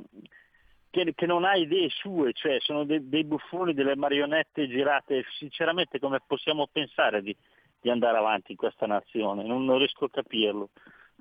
che, 0.90 1.14
che, 1.14 1.26
non 1.26 1.44
ha 1.44 1.56
idee 1.56 1.90
sue, 1.90 2.34
cioè 2.34 2.58
sono 2.60 2.84
de, 2.84 3.08
dei 3.08 3.24
buffoni, 3.24 3.74
delle 3.74 3.96
marionette 3.96 4.68
girate, 4.68 5.26
sinceramente 5.38 6.00
come 6.00 6.22
possiamo 6.26 6.68
pensare 6.72 7.22
di, 7.22 7.36
di 7.80 7.90
andare 7.90 8.18
avanti 8.18 8.52
in 8.52 8.58
questa 8.58 8.88
nazione? 8.88 9.44
Non, 9.44 9.66
non 9.66 9.78
riesco 9.78 10.06
a 10.06 10.10
capirlo 10.10 10.70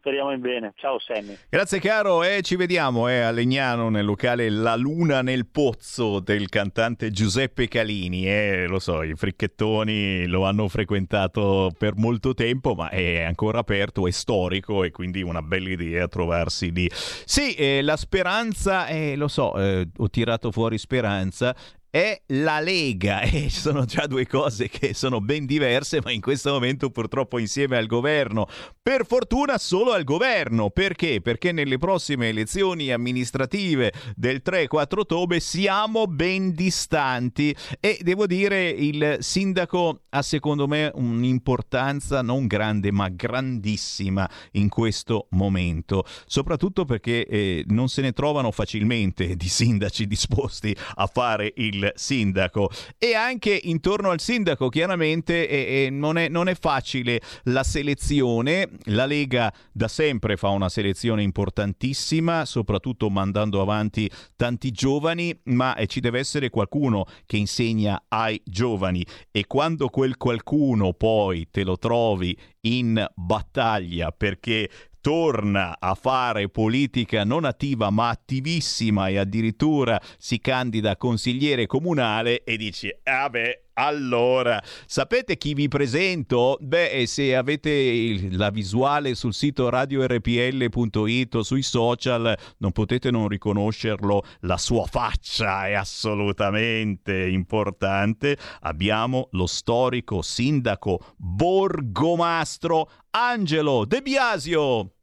speriamo 0.05 0.33
in 0.33 0.41
bene. 0.43 0.75
Ciao 0.77 0.99
Sammy. 0.99 1.35
Grazie 1.49 1.81
caro 1.81 2.23
e 2.23 2.43
ci 2.43 2.57
vediamo 2.57 3.09
eh, 3.09 3.21
a 3.21 3.31
Legnano 3.31 3.89
nel 3.89 4.05
locale 4.05 4.51
La 4.51 4.77
Luna 4.77 5.23
nel 5.23 5.47
Pozzo 5.47 6.21
del 6.21 6.51
cantante 6.51 7.11
Giuseppe 7.11 7.69
Calini. 7.69 8.29
Eh, 8.29 8.67
lo 8.67 8.79
so, 8.79 9.03
i 9.03 9.15
fricchettoni 9.15 10.27
lo 10.27 10.45
hanno 10.45 10.69
frequentato 10.69 11.73
per 11.79 11.97
molto 11.97 12.35
tempo, 12.35 12.75
ma 12.75 12.91
è 12.91 13.23
ancora 13.23 13.61
aperto, 13.61 14.07
è 14.07 14.11
storico 14.11 14.85
e 14.85 14.91
quindi 14.91 15.23
una 15.23 15.41
bella 15.41 15.71
idea 15.71 16.07
trovarsi 16.07 16.71
lì. 16.71 16.87
Sì, 16.93 17.55
eh, 17.55 17.81
la 17.81 17.97
speranza, 17.97 18.87
eh, 18.89 19.17
lo 19.17 19.29
so, 19.29 19.59
eh, 19.59 19.89
ho 19.97 20.11
tirato 20.11 20.51
fuori 20.51 20.77
speranza, 20.77 21.57
è 21.95 22.21
la 22.27 22.59
Lega 22.59 23.21
e 23.23 23.49
sono 23.51 23.85
già 23.85 24.09
due 24.09 24.27
cose 24.27 24.69
che 24.69 24.95
sono 24.95 25.21
ben 25.21 25.47
diverse 25.47 26.01
ma 26.03 26.11
in 26.11 26.21
questo 26.21 26.51
momento 26.51 26.91
purtroppo 26.91 27.39
insieme 27.39 27.77
al 27.77 27.87
governo. 27.87 28.49
Per 28.83 29.07
fortuna 29.07 29.59
solo 29.59 29.93
al 29.93 30.03
governo. 30.03 30.71
Perché? 30.71 31.21
Perché 31.21 31.53
nelle 31.53 31.79
prossime 31.79 32.31
elezioni 32.31 32.91
amministrative 32.91 33.93
del 34.17 34.43
3-4 34.45 34.99
ottobre 34.99 35.39
siamo 35.39 36.07
ben 36.07 36.53
distanti. 36.53 37.55
E 37.79 38.01
devo 38.03 38.27
dire 38.27 38.71
il 38.71 39.19
sindaco 39.21 40.01
ha 40.11 40.23
secondo 40.23 40.67
me 40.67 40.91
un'importanza 40.93 42.23
non 42.23 42.49
grande 42.49 42.91
ma 42.91 43.09
grandissima 43.09 44.29
in 44.53 44.69
questo 44.69 45.29
momento. 45.31 46.05
Soprattutto 46.27 46.85
perché 46.85 47.25
eh, 47.25 47.65
non 47.69 47.89
se 47.89 48.03
ne 48.03 48.11
trovano 48.11 48.51
facilmente 48.51 49.37
di 49.37 49.49
sindaci 49.49 50.09
disposti 50.09 50.77
a 50.97 51.07
fare 51.07 51.53
il 51.57 51.83
sindaco. 51.95 52.71
E 52.99 53.15
anche 53.15 53.59
intorno 53.65 54.11
al 54.11 54.21
sindaco 54.21 54.69
chiaramente 54.69 55.49
eh, 55.49 55.85
eh, 55.85 55.91
non, 55.91 56.19
è, 56.19 56.29
non 56.29 56.49
è 56.49 56.55
facile 56.55 57.21
la 57.45 57.63
selezione, 57.63 58.69
la 58.85 59.07
Lega 59.07 59.53
da 59.73 59.89
sempre 59.89 60.37
fa 60.37 60.49
una 60.49 60.69
selezione 60.69 61.23
importantissima, 61.23 62.45
soprattutto 62.45 63.11
mandando 63.11 63.61
avanti 63.61 64.11
tanti 64.37 64.71
giovani, 64.71 65.39
ma 65.45 65.75
eh, 65.77 65.87
ci 65.87 66.01
deve 66.01 66.19
essere 66.19 66.51
qualcuno 66.51 67.07
che 67.27 67.37
insegna 67.37 68.05
ai 68.09 68.41
giovani. 68.45 69.05
E 69.31 69.47
quando 69.47 69.89
quel 69.89 70.17
qualcuno 70.17 70.93
poi 70.93 71.49
te 71.51 71.65
lo 71.65 71.77
trovi 71.77 72.37
in 72.63 73.05
battaglia 73.15 74.11
perché 74.11 74.71
torna 75.05 75.77
a 75.79 75.95
fare 75.95 76.49
politica 76.49 77.25
non 77.25 77.45
attiva 77.45 77.91
ma 77.91 78.09
attivissima 78.09 79.09
e 79.09 79.19
addirittura 79.19 80.01
si 80.17 80.39
candida 80.39 80.97
consigliere 80.97 81.67
comunale 81.67 82.43
e 82.43 82.57
dici, 82.57 82.91
ah 83.03 83.29
beh, 83.29 83.65
allora, 83.75 84.63
sapete 84.87 85.37
chi 85.37 85.53
vi 85.53 85.69
presento? 85.69 86.57
Beh, 86.61 87.05
se 87.07 87.37
avete 87.37 88.31
la 88.31 88.49
visuale 88.49 89.15
sul 89.15 89.35
sito 89.35 89.69
radiorpl.it 89.69 91.35
o 91.35 91.43
sui 91.43 91.63
social, 91.63 92.39
non 92.59 92.73
potete 92.73 93.11
non 93.11 93.29
riconoscerlo, 93.29 94.23
la 94.41 94.57
sua 94.57 94.87
faccia 94.87 95.67
è 95.67 95.75
assolutamente 95.75 97.29
importante. 97.29 98.39
Abbiamo 98.61 99.29
lo 99.33 99.47
storico 99.47 100.23
sindaco 100.23 101.15
borgomastro 101.17 102.91
Angelo 103.11 103.85
De 103.85 104.01
Biasio. 104.01 104.94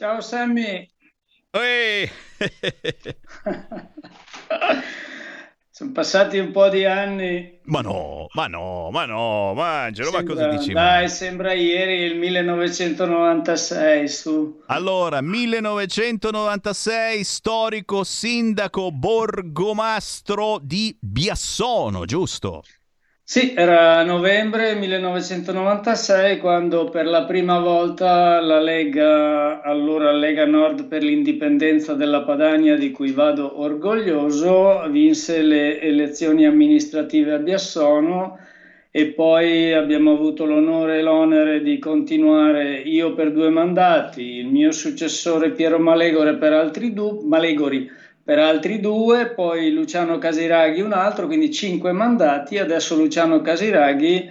Ciao 0.00 0.22
Sammy. 0.22 0.88
Sono 5.68 5.92
passati 5.92 6.38
un 6.38 6.52
po' 6.52 6.70
di 6.70 6.86
anni. 6.86 7.58
Ma 7.64 7.82
no, 7.82 8.28
ma 8.32 8.46
no, 8.46 8.88
ma 8.90 9.04
no, 9.04 9.52
ma 9.52 9.82
Angelo, 9.82 10.10
ma 10.10 10.22
cosa 10.22 10.48
dici? 10.48 10.72
Dai, 10.72 11.06
sembra 11.10 11.52
ieri 11.52 12.04
il 12.04 12.16
1996 12.16 14.08
su. 14.08 14.62
Allora, 14.68 15.20
1996, 15.20 17.22
storico 17.22 18.02
sindaco 18.02 18.90
borgomastro 18.92 20.60
di 20.62 20.96
Biassono, 20.98 22.06
giusto? 22.06 22.62
Sì, 23.30 23.54
era 23.54 24.02
novembre 24.02 24.74
1996 24.74 26.38
quando 26.38 26.88
per 26.88 27.06
la 27.06 27.22
prima 27.26 27.60
volta 27.60 28.40
la 28.40 28.58
Lega, 28.58 29.62
allora 29.62 30.10
Lega 30.10 30.44
Nord 30.46 30.88
per 30.88 31.04
l'indipendenza 31.04 31.94
della 31.94 32.22
Padania, 32.22 32.76
di 32.76 32.90
cui 32.90 33.12
vado 33.12 33.60
orgoglioso, 33.60 34.82
vinse 34.90 35.42
le 35.42 35.80
elezioni 35.80 36.44
amministrative 36.44 37.34
a 37.34 37.38
Biassono 37.38 38.36
e 38.90 39.06
poi 39.12 39.74
abbiamo 39.74 40.10
avuto 40.10 40.44
l'onore 40.44 40.98
e 40.98 41.02
l'onere 41.02 41.62
di 41.62 41.78
continuare 41.78 42.80
io 42.80 43.14
per 43.14 43.30
due 43.30 43.48
mandati, 43.48 44.22
il 44.22 44.48
mio 44.48 44.72
successore 44.72 45.52
Piero 45.52 45.78
Malegore 45.78 46.34
per 46.34 46.52
altri 46.52 46.92
due, 46.92 47.20
Malegori 47.22 47.88
per 48.30 48.38
altri 48.38 48.78
due, 48.78 49.26
poi 49.26 49.72
Luciano 49.72 50.18
Casiraghi 50.18 50.80
un 50.82 50.92
altro, 50.92 51.26
quindi 51.26 51.50
cinque 51.50 51.90
mandati. 51.90 52.58
Adesso 52.58 52.94
Luciano 52.94 53.40
Casiraghi 53.40 54.30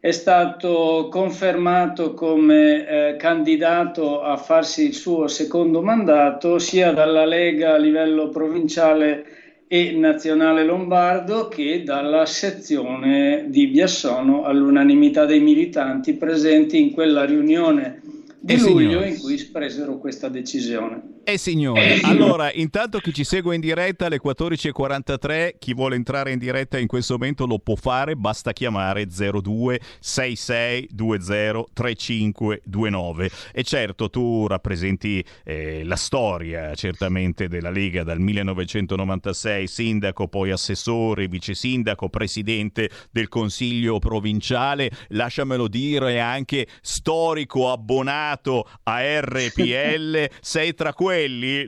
è 0.00 0.10
stato 0.10 1.06
confermato 1.08 2.12
come 2.12 2.88
eh, 2.88 3.16
candidato 3.16 4.20
a 4.20 4.36
farsi 4.36 4.86
il 4.86 4.94
suo 4.94 5.28
secondo 5.28 5.80
mandato 5.80 6.58
sia 6.58 6.90
dalla 6.90 7.24
Lega 7.24 7.74
a 7.74 7.76
livello 7.76 8.30
provinciale 8.30 9.24
e 9.68 9.92
nazionale 9.92 10.64
lombardo 10.64 11.46
che 11.46 11.84
dalla 11.84 12.26
sezione 12.26 13.44
di 13.46 13.68
Biassono 13.68 14.42
all'unanimità 14.42 15.24
dei 15.24 15.38
militanti 15.38 16.14
presenti 16.14 16.80
in 16.80 16.90
quella 16.90 17.24
riunione 17.24 18.00
di 18.40 18.54
Eh, 18.54 18.58
luglio 18.58 18.88
signore. 18.88 19.08
in 19.08 19.20
cui 19.20 19.48
presero 19.52 19.98
questa 19.98 20.28
decisione. 20.28 21.14
Eh 21.28 21.38
signore, 21.38 21.98
allora 22.06 22.52
intanto 22.52 23.00
chi 23.00 23.12
ci 23.12 23.24
segue 23.24 23.56
in 23.56 23.60
diretta 23.60 24.06
alle 24.06 24.20
14.43, 24.24 25.56
chi 25.58 25.74
vuole 25.74 25.96
entrare 25.96 26.30
in 26.30 26.38
diretta 26.38 26.78
in 26.78 26.86
questo 26.86 27.14
momento 27.14 27.46
lo 27.46 27.58
può 27.58 27.74
fare, 27.74 28.14
basta 28.14 28.52
chiamare 28.52 29.08
02 29.08 29.80
66 29.98 30.90
20 30.94 31.64
3529 31.72 33.30
e 33.52 33.64
certo 33.64 34.08
tu 34.08 34.46
rappresenti 34.46 35.24
eh, 35.42 35.82
la 35.82 35.96
storia 35.96 36.72
certamente 36.76 37.48
della 37.48 37.70
Lega 37.70 38.04
dal 38.04 38.20
1996, 38.20 39.66
sindaco, 39.66 40.28
poi 40.28 40.52
assessore, 40.52 41.26
vice 41.26 41.54
sindaco, 41.54 42.08
presidente 42.08 42.88
del 43.10 43.26
Consiglio 43.26 43.98
provinciale, 43.98 44.92
lasciamelo 45.08 45.66
dire 45.66 46.20
anche 46.20 46.68
storico 46.82 47.72
abbonato 47.72 48.68
a 48.84 49.00
RPL, 49.20 50.30
sei 50.40 50.72
tra 50.74 50.92
quelli, 50.92 51.14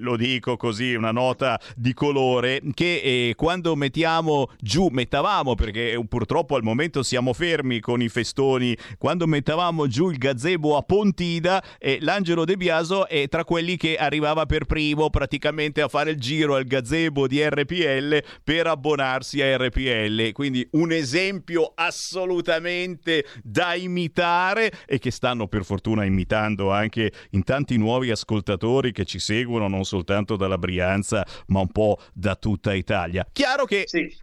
lo 0.00 0.16
dico 0.16 0.56
così, 0.56 0.94
una 0.94 1.10
nota 1.10 1.58
di 1.74 1.94
colore, 1.94 2.60
che 2.74 3.00
eh, 3.02 3.34
quando 3.34 3.74
mettiamo 3.74 4.50
giù, 4.60 4.88
mettavamo 4.90 5.54
perché 5.54 5.92
eh, 5.92 6.06
purtroppo 6.06 6.56
al 6.56 6.62
momento 6.62 7.02
siamo 7.02 7.32
fermi 7.32 7.80
con 7.80 8.02
i 8.02 8.08
festoni, 8.08 8.76
quando 8.98 9.26
mettavamo 9.26 9.86
giù 9.86 10.10
il 10.10 10.18
gazebo 10.18 10.76
a 10.76 10.82
Pontida, 10.82 11.62
eh, 11.78 11.98
l'Angelo 12.02 12.44
De 12.44 12.56
Biaso 12.56 13.08
è 13.08 13.28
tra 13.28 13.44
quelli 13.44 13.76
che 13.76 13.96
arrivava 13.96 14.44
per 14.46 14.66
primo 14.66 15.08
praticamente 15.10 15.80
a 15.80 15.88
fare 15.88 16.10
il 16.10 16.18
giro 16.18 16.54
al 16.54 16.64
gazebo 16.64 17.26
di 17.26 17.42
RPL 17.42 18.22
per 18.44 18.66
abbonarsi 18.66 19.40
a 19.40 19.56
RPL, 19.56 20.32
quindi 20.32 20.66
un 20.72 20.92
esempio 20.92 21.72
assolutamente 21.74 23.24
da 23.42 23.74
imitare 23.74 24.70
e 24.86 24.98
che 24.98 25.10
stanno 25.10 25.46
per 25.48 25.64
fortuna 25.64 26.04
imitando 26.04 26.70
anche 26.70 27.12
in 27.30 27.44
tanti 27.44 27.76
nuovi 27.76 28.10
ascoltatori 28.10 28.92
che 28.92 29.04
ci 29.04 29.18
seguono 29.18 29.36
non 29.68 29.84
soltanto 29.84 30.36
dalla 30.36 30.58
Brianza 30.58 31.26
ma 31.46 31.60
un 31.60 31.68
po' 31.68 31.98
da 32.12 32.34
tutta 32.36 32.74
Italia. 32.74 33.26
Chiaro 33.32 33.64
che 33.64 33.84
sei 33.86 34.14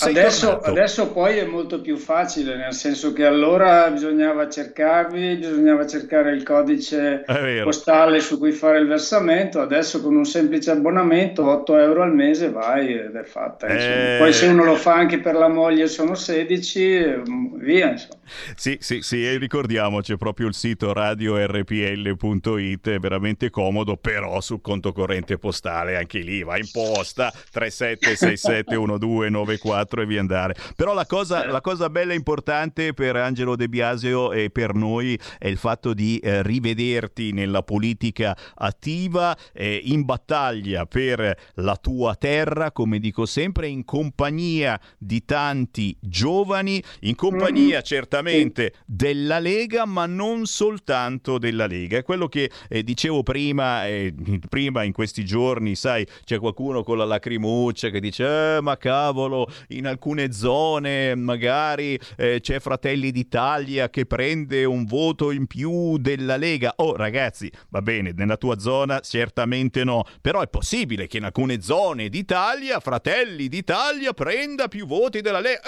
Adesso, 0.00 0.46
tornato. 0.46 0.70
adesso 0.70 1.12
poi 1.12 1.38
è 1.38 1.44
molto 1.44 1.80
più 1.80 1.96
facile, 1.96 2.56
nel 2.56 2.72
senso 2.72 3.12
che 3.12 3.26
allora 3.26 3.90
bisognava 3.90 4.48
cercarvi, 4.48 5.36
bisognava 5.36 5.86
cercare 5.86 6.32
il 6.32 6.42
codice 6.42 7.24
postale 7.62 8.20
su 8.20 8.38
cui 8.38 8.52
fare 8.52 8.78
il 8.78 8.86
versamento, 8.86 9.60
adesso 9.60 10.00
con 10.00 10.16
un 10.16 10.24
semplice 10.24 10.70
abbonamento, 10.70 11.46
8 11.46 11.78
euro 11.78 12.02
al 12.02 12.14
mese 12.14 12.50
vai 12.50 12.94
ed 12.94 13.14
è 13.14 13.24
fatta. 13.24 13.66
Eh. 13.66 14.16
Poi 14.18 14.32
se 14.32 14.46
uno 14.46 14.64
lo 14.64 14.76
fa 14.76 14.94
anche 14.94 15.18
per 15.18 15.34
la 15.34 15.48
moglie 15.48 15.86
sono 15.86 16.14
16, 16.14 16.94
eh, 16.94 17.22
via. 17.56 17.90
Insomma. 17.90 18.16
Sì, 18.54 18.76
sì, 18.80 19.02
sì, 19.02 19.26
e 19.26 19.36
ricordiamo 19.38 20.00
c'è 20.00 20.16
proprio 20.16 20.46
il 20.48 20.54
sito 20.54 20.92
radiorpl.it, 20.92 22.90
è 22.90 22.98
veramente 22.98 23.50
comodo, 23.50 23.96
però 23.96 24.40
sul 24.40 24.60
conto 24.60 24.92
corrente 24.92 25.38
postale 25.38 25.96
anche 25.96 26.18
lì 26.18 26.42
va 26.42 26.58
in 26.58 26.68
posta 26.70 27.32
37671294 27.52 29.57
e 29.62 30.06
via 30.06 30.20
andare. 30.20 30.54
Però 30.76 30.94
la 30.94 31.06
cosa, 31.06 31.46
la 31.46 31.60
cosa 31.60 31.90
bella 31.90 32.12
e 32.12 32.16
importante 32.16 32.94
per 32.94 33.16
Angelo 33.16 33.56
De 33.56 33.68
Biasio 33.68 34.32
e 34.32 34.50
per 34.50 34.74
noi 34.74 35.18
è 35.38 35.48
il 35.48 35.56
fatto 35.56 35.94
di 35.94 36.18
eh, 36.18 36.42
rivederti 36.42 37.32
nella 37.32 37.62
politica 37.62 38.36
attiva, 38.54 39.36
eh, 39.52 39.80
in 39.84 40.04
battaglia 40.04 40.86
per 40.86 41.36
la 41.54 41.76
tua 41.76 42.14
terra, 42.14 42.72
come 42.72 42.98
dico 42.98 43.26
sempre, 43.26 43.68
in 43.68 43.84
compagnia 43.84 44.80
di 44.98 45.24
tanti 45.24 45.96
giovani, 46.00 46.82
in 47.00 47.14
compagnia 47.14 47.82
certamente 47.82 48.74
della 48.86 49.38
Lega, 49.38 49.84
ma 49.84 50.06
non 50.06 50.46
soltanto 50.46 51.38
della 51.38 51.66
Lega. 51.66 51.98
È 51.98 52.02
quello 52.02 52.28
che 52.28 52.50
eh, 52.68 52.82
dicevo 52.82 53.22
prima, 53.22 53.86
eh, 53.86 54.14
prima 54.48 54.82
in 54.82 54.92
questi 54.92 55.24
giorni, 55.24 55.74
sai, 55.74 56.06
c'è 56.24 56.38
qualcuno 56.38 56.82
con 56.82 56.98
la 56.98 57.04
lacrimuccia 57.04 57.90
che 57.90 58.00
dice, 58.00 58.56
eh, 58.56 58.60
ma 58.60 58.76
cavolo, 58.76 59.47
in 59.68 59.86
alcune 59.86 60.32
zone 60.32 61.14
magari 61.14 61.98
eh, 62.16 62.40
c'è 62.40 62.60
Fratelli 62.60 63.10
d'Italia 63.10 63.90
che 63.90 64.06
prende 64.06 64.64
un 64.64 64.84
voto 64.84 65.30
in 65.30 65.46
più 65.46 65.98
della 65.98 66.36
Lega. 66.36 66.74
Oh 66.76 66.96
ragazzi, 66.96 67.50
va 67.70 67.82
bene, 67.82 68.12
nella 68.14 68.36
tua 68.36 68.58
zona 68.58 69.00
certamente 69.00 69.84
no, 69.84 70.04
però 70.20 70.40
è 70.40 70.48
possibile 70.48 71.06
che 71.06 71.18
in 71.18 71.24
alcune 71.24 71.60
zone 71.60 72.08
d'Italia 72.08 72.80
Fratelli 72.80 73.48
d'Italia 73.48 74.12
prenda 74.12 74.68
più 74.68 74.86
voti 74.86 75.20
della 75.20 75.40
Lega. 75.40 75.60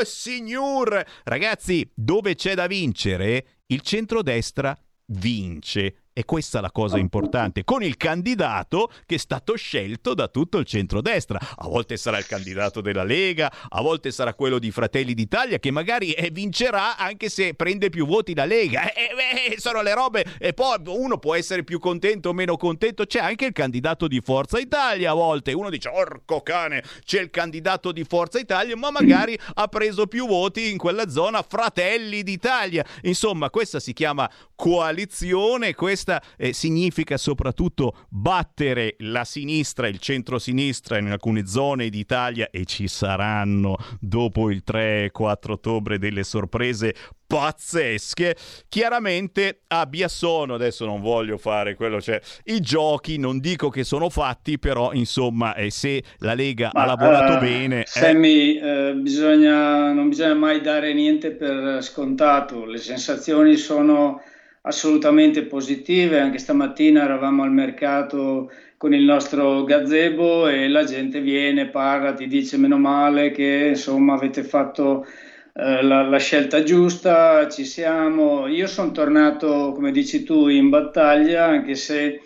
Eh, 0.00 0.04
signor! 0.04 1.04
Ragazzi, 1.24 1.90
dove 1.94 2.34
c'è 2.34 2.54
da 2.54 2.66
vincere, 2.66 3.46
il 3.66 3.80
centrodestra 3.80 4.76
vince. 5.06 6.02
E 6.18 6.24
questa 6.24 6.58
è 6.58 6.60
la 6.60 6.72
cosa 6.72 6.98
importante, 6.98 7.62
con 7.62 7.80
il 7.80 7.96
candidato 7.96 8.90
che 9.06 9.14
è 9.14 9.18
stato 9.18 9.54
scelto 9.54 10.14
da 10.14 10.26
tutto 10.26 10.58
il 10.58 10.64
centrodestra. 10.64 11.38
A 11.38 11.68
volte 11.68 11.96
sarà 11.96 12.18
il 12.18 12.26
candidato 12.26 12.80
della 12.80 13.04
Lega, 13.04 13.52
a 13.68 13.80
volte 13.82 14.10
sarà 14.10 14.34
quello 14.34 14.58
di 14.58 14.72
Fratelli 14.72 15.14
d'Italia, 15.14 15.60
che 15.60 15.70
magari 15.70 16.10
eh, 16.10 16.30
vincerà 16.32 16.96
anche 16.96 17.28
se 17.28 17.54
prende 17.54 17.88
più 17.88 18.04
voti 18.04 18.34
la 18.34 18.46
Lega. 18.46 18.92
Eh, 18.92 19.10
eh, 19.52 19.60
sono 19.60 19.80
le 19.80 19.94
robe, 19.94 20.26
e 20.40 20.54
poi 20.54 20.80
uno 20.86 21.18
può 21.18 21.36
essere 21.36 21.62
più 21.62 21.78
contento 21.78 22.30
o 22.30 22.32
meno 22.32 22.56
contento. 22.56 23.06
C'è 23.06 23.20
anche 23.20 23.44
il 23.46 23.52
candidato 23.52 24.08
di 24.08 24.20
Forza 24.20 24.58
Italia 24.58 25.12
a 25.12 25.14
volte. 25.14 25.52
Uno 25.52 25.70
dice, 25.70 25.88
orco 25.88 26.40
cane, 26.40 26.82
c'è 27.04 27.20
il 27.20 27.30
candidato 27.30 27.92
di 27.92 28.02
Forza 28.02 28.40
Italia, 28.40 28.76
ma 28.76 28.90
magari 28.90 29.38
ha 29.54 29.68
preso 29.68 30.08
più 30.08 30.26
voti 30.26 30.72
in 30.72 30.78
quella 30.78 31.08
zona 31.08 31.44
Fratelli 31.48 32.24
d'Italia. 32.24 32.84
Insomma, 33.02 33.50
questa 33.50 33.78
si 33.78 33.92
chiama 33.92 34.28
coalizione, 34.56 35.76
questa 35.76 36.06
eh, 36.36 36.52
significa 36.52 37.16
soprattutto 37.16 38.06
battere 38.08 38.96
la 39.00 39.24
sinistra, 39.24 39.88
il 39.88 39.98
centro-sinistra 39.98 40.98
in 40.98 41.10
alcune 41.10 41.46
zone 41.46 41.88
d'Italia 41.90 42.48
e 42.50 42.64
ci 42.64 42.88
saranno 42.88 43.76
dopo 44.00 44.50
il 44.50 44.62
3 44.62 45.04
e 45.04 45.10
4 45.10 45.52
ottobre 45.52 45.98
delle 45.98 46.24
sorprese 46.24 46.94
pazzesche. 47.28 48.34
Chiaramente 48.68 49.60
a 49.68 49.84
Biassono, 49.86 50.54
adesso 50.54 50.86
non 50.86 51.00
voglio 51.00 51.36
fare 51.36 51.74
quello, 51.74 52.00
cioè 52.00 52.18
i 52.44 52.60
giochi 52.60 53.18
non 53.18 53.38
dico 53.38 53.68
che 53.68 53.84
sono 53.84 54.08
fatti, 54.08 54.58
però 54.58 54.92
insomma, 54.92 55.54
eh, 55.54 55.70
se 55.70 56.02
la 56.18 56.34
Lega 56.34 56.70
ha 56.72 56.80
Ma, 56.80 56.86
lavorato 56.86 57.36
eh, 57.36 57.38
bene, 57.48 57.80
eh, 57.82 57.86
Sammy, 57.86 58.58
eh, 58.58 58.94
bisogna- 58.96 59.92
non 59.92 60.08
bisogna 60.08 60.34
mai 60.34 60.62
dare 60.62 60.94
niente 60.94 61.32
per 61.32 61.82
scontato, 61.82 62.64
le 62.64 62.78
sensazioni 62.78 63.56
sono 63.56 64.22
assolutamente 64.62 65.44
positive, 65.44 66.20
anche 66.20 66.38
stamattina 66.38 67.04
eravamo 67.04 67.42
al 67.42 67.52
mercato 67.52 68.50
con 68.76 68.94
il 68.94 69.02
nostro 69.02 69.64
gazebo 69.64 70.46
e 70.48 70.68
la 70.68 70.84
gente 70.84 71.20
viene, 71.20 71.68
parla, 71.68 72.12
ti 72.12 72.26
dice 72.28 72.56
meno 72.56 72.78
male 72.78 73.30
che 73.32 73.68
insomma 73.70 74.14
avete 74.14 74.44
fatto 74.44 75.04
eh, 75.52 75.82
la, 75.82 76.02
la 76.02 76.18
scelta 76.18 76.62
giusta, 76.62 77.48
ci 77.48 77.64
siamo. 77.64 78.46
Io 78.46 78.68
sono 78.68 78.92
tornato, 78.92 79.72
come 79.72 79.90
dici 79.90 80.22
tu, 80.22 80.48
in 80.48 80.68
battaglia, 80.68 81.46
anche 81.46 81.74
se 81.74 82.20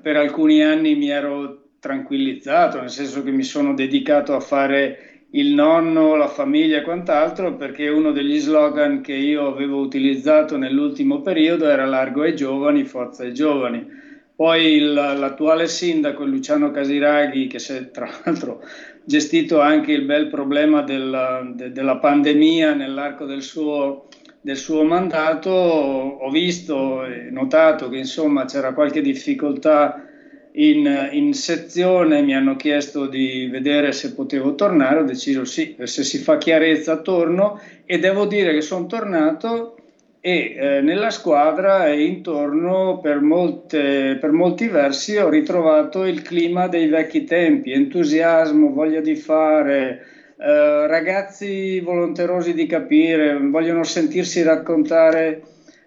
per 0.00 0.16
alcuni 0.16 0.62
anni 0.62 0.94
mi 0.94 1.10
ero 1.10 1.60
tranquillizzato, 1.78 2.80
nel 2.80 2.90
senso 2.90 3.22
che 3.22 3.30
mi 3.30 3.42
sono 3.42 3.74
dedicato 3.74 4.34
a 4.34 4.40
fare 4.40 5.11
il 5.34 5.54
nonno, 5.54 6.14
la 6.16 6.28
famiglia 6.28 6.78
e 6.78 6.82
quant'altro, 6.82 7.54
perché 7.54 7.88
uno 7.88 8.12
degli 8.12 8.38
slogan 8.38 9.00
che 9.00 9.14
io 9.14 9.46
avevo 9.46 9.78
utilizzato 9.78 10.56
nell'ultimo 10.56 11.20
periodo 11.20 11.68
era 11.68 11.86
largo 11.86 12.22
ai 12.22 12.34
giovani, 12.34 12.84
forza 12.84 13.22
ai 13.22 13.32
giovani. 13.32 13.86
Poi 14.34 14.74
il, 14.74 14.92
l'attuale 14.92 15.68
sindaco 15.68 16.24
Luciano 16.24 16.70
Casiraghi, 16.70 17.46
che 17.46 17.58
si 17.58 17.72
è 17.72 17.90
tra 17.90 18.10
l'altro 18.24 18.62
gestito 19.04 19.60
anche 19.60 19.92
il 19.92 20.02
bel 20.02 20.28
problema 20.28 20.82
della, 20.82 21.42
de, 21.54 21.72
della 21.72 21.96
pandemia 21.96 22.74
nell'arco 22.74 23.24
del 23.24 23.42
suo, 23.42 24.08
del 24.40 24.56
suo 24.56 24.84
mandato, 24.84 25.50
ho 25.50 26.30
visto 26.30 27.04
e 27.04 27.30
notato 27.30 27.88
che 27.88 27.96
insomma 27.96 28.44
c'era 28.44 28.72
qualche 28.74 29.00
difficoltà 29.00 30.08
in, 30.54 31.08
in, 31.12 31.32
sezione 31.32 32.22
mi 32.22 32.34
hanno 32.34 32.56
chiesto 32.56 33.06
di 33.06 33.48
vedere 33.50 33.92
se 33.92 34.14
potevo 34.14 34.54
tornare, 34.54 35.00
ho 35.00 35.04
deciso 35.04 35.44
sì, 35.44 35.76
se 35.82 36.04
si 36.04 36.18
fa 36.18 36.36
chiarezza 36.36 36.98
torno 36.98 37.60
e 37.86 37.98
devo 37.98 38.26
dire 38.26 38.52
che 38.52 38.60
sono 38.60 38.86
tornato 38.86 39.76
e 40.20 40.54
eh, 40.54 40.80
nella 40.82 41.10
squadra 41.10 41.88
e 41.88 42.04
intorno 42.04 43.00
per, 43.00 43.20
molte, 43.20 44.18
per 44.20 44.30
molti 44.30 44.68
versi 44.68 45.16
ho 45.16 45.28
ritrovato 45.28 46.04
il 46.04 46.22
clima 46.22 46.68
dei 46.68 46.86
vecchi 46.86 47.24
tempi, 47.24 47.72
entusiasmo, 47.72 48.72
voglia 48.72 49.00
di 49.00 49.16
fare, 49.16 50.06
eh, 50.38 50.86
ragazzi 50.86 51.80
volonterosi 51.80 52.54
di 52.54 52.66
capire, 52.66 53.36
vogliono 53.36 53.82
sentirsi 53.82 54.42
raccontare 54.42 55.42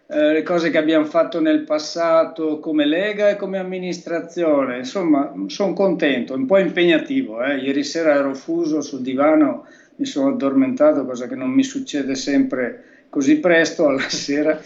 eh, 0.07 0.33
le 0.33 0.43
cose 0.43 0.69
che 0.69 0.77
abbiamo 0.77 1.05
fatto 1.05 1.41
nel 1.41 1.61
passato 1.61 2.59
come 2.59 2.85
Lega 2.85 3.29
e 3.29 3.35
come 3.35 3.57
amministrazione. 3.57 4.77
Insomma, 4.77 5.33
sono 5.47 5.73
contento, 5.73 6.35
un 6.35 6.45
po' 6.45 6.59
impegnativo. 6.59 7.43
Eh. 7.43 7.57
Ieri 7.57 7.83
sera 7.83 8.13
ero 8.13 8.35
fuso 8.35 8.81
sul 8.81 9.01
divano, 9.01 9.65
mi 9.95 10.05
sono 10.05 10.29
addormentato, 10.29 11.05
cosa 11.05 11.27
che 11.27 11.35
non 11.35 11.49
mi 11.49 11.63
succede 11.63 12.13
sempre 12.15 12.83
così 13.09 13.39
presto 13.39 13.87
alla 13.87 14.07
sera. 14.09 14.59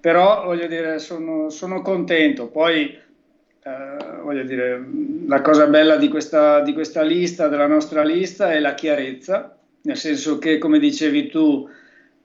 Però 0.00 0.44
voglio 0.44 0.66
dire, 0.66 0.98
sono, 0.98 1.48
sono 1.48 1.80
contento. 1.80 2.48
Poi 2.48 2.82
eh, 3.62 4.20
voglio 4.22 4.42
dire, 4.42 4.84
la 5.26 5.40
cosa 5.40 5.66
bella 5.66 5.96
di 5.96 6.08
questa, 6.08 6.60
di 6.60 6.74
questa 6.74 7.00
lista, 7.00 7.48
della 7.48 7.66
nostra 7.66 8.04
lista, 8.04 8.52
è 8.52 8.60
la 8.60 8.74
chiarezza, 8.74 9.56
nel 9.82 9.96
senso 9.96 10.36
che, 10.38 10.58
come 10.58 10.78
dicevi 10.78 11.28
tu, 11.28 11.66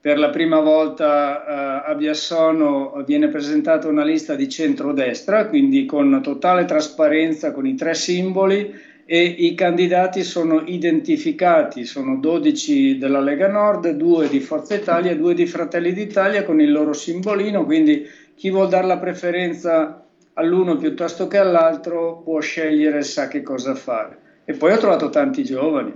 per 0.00 0.18
la 0.18 0.30
prima 0.30 0.60
volta 0.60 1.84
eh, 1.84 1.90
a 1.90 1.94
Biassono 1.94 3.02
viene 3.04 3.28
presentata 3.28 3.86
una 3.86 4.02
lista 4.02 4.34
di 4.34 4.48
centrodestra, 4.48 5.46
quindi 5.46 5.84
con 5.84 6.20
totale 6.22 6.64
trasparenza, 6.64 7.52
con 7.52 7.66
i 7.66 7.74
tre 7.74 7.92
simboli 7.94 8.74
e 9.04 9.22
i 9.22 9.54
candidati 9.54 10.22
sono 10.22 10.62
identificati, 10.64 11.84
sono 11.84 12.16
12 12.16 12.96
della 12.96 13.20
Lega 13.20 13.48
Nord, 13.48 13.90
2 13.90 14.28
di 14.28 14.40
Forza 14.40 14.74
Italia, 14.74 15.14
2 15.14 15.34
di 15.34 15.46
Fratelli 15.46 15.92
d'Italia 15.92 16.44
con 16.44 16.60
il 16.60 16.72
loro 16.72 16.94
simbolino, 16.94 17.64
quindi 17.66 18.06
chi 18.34 18.48
vuol 18.48 18.68
dare 18.68 18.86
la 18.86 18.98
preferenza 18.98 20.02
all'uno 20.34 20.76
piuttosto 20.76 21.26
che 21.26 21.36
all'altro 21.36 22.22
può 22.24 22.40
scegliere 22.40 23.02
sa 23.02 23.28
che 23.28 23.42
cosa 23.42 23.74
fare. 23.74 24.16
E 24.46 24.54
poi 24.54 24.72
ho 24.72 24.78
trovato 24.78 25.10
tanti 25.10 25.44
giovani. 25.44 25.92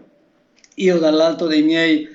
Io 0.75 0.99
dall'alto 0.99 1.47
dei 1.47 1.63
miei 1.63 2.14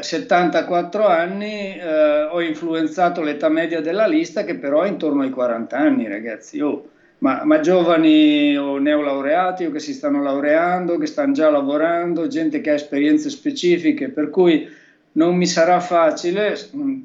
74 0.00 1.02
eh, 1.02 1.12
anni, 1.12 1.76
eh, 1.76 2.22
ho 2.22 2.40
influenzato 2.40 3.22
l'età 3.22 3.48
media 3.48 3.80
della 3.80 4.06
lista 4.06 4.44
che 4.44 4.54
però 4.54 4.82
è 4.82 4.88
intorno 4.88 5.22
ai 5.22 5.30
40 5.30 5.76
anni, 5.76 6.06
ragazzi. 6.06 6.60
Oh, 6.60 6.88
ma, 7.18 7.42
ma, 7.44 7.60
giovani 7.60 8.56
o 8.56 8.78
neolaureati 8.78 9.66
o 9.66 9.72
che 9.72 9.80
si 9.80 9.92
stanno 9.92 10.22
laureando, 10.22 10.96
che 10.96 11.06
stanno 11.06 11.32
già 11.32 11.50
lavorando, 11.50 12.28
gente 12.28 12.60
che 12.60 12.70
ha 12.70 12.74
esperienze 12.74 13.30
specifiche, 13.30 14.08
per 14.08 14.30
cui 14.30 14.68
non 15.12 15.34
mi 15.36 15.46
sarà 15.46 15.80
facile, 15.80 16.56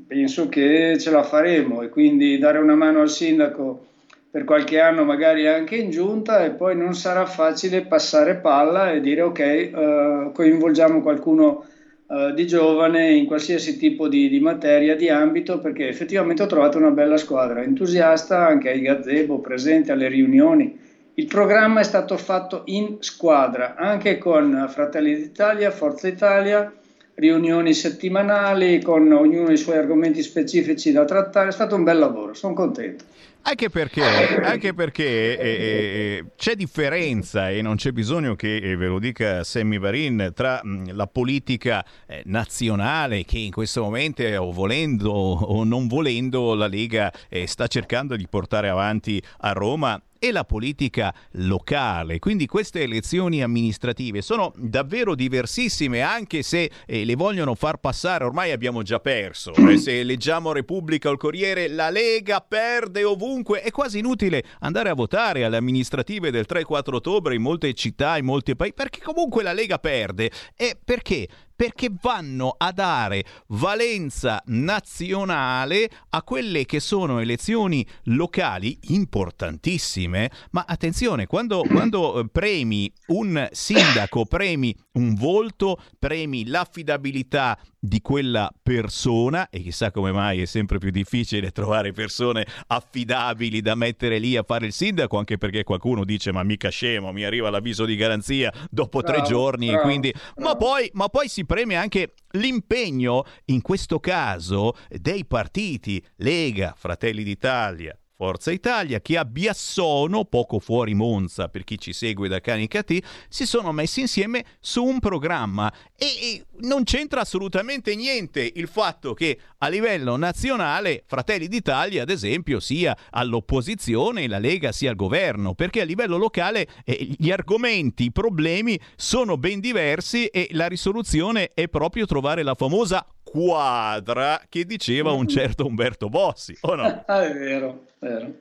penso 0.08 0.48
che 0.48 0.98
ce 1.00 1.10
la 1.10 1.24
faremo 1.24 1.82
e 1.82 1.90
quindi 1.90 2.38
dare 2.38 2.60
una 2.60 2.76
mano 2.76 3.02
al 3.02 3.10
sindaco 3.10 3.88
per 4.30 4.44
qualche 4.44 4.80
anno 4.80 5.06
magari 5.06 5.48
anche 5.48 5.76
in 5.76 5.90
giunta 5.90 6.44
e 6.44 6.52
poi 6.52 6.76
non 6.76 6.94
sarà 6.94 7.26
facile 7.26 7.84
passare 7.84 8.36
palla 8.36 8.92
e 8.92 9.02
dire 9.02 9.22
ok, 9.22 9.40
eh, 9.40 10.30
coinvolgiamo 10.34 11.02
qualcuno 11.02 11.66
uh, 12.08 12.34
di 12.34 12.46
giovane 12.48 13.12
in 13.12 13.26
qualsiasi 13.26 13.78
tipo 13.78 14.08
di, 14.08 14.30
di, 14.30 14.40
materia, 14.40 14.96
di 14.96 15.10
ambito, 15.10 15.60
perché 15.60 15.88
effettivamente 15.88 16.44
ho 16.44 16.48
trovato 16.48 16.78
una 16.78 16.92
bella 16.92 17.18
squadra, 17.18 17.62
entusiasta 17.62 18.46
anche 18.46 18.70
ai 18.70 18.82
gazebo, 18.82 19.40
presente 19.40 19.92
alle 19.92 20.08
riunioni. 20.08 20.80
Il 21.16 21.28
programma 21.28 21.80
è 21.80 21.84
stato 21.84 22.18
fatto 22.18 22.64
in 22.66 22.98
squadra, 23.00 23.76
anche 23.76 24.18
con 24.18 24.66
Fratelli 24.70 25.16
d'Italia, 25.16 25.72
Forza 25.72 26.08
Italia, 26.08 26.72
riunioni 27.16 27.74
settimanali 27.74 28.82
con 28.82 29.10
ognuno 29.12 29.52
i 29.52 29.58
suoi 29.58 29.78
argomenti 29.78 30.22
specifici 30.22 30.92
da 30.92 31.06
trattare. 31.06 31.50
È 31.50 31.54
stato 31.54 31.76
un 31.76 31.84
bel 31.84 32.00
lavoro, 32.00 32.34
sono 32.34 32.54
contento. 32.54 33.06
Anche 33.48 33.70
perché, 33.70 34.02
anche 34.42 34.74
perché 34.74 35.38
eh, 35.38 35.48
eh, 35.48 36.26
c'è 36.36 36.56
differenza 36.56 37.52
e 37.52 37.62
non 37.62 37.76
c'è 37.76 37.92
bisogno 37.92 38.34
che 38.36 38.56
eh, 38.56 38.76
ve 38.76 38.88
lo 38.88 38.98
dica 38.98 39.44
Sammy 39.44 39.78
Varin 39.78 40.32
tra 40.34 40.62
mh, 40.64 40.96
la 40.96 41.06
politica 41.06 41.86
eh, 42.08 42.24
nazionale 42.26 43.24
che 43.24 43.38
in 43.38 43.52
questo 43.52 43.84
momento, 43.84 44.24
o 44.24 44.52
volendo 44.52 45.12
o 45.12 45.64
non 45.64 45.86
volendo, 45.86 46.56
la 46.56 46.66
Lega 46.66 47.14
eh, 47.30 47.46
sta 47.46 47.68
cercando 47.68 48.16
di 48.16 48.28
portare 48.28 48.68
avanti 48.68 49.22
a 49.42 49.52
Roma 49.52 50.02
e 50.20 50.32
la 50.32 50.44
politica 50.44 51.14
locale. 51.32 52.20
Quindi 52.20 52.46
queste 52.46 52.82
elezioni 52.82 53.44
amministrative 53.44 54.22
sono 54.22 54.54
davvero 54.56 55.16
diversissime, 55.16 56.02
anche 56.02 56.44
se 56.44 56.72
eh, 56.86 57.06
le 57.06 57.16
vogliono 57.16 57.56
far 57.56 57.78
passare, 57.78 58.24
ormai 58.24 58.52
abbiamo 58.52 58.82
già 58.82 59.00
perso. 59.00 59.54
Eh, 59.66 59.78
se 59.78 60.04
leggiamo 60.04 60.52
Repubblica 60.52 61.10
o 61.10 61.12
il 61.12 61.18
Corriere, 61.18 61.68
la 61.68 61.90
Lega 61.90 62.40
perde 62.40 63.04
ovunque. 63.04 63.62
È 63.62 63.72
quasi 63.72 63.98
inutile 63.98 64.44
andare 64.60 64.90
a 64.90 64.94
votare 64.94 65.44
alle 65.44 65.58
amministrative 65.58 66.30
del 66.30 66.46
3-4 66.48 66.94
ottobre 66.94 67.34
in 67.36 67.42
molte 67.42 67.74
città, 67.74 68.18
in 68.18 68.26
molti 68.26 68.56
paesi, 68.56 68.74
perché 68.74 69.02
comunque 69.02 69.42
la 69.42 69.54
Lega 69.54 69.80
perde. 69.80 70.32
E 70.56 70.78
perché? 70.84 71.28
Perché 71.56 71.90
vanno 72.02 72.56
a 72.58 72.72
dare 72.72 73.24
valenza 73.48 74.42
nazionale 74.48 75.90
a 76.10 76.24
quelle 76.24 76.66
che 76.66 76.80
sono 76.80 77.20
elezioni 77.20 77.86
locali 78.06 78.78
importantissime. 78.90 80.30
Ma 80.52 80.66
attenzione, 80.68 81.28
quando, 81.28 81.62
quando 81.62 82.20
eh, 82.20 82.28
premi 82.28 82.92
un 83.08 83.48
sindaco, 83.52 84.26
premi 84.26 84.76
un 84.94 85.14
volto, 85.16 85.80
premi 85.98 86.46
l'affidabilità 86.48 87.58
di 87.86 88.02
quella 88.02 88.52
persona 88.64 89.50
e 89.50 89.60
chissà 89.62 89.92
come 89.92 90.12
mai 90.12 90.42
è 90.42 90.46
sempre 90.46 90.80
più 90.80 90.90
difficile 90.90 91.52
trovare 91.52 91.92
persone 91.92 92.46
affidabili 92.68 93.62
da 93.62 93.76
mettere 93.76 94.18
lì 94.18 94.36
a 94.36 94.44
fare 94.44 94.66
il 94.66 94.74
sindaco 94.74 95.18
anche 95.18 95.38
perché 95.38 95.64
qualcuno 95.64 96.04
dice 96.04 96.32
ma 96.32 96.42
mica 96.42 96.70
scemo 96.70 97.12
mi 97.12 97.24
arriva 97.24 97.52
l'avviso 97.52 97.86
di 97.86 97.96
garanzia 97.96 98.52
dopo 98.72 99.02
bravo, 99.02 99.18
tre 99.18 99.28
giorni 99.28 99.68
bravo, 99.68 99.84
quindi 99.84 100.12
bravo. 100.12 100.50
Ma, 100.50 100.56
poi, 100.56 100.90
ma 100.94 101.10
poi 101.10 101.28
si 101.28 101.45
premia 101.46 101.82
anche 101.82 102.14
l'impegno 102.32 103.24
in 103.46 103.62
questo 103.62 104.00
caso 104.00 104.76
dei 104.90 105.26
partiti 105.26 106.04
Lega, 106.18 106.74
Fratelli 106.78 107.24
d'Italia 107.24 107.98
Forza 108.18 108.50
Italia 108.52 109.02
che 109.02 109.18
a 109.18 109.26
Biassono, 109.26 110.24
poco 110.24 110.60
fuori 110.60 110.94
Monza 110.94 111.50
per 111.50 111.66
chi 111.66 111.78
ci 111.78 111.92
segue 111.92 112.30
da 112.30 112.40
Canicati, 112.40 113.04
si 113.28 113.46
sono 113.46 113.74
messi 113.74 114.00
insieme 114.00 114.46
su 114.62 114.86
un 114.86 115.00
programma. 115.00 115.72
E, 115.98 116.06
e, 116.06 116.46
non 116.62 116.84
c'entra 116.84 117.22
assolutamente 117.22 117.94
niente 117.94 118.50
il 118.56 118.70
fatto 118.70 119.14
che 119.14 119.38
a 119.58 119.68
livello 119.68 120.16
nazionale 120.16 121.04
Fratelli 121.06 121.50
d'Italia 121.50 122.04
ad 122.04 122.10
esempio 122.10 122.62
sia 122.62 122.96
all'opposizione 123.10 124.24
e 124.24 124.28
la 124.30 124.40
Lega 124.40 124.72
sia 124.72 124.90
al 124.90 124.96
governo 124.96 125.54
perché 125.54 125.82
a 125.82 125.86
livello 125.86 126.16
locale 126.16 126.68
eh, 126.86 127.16
gli 127.18 127.32
argomenti, 127.32 128.06
i 128.06 128.12
problemi 128.14 128.80
sono 128.96 129.38
ben 129.38 129.60
diversi 129.60 130.28
e 130.28 130.48
la 130.52 130.68
risoluzione 130.68 131.52
è 131.54 131.68
proprio 131.68 132.06
trovare 132.06 132.44
la 132.44 132.56
famosa 132.56 133.06
quadra 133.36 134.40
che 134.48 134.64
diceva 134.64 135.12
un 135.12 135.28
certo 135.28 135.66
Umberto 135.66 136.08
Bossi, 136.08 136.58
o 136.62 136.76
no? 136.76 137.04
Ah, 137.06 137.26
è 137.26 137.34
vero, 137.34 137.84
vero. 138.00 138.36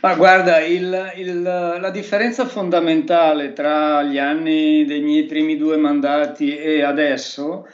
Ma 0.00 0.14
guarda, 0.14 0.60
il, 0.60 1.12
il, 1.16 1.42
la 1.42 1.90
differenza 1.90 2.46
fondamentale 2.46 3.52
tra 3.52 4.04
gli 4.04 4.18
anni 4.18 4.84
dei 4.84 5.00
miei 5.00 5.24
primi 5.24 5.56
due 5.56 5.76
mandati 5.76 6.56
e 6.56 6.82
adesso 6.82 7.66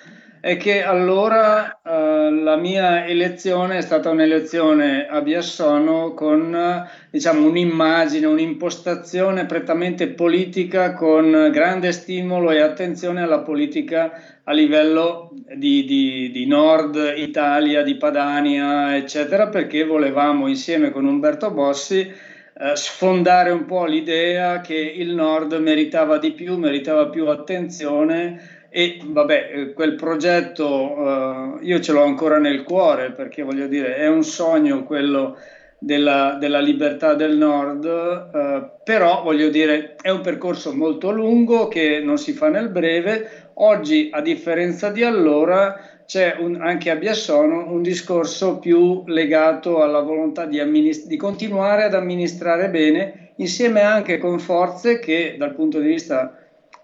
è 0.42 0.56
che 0.56 0.82
allora 0.82 1.80
uh, 1.84 2.34
la 2.42 2.56
mia 2.56 3.06
elezione 3.06 3.78
è 3.78 3.80
stata 3.80 4.10
un'elezione 4.10 5.06
a 5.06 5.20
Biassono 5.20 6.14
con 6.14 6.84
diciamo, 7.12 7.46
un'immagine, 7.46 8.26
un'impostazione 8.26 9.46
prettamente 9.46 10.08
politica 10.08 10.94
con 10.94 11.48
grande 11.52 11.92
stimolo 11.92 12.50
e 12.50 12.60
attenzione 12.60 13.22
alla 13.22 13.42
politica 13.42 14.40
a 14.42 14.52
livello 14.52 15.30
di, 15.54 15.84
di, 15.84 16.32
di, 16.32 16.46
Nord 16.48 16.96
Italia, 17.18 17.84
di 17.84 17.94
Padania, 17.94 18.96
eccetera, 18.96 19.46
perché 19.46 19.84
volevamo 19.84 20.48
insieme 20.48 20.90
con 20.90 21.04
Umberto 21.04 21.52
Bossi 21.52 22.00
eh, 22.00 22.74
sfondare 22.74 23.52
un 23.52 23.64
po' 23.64 23.84
l'idea 23.84 24.60
che 24.60 24.74
il 24.74 25.14
Nord 25.14 25.52
meritava 25.54 26.18
di 26.18 26.32
più, 26.32 26.58
meritava 26.58 27.08
più 27.10 27.28
attenzione 27.28 28.61
e 28.74 29.00
vabbè, 29.04 29.50
eh, 29.52 29.72
quel 29.74 29.94
progetto 29.96 31.58
eh, 31.60 31.64
io 31.66 31.78
ce 31.80 31.92
l'ho 31.92 32.02
ancora 32.02 32.38
nel 32.38 32.62
cuore 32.62 33.12
perché 33.12 33.42
voglio 33.42 33.66
dire, 33.66 33.96
è 33.96 34.08
un 34.08 34.24
sogno 34.24 34.82
quello 34.84 35.36
della, 35.78 36.38
della 36.40 36.60
libertà 36.60 37.12
del 37.12 37.36
nord, 37.36 37.84
eh, 37.84 38.70
però 38.82 39.22
voglio 39.22 39.50
dire, 39.50 39.96
è 40.00 40.08
un 40.08 40.22
percorso 40.22 40.74
molto 40.74 41.10
lungo 41.10 41.68
che 41.68 42.00
non 42.02 42.16
si 42.16 42.32
fa 42.32 42.48
nel 42.48 42.70
breve. 42.70 43.50
Oggi, 43.54 44.08
a 44.10 44.22
differenza 44.22 44.88
di 44.88 45.02
allora, 45.02 45.78
c'è 46.06 46.36
un, 46.38 46.58
anche 46.60 46.88
a 46.90 46.96
Biassono 46.96 47.70
un 47.70 47.82
discorso 47.82 48.58
più 48.58 49.02
legato 49.06 49.82
alla 49.82 50.00
volontà 50.00 50.46
di, 50.46 50.60
amminist- 50.60 51.06
di 51.08 51.16
continuare 51.18 51.84
ad 51.84 51.94
amministrare 51.94 52.70
bene, 52.70 53.32
insieme 53.36 53.82
anche 53.82 54.16
con 54.16 54.38
forze 54.38 54.98
che 54.98 55.34
dal 55.36 55.54
punto 55.54 55.78
di 55.78 55.88
vista 55.88 56.36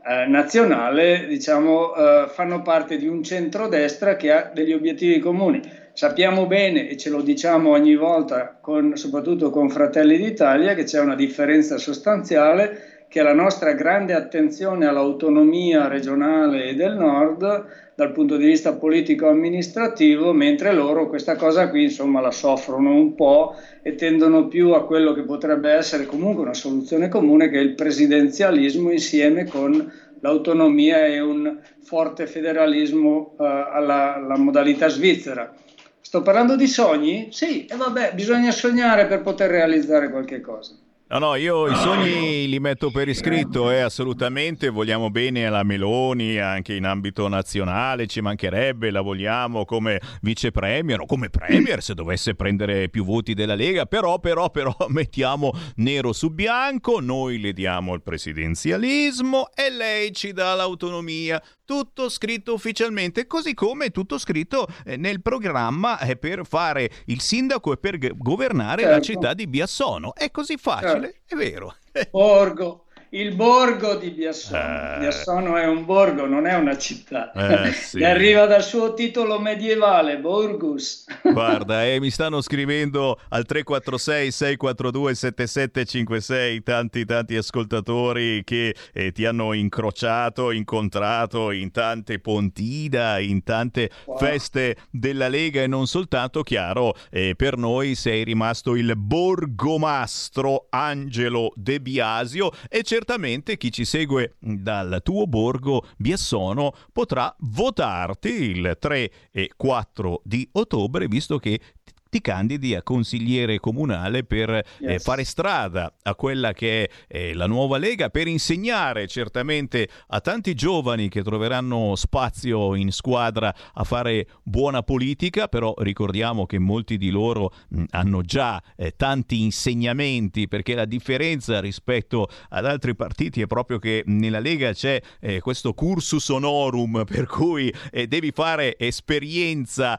eh, 0.08 0.24
nazionale 0.26 1.26
diciamo, 1.26 1.94
eh, 1.94 2.28
fanno 2.28 2.62
parte 2.62 2.96
di 2.96 3.06
un 3.06 3.22
centrodestra 3.22 4.16
che 4.16 4.32
ha 4.32 4.50
degli 4.52 4.72
obiettivi 4.72 5.18
comuni. 5.18 5.60
Sappiamo 5.92 6.46
bene, 6.46 6.88
e 6.88 6.96
ce 6.96 7.10
lo 7.10 7.20
diciamo 7.20 7.70
ogni 7.70 7.94
volta, 7.94 8.56
con, 8.60 8.96
soprattutto 8.96 9.50
con 9.50 9.68
Fratelli 9.68 10.16
d'Italia, 10.16 10.74
che 10.74 10.84
c'è 10.84 11.00
una 11.00 11.14
differenza 11.14 11.76
sostanziale, 11.76 13.04
che 13.08 13.22
la 13.22 13.34
nostra 13.34 13.72
grande 13.72 14.14
attenzione 14.14 14.86
all'autonomia 14.86 15.88
regionale 15.88 16.64
e 16.66 16.74
del 16.74 16.94
nord 16.94 17.66
dal 17.98 18.12
punto 18.12 18.36
di 18.36 18.46
vista 18.46 18.74
politico-amministrativo, 18.74 20.32
mentre 20.32 20.72
loro 20.72 21.08
questa 21.08 21.34
cosa 21.34 21.68
qui 21.68 21.82
insomma 21.82 22.20
la 22.20 22.30
soffrono 22.30 22.94
un 22.94 23.16
po' 23.16 23.56
e 23.82 23.96
tendono 23.96 24.46
più 24.46 24.70
a 24.70 24.84
quello 24.84 25.12
che 25.12 25.24
potrebbe 25.24 25.72
essere 25.72 26.06
comunque 26.06 26.44
una 26.44 26.54
soluzione 26.54 27.08
comune, 27.08 27.48
che 27.48 27.58
è 27.58 27.60
il 27.60 27.74
presidenzialismo 27.74 28.92
insieme 28.92 29.46
con 29.46 29.84
l'autonomia 30.20 31.06
e 31.06 31.18
un 31.18 31.52
forte 31.80 32.28
federalismo 32.28 33.34
uh, 33.36 33.42
alla, 33.42 34.14
alla 34.14 34.38
modalità 34.38 34.86
svizzera. 34.86 35.52
Sto 36.00 36.22
parlando 36.22 36.54
di 36.54 36.68
sogni? 36.68 37.26
Sì, 37.32 37.66
e 37.66 37.74
vabbè, 37.74 38.12
bisogna 38.14 38.52
sognare 38.52 39.08
per 39.08 39.22
poter 39.22 39.50
realizzare 39.50 40.08
qualche 40.08 40.40
cosa. 40.40 40.72
No, 41.10 41.18
no, 41.18 41.34
io 41.36 41.66
i 41.68 41.74
sogni 41.74 42.46
li 42.46 42.60
metto 42.60 42.90
per 42.90 43.08
iscritto 43.08 43.70
eh, 43.70 43.80
assolutamente. 43.80 44.68
Vogliamo 44.68 45.08
bene 45.08 45.46
alla 45.46 45.62
Meloni 45.62 46.36
anche 46.36 46.74
in 46.74 46.84
ambito 46.84 47.26
nazionale, 47.28 48.06
ci 48.06 48.20
mancherebbe, 48.20 48.90
la 48.90 49.00
vogliamo 49.00 49.64
come 49.64 50.02
vice 50.20 50.50
premier 50.50 51.00
o 51.00 51.06
come 51.06 51.30
premier 51.30 51.82
se 51.82 51.94
dovesse 51.94 52.34
prendere 52.34 52.90
più 52.90 53.06
voti 53.06 53.32
della 53.32 53.54
Lega, 53.54 53.86
però, 53.86 54.18
però, 54.18 54.50
però 54.50 54.76
mettiamo 54.88 55.50
nero 55.76 56.12
su 56.12 56.28
bianco, 56.28 57.00
noi 57.00 57.40
le 57.40 57.54
diamo 57.54 57.94
il 57.94 58.02
presidenzialismo 58.02 59.48
e 59.54 59.70
lei 59.70 60.12
ci 60.12 60.34
dà 60.34 60.52
l'autonomia 60.52 61.42
tutto 61.68 62.08
scritto 62.08 62.54
ufficialmente, 62.54 63.26
così 63.26 63.52
come 63.52 63.90
tutto 63.90 64.16
scritto 64.16 64.66
eh, 64.86 64.96
nel 64.96 65.20
programma 65.20 65.98
eh, 65.98 66.16
per 66.16 66.46
fare 66.46 66.90
il 67.06 67.20
sindaco 67.20 67.74
e 67.74 67.76
per 67.76 67.98
governare 68.16 68.80
certo. 68.80 68.96
la 68.96 69.02
città 69.02 69.34
di 69.34 69.46
Biassono. 69.46 70.14
È 70.14 70.30
così 70.30 70.56
facile, 70.56 71.20
certo. 71.26 71.34
è 71.34 71.36
vero. 71.36 71.76
Borgo, 72.10 72.86
il 73.10 73.34
borgo 73.34 73.94
di 73.94 74.10
Biassono. 74.10 74.58
Eh... 74.58 74.98
Biassono 74.98 75.56
è 75.56 75.66
un 75.66 75.84
borgo, 75.84 76.26
non 76.26 76.46
è 76.46 76.54
una 76.54 76.76
città. 76.76 77.32
Eh, 77.32 77.72
sì. 77.72 78.04
arriva 78.04 78.46
dal 78.46 78.62
suo 78.62 78.94
titolo 78.94 79.38
medievale, 79.38 80.18
Borgus. 80.18 81.06
Guarda, 81.22 81.86
eh, 81.86 82.00
mi 82.00 82.10
stanno 82.10 82.40
scrivendo 82.40 83.18
al 83.30 83.44
346 83.44 84.30
642 84.30 85.14
7756 85.14 86.62
tanti 86.62 87.04
tanti 87.04 87.36
ascoltatori 87.36 88.42
che 88.44 88.74
eh, 88.92 89.12
ti 89.12 89.24
hanno 89.24 89.52
incrociato, 89.52 90.50
incontrato 90.50 91.50
in 91.50 91.70
tante 91.70 92.18
pontida, 92.18 93.18
in 93.18 93.42
tante 93.42 93.90
wow. 94.04 94.18
feste 94.18 94.76
della 94.90 95.28
Lega 95.28 95.62
e 95.62 95.66
non 95.66 95.86
soltanto, 95.86 96.42
chiaro, 96.42 96.94
eh, 97.10 97.34
per 97.36 97.56
noi 97.56 97.94
sei 97.94 98.24
rimasto 98.24 98.74
il 98.74 98.94
borgomastro 98.96 100.66
Angelo 100.70 101.52
De 101.54 101.80
Biasio 101.80 102.50
e 102.68 102.82
c'è 102.82 102.97
certamente 102.98 103.56
chi 103.56 103.70
ci 103.70 103.84
segue 103.84 104.34
dal 104.40 105.00
tuo 105.04 105.28
borgo 105.28 105.86
Biassono 105.96 106.74
potrà 106.92 107.32
votarti 107.38 108.28
il 108.28 108.76
3 108.76 109.10
e 109.30 109.52
4 109.56 110.22
di 110.24 110.48
ottobre, 110.52 111.06
visto 111.06 111.38
che 111.38 111.60
ti 112.08 112.20
candidi 112.20 112.74
a 112.74 112.82
consigliere 112.82 113.58
comunale 113.58 114.24
per 114.24 114.50
eh, 114.50 114.64
yes. 114.80 114.90
eh, 114.90 114.98
fare 114.98 115.24
strada 115.24 115.92
a 116.02 116.14
quella 116.14 116.52
che 116.52 116.84
è 116.84 116.90
eh, 117.08 117.34
la 117.34 117.46
nuova 117.46 117.78
Lega, 117.78 118.10
per 118.10 118.26
insegnare 118.26 119.06
certamente 119.06 119.88
a 120.08 120.20
tanti 120.20 120.54
giovani 120.54 121.08
che 121.08 121.22
troveranno 121.22 121.94
spazio 121.96 122.74
in 122.74 122.92
squadra 122.92 123.54
a 123.72 123.84
fare 123.84 124.26
buona 124.42 124.82
politica, 124.82 125.48
però 125.48 125.74
ricordiamo 125.78 126.46
che 126.46 126.58
molti 126.58 126.96
di 126.96 127.10
loro 127.10 127.52
mh, 127.68 127.84
hanno 127.90 128.22
già 128.22 128.62
eh, 128.76 128.94
tanti 128.96 129.42
insegnamenti, 129.42 130.48
perché 130.48 130.74
la 130.74 130.84
differenza 130.84 131.60
rispetto 131.60 132.28
ad 132.50 132.66
altri 132.66 132.94
partiti 132.94 133.40
è 133.40 133.46
proprio 133.46 133.78
che 133.78 134.02
nella 134.06 134.40
Lega 134.40 134.72
c'è 134.72 135.00
eh, 135.20 135.40
questo 135.40 135.72
cursus 135.74 136.28
honorum, 136.28 137.04
per 137.04 137.26
cui 137.26 137.72
eh, 137.90 138.06
devi 138.06 138.30
fare 138.32 138.78
esperienza 138.78 139.98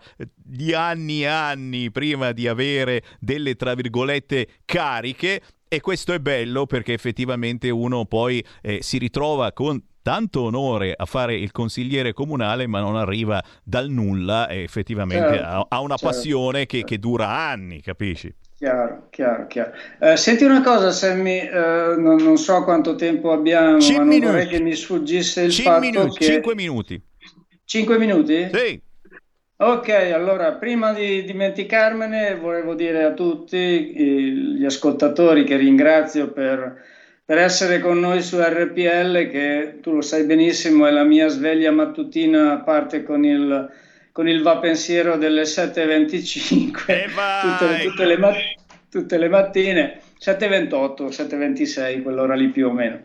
di 0.49 0.73
anni 0.73 1.21
e 1.21 1.27
anni 1.27 1.91
prima 1.91 2.31
di 2.31 2.47
avere 2.47 3.03
delle, 3.19 3.55
tra 3.55 3.75
virgolette, 3.75 4.47
cariche. 4.65 5.41
E 5.67 5.81
questo 5.81 6.13
è 6.13 6.19
bello 6.19 6.65
perché 6.65 6.93
effettivamente 6.93 7.69
uno 7.69 8.05
poi 8.05 8.43
eh, 8.61 8.79
si 8.81 8.97
ritrova 8.97 9.53
con 9.53 9.79
tanto 10.01 10.41
onore 10.41 10.95
a 10.97 11.05
fare 11.05 11.35
il 11.35 11.51
consigliere 11.51 12.13
comunale, 12.13 12.65
ma 12.65 12.79
non 12.79 12.95
arriva 12.95 13.43
dal 13.63 13.89
nulla 13.89 14.47
e 14.47 14.63
effettivamente 14.63 15.35
certo, 15.35 15.67
ha, 15.69 15.81
una 15.81 15.95
certo, 15.95 16.15
passione 16.15 16.65
che, 16.65 16.83
che, 16.83 16.97
dura 16.97 17.29
anni, 17.29 17.81
capisci? 17.81 18.33
Chiaro, 18.57 19.07
chiaro, 19.11 19.45
chiaro. 19.45 19.71
Eh, 19.99 20.17
senti 20.17 20.43
una 20.43 20.63
cosa, 20.63 20.89
Sammy, 20.91 21.37
eh, 21.37 21.95
non, 21.97 22.15
non, 22.15 22.37
so 22.37 22.63
quanto 22.63 22.95
tempo 22.95 23.31
abbiamo, 23.31 23.77
ma 23.77 24.03
non 24.03 24.19
vorrei 24.19 24.47
che 24.47 24.59
mi 24.59 24.73
sfuggisse 24.73 25.43
il 25.43 25.53
fatto 25.53 25.79
minuti, 25.79 26.17
che... 26.17 26.25
5 26.25 26.55
minuti. 26.55 27.01
5 27.65 27.97
minuti? 27.99 28.49
Sì. 28.51 28.87
Ok, 29.61 29.89
allora 29.89 30.53
prima 30.53 30.93
di 30.93 31.25
dimenticarmene 31.25 32.37
volevo 32.37 32.75
dire 32.75 33.03
a 33.03 33.11
tutti 33.11 34.55
gli 34.57 34.63
ascoltatori 34.63 35.43
che 35.43 35.57
ringrazio 35.57 36.31
per, 36.31 36.81
per, 37.25 37.37
essere 37.39 37.79
con 37.79 37.99
noi 37.99 38.21
su 38.21 38.37
RPL, 38.39 39.29
che 39.29 39.79
tu 39.81 39.91
lo 39.91 40.01
sai 40.01 40.23
benissimo 40.23 40.87
è 40.87 40.91
la 40.91 41.03
mia 41.03 41.27
sveglia 41.27 41.71
mattutina, 41.71 42.59
parte 42.59 43.03
con 43.03 43.25
il, 43.25 43.69
con 44.13 44.29
il 44.29 44.41
va 44.41 44.59
pensiero 44.59 45.17
delle 45.17 45.41
7.25 45.41 46.69
tutte, 46.71 47.83
tutte, 47.83 48.05
le, 48.05 48.17
tutte 48.89 49.17
le 49.17 49.27
mattine, 49.27 49.99
7.28, 50.23 51.07
7.26, 51.09 52.01
quell'ora 52.01 52.33
lì 52.33 52.47
più 52.47 52.67
o 52.67 52.71
meno. 52.71 53.01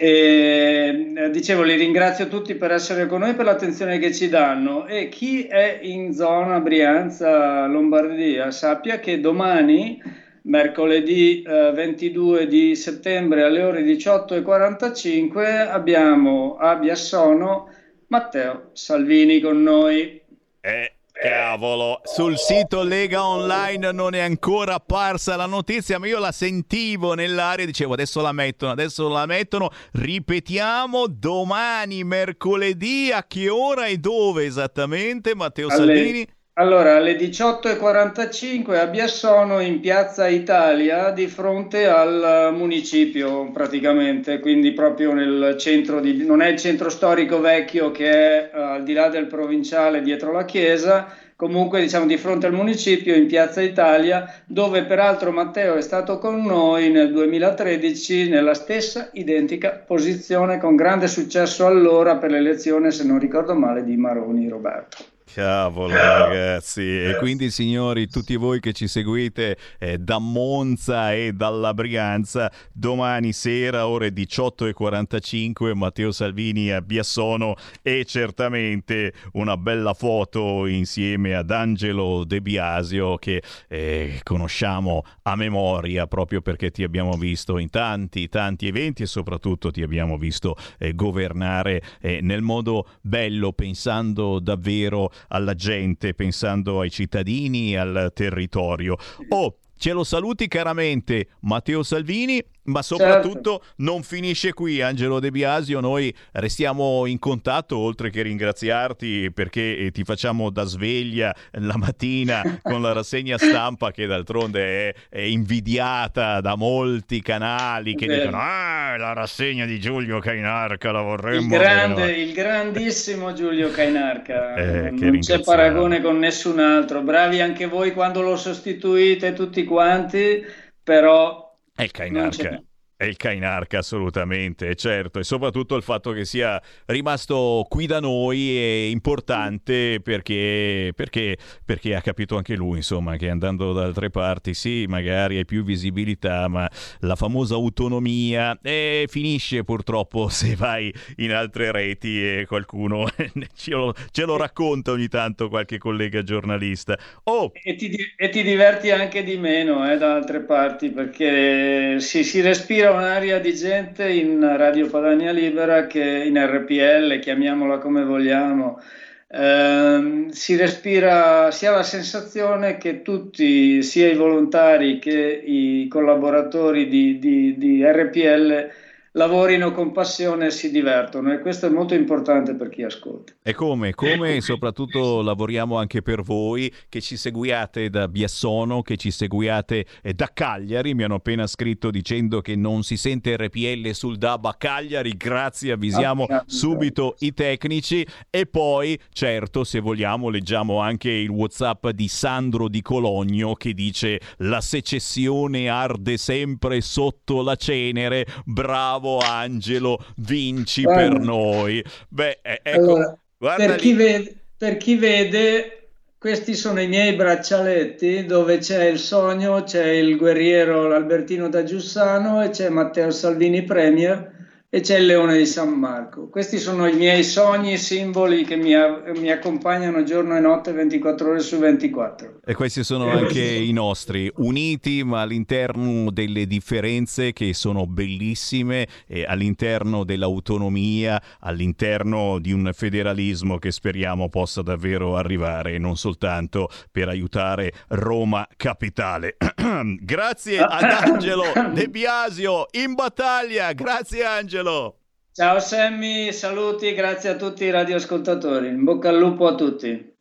E, 0.00 1.12
eh, 1.16 1.30
dicevo, 1.30 1.62
li 1.64 1.74
ringrazio 1.74 2.28
tutti 2.28 2.54
per 2.54 2.70
essere 2.70 3.06
con 3.08 3.18
noi, 3.18 3.34
per 3.34 3.44
l'attenzione 3.44 3.98
che 3.98 4.14
ci 4.14 4.28
danno 4.28 4.86
e 4.86 5.08
chi 5.08 5.46
è 5.46 5.80
in 5.82 6.14
zona 6.14 6.60
Brianza, 6.60 7.66
Lombardia, 7.66 8.52
sappia 8.52 9.00
che 9.00 9.18
domani, 9.18 10.00
mercoledì 10.42 11.42
eh, 11.42 11.72
22 11.72 12.46
di 12.46 12.76
settembre 12.76 13.42
alle 13.42 13.62
ore 13.64 13.82
18.45, 13.82 15.68
abbiamo 15.68 16.56
a 16.58 16.76
Biassono 16.76 17.68
Matteo 18.06 18.70
Salvini 18.74 19.40
con 19.40 19.60
noi. 19.60 20.20
Eh, 20.60 20.92
Cavolo, 21.20 22.00
sul 22.04 22.38
sito 22.38 22.84
Lega 22.84 23.26
Online 23.26 23.90
non 23.90 24.14
è 24.14 24.20
ancora 24.20 24.74
apparsa 24.74 25.34
la 25.34 25.46
notizia, 25.46 25.98
ma 25.98 26.06
io 26.06 26.20
la 26.20 26.30
sentivo 26.30 27.14
nell'aria 27.14 27.64
e 27.64 27.66
dicevo 27.66 27.94
adesso 27.94 28.20
la 28.20 28.30
mettono, 28.30 28.70
adesso 28.70 29.08
la 29.08 29.26
mettono. 29.26 29.68
Ripetiamo, 29.94 31.08
domani, 31.08 32.04
mercoledì, 32.04 33.10
a 33.12 33.24
che 33.24 33.48
ora 33.48 33.86
e 33.86 33.98
dove 33.98 34.44
esattamente, 34.44 35.34
Matteo 35.34 35.66
Alle... 35.66 35.76
Salvini? 35.76 36.28
Allora, 36.58 36.96
alle 36.96 37.16
18.45 37.16 38.80
a 38.80 38.86
Biassono 38.88 39.60
in 39.60 39.78
Piazza 39.78 40.26
Italia 40.26 41.12
di 41.12 41.28
fronte 41.28 41.86
al 41.86 42.52
municipio 42.52 43.48
praticamente, 43.52 44.40
quindi 44.40 44.72
proprio 44.72 45.12
nel 45.12 45.54
centro 45.56 46.00
di... 46.00 46.26
non 46.26 46.42
è 46.42 46.48
il 46.48 46.58
centro 46.58 46.88
storico 46.88 47.38
vecchio 47.40 47.92
che 47.92 48.10
è 48.10 48.50
uh, 48.52 48.58
al 48.58 48.82
di 48.82 48.92
là 48.92 49.08
del 49.08 49.26
provinciale 49.26 50.02
dietro 50.02 50.32
la 50.32 50.44
chiesa, 50.44 51.06
comunque 51.36 51.80
diciamo 51.80 52.06
di 52.06 52.16
fronte 52.16 52.46
al 52.46 52.54
municipio 52.54 53.14
in 53.14 53.28
Piazza 53.28 53.62
Italia, 53.62 54.28
dove 54.44 54.82
peraltro 54.82 55.30
Matteo 55.30 55.76
è 55.76 55.80
stato 55.80 56.18
con 56.18 56.42
noi 56.42 56.90
nel 56.90 57.12
2013 57.12 58.30
nella 58.30 58.54
stessa 58.54 59.10
identica 59.12 59.80
posizione 59.86 60.58
con 60.58 60.74
grande 60.74 61.06
successo 61.06 61.66
allora 61.66 62.16
per 62.16 62.32
l'elezione, 62.32 62.90
se 62.90 63.04
non 63.04 63.20
ricordo 63.20 63.54
male, 63.54 63.84
di 63.84 63.96
Maroni 63.96 64.48
Roberto. 64.48 65.17
Cavolo 65.32 65.92
ragazzi, 65.92 66.80
e 66.80 67.16
quindi 67.18 67.50
signori, 67.50 68.08
tutti 68.08 68.34
voi 68.36 68.60
che 68.60 68.72
ci 68.72 68.88
seguite 68.88 69.58
eh, 69.78 69.98
da 69.98 70.18
Monza 70.18 71.12
e 71.12 71.32
dalla 71.32 71.74
Brianza, 71.74 72.50
domani 72.72 73.32
sera 73.32 73.86
ore 73.86 74.08
18.45 74.08 75.74
Matteo 75.74 76.12
Salvini 76.12 76.70
a 76.70 76.80
Biassono 76.80 77.56
e 77.82 78.06
certamente 78.06 79.12
una 79.32 79.58
bella 79.58 79.92
foto 79.92 80.64
insieme 80.66 81.34
ad 81.34 81.50
Angelo 81.50 82.24
De 82.24 82.40
Biasio 82.40 83.16
che 83.16 83.42
eh, 83.68 84.20
conosciamo 84.22 85.04
a 85.22 85.36
memoria 85.36 86.06
proprio 86.06 86.40
perché 86.40 86.70
ti 86.70 86.82
abbiamo 86.82 87.12
visto 87.12 87.58
in 87.58 87.68
tanti, 87.68 88.28
tanti 88.30 88.66
eventi 88.66 89.02
e 89.02 89.06
soprattutto 89.06 89.70
ti 89.70 89.82
abbiamo 89.82 90.16
visto 90.16 90.56
eh, 90.78 90.94
governare 90.94 91.82
eh, 92.00 92.20
nel 92.22 92.40
modo 92.40 92.88
bello, 93.02 93.52
pensando 93.52 94.38
davvero 94.38 95.10
alla 95.28 95.54
gente, 95.54 96.14
pensando 96.14 96.80
ai 96.80 96.90
cittadini 96.90 97.72
e 97.72 97.76
al 97.76 98.12
territorio. 98.14 98.96
Oh, 99.28 99.58
ce 99.76 99.92
lo 99.92 100.04
saluti 100.04 100.48
caramente 100.48 101.28
Matteo 101.40 101.82
Salvini 101.82 102.42
ma 102.68 102.82
soprattutto 102.82 103.60
certo. 103.62 103.74
non 103.76 104.02
finisce 104.02 104.52
qui, 104.52 104.80
Angelo 104.80 105.20
De 105.20 105.30
Biasio. 105.30 105.80
Noi 105.80 106.14
restiamo 106.32 107.06
in 107.06 107.18
contatto, 107.18 107.76
oltre 107.78 108.10
che 108.10 108.22
ringraziarti 108.22 109.32
perché 109.32 109.76
eh, 109.76 109.90
ti 109.90 110.04
facciamo 110.04 110.50
da 110.50 110.64
sveglia 110.64 111.34
la 111.52 111.76
mattina 111.76 112.42
con 112.62 112.80
la 112.80 112.92
rassegna 112.92 113.36
stampa, 113.36 113.90
che 113.90 114.06
d'altronde 114.06 114.88
è, 114.88 114.94
è 115.08 115.20
invidiata 115.20 116.40
da 116.40 116.54
molti 116.56 117.20
canali 117.22 117.94
che 117.94 118.06
dicono: 118.06 118.38
Ah, 118.38 118.96
la 118.96 119.12
rassegna 119.12 119.64
di 119.64 119.80
Giulio 119.80 120.18
Cainarca 120.18 120.92
la 120.92 121.02
vorremmo. 121.02 121.54
Il, 121.54 121.60
grande, 121.60 122.12
il 122.12 122.32
grandissimo 122.32 123.32
Giulio 123.32 123.70
Cainarca, 123.70 124.54
eh, 124.54 124.90
non 124.90 125.18
c'è 125.20 125.40
paragone 125.40 126.00
con 126.00 126.18
nessun 126.18 126.60
altro. 126.60 127.00
Bravi 127.00 127.40
anche 127.40 127.66
voi 127.66 127.92
quando 127.92 128.20
lo 128.20 128.36
sostituite, 128.36 129.32
tutti 129.32 129.64
quanti, 129.64 130.44
però 130.82 131.47
è 131.78 131.84
il 131.84 131.92
Kainarka. 131.92 132.60
È 133.00 133.04
il 133.04 133.16
Kainarca 133.16 133.78
assolutamente, 133.78 134.74
certo, 134.74 135.20
e 135.20 135.22
soprattutto 135.22 135.76
il 135.76 135.84
fatto 135.84 136.10
che 136.10 136.24
sia 136.24 136.60
rimasto 136.86 137.64
qui 137.68 137.86
da 137.86 138.00
noi 138.00 138.56
è 138.56 138.88
importante 138.90 140.00
perché, 140.02 140.90
perché, 140.96 141.36
perché, 141.64 141.94
ha 141.94 142.00
capito 142.00 142.36
anche 142.36 142.56
lui, 142.56 142.78
insomma, 142.78 143.14
che 143.14 143.30
andando 143.30 143.72
da 143.72 143.84
altre 143.84 144.10
parti 144.10 144.52
sì, 144.52 144.86
magari 144.88 145.36
hai 145.36 145.44
più 145.44 145.62
visibilità, 145.62 146.48
ma 146.48 146.68
la 147.02 147.14
famosa 147.14 147.54
autonomia 147.54 148.58
eh, 148.60 149.06
finisce 149.08 149.62
purtroppo 149.62 150.26
se 150.28 150.56
vai 150.56 150.92
in 151.18 151.32
altre 151.32 151.70
reti 151.70 152.20
e 152.20 152.46
qualcuno 152.48 153.06
ce 153.54 153.70
lo, 153.70 153.94
ce 154.10 154.24
lo 154.24 154.36
racconta 154.36 154.90
ogni 154.90 155.06
tanto 155.06 155.48
qualche 155.48 155.78
collega 155.78 156.24
giornalista. 156.24 156.98
Oh. 157.22 157.52
E, 157.62 157.76
ti, 157.76 157.96
e, 158.16 158.28
ti, 158.28 158.42
diverti 158.42 158.90
anche 158.90 159.22
di 159.22 159.36
meno 159.36 159.88
eh, 159.88 159.96
da 159.96 160.16
altre 160.16 160.40
parti 160.40 160.90
perché 160.90 162.00
si, 162.00 162.24
si 162.24 162.40
respira 162.40 162.86
un'area 162.90 163.38
di 163.38 163.54
gente 163.54 164.08
in 164.08 164.40
Radio 164.56 164.88
Padania 164.88 165.32
Libera 165.32 165.86
che 165.86 166.02
in 166.02 166.38
RPL, 166.38 167.18
chiamiamola 167.18 167.78
come 167.78 168.04
vogliamo, 168.04 168.80
ehm, 169.28 170.28
si 170.30 170.56
respira, 170.56 171.50
si 171.50 171.66
ha 171.66 171.72
la 171.72 171.82
sensazione 171.82 172.78
che 172.78 173.02
tutti, 173.02 173.82
sia 173.82 174.08
i 174.10 174.16
volontari 174.16 174.98
che 174.98 175.42
i 175.44 175.86
collaboratori 175.88 176.88
di, 176.88 177.18
di, 177.18 177.56
di 177.58 177.84
RPL, 177.84 178.70
lavorino 179.18 179.72
con 179.72 179.90
passione 179.90 180.46
e 180.46 180.50
si 180.52 180.70
divertono 180.70 181.32
e 181.32 181.40
questo 181.40 181.66
è 181.66 181.68
molto 181.68 181.94
importante 181.94 182.54
per 182.54 182.68
chi 182.68 182.84
ascolta. 182.84 183.32
E 183.42 183.52
come? 183.52 183.92
Come 183.92 184.40
soprattutto 184.40 185.22
lavoriamo 185.22 185.76
anche 185.76 186.02
per 186.02 186.22
voi 186.22 186.72
che 186.88 187.00
ci 187.00 187.16
seguiate 187.16 187.90
da 187.90 188.06
Biassono, 188.06 188.80
che 188.82 188.96
ci 188.96 189.10
seguiate 189.10 189.84
eh, 190.02 190.14
da 190.14 190.30
Cagliari, 190.32 190.94
mi 190.94 191.02
hanno 191.02 191.16
appena 191.16 191.48
scritto 191.48 191.90
dicendo 191.90 192.40
che 192.40 192.54
non 192.54 192.84
si 192.84 192.96
sente 192.96 193.36
RPL 193.36 193.90
sul 193.90 194.16
DAB 194.16 194.44
a 194.46 194.54
Cagliari, 194.54 195.16
grazie, 195.16 195.72
avvisiamo 195.72 196.24
ah, 196.24 196.44
subito 196.46 197.16
i 197.18 197.34
tecnici. 197.34 198.06
E 198.30 198.46
poi 198.46 198.98
certo 199.12 199.64
se 199.64 199.80
vogliamo 199.80 200.28
leggiamo 200.28 200.78
anche 200.78 201.10
il 201.10 201.28
Whatsapp 201.28 201.88
di 201.88 202.06
Sandro 202.06 202.68
di 202.68 202.82
Cologno 202.82 203.54
che 203.54 203.74
dice 203.74 204.20
la 204.38 204.60
secessione 204.60 205.68
arde 205.68 206.16
sempre 206.16 206.80
sotto 206.80 207.42
la 207.42 207.56
cenere, 207.56 208.24
bravo 208.44 209.07
bravo 209.08 209.18
Angelo, 209.18 210.04
vinci 210.16 210.82
Guarda. 210.82 211.08
per 211.08 211.20
noi. 211.20 211.84
Beh, 212.08 212.38
ecco, 212.42 212.80
allora, 212.80 213.18
per, 213.56 213.76
chi 213.76 213.94
vede, 213.94 214.36
per 214.56 214.76
chi 214.76 214.96
vede, 214.96 215.88
questi 216.18 216.54
sono 216.54 216.80
i 216.80 216.88
miei 216.88 217.14
braccialetti 217.14 218.26
dove 218.26 218.58
c'è 218.58 218.84
il 218.84 218.98
sogno, 218.98 219.62
c'è 219.62 219.86
il 219.86 220.16
guerriero 220.16 220.88
l'Albertino 220.88 221.48
da 221.48 221.64
Giussano 221.64 222.42
e 222.42 222.50
c'è 222.50 222.68
Matteo 222.68 223.10
Salvini 223.10 223.62
Premier 223.62 224.36
e 224.70 224.80
c'è 224.80 224.98
il 224.98 225.06
leone 225.06 225.38
di 225.38 225.46
San 225.46 225.70
Marco. 225.70 226.28
Questi 226.28 226.58
sono 226.58 226.86
i 226.86 226.94
miei 226.94 227.24
sogni, 227.24 227.78
simboli 227.78 228.44
che 228.44 228.56
mi, 228.56 228.74
mi, 229.18 229.30
accompagnano 229.30 230.02
giorno 230.02 230.36
e 230.36 230.40
notte 230.40 230.72
24 230.72 231.30
ore 231.30 231.40
su 231.40 231.56
24. 231.56 232.40
E 232.44 232.54
questi 232.54 232.84
sono 232.84 233.08
anche 233.08 233.40
i 233.40 233.72
nostri, 233.72 234.30
uniti 234.36 235.02
ma 235.04 235.22
all'interno 235.22 236.10
delle 236.10 236.46
differenze 236.46 237.32
che 237.32 237.54
sono 237.54 237.86
bellissime, 237.86 238.86
e 239.06 239.24
all'interno 239.24 240.04
dell'autonomia, 240.04 241.20
all'interno 241.40 242.38
di 242.38 242.52
un 242.52 242.70
federalismo 242.74 243.56
che 243.56 243.70
speriamo 243.70 244.28
possa 244.28 244.60
davvero 244.60 245.16
arrivare, 245.16 245.78
non 245.78 245.96
soltanto 245.96 246.68
per 246.92 247.08
aiutare 247.08 247.72
Roma 247.88 248.46
capitale. 248.54 249.36
grazie 249.98 250.58
ad 250.60 250.82
Angelo 250.82 251.44
De 251.72 251.88
Biasio 251.88 252.66
in 252.72 252.92
battaglia, 252.92 253.72
grazie 253.72 254.24
Angelo. 254.24 254.57
Angelo. 254.58 254.98
Ciao 255.32 255.60
Sammy, 255.60 256.32
saluti, 256.32 256.92
grazie 256.94 257.30
a 257.30 257.36
tutti 257.36 257.64
i 257.64 257.70
radioascoltatori. 257.70 258.66
In 258.68 258.82
bocca 258.82 259.10
al 259.10 259.18
lupo 259.18 259.46
a 259.46 259.54
tutti. 259.54 260.16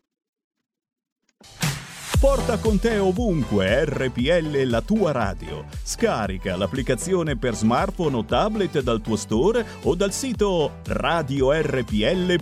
Porta 2.19 2.57
con 2.57 2.79
te 2.79 2.97
ovunque 2.97 3.85
RPL 3.85 4.63
la 4.65 4.81
tua 4.81 5.11
radio. 5.11 5.65
Scarica 5.83 6.55
l'applicazione 6.55 7.37
per 7.37 7.53
smartphone 7.55 8.17
o 8.17 8.25
tablet 8.25 8.81
dal 8.81 9.01
tuo 9.01 9.15
store 9.15 9.65
o 9.83 9.95
dal 9.95 10.11
sito 10.11 10.79
radiorpl.it. 10.85 12.41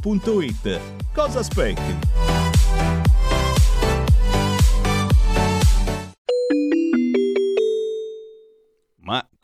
Cosa 1.14 1.40
aspetti? 1.40 2.45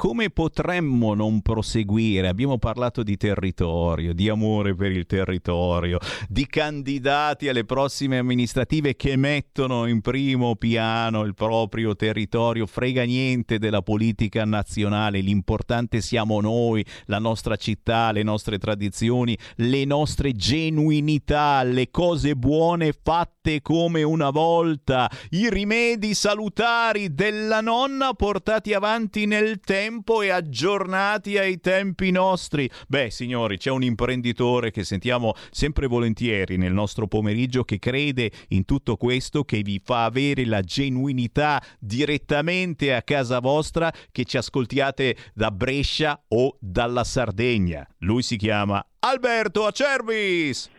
Come 0.02 0.32
potremmo 0.32 1.14
non 1.14 1.44
proseguire? 1.44 2.28
Abbiamo 2.28 2.58
parlato 2.58 3.04
di 3.04 3.18
territorio, 3.18 4.16
di 4.16 4.30
amore 4.30 4.74
per 4.74 4.92
il 4.92 5.06
territorio, 5.06 6.00
di 6.28 6.48
candidati 6.48 7.48
alle 7.48 7.66
prossime 7.66 8.18
amministrative 8.18 8.96
che 8.96 9.16
mettono 9.16 9.86
in 9.86 10.02
primo 10.02 10.56
piano 10.56 11.24
il 11.24 11.36
proprio 11.36 11.96
territorio, 11.96 12.66
frega 12.66 13.04
niente 13.04 13.60
della 13.60 13.84
politica 13.84 14.44
nazionale, 14.44 15.20
l'importante 15.20 16.02
siamo 16.02 16.42
noi, 16.42 16.84
la 17.06 17.20
nostra 17.20 17.56
città, 17.56 18.12
le 18.12 18.24
nostre 18.24 18.58
tradizioni, 18.58 19.38
le 19.58 19.86
nostre 19.86 20.32
genuinità, 20.32 21.62
le 21.62 21.92
cose 21.92 22.36
buone 22.36 22.92
fatte 22.92 23.62
come 23.62 24.02
una 24.02 24.32
volta, 24.32 25.08
i 25.30 25.48
rimedi 25.48 26.16
salutari 26.16 27.14
della 27.14 27.62
nonna 27.62 28.14
portati 28.14 28.74
avanti 28.74 29.28
nel 29.28 29.60
tempo 29.60 29.90
tempo 29.92 30.22
e 30.22 30.30
aggiornati 30.30 31.38
ai 31.38 31.60
tempi 31.60 32.12
nostri. 32.12 32.70
Beh, 32.88 33.10
signori, 33.10 33.58
c'è 33.58 33.72
un 33.72 33.84
imprenditore 33.84 34.72
che 34.72 34.86
sentiamo 34.86 35.34
sempre 35.52 35.88
volentieri 35.88 36.56
nel 36.56 36.72
nostro 36.72 37.08
pomeriggio 37.08 37.66
che 37.66 37.78
crede 37.78 38.32
in 38.50 38.64
tutto 38.64 38.96
questo, 38.96 39.44
che 39.44 39.62
vi 39.62 39.82
fa 39.84 40.06
avere 40.06 40.46
la 40.46 40.62
genuinità 40.62 41.62
direttamente 41.78 42.96
a 42.96 43.02
casa 43.02 43.40
vostra, 43.40 43.92
che 44.14 44.24
ci 44.24 44.38
ascoltiate 44.38 45.18
da 45.34 45.52
Brescia 45.52 46.24
o 46.30 46.56
dalla 46.62 47.04
Sardegna. 47.04 47.86
Lui 48.00 48.24
si 48.24 48.38
chiama 48.38 48.86
Alberto 49.00 49.66
Acerbis. 49.66 50.70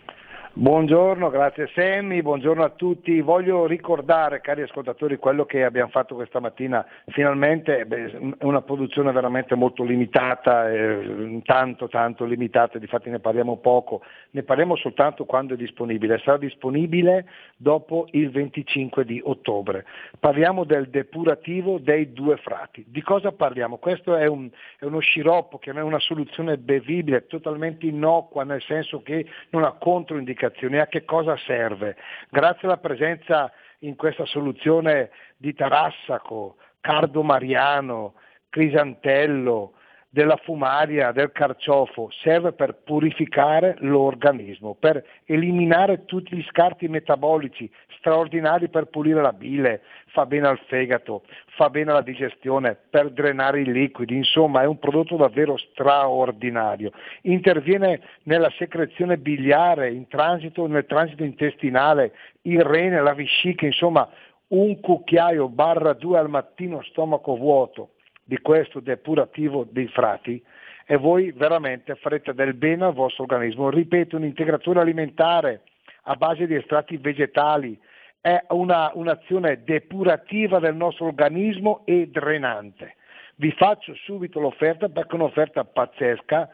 Buongiorno, 0.54 1.30
grazie 1.30 1.70
Sammy, 1.74 2.20
buongiorno 2.20 2.62
a 2.62 2.68
tutti. 2.68 3.22
Voglio 3.22 3.64
ricordare, 3.64 4.42
cari 4.42 4.60
ascoltatori, 4.60 5.16
quello 5.16 5.46
che 5.46 5.64
abbiamo 5.64 5.88
fatto 5.88 6.14
questa 6.14 6.40
mattina. 6.40 6.84
Finalmente 7.06 7.78
è 7.78 8.44
una 8.44 8.60
produzione 8.60 9.12
veramente 9.12 9.54
molto 9.54 9.82
limitata, 9.82 10.70
eh, 10.70 11.40
tanto 11.44 11.88
tanto 11.88 12.26
limitata, 12.26 12.78
difatti 12.78 13.08
ne 13.08 13.18
parliamo 13.18 13.56
poco, 13.60 14.02
ne 14.32 14.42
parliamo 14.42 14.76
soltanto 14.76 15.24
quando 15.24 15.54
è 15.54 15.56
disponibile. 15.56 16.18
Sarà 16.18 16.36
disponibile 16.36 17.24
dopo 17.56 18.06
il 18.10 18.30
25 18.30 19.06
di 19.06 19.22
ottobre. 19.24 19.86
Parliamo 20.20 20.64
del 20.64 20.90
depurativo 20.90 21.78
dei 21.78 22.12
due 22.12 22.36
frati. 22.36 22.84
Di 22.86 23.00
cosa 23.00 23.32
parliamo? 23.32 23.78
Questo 23.78 24.16
è, 24.16 24.26
un, 24.26 24.50
è 24.78 24.84
uno 24.84 24.98
sciroppo 24.98 25.56
che 25.56 25.72
non 25.72 25.80
è 25.80 25.84
una 25.84 25.98
soluzione 25.98 26.58
bevibile, 26.58 27.26
totalmente 27.26 27.86
innocua, 27.86 28.44
nel 28.44 28.60
senso 28.60 29.00
che 29.00 29.24
non 29.48 29.64
ha 29.64 29.72
controindicazioni 29.72 30.40
indicazioni, 30.42 30.78
a 30.78 30.86
che 30.86 31.04
cosa 31.04 31.36
serve. 31.46 31.96
Grazie 32.28 32.66
alla 32.66 32.78
presenza 32.78 33.52
in 33.80 33.94
questa 33.94 34.26
soluzione 34.26 35.10
di 35.36 35.54
Tarassaco, 35.54 36.56
Cardo 36.80 37.22
Mariano, 37.22 38.14
Crisantello, 38.48 39.74
della 40.12 40.36
fumaria, 40.36 41.10
del 41.10 41.32
carciofo, 41.32 42.10
serve 42.22 42.52
per 42.52 42.74
purificare 42.84 43.76
l'organismo, 43.78 44.76
per 44.78 45.02
eliminare 45.24 46.04
tutti 46.04 46.36
gli 46.36 46.44
scarti 46.50 46.86
metabolici 46.86 47.70
straordinari 47.96 48.68
per 48.68 48.88
pulire 48.88 49.22
la 49.22 49.32
bile, 49.32 49.80
fa 50.08 50.26
bene 50.26 50.48
al 50.48 50.60
fegato, 50.66 51.22
fa 51.56 51.70
bene 51.70 51.92
alla 51.92 52.02
digestione, 52.02 52.76
per 52.90 53.08
drenare 53.08 53.62
i 53.62 53.72
liquidi, 53.72 54.14
insomma 54.14 54.60
è 54.60 54.66
un 54.66 54.78
prodotto 54.78 55.16
davvero 55.16 55.56
straordinario. 55.56 56.90
Interviene 57.22 58.02
nella 58.24 58.52
secrezione 58.58 59.16
biliare, 59.16 59.92
in 59.92 60.08
transito, 60.08 60.66
nel 60.66 60.84
transito 60.84 61.24
intestinale, 61.24 62.12
il 62.42 62.60
rene, 62.60 63.00
la 63.00 63.14
vescica, 63.14 63.64
insomma 63.64 64.06
un 64.48 64.78
cucchiaio 64.78 65.48
barra 65.48 65.94
due 65.94 66.18
al 66.18 66.28
mattino 66.28 66.82
stomaco 66.82 67.34
vuoto 67.34 67.92
di 68.24 68.38
questo 68.38 68.80
depurativo 68.80 69.66
dei 69.68 69.88
frati 69.88 70.42
e 70.86 70.96
voi 70.96 71.32
veramente 71.32 71.94
farete 71.96 72.34
del 72.34 72.54
bene 72.54 72.86
al 72.86 72.92
vostro 72.92 73.24
organismo. 73.24 73.70
Ripeto, 73.70 74.16
un 74.16 74.24
integratore 74.24 74.80
alimentare 74.80 75.62
a 76.02 76.14
base 76.16 76.46
di 76.46 76.54
estratti 76.54 76.96
vegetali 76.96 77.78
è 78.20 78.44
una, 78.50 78.90
un'azione 78.94 79.62
depurativa 79.64 80.58
del 80.58 80.74
nostro 80.74 81.06
organismo 81.06 81.82
e 81.84 82.08
drenante. 82.08 82.96
Vi 83.36 83.50
faccio 83.52 83.94
subito 83.94 84.38
l'offerta 84.38 84.88
perché 84.88 85.12
è 85.12 85.14
un'offerta 85.14 85.64
pazzesca, 85.64 86.48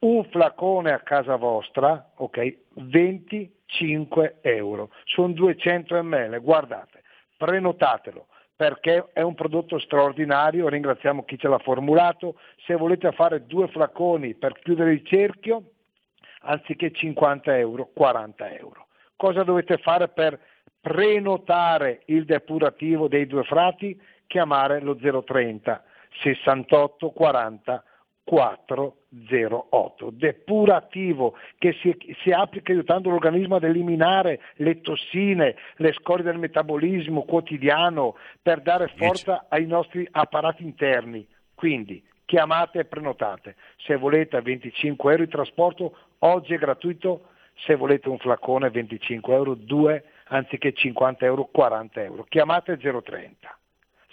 un 0.00 0.24
flacone 0.24 0.92
a 0.92 1.00
casa 1.00 1.36
vostra, 1.36 2.10
ok, 2.16 2.56
25 2.74 4.38
euro, 4.42 4.90
sono 5.04 5.32
200 5.32 6.02
ml, 6.02 6.40
guardate, 6.42 7.02
prenotatelo 7.38 8.26
perché 8.56 9.10
è 9.12 9.20
un 9.20 9.34
prodotto 9.34 9.78
straordinario, 9.78 10.68
ringraziamo 10.68 11.24
chi 11.24 11.38
ce 11.38 11.48
l'ha 11.48 11.58
formulato, 11.58 12.36
se 12.64 12.74
volete 12.74 13.10
fare 13.12 13.46
due 13.46 13.68
flaconi 13.68 14.34
per 14.34 14.58
chiudere 14.60 14.92
il 14.92 15.04
cerchio, 15.04 15.70
anziché 16.42 16.92
50 16.92 17.56
euro, 17.58 17.90
40 17.92 18.52
euro. 18.52 18.86
Cosa 19.16 19.42
dovete 19.42 19.78
fare 19.78 20.08
per 20.08 20.38
prenotare 20.80 22.02
il 22.06 22.24
depurativo 22.24 23.08
dei 23.08 23.26
due 23.26 23.42
frati? 23.44 24.00
Chiamare 24.26 24.80
lo 24.80 24.96
030 24.96 25.82
68 26.20 27.10
40 27.10 27.84
408, 28.24 30.10
depurativo 30.10 31.36
che 31.58 31.76
si, 31.80 31.94
si, 32.22 32.30
applica 32.30 32.72
aiutando 32.72 33.10
l'organismo 33.10 33.56
ad 33.56 33.64
eliminare 33.64 34.40
le 34.56 34.80
tossine, 34.80 35.54
le 35.76 35.92
scorie 35.92 36.24
del 36.24 36.38
metabolismo 36.38 37.24
quotidiano 37.24 38.16
per 38.40 38.62
dare 38.62 38.88
forza 38.96 39.44
ai 39.48 39.66
nostri 39.66 40.08
apparati 40.10 40.64
interni. 40.64 41.26
Quindi 41.54 42.02
chiamate 42.24 42.80
e 42.80 42.84
prenotate. 42.86 43.56
Se 43.76 43.94
volete 43.96 44.40
25 44.40 45.12
euro 45.12 45.24
di 45.24 45.30
trasporto, 45.30 45.96
oggi 46.20 46.54
è 46.54 46.58
gratuito, 46.58 47.28
se 47.66 47.74
volete 47.74 48.08
un 48.08 48.18
flacone 48.18 48.70
25 48.70 49.34
euro, 49.34 49.54
2 49.54 50.04
anziché 50.28 50.72
50 50.72 51.26
euro, 51.26 51.44
40 51.52 52.02
euro. 52.02 52.24
Chiamate 52.26 52.78
030 52.78 53.58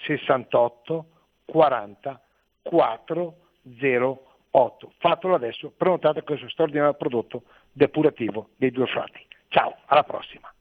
68 0.03 1.05
40 1.45 2.21
4 2.63 3.35
08. 3.63 4.93
Fatelo 4.97 5.35
adesso, 5.35 5.71
prenotate 5.75 6.23
questo 6.23 6.49
straordinario 6.49 6.93
prodotto 6.93 7.43
depurativo 7.71 8.49
dei 8.55 8.71
due 8.71 8.87
frati. 8.87 9.25
Ciao, 9.49 9.75
alla 9.85 10.03
prossima. 10.03 10.53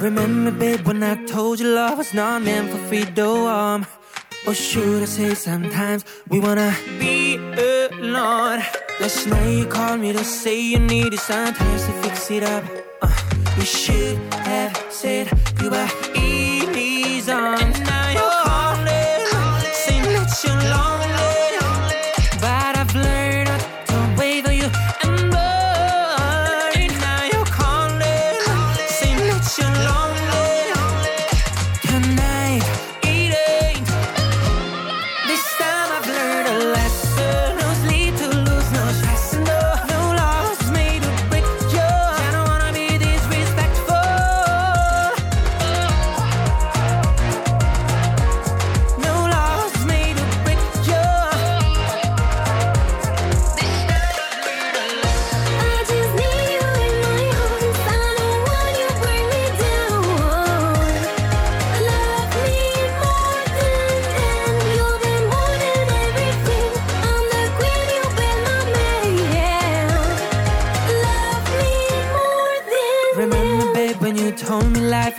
Remember, 0.00 0.50
babe, 0.50 0.86
when 0.86 1.02
I 1.02 1.14
told 1.26 1.60
you 1.60 1.66
love 1.74 1.98
was 1.98 2.14
not 2.14 2.42
meant 2.42 2.70
for 2.70 2.78
freedom. 2.88 3.84
Or 4.46 4.54
should 4.54 5.02
I 5.02 5.06
say 5.06 5.34
sometimes 5.34 6.04
we 6.28 6.40
wanna 6.40 6.74
be 6.98 7.36
alone? 7.36 8.62
Last 9.00 9.26
night 9.26 9.50
you 9.50 9.66
called 9.66 10.00
me 10.00 10.12
to 10.12 10.24
say 10.24 10.58
you 10.60 10.78
needed 10.78 11.18
some 11.18 11.52
time 11.54 11.78
to 11.78 11.92
fix 12.02 12.30
it 12.30 12.42
up. 12.42 12.64
Uh, 13.02 13.14
you 13.56 13.64
should 13.64 14.16
have 14.32 14.76
said 14.90 15.30
you 15.60 15.70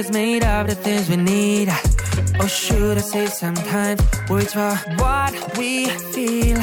is 0.01 0.11
made 0.11 0.43
of 0.43 0.67
the 0.67 0.75
things 0.75 1.09
we 1.09 1.17
need. 1.17 1.69
Or 2.39 2.47
should 2.47 2.97
I 2.97 3.01
say 3.01 3.25
sometimes 3.27 4.01
words 4.29 4.53
for 4.53 4.73
what 5.01 5.31
we 5.57 5.89
feel? 6.13 6.57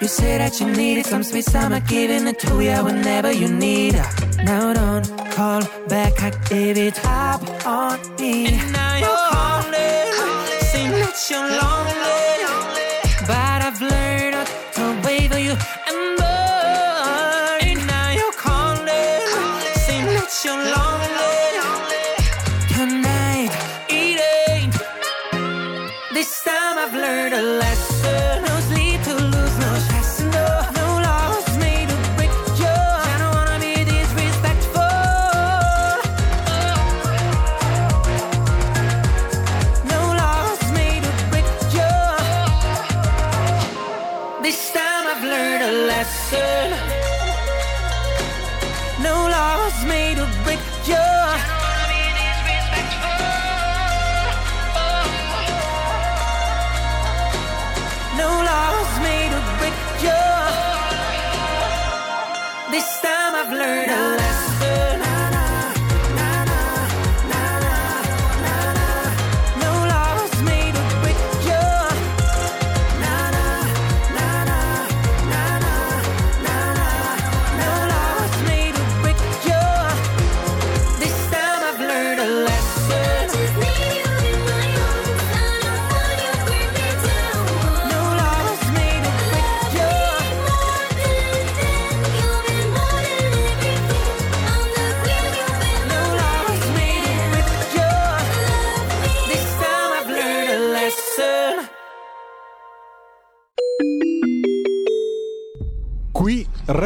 You 0.00 0.08
say 0.08 0.32
that 0.38 0.60
you 0.60 0.66
needed 0.70 1.06
some 1.06 1.22
space, 1.22 1.54
I'm 1.54 1.70
not 1.70 1.86
giving 1.88 2.26
it 2.26 2.38
to 2.40 2.52
you 2.68 2.78
whenever 2.84 3.32
you 3.32 3.48
need. 3.48 3.94
It. 3.94 4.08
Now 4.44 4.74
don't 4.74 5.06
call 5.36 5.62
back, 5.88 6.14
I 6.22 6.30
gave 6.50 6.76
it 6.76 6.98
up 7.04 7.42
on 7.66 7.98
me. 8.20 8.46
And 8.48 8.72
now 8.72 8.94
you're 9.04 9.22
calling, 9.32 10.60
saying 10.70 10.90
that 10.90 11.16
you're 11.30 11.48
lonely. 11.60 12.21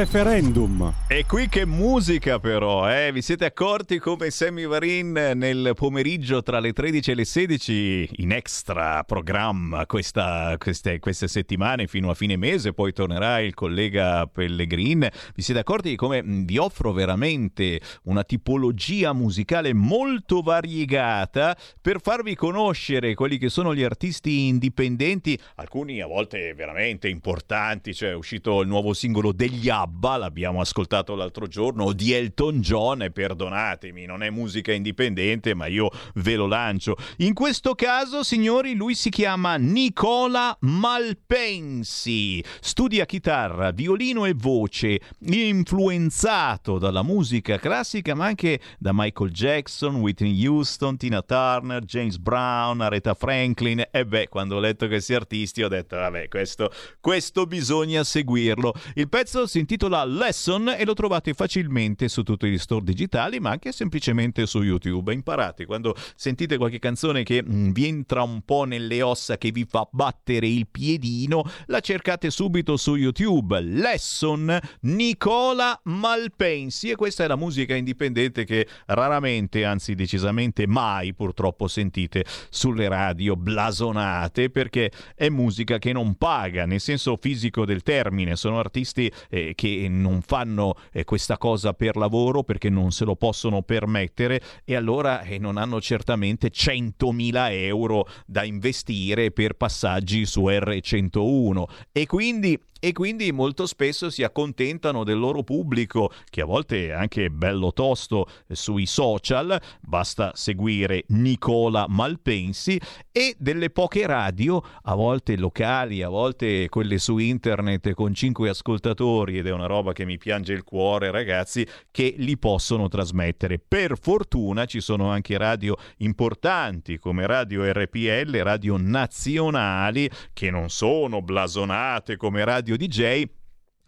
Referendum. 0.06 0.94
E 1.16 1.24
qui 1.24 1.48
che 1.48 1.64
musica 1.64 2.38
però, 2.38 2.92
eh? 2.92 3.10
Vi 3.10 3.22
siete 3.22 3.46
accorti 3.46 3.98
come 3.98 4.28
Sammy 4.28 4.66
Varin 4.66 5.12
nel 5.12 5.72
pomeriggio 5.74 6.42
tra 6.42 6.60
le 6.60 6.74
13 6.74 7.10
e 7.10 7.14
le 7.14 7.24
16 7.24 8.08
in 8.16 8.32
extra 8.32 9.02
programma 9.02 9.86
questa, 9.86 10.54
queste, 10.58 10.98
queste 10.98 11.26
settimane 11.26 11.86
fino 11.86 12.10
a 12.10 12.14
fine 12.14 12.36
mese, 12.36 12.74
poi 12.74 12.92
tornerà 12.92 13.40
il 13.40 13.54
collega 13.54 14.26
Pellegrin. 14.26 15.08
Vi 15.34 15.40
siete 15.40 15.60
accorti 15.60 15.88
di 15.88 15.96
come 15.96 16.20
vi 16.22 16.58
offro 16.58 16.92
veramente 16.92 17.80
una 18.02 18.22
tipologia 18.22 19.14
musicale 19.14 19.72
molto 19.72 20.42
variegata 20.42 21.56
per 21.80 22.02
farvi 22.02 22.34
conoscere 22.34 23.14
quelli 23.14 23.38
che 23.38 23.48
sono 23.48 23.74
gli 23.74 23.82
artisti 23.82 24.48
indipendenti, 24.48 25.40
alcuni 25.54 26.02
a 26.02 26.06
volte 26.06 26.52
veramente 26.52 27.08
importanti, 27.08 27.94
cioè 27.94 28.10
è 28.10 28.14
uscito 28.14 28.60
il 28.60 28.68
nuovo 28.68 28.92
singolo 28.92 29.32
degli 29.32 29.70
ABBA, 29.70 30.16
l'abbiamo 30.18 30.60
ascoltato 30.60 31.04
l'altro 31.14 31.46
giorno, 31.46 31.92
di 31.92 32.12
Elton 32.12 32.60
John, 32.60 33.02
e 33.02 33.10
perdonatemi, 33.10 34.04
non 34.06 34.22
è 34.22 34.30
musica 34.30 34.72
indipendente, 34.72 35.54
ma 35.54 35.66
io 35.66 35.90
ve 36.14 36.36
lo 36.36 36.46
lancio. 36.46 36.96
In 37.18 37.34
questo 37.34 37.74
caso, 37.74 38.22
signori, 38.22 38.74
lui 38.74 38.94
si 38.94 39.10
chiama 39.10 39.56
Nicola 39.56 40.56
Malpensi, 40.60 42.42
studia 42.60 43.04
chitarra, 43.06 43.70
violino 43.70 44.24
e 44.24 44.34
voce, 44.34 45.00
influenzato 45.20 46.78
dalla 46.78 47.02
musica 47.02 47.58
classica, 47.58 48.14
ma 48.14 48.26
anche 48.26 48.60
da 48.78 48.90
Michael 48.92 49.30
Jackson, 49.30 49.96
Whitney 49.96 50.46
Houston, 50.46 50.96
Tina 50.96 51.22
Turner, 51.22 51.84
James 51.84 52.18
Brown, 52.18 52.80
Aretha 52.80 53.14
Franklin, 53.14 53.84
e 53.90 54.06
beh, 54.06 54.28
quando 54.28 54.56
ho 54.56 54.60
letto 54.60 54.86
questi 54.86 55.14
artisti 55.14 55.62
ho 55.62 55.68
detto, 55.68 55.96
vabbè, 55.96 56.28
questo, 56.28 56.70
questo 57.00 57.46
bisogna 57.46 58.02
seguirlo. 58.04 58.74
Il 58.94 59.08
pezzo 59.08 59.46
si 59.46 59.58
intitola 59.58 60.04
Lesson 60.04 60.74
e 60.76 60.84
lo 60.84 60.94
trovate 60.96 61.34
facilmente 61.34 62.08
su 62.08 62.24
tutti 62.24 62.48
gli 62.48 62.58
store 62.58 62.84
digitali, 62.84 63.38
ma 63.38 63.50
anche 63.50 63.70
semplicemente 63.70 64.46
su 64.46 64.62
YouTube. 64.62 65.12
Imparate 65.12 65.66
quando 65.66 65.94
sentite 66.16 66.56
qualche 66.56 66.80
canzone 66.80 67.22
che 67.22 67.44
mm, 67.44 67.70
vi 67.70 67.86
entra 67.86 68.22
un 68.22 68.42
po' 68.42 68.64
nelle 68.64 69.02
ossa, 69.02 69.38
che 69.38 69.52
vi 69.52 69.64
fa 69.64 69.86
battere 69.92 70.48
il 70.48 70.66
piedino, 70.66 71.44
la 71.66 71.78
cercate 71.78 72.30
subito 72.30 72.76
su 72.76 72.96
YouTube. 72.96 73.60
Lesson 73.60 74.58
Nicola 74.80 75.78
Malpensi 75.84 76.90
e 76.90 76.96
questa 76.96 77.22
è 77.24 77.26
la 77.28 77.36
musica 77.36 77.76
indipendente 77.76 78.44
che 78.44 78.66
raramente, 78.86 79.64
anzi 79.64 79.94
decisamente 79.94 80.66
mai 80.66 81.14
purtroppo 81.14 81.68
sentite 81.68 82.24
sulle 82.48 82.88
radio 82.88 83.36
blasonate 83.36 84.50
perché 84.50 84.90
è 85.14 85.28
musica 85.28 85.78
che 85.78 85.92
non 85.92 86.14
paga 86.16 86.64
nel 86.64 86.80
senso 86.80 87.18
fisico 87.20 87.64
del 87.64 87.82
termine, 87.82 88.36
sono 88.36 88.58
artisti 88.58 89.12
eh, 89.28 89.52
che 89.54 89.86
non 89.88 90.22
fanno 90.22 90.75
eh, 90.92 91.04
questa 91.04 91.38
cosa 91.38 91.72
per 91.72 91.96
lavoro 91.96 92.42
perché 92.42 92.68
non 92.68 92.90
se 92.90 93.04
lo 93.04 93.16
possono 93.16 93.62
permettere 93.62 94.40
e 94.64 94.74
allora 94.74 95.22
eh, 95.22 95.38
non 95.38 95.56
hanno 95.56 95.80
certamente 95.80 96.50
100.000 96.50 97.52
euro 97.52 98.06
da 98.26 98.44
investire 98.44 99.30
per 99.30 99.54
passaggi 99.54 100.26
su 100.26 100.42
R101 100.46 101.64
e 101.92 102.06
quindi 102.06 102.60
e 102.80 102.92
quindi 102.92 103.32
molto 103.32 103.66
spesso 103.66 104.10
si 104.10 104.22
accontentano 104.22 105.04
del 105.04 105.18
loro 105.18 105.42
pubblico, 105.42 106.10
che 106.28 106.40
a 106.40 106.44
volte 106.44 106.88
è 106.88 106.92
anche 106.92 107.30
bello 107.30 107.72
tosto 107.72 108.28
sui 108.48 108.86
social, 108.86 109.60
basta 109.80 110.32
seguire 110.34 111.04
Nicola 111.08 111.86
Malpensi, 111.88 112.80
e 113.12 113.34
delle 113.38 113.70
poche 113.70 114.06
radio, 114.06 114.62
a 114.82 114.94
volte 114.94 115.36
locali, 115.36 116.02
a 116.02 116.08
volte 116.08 116.68
quelle 116.68 116.98
su 116.98 117.18
internet 117.18 117.92
con 117.94 118.12
cinque 118.12 118.50
ascoltatori, 118.50 119.38
ed 119.38 119.46
è 119.46 119.52
una 119.52 119.66
roba 119.66 119.92
che 119.92 120.04
mi 120.04 120.18
piange 120.18 120.52
il 120.52 120.64
cuore 120.64 121.10
ragazzi, 121.10 121.66
che 121.90 122.14
li 122.18 122.36
possono 122.36 122.88
trasmettere. 122.88 123.58
Per 123.58 123.98
fortuna 123.98 124.66
ci 124.66 124.80
sono 124.80 125.10
anche 125.10 125.38
radio 125.38 125.76
importanti 125.98 126.98
come 126.98 127.26
Radio 127.26 127.64
RPL, 127.70 128.36
radio 128.42 128.76
nazionali, 128.76 130.10
che 130.32 130.50
non 130.50 130.68
sono 130.68 131.22
blasonate 131.22 132.16
come 132.16 132.44
radio 132.44 132.65
DJ 132.74 133.28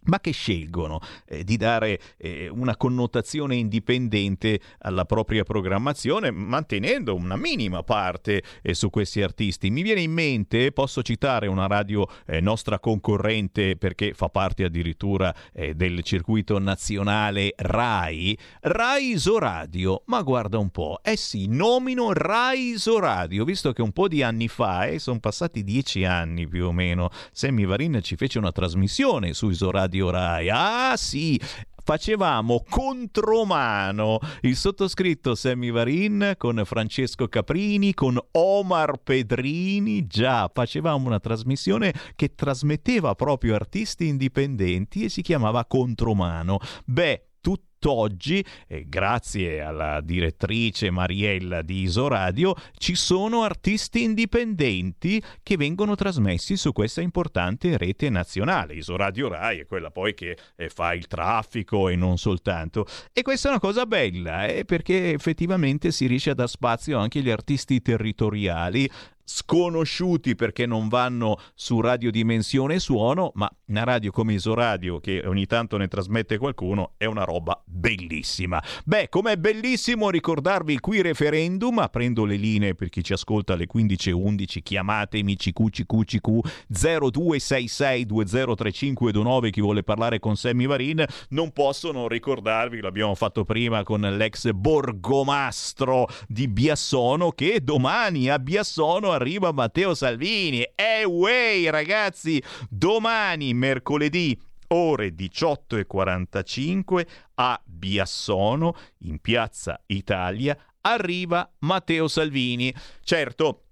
ma 0.08 0.20
che 0.20 0.32
scelgono 0.32 1.00
eh, 1.26 1.44
di 1.44 1.56
dare 1.56 2.00
eh, 2.16 2.48
una 2.48 2.76
connotazione 2.76 3.54
indipendente 3.56 4.60
alla 4.80 5.04
propria 5.04 5.44
programmazione, 5.44 6.30
mantenendo 6.30 7.14
una 7.14 7.36
minima 7.36 7.82
parte 7.82 8.42
eh, 8.62 8.74
su 8.74 8.90
questi 8.90 9.22
artisti. 9.22 9.70
Mi 9.70 9.82
viene 9.82 10.00
in 10.00 10.12
mente, 10.12 10.72
posso 10.72 11.02
citare 11.02 11.46
una 11.46 11.66
radio 11.66 12.06
eh, 12.26 12.40
nostra 12.40 12.78
concorrente 12.78 13.76
perché 13.76 14.12
fa 14.14 14.28
parte 14.28 14.64
addirittura 14.64 15.34
eh, 15.52 15.74
del 15.74 16.02
circuito 16.02 16.58
nazionale 16.58 17.54
RAI, 17.56 18.36
RAI 18.60 19.12
Isoradio, 19.12 20.02
ma 20.06 20.22
guarda 20.22 20.58
un 20.58 20.70
po', 20.70 21.00
eh 21.02 21.16
sì, 21.16 21.46
nomino 21.48 22.12
RAI 22.12 22.72
Isoradio, 22.72 23.44
visto 23.44 23.72
che 23.72 23.82
un 23.82 23.92
po' 23.92 24.08
di 24.08 24.22
anni 24.22 24.48
fa, 24.48 24.86
eh, 24.86 24.98
sono 24.98 25.20
passati 25.20 25.62
dieci 25.62 26.04
anni 26.04 26.46
più 26.46 26.66
o 26.66 26.72
meno, 26.72 27.10
Sammy 27.32 27.66
Varin 27.66 28.00
ci 28.02 28.16
fece 28.16 28.38
una 28.38 28.52
trasmissione 28.52 29.34
su 29.34 29.50
Isoradio 29.50 29.97
Rai. 30.00 30.48
Ah 30.50 30.94
sì, 30.96 31.40
facevamo 31.88 32.64
contromano 32.68 34.18
il 34.42 34.56
sottoscritto 34.56 35.34
Sammy 35.34 35.70
Varin 35.70 36.34
con 36.36 36.60
Francesco 36.64 37.28
Caprini, 37.28 37.94
con 37.94 38.18
Omar 38.32 38.98
Pedrini, 39.02 40.06
già 40.06 40.50
facevamo 40.52 41.06
una 41.06 41.18
trasmissione 41.18 41.94
che 42.14 42.34
trasmetteva 42.34 43.14
proprio 43.14 43.54
artisti 43.54 44.06
indipendenti 44.06 45.04
e 45.04 45.08
si 45.08 45.22
chiamava 45.22 45.64
Contromano. 45.64 46.58
Beh, 46.84 47.27
tutt'oggi, 47.48 48.44
eh, 48.66 48.84
grazie 48.86 49.62
alla 49.62 50.02
direttrice 50.02 50.90
Mariella 50.90 51.62
di 51.62 51.80
Isoradio, 51.80 52.54
ci 52.76 52.94
sono 52.94 53.42
artisti 53.42 54.02
indipendenti 54.02 55.22
che 55.42 55.56
vengono 55.56 55.94
trasmessi 55.94 56.58
su 56.58 56.72
questa 56.72 57.00
importante 57.00 57.78
rete 57.78 58.10
nazionale. 58.10 58.74
Isoradio 58.74 59.28
Rai 59.28 59.60
è 59.60 59.66
quella 59.66 59.90
poi 59.90 60.12
che 60.12 60.36
eh, 60.56 60.68
fa 60.68 60.92
il 60.92 61.06
traffico 61.06 61.88
e 61.88 61.96
non 61.96 62.18
soltanto. 62.18 62.84
E 63.14 63.22
questa 63.22 63.48
è 63.48 63.52
una 63.52 63.60
cosa 63.60 63.86
bella, 63.86 64.46
eh, 64.46 64.66
perché 64.66 65.14
effettivamente 65.14 65.90
si 65.90 66.06
riesce 66.06 66.30
a 66.30 66.34
dar 66.34 66.50
spazio 66.50 66.98
anche 66.98 67.20
agli 67.20 67.30
artisti 67.30 67.80
territoriali 67.80 68.90
sconosciuti 69.28 70.34
perché 70.34 70.64
non 70.64 70.88
vanno 70.88 71.38
su 71.54 71.82
Radio 71.82 72.10
Dimensione 72.10 72.78
Suono, 72.78 73.30
ma 73.34 73.46
una 73.66 73.84
radio 73.84 74.10
come 74.10 74.32
Isoradio 74.32 75.00
che 75.00 75.22
ogni 75.26 75.44
tanto 75.44 75.76
ne 75.76 75.86
trasmette 75.86 76.38
qualcuno 76.38 76.94
è 76.96 77.04
una 77.04 77.24
roba 77.24 77.62
bellissima. 77.66 78.62
Beh, 78.86 79.10
com'è 79.10 79.36
bellissimo 79.36 80.08
ricordarvi 80.08 80.80
qui 80.80 81.02
referendum, 81.02 81.78
aprendo 81.78 82.24
le 82.24 82.36
linee 82.36 82.74
per 82.74 82.88
chi 82.88 83.04
ci 83.04 83.12
ascolta 83.12 83.52
alle 83.52 83.66
15.11, 83.72 84.62
chiamatemi 84.62 85.36
CQCQCQ 85.36 86.28
0266203529 86.72 89.50
chi 89.50 89.60
vuole 89.60 89.82
parlare 89.82 90.20
con 90.20 90.36
Sammy 90.36 90.66
Varin, 90.66 91.04
non 91.30 91.52
posso 91.52 91.90
non 91.92 92.08
ricordarvi, 92.08 92.80
l'abbiamo 92.80 93.14
fatto 93.14 93.44
prima 93.44 93.82
con 93.82 94.00
l'ex 94.00 94.52
borgomastro 94.52 96.08
di 96.26 96.48
Biassono 96.48 97.32
che 97.32 97.60
domani 97.62 98.30
a 98.30 98.38
Biassono 98.38 99.16
arriva 99.18 99.52
Matteo 99.52 99.94
Salvini. 99.94 100.62
E 100.74 101.04
way 101.04 101.68
ragazzi, 101.68 102.42
domani 102.68 103.52
mercoledì 103.52 104.40
ore 104.68 105.14
18.45 105.14 107.06
a 107.34 107.60
Biassono 107.64 108.76
in 108.98 109.18
Piazza 109.20 109.80
Italia 109.86 110.56
arriva 110.80 111.50
Matteo 111.60 112.08
Salvini. 112.08 112.74
Certo, 113.02 113.67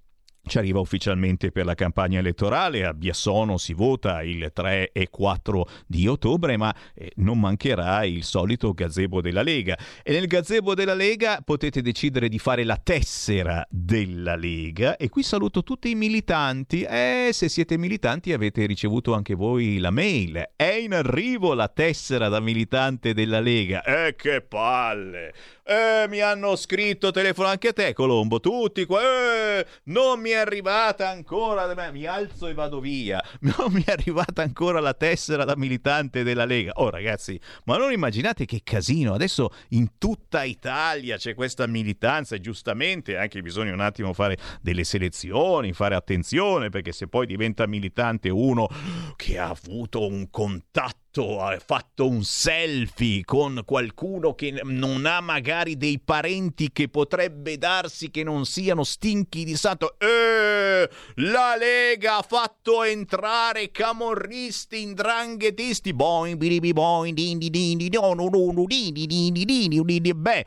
ci 0.46 0.58
arriva 0.58 0.78
ufficialmente 0.78 1.50
per 1.50 1.64
la 1.64 1.74
campagna 1.74 2.20
elettorale, 2.20 2.84
a 2.84 2.94
Biassono 2.94 3.58
si 3.58 3.74
vota 3.74 4.22
il 4.22 4.50
3 4.52 4.92
e 4.92 5.08
4 5.10 5.68
di 5.86 6.06
ottobre, 6.06 6.56
ma 6.56 6.74
eh, 6.94 7.10
non 7.16 7.40
mancherà 7.40 8.04
il 8.04 8.22
solito 8.22 8.72
gazebo 8.72 9.20
della 9.20 9.42
Lega. 9.42 9.76
E 10.02 10.12
nel 10.12 10.26
gazebo 10.26 10.74
della 10.74 10.94
Lega 10.94 11.40
potete 11.44 11.82
decidere 11.82 12.28
di 12.28 12.38
fare 12.38 12.64
la 12.64 12.76
tessera 12.76 13.66
della 13.68 14.36
Lega 14.36 14.96
e 14.96 15.08
qui 15.08 15.22
saluto 15.22 15.62
tutti 15.62 15.90
i 15.90 15.94
militanti. 15.94 16.82
E 16.82 17.30
se 17.32 17.48
siete 17.48 17.76
militanti 17.76 18.32
avete 18.32 18.66
ricevuto 18.66 19.14
anche 19.14 19.34
voi 19.34 19.78
la 19.78 19.90
mail. 19.90 20.50
È 20.54 20.72
in 20.72 20.94
arrivo 20.94 21.54
la 21.54 21.68
tessera 21.68 22.28
da 22.28 22.40
militante 22.40 23.14
della 23.14 23.40
Lega. 23.40 23.82
E 23.82 24.14
che 24.16 24.42
palle! 24.42 25.32
Eh, 25.68 26.06
mi 26.08 26.20
hanno 26.20 26.54
scritto, 26.54 27.10
telefono 27.10 27.48
anche 27.48 27.68
a 27.68 27.72
te, 27.72 27.92
Colombo, 27.92 28.38
tutti 28.38 28.84
qua. 28.84 29.00
Eh, 29.02 29.66
non 29.84 30.20
mi 30.20 30.30
è 30.30 30.36
arrivata 30.36 31.08
ancora. 31.08 31.90
Mi 31.90 32.04
alzo 32.04 32.46
e 32.46 32.54
vado 32.54 32.78
via. 32.78 33.20
Non 33.56 33.72
mi 33.72 33.82
è 33.84 33.90
arrivata 33.90 34.42
ancora 34.42 34.78
la 34.78 34.94
tessera 34.94 35.44
da 35.44 35.56
militante 35.56 36.22
della 36.22 36.44
Lega. 36.44 36.72
Oh, 36.76 36.90
ragazzi, 36.90 37.40
ma 37.64 37.76
non 37.76 37.90
immaginate 37.90 38.44
che 38.44 38.60
casino. 38.62 39.14
Adesso 39.14 39.50
in 39.70 39.98
tutta 39.98 40.44
Italia 40.44 41.16
c'è 41.16 41.34
questa 41.34 41.66
militanza 41.66 42.36
e 42.36 42.40
giustamente 42.40 43.16
anche 43.16 43.42
bisogna 43.42 43.72
un 43.72 43.80
attimo 43.80 44.12
fare 44.12 44.36
delle 44.60 44.84
selezioni, 44.84 45.72
fare 45.72 45.96
attenzione, 45.96 46.68
perché 46.68 46.92
se 46.92 47.08
poi 47.08 47.26
diventa 47.26 47.66
militante 47.66 48.28
uno 48.28 48.68
che 49.16 49.38
ha 49.38 49.48
avuto 49.48 50.06
un 50.06 50.30
contatto 50.30 51.05
fatto, 51.16 51.40
ha 51.40 51.58
fatto 51.64 52.08
un 52.08 52.22
selfie 52.22 53.24
con 53.24 53.62
qualcuno 53.64 54.34
che 54.34 54.60
non 54.64 55.06
ha 55.06 55.20
magari 55.20 55.76
dei 55.76 55.98
parenti 55.98 56.70
che 56.72 56.88
potrebbe 56.88 57.56
darsi 57.56 58.10
che 58.10 58.22
non 58.22 58.44
siano 58.44 58.84
stinchi 58.84 59.44
di 59.44 59.56
santo. 59.56 59.96
Eh, 59.98 60.88
la 61.16 61.56
Lega 61.56 62.18
ha 62.18 62.22
fatto 62.22 62.82
entrare 62.82 63.70
camorristi, 63.70 64.82
indranghetisti. 64.82 65.94
Boing, 65.94 66.36
biribi, 66.36 66.72
boing, 66.72 67.14
din, 67.14 67.38
din, 67.38 67.50
din, 67.50 67.78
din, 67.78 67.90
no, 67.92 68.12
no, 68.12 68.28
no, 68.28 68.64
din, 68.66 68.92
din, 68.92 69.06
din, 69.06 69.32
din, 69.32 69.46
din, 69.46 69.84
din, 69.84 70.02
din. 70.02 70.22
Beh, 70.22 70.44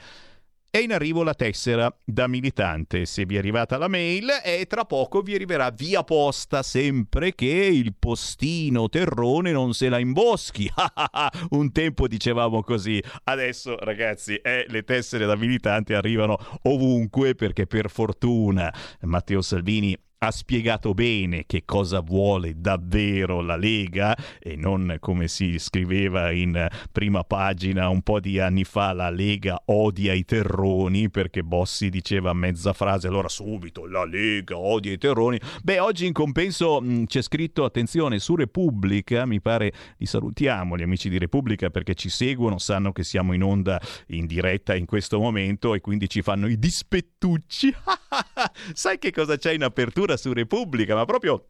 è 0.71 0.77
in 0.77 0.93
arrivo 0.93 1.23
la 1.23 1.33
tessera 1.33 1.93
da 2.03 2.27
militante. 2.27 3.05
Se 3.05 3.25
vi 3.25 3.35
è 3.35 3.37
arrivata 3.39 3.77
la 3.77 3.87
mail, 3.87 4.29
e 4.43 4.65
tra 4.67 4.85
poco 4.85 5.21
vi 5.21 5.33
arriverà 5.33 5.71
via 5.71 6.03
posta, 6.03 6.61
sempre 6.61 7.33
che 7.33 7.47
il 7.47 7.95
postino 7.97 8.87
terrone 8.87 9.51
non 9.51 9.73
se 9.73 9.89
la 9.89 9.97
imboschi. 9.97 10.71
Un 11.51 11.71
tempo 11.71 12.07
dicevamo 12.07 12.61
così, 12.61 13.01
adesso 13.23 13.77
ragazzi, 13.77 14.35
eh, 14.35 14.65
le 14.67 14.83
tessere 14.83 15.25
da 15.25 15.35
militante 15.35 15.95
arrivano 15.95 16.37
ovunque 16.63 17.33
perché 17.33 17.65
per 17.65 17.89
fortuna 17.89 18.71
Matteo 19.01 19.41
Salvini 19.41 19.97
ha 20.21 20.31
spiegato 20.31 20.93
bene 20.93 21.45
che 21.45 21.63
cosa 21.63 22.01
vuole 22.01 22.59
davvero 22.59 23.39
la 23.39 23.55
Lega 23.55 24.17
e 24.39 24.57
non 24.57 24.97
come 24.99 25.29
si 25.29 25.57
scriveva 25.59 26.31
in 26.31 26.67
prima 26.91 27.23
pagina 27.23 27.87
un 27.87 28.01
po' 28.01 28.19
di 28.19 28.37
anni 28.37 28.65
fa 28.65 28.91
la 28.91 29.09
Lega 29.09 29.61
odia 29.65 30.11
i 30.11 30.25
terroni 30.25 31.09
perché 31.09 31.41
Bossi 31.41 31.89
diceva 31.89 32.33
mezza 32.33 32.73
frase 32.73 33.07
allora 33.07 33.29
subito 33.29 33.85
la 33.85 34.03
Lega 34.03 34.57
odia 34.57 34.91
i 34.91 34.97
terroni. 34.97 35.39
Beh 35.63 35.79
oggi 35.79 36.05
in 36.05 36.11
compenso 36.11 36.81
mh, 36.81 37.05
c'è 37.05 37.21
scritto 37.21 37.63
attenzione 37.63 38.19
su 38.19 38.35
Repubblica 38.35 39.25
mi 39.25 39.39
pare 39.39 39.71
li 39.97 40.05
salutiamo 40.05 40.75
gli 40.75 40.83
amici 40.83 41.07
di 41.07 41.17
Repubblica 41.17 41.69
perché 41.69 41.93
ci 41.93 42.09
seguono 42.09 42.57
sanno 42.57 42.91
che 42.91 43.05
siamo 43.05 43.31
in 43.31 43.43
onda 43.43 43.79
in 44.07 44.25
diretta 44.25 44.75
in 44.75 44.85
questo 44.85 45.17
momento 45.17 45.73
e 45.75 45.79
quindi 45.79 46.09
ci 46.09 46.21
fanno 46.21 46.47
i 46.47 46.59
dispettucci. 46.59 47.73
Sai 48.73 48.99
che 48.99 49.11
cosa 49.11 49.37
c'è 49.37 49.53
in 49.53 49.63
apertura 49.63 50.08
su 50.17 50.33
Repubblica, 50.33 50.95
ma 50.95 51.05
proprio 51.05 51.45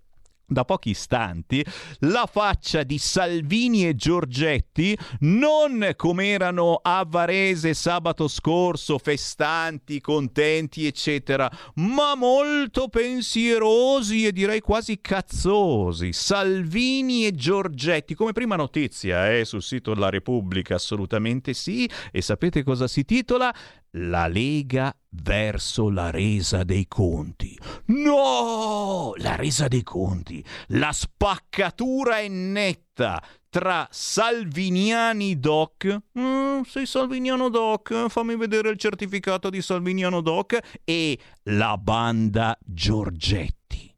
da 0.49 0.65
pochi 0.65 0.89
istanti 0.89 1.63
la 1.99 2.27
faccia 2.29 2.83
di 2.83 2.97
Salvini 2.97 3.87
e 3.87 3.95
Giorgetti 3.95 4.97
non 5.19 5.91
come 5.95 6.29
erano 6.29 6.79
a 6.81 7.05
Varese 7.07 7.73
sabato 7.73 8.27
scorso, 8.27 8.97
festanti, 8.97 10.01
contenti, 10.01 10.87
eccetera, 10.87 11.49
ma 11.75 12.15
molto 12.15 12.87
pensierosi 12.87 14.25
e 14.25 14.31
direi 14.31 14.59
quasi 14.59 14.99
cazzosi. 14.99 16.11
Salvini 16.11 17.27
e 17.27 17.33
Giorgetti, 17.33 18.15
come 18.15 18.31
prima 18.31 18.55
notizia, 18.55 19.31
eh, 19.31 19.45
sul 19.45 19.61
sito 19.61 19.93
della 19.93 20.09
Repubblica, 20.09 20.75
assolutamente 20.75 21.53
sì. 21.53 21.87
E 22.11 22.21
sapete 22.21 22.63
cosa 22.63 22.87
si 22.87 23.05
titola? 23.05 23.53
La 23.93 24.27
Lega 24.27 24.95
verso 25.09 25.89
la 25.89 26.11
resa 26.11 26.63
dei 26.63 26.87
conti. 26.87 27.57
No! 27.87 29.13
La 29.17 29.35
resa 29.35 29.67
dei 29.67 29.83
conti. 29.83 30.43
La 30.67 30.91
spaccatura 30.91 32.19
è 32.19 32.27
netta 32.27 33.21
tra 33.49 33.87
Salviniani 33.89 35.39
Doc. 35.39 36.01
Mm, 36.19 36.61
sei 36.61 36.85
Salviniano 36.85 37.49
Doc? 37.49 38.07
Fammi 38.09 38.35
vedere 38.35 38.69
il 38.69 38.77
certificato 38.77 39.49
di 39.49 39.61
Salviniano 39.61 40.21
Doc. 40.21 40.79
E 40.83 41.17
la 41.43 41.77
banda 41.77 42.57
Giorgetti. 42.63 43.91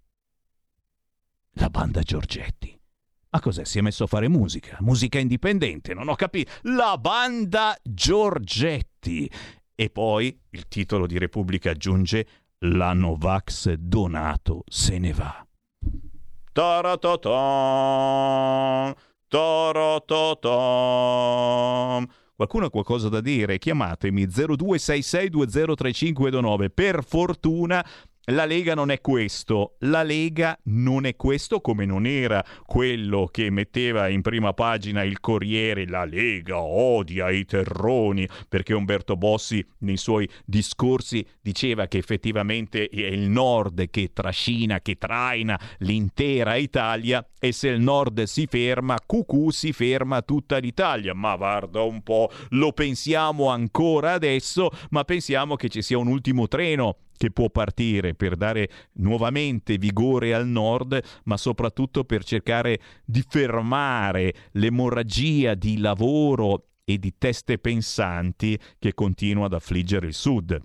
La 1.56 1.70
banda 1.70 2.02
Giorgetti. 2.02 2.80
Ma 3.34 3.40
cos'è? 3.40 3.64
Si 3.64 3.78
è 3.78 3.82
messo 3.82 4.04
a 4.04 4.08
fare 4.08 4.28
musica? 4.28 4.78
Musica 4.82 5.18
indipendente? 5.18 5.94
Non 5.94 6.10
ho 6.10 6.16
capito. 6.16 6.52
La 6.64 6.98
banda 6.98 7.78
Giorgetti. 7.82 9.30
E 9.76 9.90
poi 9.90 10.40
il 10.52 10.68
titolo 10.68 11.08
di 11.08 11.18
Repubblica 11.18 11.72
aggiunge 11.72 12.28
La 12.60 12.94
Novax 12.94 13.74
Donato 13.74 14.62
se 14.68 15.00
ne 15.00 15.14
va. 15.14 15.44
Taratatam, 16.54 17.34
taratatam. 19.28 20.46
Qualcuno 22.36 22.66
ha 22.66 22.70
qualcosa 22.72 23.08
da 23.08 23.22
dire? 23.22 23.60
Chiamatemi 23.60 24.26
0266203529. 24.26 26.70
Per 26.74 27.04
fortuna 27.04 27.86
la 28.26 28.46
Lega 28.46 28.76
non 28.76 28.92
è 28.92 29.02
questo, 29.02 29.78
la 29.80 30.04
Lega 30.04 30.58
non 30.66 31.06
è 31.06 31.16
questo 31.16 31.60
come 31.60 31.86
non 31.86 32.06
era 32.06 32.46
quello 32.66 33.28
che 33.32 33.50
metteva 33.50 34.10
in 34.10 34.22
prima 34.22 34.54
pagina 34.54 35.02
il 35.04 35.20
Corriere, 35.20 35.88
la 35.88 36.06
Lega 36.06 36.62
odia 36.62 37.32
i 37.32 37.46
terroni, 37.46 38.28
perché 38.48 38.76
Umberto 38.76 39.18
Bossi 39.18 39.66
nei 39.80 39.98
suoi 39.98 40.30
discorsi 40.46 41.26
diceva 41.42 41.88
che 41.88 41.98
effettivamente 41.98 42.88
è 42.90 43.08
il 43.08 43.28
nord 43.28 43.90
che 43.90 44.12
trascina, 44.14 44.82
che 44.82 45.00
traina 45.00 45.60
l'intera 45.80 46.56
Italia 46.56 47.26
e 47.40 47.52
se 47.52 47.70
il 47.70 47.82
nord 47.82 48.22
si 48.24 48.46
ferma, 48.46 49.00
cucù 49.04 49.50
si 49.50 49.74
ferma 49.74 50.22
tutta 50.22 50.58
l'Italia. 50.58 51.16
Ma 51.16 51.36
guarda 51.36 51.82
un 51.82 52.04
po', 52.04 52.30
lo 52.50 52.72
pensiamo 52.72 53.50
ancora 53.50 54.14
adesso, 54.14 54.70
ma 54.92 55.04
pensiamo 55.04 55.56
che 55.56 55.70
ci 55.70 55.82
sia 55.82 55.98
un 55.98 56.08
ultimo 56.08 56.48
treno 56.48 56.98
che 57.22 57.30
può 57.30 57.52
partire 57.52 58.16
per 58.16 58.36
dare 58.36 58.68
nuovamente 58.94 59.78
vigore 59.78 60.34
al 60.34 60.48
nord, 60.48 61.00
ma 61.26 61.38
soprattutto 61.38 62.04
per 62.04 62.24
cercare 62.24 62.80
di 63.06 63.24
fermare 63.30 64.34
l'emorragia 64.54 65.54
di 65.54 65.78
lavoro 65.78 66.70
e 66.84 66.98
di 66.98 67.14
teste 67.20 67.60
pensanti 67.60 68.58
che 68.80 68.96
continua 68.96 69.46
ad 69.46 69.54
affliggere 69.54 70.08
il 70.08 70.16
sud. 70.16 70.60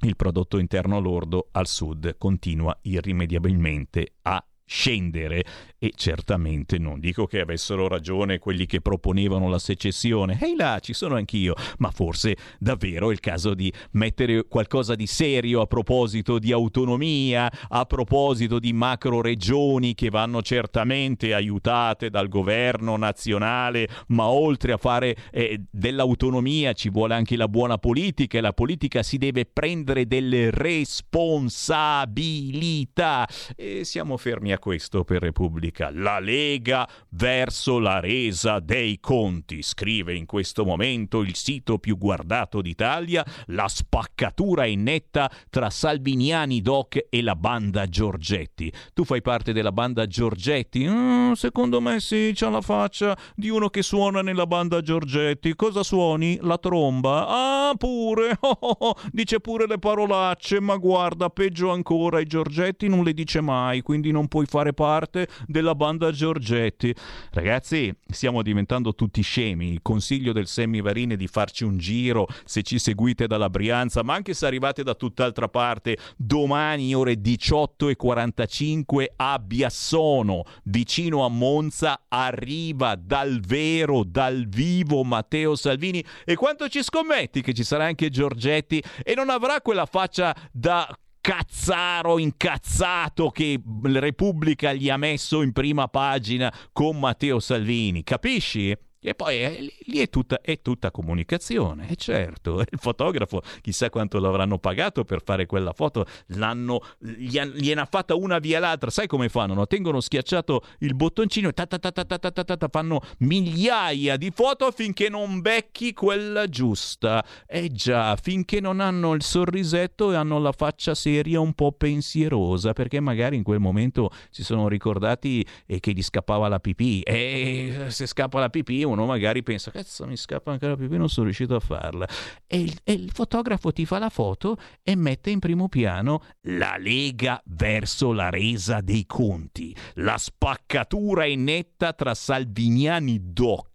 Il 0.00 0.16
prodotto 0.16 0.56
interno 0.56 0.98
lordo 0.98 1.48
al 1.52 1.66
sud 1.66 2.16
continua 2.16 2.74
irrimediabilmente 2.80 4.14
a 4.22 4.42
scendere. 4.72 5.44
E 5.82 5.90
certamente 5.96 6.78
non 6.78 7.00
dico 7.00 7.26
che 7.26 7.40
avessero 7.40 7.88
ragione 7.88 8.38
quelli 8.38 8.66
che 8.66 8.80
proponevano 8.80 9.48
la 9.48 9.58
secessione, 9.58 10.38
ehi 10.40 10.54
là 10.56 10.78
ci 10.80 10.92
sono 10.92 11.16
anch'io, 11.16 11.54
ma 11.78 11.90
forse 11.90 12.36
davvero 12.60 13.10
è 13.10 13.12
il 13.12 13.18
caso 13.18 13.52
di 13.52 13.72
mettere 13.92 14.46
qualcosa 14.46 14.94
di 14.94 15.08
serio 15.08 15.60
a 15.60 15.66
proposito 15.66 16.38
di 16.38 16.52
autonomia, 16.52 17.50
a 17.68 17.84
proposito 17.84 18.60
di 18.60 18.72
macro 18.72 19.20
regioni 19.20 19.94
che 19.94 20.08
vanno 20.08 20.40
certamente 20.40 21.34
aiutate 21.34 22.10
dal 22.10 22.28
governo 22.28 22.96
nazionale, 22.96 23.88
ma 24.08 24.28
oltre 24.28 24.70
a 24.70 24.76
fare 24.76 25.16
eh, 25.32 25.62
dell'autonomia 25.68 26.74
ci 26.74 26.90
vuole 26.90 27.14
anche 27.14 27.36
la 27.36 27.48
buona 27.48 27.78
politica 27.78 28.38
e 28.38 28.40
la 28.40 28.52
politica 28.52 29.02
si 29.02 29.18
deve 29.18 29.46
prendere 29.46 30.06
delle 30.06 30.52
responsabilità. 30.52 33.26
E 33.56 33.82
siamo 33.82 34.16
fermi 34.16 34.52
a 34.52 34.60
questo 34.62 35.02
per 35.02 35.20
Repubblica. 35.20 35.90
La 35.92 36.20
Lega 36.20 36.88
verso 37.08 37.80
la 37.80 37.98
resa 37.98 38.60
dei 38.60 39.00
conti, 39.00 39.60
scrive 39.60 40.14
in 40.14 40.24
questo 40.24 40.64
momento 40.64 41.22
il 41.22 41.34
sito 41.34 41.78
più 41.78 41.98
guardato 41.98 42.62
d'Italia, 42.62 43.26
la 43.46 43.66
spaccatura 43.66 44.64
è 44.64 44.74
netta 44.76 45.28
tra 45.50 45.68
Salviniani 45.68 46.60
Doc 46.60 47.06
e 47.10 47.22
la 47.22 47.34
banda 47.34 47.86
Giorgetti. 47.86 48.72
Tu 48.94 49.04
fai 49.04 49.20
parte 49.20 49.52
della 49.52 49.72
banda 49.72 50.06
Giorgetti? 50.06 50.86
Mm, 50.86 51.32
secondo 51.32 51.80
me 51.80 51.98
sì, 51.98 52.30
c'ha 52.32 52.48
la 52.48 52.60
faccia 52.60 53.18
di 53.34 53.48
uno 53.48 53.68
che 53.68 53.82
suona 53.82 54.22
nella 54.22 54.46
banda 54.46 54.80
Giorgetti. 54.80 55.56
Cosa 55.56 55.82
suoni? 55.82 56.38
La 56.40 56.58
tromba? 56.58 57.26
Ah, 57.26 57.74
pure! 57.76 58.38
Oh, 58.52 58.58
oh, 58.60 58.76
oh. 58.80 58.94
Dice 59.12 59.40
pure 59.40 59.66
le 59.66 59.78
parolacce, 59.78 60.60
ma 60.60 60.76
guarda, 60.76 61.30
peggio 61.30 61.70
ancora, 61.70 62.20
i 62.20 62.26
Giorgetti 62.26 62.88
non 62.88 63.02
le 63.02 63.14
dice 63.14 63.40
mai, 63.40 63.82
quindi 63.82 64.10
non 64.10 64.28
puoi 64.28 64.41
fare 64.46 64.72
parte 64.72 65.28
della 65.46 65.74
banda 65.74 66.10
Giorgetti. 66.10 66.94
Ragazzi, 67.30 67.94
stiamo 68.06 68.42
diventando 68.42 68.94
tutti 68.94 69.22
scemi. 69.22 69.78
Consiglio 69.82 70.32
del 70.32 70.46
Semivarine 70.46 71.16
di 71.16 71.26
farci 71.26 71.64
un 71.64 71.78
giro 71.78 72.26
se 72.44 72.62
ci 72.62 72.78
seguite 72.78 73.26
dalla 73.26 73.50
Brianza, 73.50 74.02
ma 74.02 74.14
anche 74.14 74.34
se 74.34 74.46
arrivate 74.46 74.82
da 74.82 74.94
tutt'altra 74.94 75.48
parte, 75.48 75.96
domani 76.16 76.94
ore 76.94 77.14
18.45 77.14 79.04
a 79.16 79.38
Biassono, 79.38 80.44
vicino 80.64 81.24
a 81.24 81.28
Monza, 81.28 82.04
arriva 82.08 82.94
dal 82.96 83.40
vero, 83.40 84.04
dal 84.04 84.46
vivo 84.48 85.02
Matteo 85.04 85.54
Salvini. 85.54 86.04
E 86.24 86.34
quanto 86.34 86.68
ci 86.68 86.82
scommetti 86.82 87.42
che 87.42 87.52
ci 87.52 87.64
sarà 87.64 87.84
anche 87.84 88.10
Giorgetti 88.10 88.82
e 89.02 89.14
non 89.14 89.30
avrà 89.30 89.60
quella 89.60 89.86
faccia 89.86 90.34
da 90.50 90.88
cazzaro 91.22 92.18
incazzato 92.18 93.30
che 93.30 93.58
Repubblica 93.84 94.72
gli 94.72 94.90
ha 94.90 94.96
messo 94.96 95.40
in 95.40 95.52
prima 95.52 95.86
pagina 95.86 96.52
con 96.72 96.98
Matteo 96.98 97.38
Salvini, 97.38 98.02
capisci? 98.02 98.76
E 99.04 99.14
poi 99.16 99.42
eh, 99.42 99.72
lì 99.86 99.98
è 99.98 100.08
tutta, 100.08 100.40
è 100.40 100.62
tutta 100.62 100.92
comunicazione, 100.92 101.88
e 101.88 101.96
certo, 101.96 102.60
il 102.70 102.78
fotografo 102.78 103.42
chissà 103.60 103.90
quanto 103.90 104.20
l'avranno 104.20 104.58
pagato 104.58 105.04
per 105.04 105.22
fare 105.24 105.44
quella 105.46 105.72
foto, 105.72 106.06
l'hanno, 106.28 106.80
gliene 106.98 107.80
ha 107.80 107.88
fatta 107.90 108.14
una 108.14 108.38
via 108.38 108.60
l'altra, 108.60 108.90
sai 108.90 109.08
come 109.08 109.28
fanno? 109.28 109.54
No? 109.54 109.66
Tengono 109.66 110.00
schiacciato 110.00 110.62
il 110.78 110.94
bottoncino 110.94 111.48
e 111.48 111.52
ta 111.52 111.66
ta 111.66 111.78
ta 111.78 111.90
ta 111.90 112.04
ta 112.04 112.18
ta 112.18 112.44
ta 112.44 112.56
ta 112.56 112.68
fanno 112.70 113.00
migliaia 113.18 114.16
di 114.16 114.30
foto 114.30 114.70
finché 114.70 115.08
non 115.08 115.40
becchi 115.40 115.92
quella 115.92 116.46
giusta. 116.46 117.24
Eh 117.46 117.72
già, 117.72 118.14
finché 118.14 118.60
non 118.60 118.78
hanno 118.78 119.14
il 119.14 119.22
sorrisetto 119.22 120.12
e 120.12 120.14
hanno 120.14 120.38
la 120.38 120.52
faccia 120.52 120.94
seria 120.94 121.40
un 121.40 121.54
po' 121.54 121.72
pensierosa, 121.72 122.72
perché 122.72 123.00
magari 123.00 123.34
in 123.34 123.42
quel 123.42 123.58
momento 123.58 124.10
si 124.30 124.44
sono 124.44 124.68
ricordati 124.68 125.44
che 125.80 125.92
gli 125.92 126.02
scappava 126.02 126.46
la 126.46 126.60
pipì 126.60 127.00
e 127.00 127.86
se 127.88 128.06
scappa 128.06 128.38
la 128.38 128.48
pipì 128.48 128.84
uno 128.92 129.06
magari 129.06 129.42
pensa, 129.42 129.70
cazzo 129.70 130.06
mi 130.06 130.16
scappa 130.16 130.52
anche 130.52 130.66
la 130.66 130.76
pipì, 130.76 130.96
non 130.96 131.08
sono 131.08 131.26
riuscito 131.26 131.54
a 131.54 131.60
farla. 131.60 132.06
E 132.46 132.60
il, 132.60 132.78
e 132.84 132.92
il 132.92 133.10
fotografo 133.12 133.72
ti 133.72 133.84
fa 133.84 133.98
la 133.98 134.10
foto 134.10 134.56
e 134.82 134.94
mette 134.94 135.30
in 135.30 135.38
primo 135.38 135.68
piano 135.68 136.22
la 136.42 136.76
lega 136.78 137.42
verso 137.46 138.12
la 138.12 138.30
resa 138.30 138.80
dei 138.80 139.06
conti. 139.06 139.74
La 139.94 140.18
spaccatura 140.18 141.24
è 141.24 141.34
netta 141.34 141.92
tra 141.92 142.14
salviniani 142.14 143.32
doc 143.32 143.70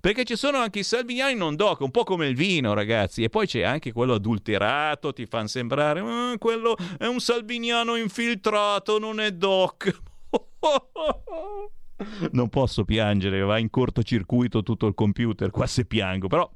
perché 0.00 0.24
ci 0.24 0.36
sono 0.36 0.58
anche 0.58 0.80
i 0.80 0.82
salviniani 0.82 1.34
non 1.36 1.54
doc, 1.54 1.80
un 1.80 1.90
po' 1.90 2.02
come 2.04 2.26
il 2.26 2.34
vino, 2.34 2.74
ragazzi, 2.74 3.22
e 3.22 3.28
poi 3.28 3.46
c'è 3.46 3.62
anche 3.62 3.92
quello 3.92 4.14
adulterato, 4.14 5.12
ti 5.12 5.26
fanno 5.26 5.46
sembrare 5.46 6.00
eh, 6.00 6.38
quello 6.38 6.76
è 6.98 7.06
un 7.06 7.20
salviniano 7.20 7.96
infiltrato, 7.96 8.98
non 8.98 9.20
è 9.20 9.30
doc. 9.30 10.02
non 12.32 12.48
posso 12.48 12.84
piangere, 12.84 13.40
va 13.40 13.58
in 13.58 13.70
cortocircuito 13.70 14.62
tutto 14.62 14.86
il 14.86 14.94
computer 14.94 15.50
qua 15.50 15.66
se 15.66 15.84
piango, 15.84 16.28
però 16.28 16.50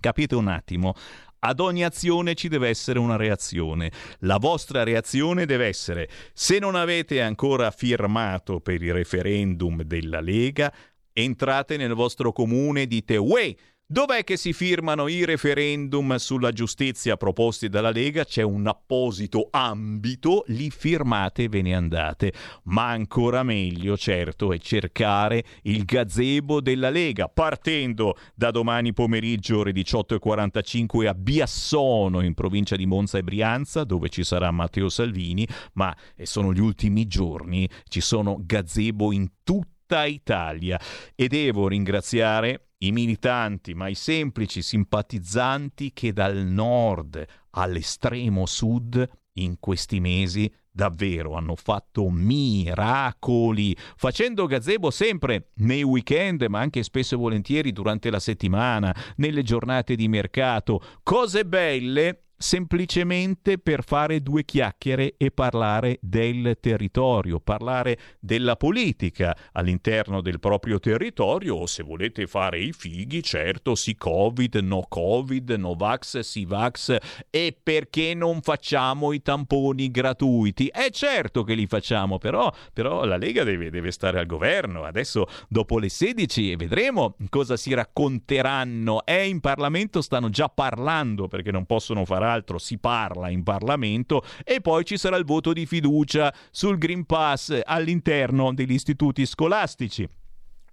capite 0.00 0.34
un 0.34 0.48
attimo, 0.48 0.94
ad 1.40 1.60
ogni 1.60 1.84
azione 1.84 2.34
ci 2.34 2.48
deve 2.48 2.68
essere 2.68 2.98
una 2.98 3.16
reazione. 3.16 3.90
La 4.20 4.38
vostra 4.38 4.82
reazione 4.82 5.46
deve 5.46 5.66
essere, 5.66 6.08
se 6.32 6.58
non 6.58 6.74
avete 6.74 7.22
ancora 7.22 7.70
firmato 7.70 8.60
per 8.60 8.82
il 8.82 8.92
referendum 8.92 9.82
della 9.82 10.20
Lega, 10.20 10.72
entrate 11.12 11.76
nel 11.76 11.94
vostro 11.94 12.32
comune 12.32 12.82
e 12.82 12.86
dite, 12.86 13.16
uè, 13.16 13.54
Dov'è 13.92 14.22
che 14.22 14.36
si 14.36 14.52
firmano 14.52 15.08
i 15.08 15.24
referendum 15.24 16.14
sulla 16.14 16.52
giustizia 16.52 17.16
proposti 17.16 17.68
dalla 17.68 17.90
Lega? 17.90 18.24
C'è 18.24 18.42
un 18.42 18.68
apposito 18.68 19.48
ambito, 19.50 20.44
li 20.46 20.70
firmate 20.70 21.42
e 21.42 21.48
ve 21.48 21.60
ne 21.60 21.74
andate. 21.74 22.32
Ma 22.66 22.90
ancora 22.90 23.42
meglio, 23.42 23.96
certo, 23.96 24.52
è 24.52 24.58
cercare 24.58 25.42
il 25.62 25.84
gazebo 25.84 26.60
della 26.60 26.88
Lega, 26.88 27.26
partendo 27.26 28.16
da 28.36 28.52
domani 28.52 28.92
pomeriggio 28.92 29.58
ore 29.58 29.72
18.45 29.72 31.08
a 31.08 31.14
Biassono, 31.14 32.20
in 32.20 32.34
provincia 32.34 32.76
di 32.76 32.86
Monza 32.86 33.18
e 33.18 33.24
Brianza, 33.24 33.82
dove 33.82 34.08
ci 34.08 34.22
sarà 34.22 34.52
Matteo 34.52 34.88
Salvini, 34.88 35.44
ma 35.72 35.92
sono 36.22 36.52
gli 36.52 36.60
ultimi 36.60 37.08
giorni, 37.08 37.68
ci 37.88 38.00
sono 38.00 38.38
gazebo 38.40 39.10
in 39.10 39.28
tutta 39.42 40.04
Italia. 40.04 40.80
E 41.16 41.26
devo 41.26 41.66
ringraziare 41.66 42.66
i 42.82 42.92
militanti, 42.92 43.74
ma 43.74 43.88
i 43.88 43.94
semplici 43.94 44.62
simpatizzanti 44.62 45.92
che 45.92 46.12
dal 46.12 46.36
nord 46.36 47.24
all'estremo 47.50 48.46
sud 48.46 49.06
in 49.34 49.58
questi 49.58 50.00
mesi 50.00 50.50
davvero 50.72 51.34
hanno 51.34 51.56
fatto 51.56 52.08
miracoli, 52.08 53.76
facendo 53.96 54.46
gazebo 54.46 54.90
sempre 54.90 55.50
nei 55.56 55.82
weekend, 55.82 56.42
ma 56.48 56.60
anche 56.60 56.82
spesso 56.82 57.16
e 57.16 57.18
volentieri 57.18 57.72
durante 57.72 58.08
la 58.08 58.20
settimana, 58.20 58.94
nelle 59.16 59.42
giornate 59.42 59.94
di 59.94 60.08
mercato, 60.08 60.80
cose 61.02 61.44
belle 61.44 62.29
semplicemente 62.42 63.58
per 63.58 63.84
fare 63.84 64.22
due 64.22 64.46
chiacchiere 64.46 65.14
e 65.18 65.30
parlare 65.30 65.98
del 66.00 66.56
territorio, 66.58 67.38
parlare 67.38 67.98
della 68.18 68.56
politica 68.56 69.36
all'interno 69.52 70.22
del 70.22 70.40
proprio 70.40 70.78
territorio 70.78 71.56
o 71.56 71.66
se 71.66 71.82
volete 71.82 72.26
fare 72.26 72.58
i 72.58 72.72
fighi, 72.72 73.22
certo, 73.22 73.74
sì 73.74 73.94
Covid, 73.94 74.54
no 74.56 74.86
Covid, 74.88 75.50
no 75.50 75.74
Vax, 75.74 76.20
sì 76.20 76.46
Vax 76.46 76.96
e 77.28 77.54
perché 77.62 78.14
non 78.14 78.40
facciamo 78.40 79.12
i 79.12 79.20
tamponi 79.20 79.90
gratuiti? 79.90 80.68
È 80.68 80.88
certo 80.88 81.44
che 81.44 81.52
li 81.52 81.66
facciamo, 81.66 82.16
però, 82.16 82.50
però 82.72 83.04
la 83.04 83.18
Lega 83.18 83.44
deve, 83.44 83.68
deve 83.68 83.90
stare 83.90 84.18
al 84.18 84.24
governo. 84.26 84.84
Adesso 84.84 85.26
dopo 85.46 85.78
le 85.78 85.90
16 85.90 86.56
vedremo 86.56 87.16
cosa 87.28 87.58
si 87.58 87.74
racconteranno. 87.74 89.04
E 89.04 89.28
in 89.28 89.40
Parlamento 89.40 90.00
stanno 90.00 90.30
già 90.30 90.48
parlando 90.48 91.28
perché 91.28 91.50
non 91.50 91.66
possono 91.66 92.06
fare 92.06 92.28
altro 92.30 92.58
si 92.58 92.78
parla 92.78 93.28
in 93.28 93.42
Parlamento 93.42 94.24
e 94.44 94.60
poi 94.60 94.84
ci 94.84 94.96
sarà 94.96 95.16
il 95.16 95.24
voto 95.24 95.52
di 95.52 95.66
fiducia 95.66 96.32
sul 96.50 96.78
Green 96.78 97.04
Pass 97.04 97.58
all'interno 97.64 98.54
degli 98.54 98.72
istituti 98.72 99.26
scolastici 99.26 100.08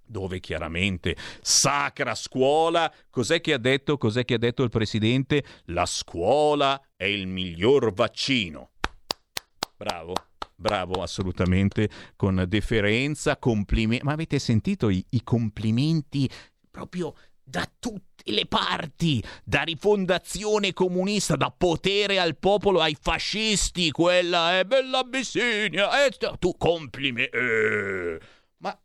dove 0.08 0.40
chiaramente 0.40 1.16
sacra 1.42 2.14
scuola, 2.14 2.90
cos'è 3.10 3.40
che 3.40 3.52
ha 3.52 3.58
detto? 3.58 3.98
Cos'è 3.98 4.24
che 4.24 4.34
ha 4.34 4.38
detto 4.38 4.62
il 4.62 4.70
presidente? 4.70 5.44
La 5.66 5.84
scuola 5.84 6.80
è 6.96 7.04
il 7.04 7.26
miglior 7.26 7.92
vaccino. 7.92 8.70
Bravo. 9.76 10.14
Bravo, 10.60 11.02
assolutamente, 11.02 11.88
con 12.16 12.44
deferenza, 12.48 13.36
complimenti. 13.36 14.04
Ma 14.04 14.12
avete 14.12 14.40
sentito 14.40 14.88
i, 14.88 15.04
i 15.10 15.22
complimenti 15.22 16.28
proprio 16.68 17.14
da 17.48 17.68
tutte 17.78 18.30
le 18.30 18.46
parti, 18.46 19.24
da 19.42 19.62
rifondazione 19.62 20.74
comunista, 20.74 21.34
da 21.34 21.50
potere 21.56 22.18
al 22.18 22.36
popolo 22.36 22.80
ai 22.80 22.96
fascisti, 23.00 23.90
quella 23.90 24.58
è 24.58 24.64
bella 24.64 24.98
Abissinia, 24.98 26.04
eh, 26.04 26.10
tu 26.38 26.54
complimenti. 26.58 27.36
Eh. 27.36 28.20
Ma, 28.58 28.78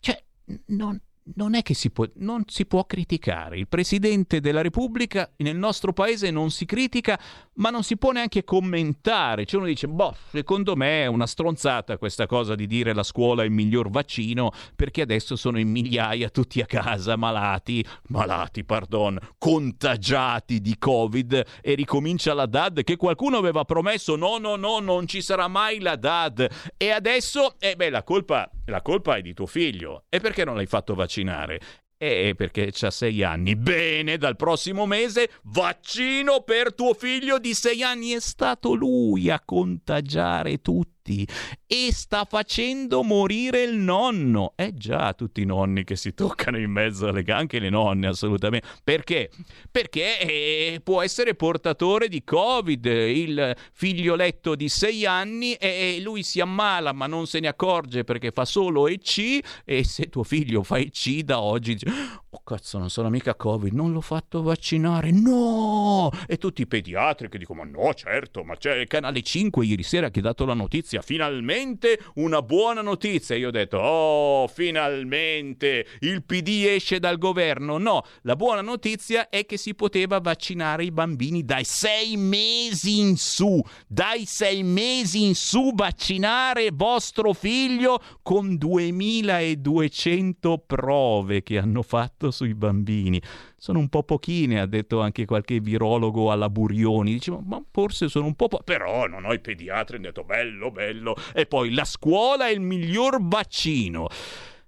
cioè, 0.00 0.20
non, 0.66 1.00
non 1.36 1.54
è 1.54 1.62
che 1.62 1.74
si 1.74 1.90
può, 1.90 2.06
non 2.16 2.42
si 2.46 2.66
può 2.66 2.84
criticare. 2.84 3.56
Il 3.56 3.68
Presidente 3.68 4.40
della 4.40 4.60
Repubblica 4.60 5.30
nel 5.38 5.56
nostro 5.56 5.92
paese 5.92 6.30
non 6.30 6.50
si 6.50 6.66
critica, 6.66 7.18
ma 7.54 7.70
non 7.70 7.82
si 7.82 7.96
può 7.96 8.12
neanche 8.12 8.44
commentare. 8.44 9.46
Cioè 9.46 9.60
uno 9.60 9.68
dice, 9.68 9.88
boh, 9.88 10.14
secondo 10.30 10.76
me 10.76 11.04
è 11.04 11.06
una 11.06 11.26
stronzata 11.26 11.96
questa 11.96 12.26
cosa 12.26 12.54
di 12.54 12.66
dire 12.66 12.92
la 12.92 13.02
scuola 13.02 13.42
è 13.42 13.46
il 13.46 13.52
miglior 13.52 13.88
vaccino, 13.90 14.52
perché 14.76 15.02
adesso 15.02 15.36
sono 15.36 15.58
in 15.58 15.70
migliaia 15.70 16.28
tutti 16.28 16.60
a 16.60 16.66
casa, 16.66 17.16
malati, 17.16 17.84
malati, 18.08 18.64
pardon, 18.64 19.18
contagiati 19.38 20.60
di 20.60 20.76
Covid 20.78 21.44
e 21.62 21.74
ricomincia 21.74 22.34
la 22.34 22.46
DAD 22.46 22.82
che 22.82 22.96
qualcuno 22.96 23.38
aveva 23.38 23.64
promesso, 23.64 24.16
no, 24.16 24.38
no, 24.38 24.56
no, 24.56 24.78
non 24.80 25.06
ci 25.06 25.22
sarà 25.22 25.48
mai 25.48 25.80
la 25.80 25.96
DAD. 25.96 26.72
E 26.76 26.90
adesso, 26.90 27.54
eh 27.58 27.76
beh, 27.76 27.90
la 27.90 28.02
colpa, 28.02 28.50
la 28.66 28.82
colpa 28.82 29.16
è 29.16 29.22
di 29.22 29.32
tuo 29.32 29.46
figlio. 29.46 30.04
E 30.08 30.20
perché 30.20 30.44
non 30.44 30.56
l'hai 30.56 30.66
fatto 30.66 30.94
vaccinare? 30.94 31.13
Eh, 31.96 32.34
perché 32.36 32.70
c'ha 32.72 32.90
sei 32.90 33.22
anni. 33.22 33.54
Bene, 33.56 34.18
dal 34.18 34.36
prossimo 34.36 34.84
mese 34.84 35.30
vaccino 35.44 36.42
per 36.42 36.74
tuo 36.74 36.92
figlio 36.92 37.38
di 37.38 37.54
sei 37.54 37.82
anni. 37.82 38.10
È 38.10 38.20
stato 38.20 38.74
lui 38.74 39.30
a 39.30 39.40
contagiare 39.40 40.60
tutti 40.60 40.93
tutti 41.04 41.28
e 41.66 41.92
sta 41.92 42.24
facendo 42.24 43.02
morire 43.02 43.62
il 43.62 43.76
nonno. 43.76 44.54
Eh 44.56 44.72
già, 44.74 45.12
tutti 45.12 45.42
i 45.42 45.44
nonni 45.44 45.84
che 45.84 45.96
si 45.96 46.14
toccano 46.14 46.58
in 46.58 46.70
mezzo 46.70 47.06
alle 47.06 47.22
gambe, 47.22 47.42
anche 47.42 47.58
le 47.58 47.68
nonne 47.68 48.06
assolutamente. 48.06 48.66
Perché? 48.82 49.30
Perché 49.70 50.20
eh, 50.20 50.80
può 50.82 51.02
essere 51.02 51.34
portatore 51.34 52.08
di 52.08 52.24
Covid, 52.24 52.84
il 52.86 53.56
figlioletto 53.72 54.54
di 54.54 54.68
sei 54.68 55.04
anni 55.04 55.54
e 55.54 55.98
lui 56.00 56.22
si 56.22 56.40
ammala 56.40 56.92
ma 56.92 57.06
non 57.06 57.26
se 57.26 57.40
ne 57.40 57.48
accorge 57.48 58.04
perché 58.04 58.30
fa 58.30 58.44
solo 58.44 58.86
EC 58.86 59.62
e 59.64 59.84
se 59.84 60.08
tuo 60.08 60.22
figlio 60.22 60.62
fa 60.62 60.78
EC 60.78 61.20
da 61.20 61.40
oggi 61.40 61.74
dice 61.74 61.86
oh 62.30 62.40
cazzo 62.44 62.78
non 62.78 62.90
sono 62.90 63.10
mica 63.10 63.34
Covid, 63.34 63.72
non 63.72 63.92
l'ho 63.92 64.00
fatto 64.00 64.42
vaccinare, 64.42 65.10
no! 65.10 66.10
E 66.26 66.36
tutti 66.38 66.62
i 66.62 66.66
pediatri 66.66 67.28
che 67.28 67.38
dicono 67.38 67.64
ma 67.64 67.70
no 67.70 67.92
certo, 67.94 68.44
ma 68.44 68.56
c'è 68.56 68.76
il 68.76 68.86
canale 68.86 69.22
5 69.22 69.64
ieri 69.64 69.82
sera 69.82 70.10
che 70.10 70.20
ha 70.20 70.22
dato 70.22 70.44
la 70.44 70.54
notizia 70.54 70.93
notizia, 70.94 71.02
finalmente 71.02 71.98
una 72.14 72.40
buona 72.42 72.82
notizia. 72.82 73.36
Io 73.36 73.48
ho 73.48 73.50
detto, 73.50 73.78
oh, 73.78 74.46
finalmente 74.48 75.86
il 76.00 76.24
PD 76.24 76.66
esce 76.68 76.98
dal 76.98 77.18
governo. 77.18 77.78
No, 77.78 78.02
la 78.22 78.36
buona 78.36 78.60
notizia 78.60 79.28
è 79.28 79.44
che 79.46 79.56
si 79.56 79.74
poteva 79.74 80.20
vaccinare 80.20 80.84
i 80.84 80.92
bambini 80.92 81.44
dai 81.44 81.64
sei 81.64 82.16
mesi 82.16 83.00
in 83.00 83.16
su. 83.16 83.60
Dai 83.86 84.24
sei 84.26 84.62
mesi 84.62 85.24
in 85.24 85.34
su 85.34 85.72
vaccinare 85.74 86.70
vostro 86.72 87.32
figlio 87.32 88.00
con 88.22 88.56
2200 88.56 90.62
prove 90.66 91.42
che 91.42 91.58
hanno 91.58 91.82
fatto 91.82 92.30
sui 92.30 92.54
bambini 92.54 93.20
sono 93.64 93.78
un 93.78 93.88
po' 93.88 94.02
pochine, 94.02 94.60
ha 94.60 94.66
detto 94.66 95.00
anche 95.00 95.24
qualche 95.24 95.58
virologo 95.58 96.30
alla 96.30 96.50
Burioni. 96.50 97.14
Dicevo, 97.14 97.40
ma 97.40 97.64
forse 97.70 98.10
sono 98.10 98.26
un 98.26 98.34
po'... 98.34 98.46
Po-. 98.46 98.60
Però 98.62 99.06
non 99.06 99.24
ho 99.24 99.32
i 99.32 99.40
pediatri, 99.40 99.96
hanno 99.96 100.04
detto 100.04 100.22
bello, 100.22 100.70
bello. 100.70 101.16
E 101.32 101.46
poi 101.46 101.72
la 101.72 101.86
scuola 101.86 102.46
è 102.46 102.50
il 102.50 102.60
miglior 102.60 103.26
vaccino. 103.26 104.08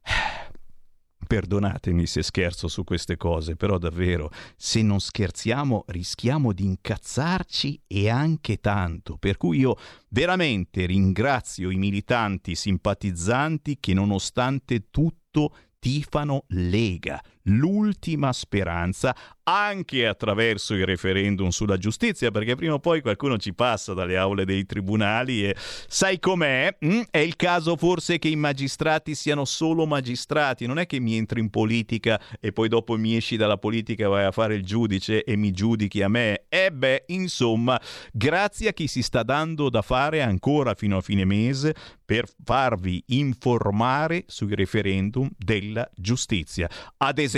Perdonatemi 1.26 2.06
se 2.06 2.22
scherzo 2.22 2.68
su 2.68 2.84
queste 2.84 3.18
cose, 3.18 3.54
però 3.54 3.76
davvero, 3.76 4.30
se 4.56 4.80
non 4.80 4.98
scherziamo 4.98 5.84
rischiamo 5.88 6.54
di 6.54 6.64
incazzarci 6.64 7.82
e 7.86 8.08
anche 8.08 8.60
tanto. 8.60 9.18
Per 9.18 9.36
cui 9.36 9.58
io 9.58 9.76
veramente 10.08 10.86
ringrazio 10.86 11.68
i 11.68 11.76
militanti 11.76 12.54
simpatizzanti 12.54 13.76
che 13.78 13.92
nonostante 13.92 14.88
tutto 14.88 15.54
tifano 15.78 16.44
Lega, 16.48 17.22
l'ultima 17.46 18.32
speranza, 18.32 19.14
anche 19.48 20.06
attraverso 20.06 20.74
il 20.74 20.84
referendum 20.84 21.48
sulla 21.48 21.76
giustizia, 21.76 22.30
perché 22.30 22.56
prima 22.56 22.74
o 22.74 22.78
poi 22.80 23.00
qualcuno 23.00 23.36
ci 23.38 23.54
passa 23.54 23.94
dalle 23.94 24.16
aule 24.16 24.44
dei 24.44 24.66
tribunali 24.66 25.44
e 25.44 25.56
sai 25.86 26.18
com'è? 26.18 26.76
Mm? 26.84 27.02
È 27.10 27.18
il 27.18 27.36
caso 27.36 27.76
forse 27.76 28.18
che 28.18 28.28
i 28.28 28.34
magistrati 28.34 29.14
siano 29.14 29.44
solo 29.44 29.86
magistrati, 29.86 30.66
non 30.66 30.78
è 30.78 30.86
che 30.86 30.98
mi 30.98 31.16
entri 31.16 31.40
in 31.40 31.50
politica 31.50 32.20
e 32.40 32.52
poi 32.52 32.68
dopo 32.68 32.96
mi 32.96 33.14
esci 33.14 33.36
dalla 33.36 33.56
politica 33.58 34.04
e 34.04 34.08
vai 34.08 34.24
a 34.24 34.32
fare 34.32 34.54
il 34.54 34.64
giudice 34.64 35.22
e 35.22 35.36
mi 35.36 35.52
giudichi 35.52 36.02
a 36.02 36.08
me. 36.08 36.46
E 36.48 36.72
beh, 36.72 37.04
insomma, 37.08 37.80
grazie 38.12 38.68
a 38.68 38.72
chi 38.72 38.88
si 38.88 39.02
sta 39.02 39.22
dando 39.22 39.70
da 39.70 39.82
fare 39.82 40.22
ancora 40.22 40.74
fino 40.74 40.96
a 40.96 41.00
fine 41.00 41.24
mese 41.24 41.74
per 42.04 42.28
farvi 42.44 43.02
informare 43.06 44.24
sui 44.26 44.54
referendum 44.54 45.28
della 45.36 45.88
giustizia. 45.94 46.68
Ad 46.98 47.18
esempio, 47.18 47.35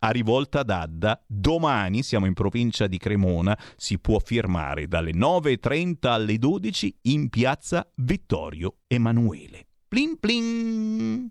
a 0.00 0.10
Rivolta 0.10 0.62
d'Adda, 0.62 1.24
domani 1.26 2.02
siamo 2.02 2.26
in 2.26 2.34
provincia 2.34 2.86
di 2.86 2.98
Cremona, 2.98 3.58
si 3.74 3.98
può 3.98 4.18
firmare 4.18 4.86
dalle 4.86 5.12
9.30 5.12 6.08
alle 6.08 6.36
12 6.36 6.98
in 7.04 7.30
piazza 7.30 7.90
Vittorio 7.96 8.80
Emanuele. 8.86 9.66
Plin 9.88 10.18
plin! 10.18 11.30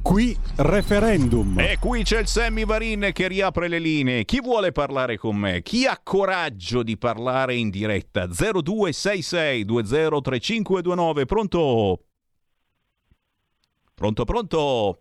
Qui 0.00 0.36
referendum. 0.56 1.58
E 1.58 1.78
qui 1.80 2.04
c'è 2.04 2.20
il 2.20 2.28
Sammy 2.28 2.64
Varin 2.64 3.10
che 3.12 3.26
riapre 3.26 3.66
le 3.66 3.80
linee. 3.80 4.24
Chi 4.24 4.40
vuole 4.40 4.70
parlare 4.70 5.16
con 5.16 5.36
me? 5.36 5.62
Chi 5.62 5.86
ha 5.86 5.98
coraggio 6.00 6.84
di 6.84 6.96
parlare 6.96 7.56
in 7.56 7.68
diretta? 7.68 8.26
0266 8.26 9.64
203529. 9.64 11.24
Pronto? 11.24 12.04
Pronto, 14.02 14.24
pronto? 14.24 14.98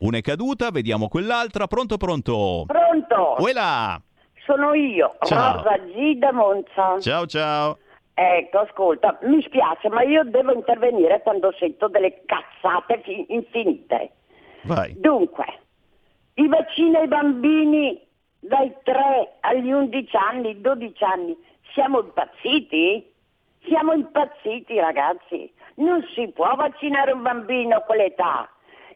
Una 0.00 0.18
è 0.18 0.20
caduta, 0.20 0.70
vediamo 0.70 1.08
quell'altra. 1.08 1.66
Pronto, 1.66 1.96
pronto? 1.96 2.64
Pronto? 2.66 3.36
Uela! 3.38 3.98
Sono 4.44 4.74
io, 4.74 5.16
Ciao. 5.22 5.62
Rosa 5.62 5.78
G 5.78 6.18
da 6.18 6.30
Monza. 6.30 7.00
Ciao, 7.00 7.24
ciao. 7.24 7.78
Ecco, 8.12 8.58
ascolta, 8.58 9.18
mi 9.22 9.40
spiace, 9.40 9.88
ma 9.88 10.02
io 10.02 10.24
devo 10.24 10.52
intervenire 10.52 11.22
quando 11.22 11.54
sento 11.58 11.88
delle 11.88 12.20
cazzate 12.26 13.00
fi- 13.02 13.24
infinite. 13.30 14.10
Vai. 14.64 14.92
Dunque, 15.00 15.46
i 16.34 16.46
vaccini 16.48 16.96
ai 16.96 17.08
bambini 17.08 17.98
dai 18.40 18.74
3 18.82 19.38
agli 19.40 19.70
11 19.72 20.16
anni, 20.16 20.60
12 20.60 21.02
anni, 21.02 21.34
siamo 21.72 22.00
impazziti? 22.00 23.10
Siamo 23.64 23.94
impazziti 23.94 24.78
ragazzi, 24.78 25.50
non 25.80 26.06
si 26.14 26.28
può 26.28 26.54
vaccinare 26.54 27.12
un 27.12 27.22
bambino 27.22 27.76
a 27.76 27.80
quell'età. 27.80 28.48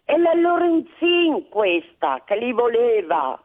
È 0.04 0.16
la 0.16 0.34
Lorenzin 0.34 1.48
questa 1.48 2.22
che 2.24 2.36
li 2.36 2.52
voleva, 2.52 3.40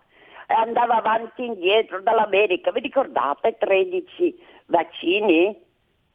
e 0.47 0.53
andava 0.53 0.95
avanti 0.95 1.43
e 1.43 1.45
indietro 1.45 2.01
dall'America, 2.01 2.71
vi 2.71 2.81
ricordate 2.81 3.57
13 3.57 4.43
vaccini? 4.65 5.57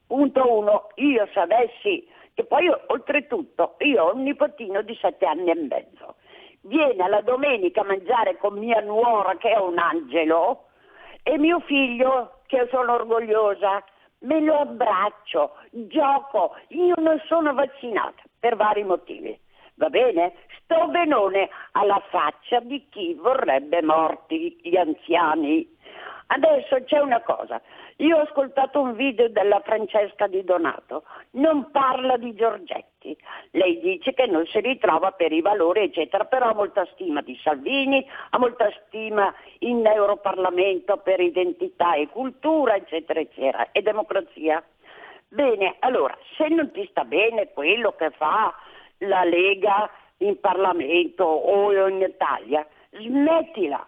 Punto 0.06 0.58
uno, 0.58 0.88
io 0.96 1.26
se 1.32 1.40
avessi, 1.40 2.06
che 2.34 2.44
poi 2.44 2.70
oltretutto 2.88 3.76
io 3.78 4.04
ho 4.04 4.14
un 4.14 4.22
nipotino 4.22 4.82
di 4.82 4.96
sette 5.00 5.24
anni 5.24 5.50
e 5.50 5.54
mezzo, 5.54 6.16
viene 6.62 7.08
la 7.08 7.22
domenica 7.22 7.80
a 7.80 7.84
mangiare 7.84 8.36
con 8.36 8.58
mia 8.58 8.80
nuora 8.80 9.36
che 9.36 9.50
è 9.50 9.58
un 9.58 9.78
angelo 9.78 10.66
e 11.22 11.38
mio 11.38 11.60
figlio 11.60 12.40
che 12.46 12.68
sono 12.70 12.92
orgogliosa, 12.94 13.82
me 14.24 14.40
lo 14.40 14.60
abbraccio, 14.60 15.54
gioco, 15.70 16.56
io 16.68 16.94
non 16.98 17.20
sono 17.26 17.54
vaccinata 17.54 18.22
per 18.38 18.56
vari 18.56 18.84
motivi. 18.84 19.38
Va 19.76 19.88
bene? 19.88 20.34
Sto 20.62 20.86
benone 20.88 21.48
alla 21.72 22.00
faccia 22.10 22.60
di 22.60 22.86
chi 22.90 23.14
vorrebbe 23.14 23.82
morti 23.82 24.58
gli 24.62 24.76
anziani. 24.76 25.66
Adesso 26.28 26.84
c'è 26.84 27.00
una 27.00 27.20
cosa, 27.20 27.60
io 27.98 28.16
ho 28.16 28.22
ascoltato 28.22 28.80
un 28.80 28.94
video 28.94 29.28
della 29.28 29.60
Francesca 29.60 30.26
Di 30.26 30.42
Donato, 30.42 31.04
non 31.32 31.70
parla 31.70 32.16
di 32.16 32.34
Giorgetti, 32.34 33.16
lei 33.50 33.78
dice 33.80 34.14
che 34.14 34.26
non 34.26 34.46
si 34.46 34.58
ritrova 34.60 35.12
per 35.12 35.30
i 35.32 35.40
valori 35.40 35.84
eccetera, 35.84 36.24
però 36.24 36.48
ha 36.48 36.54
molta 36.54 36.84
stima 36.92 37.20
di 37.20 37.38
Salvini, 37.42 38.04
ha 38.30 38.38
molta 38.38 38.68
stima 38.86 39.32
in 39.60 39.86
Europarlamento 39.86 40.96
per 40.98 41.20
identità 41.20 41.94
e 41.94 42.08
cultura 42.08 42.74
eccetera 42.74 43.20
eccetera 43.20 43.68
e 43.70 43.82
democrazia. 43.82 44.62
Bene, 45.28 45.76
allora, 45.80 46.16
se 46.36 46.48
non 46.48 46.70
ti 46.72 46.86
sta 46.90 47.04
bene 47.04 47.50
quello 47.52 47.92
che 47.92 48.10
fa 48.10 48.54
la 48.98 49.24
Lega 49.24 49.88
in 50.18 50.38
Parlamento 50.40 51.24
o 51.24 51.88
in 51.88 52.00
Italia, 52.00 52.66
smettila, 52.90 53.86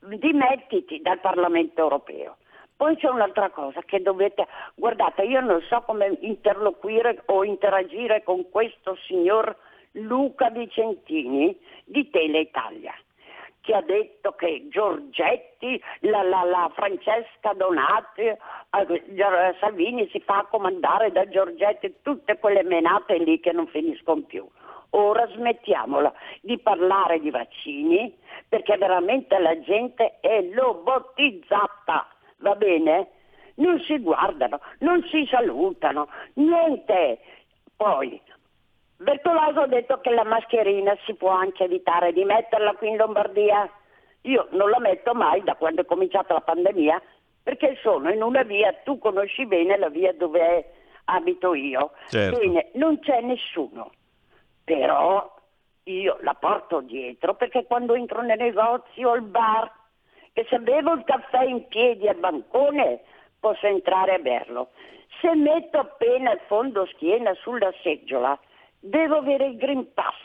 dimettiti 0.00 1.00
dal 1.00 1.20
Parlamento 1.20 1.80
europeo. 1.80 2.36
Poi 2.76 2.96
c'è 2.96 3.08
un'altra 3.08 3.50
cosa 3.50 3.80
che 3.82 4.02
dovete, 4.02 4.46
guardate, 4.74 5.22
io 5.22 5.40
non 5.40 5.60
so 5.62 5.82
come 5.82 6.18
interloquire 6.20 7.22
o 7.26 7.44
interagire 7.44 8.22
con 8.22 8.50
questo 8.50 8.96
signor 9.06 9.56
Luca 9.92 10.50
Vicentini 10.50 11.56
di 11.84 12.10
Teleitalia 12.10 12.94
che 13.64 13.74
ha 13.74 13.80
detto 13.80 14.32
che 14.32 14.68
Giorgetti, 14.68 15.82
la, 16.00 16.22
la, 16.22 16.44
la 16.44 16.70
Francesca 16.74 17.54
Donati, 17.54 18.20
eh, 18.20 19.02
Gior- 19.14 19.56
Salvini 19.58 20.06
si 20.10 20.20
fa 20.20 20.46
comandare 20.50 21.10
da 21.10 21.26
Giorgetti 21.26 21.94
tutte 22.02 22.38
quelle 22.38 22.62
menate 22.62 23.16
lì 23.16 23.40
che 23.40 23.52
non 23.52 23.66
finiscono 23.68 24.20
più. 24.20 24.46
Ora 24.90 25.26
smettiamola 25.28 26.12
di 26.42 26.58
parlare 26.58 27.18
di 27.20 27.30
vaccini 27.30 28.14
perché 28.48 28.76
veramente 28.76 29.38
la 29.38 29.58
gente 29.60 30.18
è 30.20 30.42
lobotizzata, 30.52 32.06
va 32.44 32.54
bene? 32.54 33.08
Non 33.56 33.80
si 33.80 33.98
guardano, 33.98 34.60
non 34.80 35.02
si 35.10 35.26
salutano, 35.26 36.08
niente. 36.34 37.18
Poi 37.76 38.20
Bertolaso 38.96 39.60
ha 39.60 39.66
detto 39.66 40.00
che 40.00 40.10
la 40.10 40.24
mascherina 40.24 40.96
si 41.04 41.14
può 41.14 41.30
anche 41.30 41.64
evitare 41.64 42.12
di 42.12 42.24
metterla 42.24 42.74
qui 42.74 42.88
in 42.88 42.96
Lombardia. 42.96 43.68
Io 44.22 44.48
non 44.50 44.70
la 44.70 44.78
metto 44.78 45.14
mai 45.14 45.42
da 45.42 45.54
quando 45.54 45.82
è 45.82 45.84
cominciata 45.84 46.34
la 46.34 46.40
pandemia 46.40 47.02
perché 47.42 47.78
sono 47.82 48.10
in 48.10 48.22
una 48.22 48.42
via, 48.42 48.72
tu 48.84 48.98
conosci 48.98 49.44
bene 49.46 49.76
la 49.76 49.90
via 49.90 50.14
dove 50.14 50.72
abito 51.04 51.52
io. 51.54 51.90
Certo. 52.08 52.38
Bene, 52.38 52.70
non 52.74 52.98
c'è 53.00 53.20
nessuno. 53.20 53.90
Però 54.64 55.30
io 55.82 56.16
la 56.22 56.34
porto 56.34 56.80
dietro 56.80 57.34
perché 57.34 57.66
quando 57.66 57.94
entro 57.94 58.22
nei 58.22 58.38
negozi 58.38 59.04
o 59.04 59.12
al 59.12 59.20
bar, 59.20 59.70
che 60.34 60.44
se 60.50 60.58
bevo 60.58 60.92
il 60.92 61.04
caffè 61.04 61.44
in 61.44 61.66
piedi 61.68 62.08
al 62.08 62.16
bancone 62.16 63.00
posso 63.38 63.66
entrare 63.66 64.14
a 64.14 64.18
berlo. 64.18 64.70
Se 65.20 65.32
metto 65.34 65.78
appena 65.78 66.32
il 66.32 66.40
fondo 66.48 66.86
schiena 66.86 67.32
sulla 67.34 67.72
seggiola, 67.82 68.38
devo 68.80 69.18
avere 69.18 69.46
il 69.46 69.56
Green 69.56 69.92
Pass. 69.94 70.16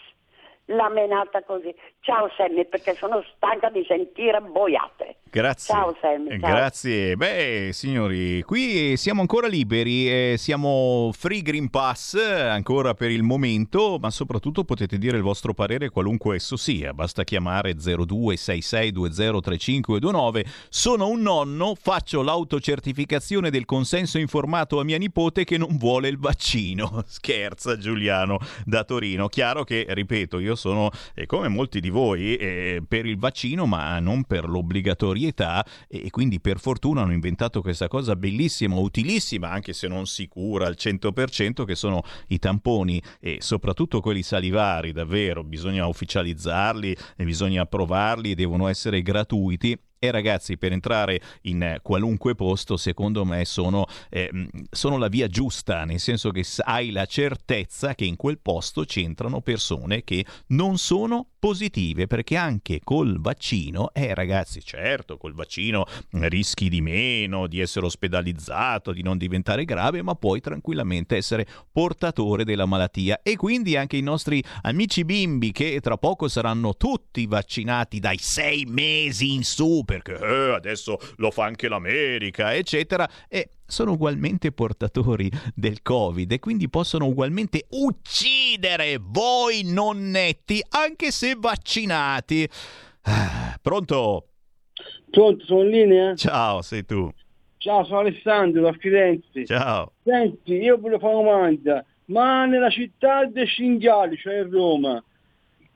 La 0.72 0.88
menata 0.90 1.42
così. 1.44 1.74
Ciao 2.02 2.30
Sammy, 2.38 2.64
perché 2.66 2.94
sono 2.94 3.24
stanca 3.36 3.70
di 3.70 3.84
sentire 3.88 4.40
boiate. 4.40 5.16
Grazie. 5.32 5.74
Ciao 5.74 5.98
Sammy. 6.00 6.40
Ciao. 6.40 6.50
Grazie. 6.50 7.16
Beh, 7.16 7.70
signori, 7.72 8.44
qui 8.44 8.96
siamo 8.96 9.22
ancora 9.22 9.48
liberi, 9.48 10.08
eh, 10.08 10.36
siamo 10.38 11.10
free 11.14 11.42
Green 11.42 11.72
Pass 11.72 12.14
ancora 12.16 12.94
per 12.94 13.10
il 13.10 13.24
momento, 13.24 13.98
ma 14.00 14.12
soprattutto 14.12 14.64
potete 14.64 15.00
dire 15.00 15.18
il 15.18 15.24
vostro 15.24 15.56
parere 15.56 15.90
qualunque 15.90 16.36
esso 16.36 16.56
sia. 16.56 16.94
Basta 16.94 17.24
chiamare 17.24 17.74
0266203529. 17.74 20.46
Sono 20.70 21.08
un 21.08 21.22
nonno, 21.22 21.74
faccio 21.76 22.22
l'autocertificazione 22.22 23.50
del 23.50 23.66
consenso 23.66 24.20
informato 24.20 24.80
a 24.80 24.84
mia 24.84 25.00
nipote 25.00 25.46
che 25.46 25.58
non 25.58 25.78
vuole 25.78 26.10
il 26.10 26.20
vaccino. 26.20 27.02
Scherza 27.10 27.76
Giuliano 27.78 28.38
da 28.66 28.84
Torino. 28.84 29.30
Chiaro 29.30 29.64
che, 29.64 29.88
ripeto, 29.90 30.38
io 30.40 30.58
sono 30.60 30.92
eh, 31.16 31.26
come 31.26 31.48
molti 31.48 31.80
di 31.80 31.90
voi 31.90 32.36
eh, 32.36 32.84
per 32.88 33.06
il 33.06 33.18
vaccino, 33.18 33.66
ma 33.66 33.98
non 34.00 34.26
per 34.26 34.48
l'obbligatorietà 34.48 35.66
e 35.88 36.10
quindi 36.12 36.40
per 36.40 36.60
fortuna 36.60 37.02
hanno 37.02 37.14
inventato 37.14 37.62
questa 37.62 37.88
cosa 37.88 38.16
bellissima, 38.16 38.76
utilissima, 38.76 39.50
anche 39.50 39.74
se 39.74 39.88
non 39.88 40.06
sicura 40.06 40.68
al 40.68 40.76
100%, 40.78 41.66
che 41.66 41.76
sono 41.76 42.04
i 42.28 42.38
tamponi 42.38 43.02
e 43.20 43.38
soprattutto 43.40 44.02
quelli 44.02 44.22
salivari, 44.22 44.92
davvero, 44.92 45.44
bisogna 45.44 45.88
ufficializzarli, 45.88 46.96
bisogna 47.18 47.62
approvarli, 47.62 48.36
devono 48.36 48.68
essere 48.68 49.02
gratuiti 49.02 49.78
E 50.02 50.12
ragazzi, 50.12 50.58
per 50.58 50.72
entrare 50.72 51.22
in 51.42 51.80
qualunque 51.82 52.34
posto, 52.34 52.78
secondo 52.78 53.26
me 53.26 53.44
sono, 53.44 53.86
eh, 54.10 54.32
sono, 54.72 54.98
la 54.98 55.10
via 55.10 55.28
giusta, 55.28 55.84
nel 55.84 56.00
senso 56.00 56.32
che 56.32 56.46
hai 56.64 56.92
la 56.92 57.06
certezza 57.06 57.94
che 57.96 58.06
in 58.06 58.16
quel 58.16 58.40
posto 58.40 58.86
c'entrano 58.86 59.42
persone 59.42 60.06
che 60.06 60.26
non 60.48 60.78
sono 60.78 61.28
positive, 61.38 62.08
perché 62.08 62.38
anche 62.38 62.80
col 62.82 63.20
vaccino, 63.20 63.92
eh 63.94 64.14
ragazzi, 64.14 64.64
certo, 64.64 65.18
col 65.18 65.34
vaccino 65.34 65.86
rischi 66.12 66.70
di 66.70 66.80
meno, 66.80 67.48
di 67.48 67.60
essere 67.60 67.86
ospedalizzato, 67.86 68.94
di 68.94 69.02
non 69.02 69.18
diventare 69.18 69.66
grave, 69.66 70.02
ma 70.02 70.16
puoi 70.16 70.40
tranquillamente 70.40 71.18
essere 71.18 71.46
portatore 71.74 72.46
della 72.46 72.66
malattia. 72.66 73.20
E 73.22 73.36
quindi 73.36 73.76
anche 73.76 73.98
i 73.98 74.02
nostri 74.02 74.42
amici 74.62 75.04
bimbi 75.04 75.52
che 75.52 75.82
tra 75.82 75.98
poco 75.98 76.30
saranno 76.30 76.78
tutti 76.78 77.26
vaccinati 77.26 78.00
dai 78.00 78.18
sei 78.18 78.64
mesi 78.66 79.34
in 79.34 79.44
su 79.44 79.88
perché 79.90 80.14
eh, 80.14 80.54
adesso 80.54 81.00
lo 81.16 81.32
fa 81.32 81.46
anche 81.46 81.68
l'America, 81.68 82.54
eccetera, 82.54 83.10
e 83.28 83.54
sono 83.66 83.94
ugualmente 83.94 84.52
portatori 84.52 85.32
del 85.56 85.82
Covid 85.82 86.32
e 86.32 86.38
quindi 86.38 86.70
possono 86.70 87.08
ugualmente 87.08 87.66
uccidere 87.70 89.00
voi 89.02 89.64
nonnetti, 89.64 90.64
anche 90.70 91.10
se 91.10 91.34
vaccinati. 91.36 92.48
Ah, 93.02 93.58
pronto? 93.60 94.28
Pronto, 95.10 95.44
sono 95.46 95.64
in 95.64 95.70
linea? 95.70 96.16
Ciao, 96.16 96.62
sei 96.62 96.86
tu. 96.86 97.12
Ciao, 97.58 97.84
sono 97.86 98.00
Alessandro 98.00 98.62
da 98.62 98.74
Firenze. 98.74 99.44
Ciao. 99.46 99.94
Senti, 100.04 100.54
io 100.54 100.78
volevo 100.78 101.00
fare 101.00 101.16
una 101.16 101.24
domanda, 101.24 101.86
ma 102.06 102.46
nella 102.46 102.70
città 102.70 103.26
dei 103.26 103.48
cinghiali, 103.48 104.18
cioè 104.18 104.38
a 104.38 104.48
Roma, 104.48 105.04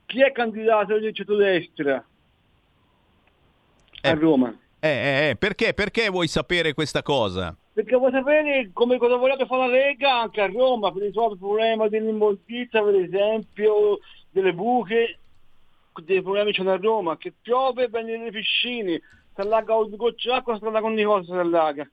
chi 0.06 0.22
è 0.22 0.30
candidato 0.30 0.98
del 1.00 1.12
centrodestra? 1.12 2.04
Eh, 4.04 4.10
a 4.10 4.14
Roma. 4.14 4.54
Eh, 4.80 4.88
eh, 4.88 5.28
eh, 5.30 5.36
perché? 5.36 5.72
Perché 5.72 6.10
vuoi 6.10 6.28
sapere 6.28 6.74
questa 6.74 7.02
cosa? 7.02 7.56
Perché 7.72 7.96
vuoi 7.96 8.12
sapere 8.12 8.68
come 8.74 8.98
cosa 8.98 9.16
vorrebbe 9.16 9.46
fare 9.46 9.66
la 9.66 9.72
Lega 9.72 10.20
anche 10.20 10.42
a 10.42 10.46
Roma 10.46 10.92
per 10.92 11.02
risolvere 11.02 11.32
il 11.32 11.38
problema 11.38 11.88
dell'immondizia, 11.88 12.82
per 12.82 12.94
esempio, 12.96 13.98
delle 14.30 14.52
buche, 14.52 15.18
dei 16.02 16.20
problemi 16.20 16.52
che 16.52 16.62
c'è 16.62 16.68
a 16.68 16.76
Roma, 16.76 17.16
che 17.16 17.32
piove, 17.40 17.88
vengono 17.88 18.24
le 18.24 18.30
piscine, 18.30 19.00
si 19.34 19.40
allaga 19.40 19.74
un 19.74 19.96
goccio 19.96 20.28
d'acqua, 20.28 20.58
si 20.58 20.64
allaga 20.64 20.86
ogni 20.86 21.02
cosa, 21.02 21.32
si 21.32 21.38
allaga. 21.38 21.90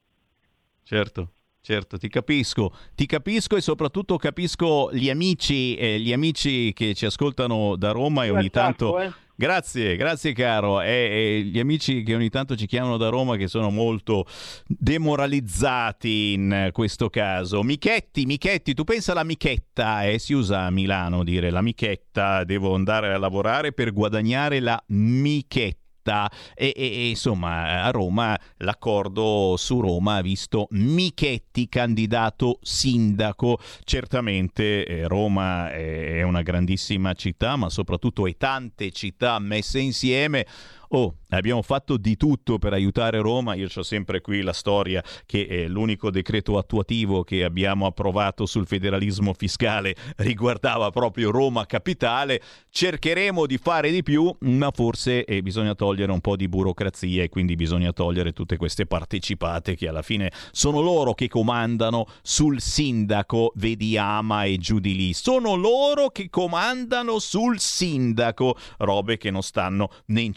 Certo. 0.83 1.29
Certo, 1.63 1.99
ti 1.99 2.09
capisco, 2.09 2.73
ti 2.95 3.05
capisco 3.05 3.55
e 3.55 3.61
soprattutto 3.61 4.17
capisco 4.17 4.89
gli 4.91 5.11
amici, 5.11 5.75
eh, 5.75 5.99
gli 5.99 6.11
amici 6.11 6.73
che 6.73 6.95
ci 6.95 7.05
ascoltano 7.05 7.75
da 7.75 7.91
Roma 7.91 8.25
e 8.25 8.31
ogni 8.31 8.49
tanto... 8.49 8.99
Eh? 8.99 9.11
Grazie, 9.41 9.95
grazie 9.95 10.33
caro. 10.33 10.81
E, 10.81 10.87
e, 10.87 11.41
gli 11.41 11.57
amici 11.57 12.03
che 12.03 12.13
ogni 12.13 12.29
tanto 12.29 12.55
ci 12.55 12.67
chiamano 12.67 12.97
da 12.97 13.09
Roma 13.09 13.37
che 13.37 13.47
sono 13.47 13.71
molto 13.71 14.27
demoralizzati 14.67 16.33
in 16.33 16.69
questo 16.71 17.09
caso. 17.09 17.63
Michetti, 17.63 18.27
Michetti, 18.27 18.75
tu 18.75 18.83
pensa 18.83 19.13
alla 19.13 19.23
michetta, 19.23 20.03
eh? 20.03 20.19
si 20.19 20.33
usa 20.33 20.65
a 20.65 20.69
Milano 20.69 21.23
dire 21.23 21.49
la 21.49 21.63
michetta, 21.63 22.43
devo 22.43 22.75
andare 22.75 23.15
a 23.15 23.17
lavorare 23.17 23.73
per 23.73 23.93
guadagnare 23.93 24.59
la 24.59 24.79
michetta 24.89 25.80
e, 26.03 26.33
e, 26.55 26.73
e, 26.75 27.09
insomma 27.09 27.83
a 27.83 27.91
Roma 27.91 28.37
l'accordo 28.57 29.55
su 29.57 29.79
Roma 29.79 30.15
ha 30.15 30.21
visto 30.21 30.67
Michetti 30.71 31.69
candidato 31.69 32.59
sindaco. 32.61 33.59
Certamente 33.83 34.85
eh, 34.85 35.07
Roma 35.07 35.71
è 35.71 36.23
una 36.23 36.41
grandissima 36.41 37.13
città 37.13 37.55
ma 37.55 37.69
soprattutto 37.69 38.27
è 38.27 38.35
tante 38.37 38.91
città 38.91 39.37
messe 39.39 39.79
insieme 39.79 40.45
Oh, 40.93 41.19
abbiamo 41.29 41.61
fatto 41.61 41.95
di 41.95 42.17
tutto 42.17 42.57
per 42.57 42.73
aiutare 42.73 43.19
Roma. 43.19 43.53
Io 43.53 43.69
ho 43.73 43.83
sempre 43.83 44.19
qui 44.19 44.41
la 44.41 44.51
storia 44.51 45.01
che 45.25 45.47
è 45.47 45.67
l'unico 45.67 46.11
decreto 46.11 46.57
attuativo 46.57 47.23
che 47.23 47.45
abbiamo 47.45 47.85
approvato 47.85 48.45
sul 48.45 48.67
federalismo 48.67 49.33
fiscale 49.33 49.95
riguardava 50.17 50.89
proprio 50.89 51.31
Roma 51.31 51.65
capitale. 51.65 52.41
Cercheremo 52.69 53.45
di 53.45 53.57
fare 53.57 53.89
di 53.89 54.03
più, 54.03 54.35
ma 54.39 54.69
forse 54.71 55.23
eh, 55.23 55.41
bisogna 55.41 55.75
togliere 55.75 56.11
un 56.11 56.19
po' 56.19 56.35
di 56.35 56.49
burocrazia 56.49 57.23
e 57.23 57.29
quindi 57.29 57.55
bisogna 57.55 57.93
togliere 57.93 58.33
tutte 58.33 58.57
queste 58.57 58.85
partecipate 58.85 59.75
che 59.75 59.87
alla 59.87 60.01
fine 60.01 60.29
sono 60.51 60.81
loro 60.81 61.13
che 61.13 61.29
comandano 61.29 62.05
sul 62.21 62.59
sindaco, 62.59 63.53
vedi 63.55 63.97
Ama 63.97 64.43
e 64.43 64.57
giù 64.57 64.79
di 64.79 64.93
lì. 64.93 65.13
Sono 65.13 65.55
loro 65.55 66.09
che 66.09 66.29
comandano 66.29 67.17
sul 67.19 67.59
sindaco, 67.59 68.57
robe 68.79 69.15
che 69.15 69.31
non 69.31 69.41
stanno 69.41 69.89
né 70.07 70.19
in 70.19 70.33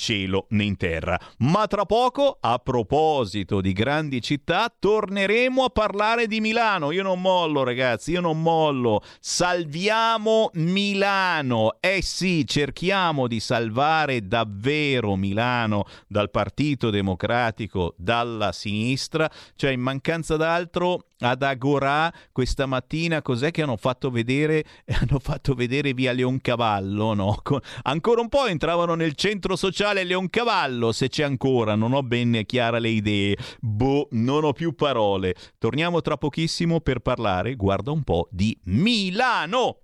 né 0.50 0.64
in 0.64 0.76
terra. 0.76 1.18
Ma 1.38 1.66
tra 1.66 1.84
poco, 1.84 2.38
a 2.40 2.58
proposito 2.58 3.60
di 3.60 3.72
grandi 3.72 4.20
città, 4.20 4.72
torneremo 4.76 5.64
a 5.64 5.70
parlare 5.70 6.26
di 6.26 6.40
Milano. 6.40 6.90
Io 6.90 7.02
non 7.02 7.20
mollo, 7.20 7.62
ragazzi, 7.62 8.12
io 8.12 8.20
non 8.20 8.40
mollo. 8.42 9.02
Salviamo 9.20 10.50
Milano. 10.54 11.76
Eh 11.80 12.02
sì, 12.02 12.46
cerchiamo 12.46 13.26
di 13.26 13.40
salvare 13.40 14.26
davvero 14.26 15.16
Milano 15.16 15.84
dal 16.06 16.30
Partito 16.30 16.90
Democratico, 16.90 17.94
dalla 17.96 18.52
sinistra. 18.52 19.30
Cioè, 19.54 19.70
in 19.70 19.80
mancanza 19.80 20.36
d'altro, 20.36 21.06
ad 21.20 21.42
Agorà 21.42 22.12
questa 22.32 22.66
mattina 22.66 23.22
cos'è 23.22 23.50
che 23.50 23.62
hanno 23.62 23.76
fatto 23.76 24.10
vedere? 24.10 24.64
Hanno 25.04 25.18
fatto 25.18 25.54
vedere 25.54 25.92
via 25.92 26.12
Leoncavallo, 26.12 27.14
no? 27.14 27.38
Con... 27.42 27.60
Ancora 27.82 28.20
un 28.20 28.28
po' 28.28 28.46
entravano 28.46 28.94
nel 28.94 29.14
centro 29.14 29.56
sociale 29.56 30.04
Leoncavallo, 30.04 30.92
se 30.92 31.08
c'è 31.08 31.24
ancora, 31.24 31.74
non 31.74 31.92
ho 31.92 32.02
ben 32.02 32.42
chiara 32.46 32.78
le 32.78 32.88
idee. 32.88 33.36
Boh, 33.60 34.08
non 34.12 34.44
ho 34.44 34.52
più 34.52 34.74
parole. 34.74 35.34
Torniamo 35.58 36.00
tra 36.00 36.16
pochissimo 36.16 36.80
per 36.80 37.00
parlare, 37.00 37.54
guarda 37.54 37.90
un 37.90 38.02
po', 38.02 38.28
di 38.30 38.56
Milano. 38.64 39.83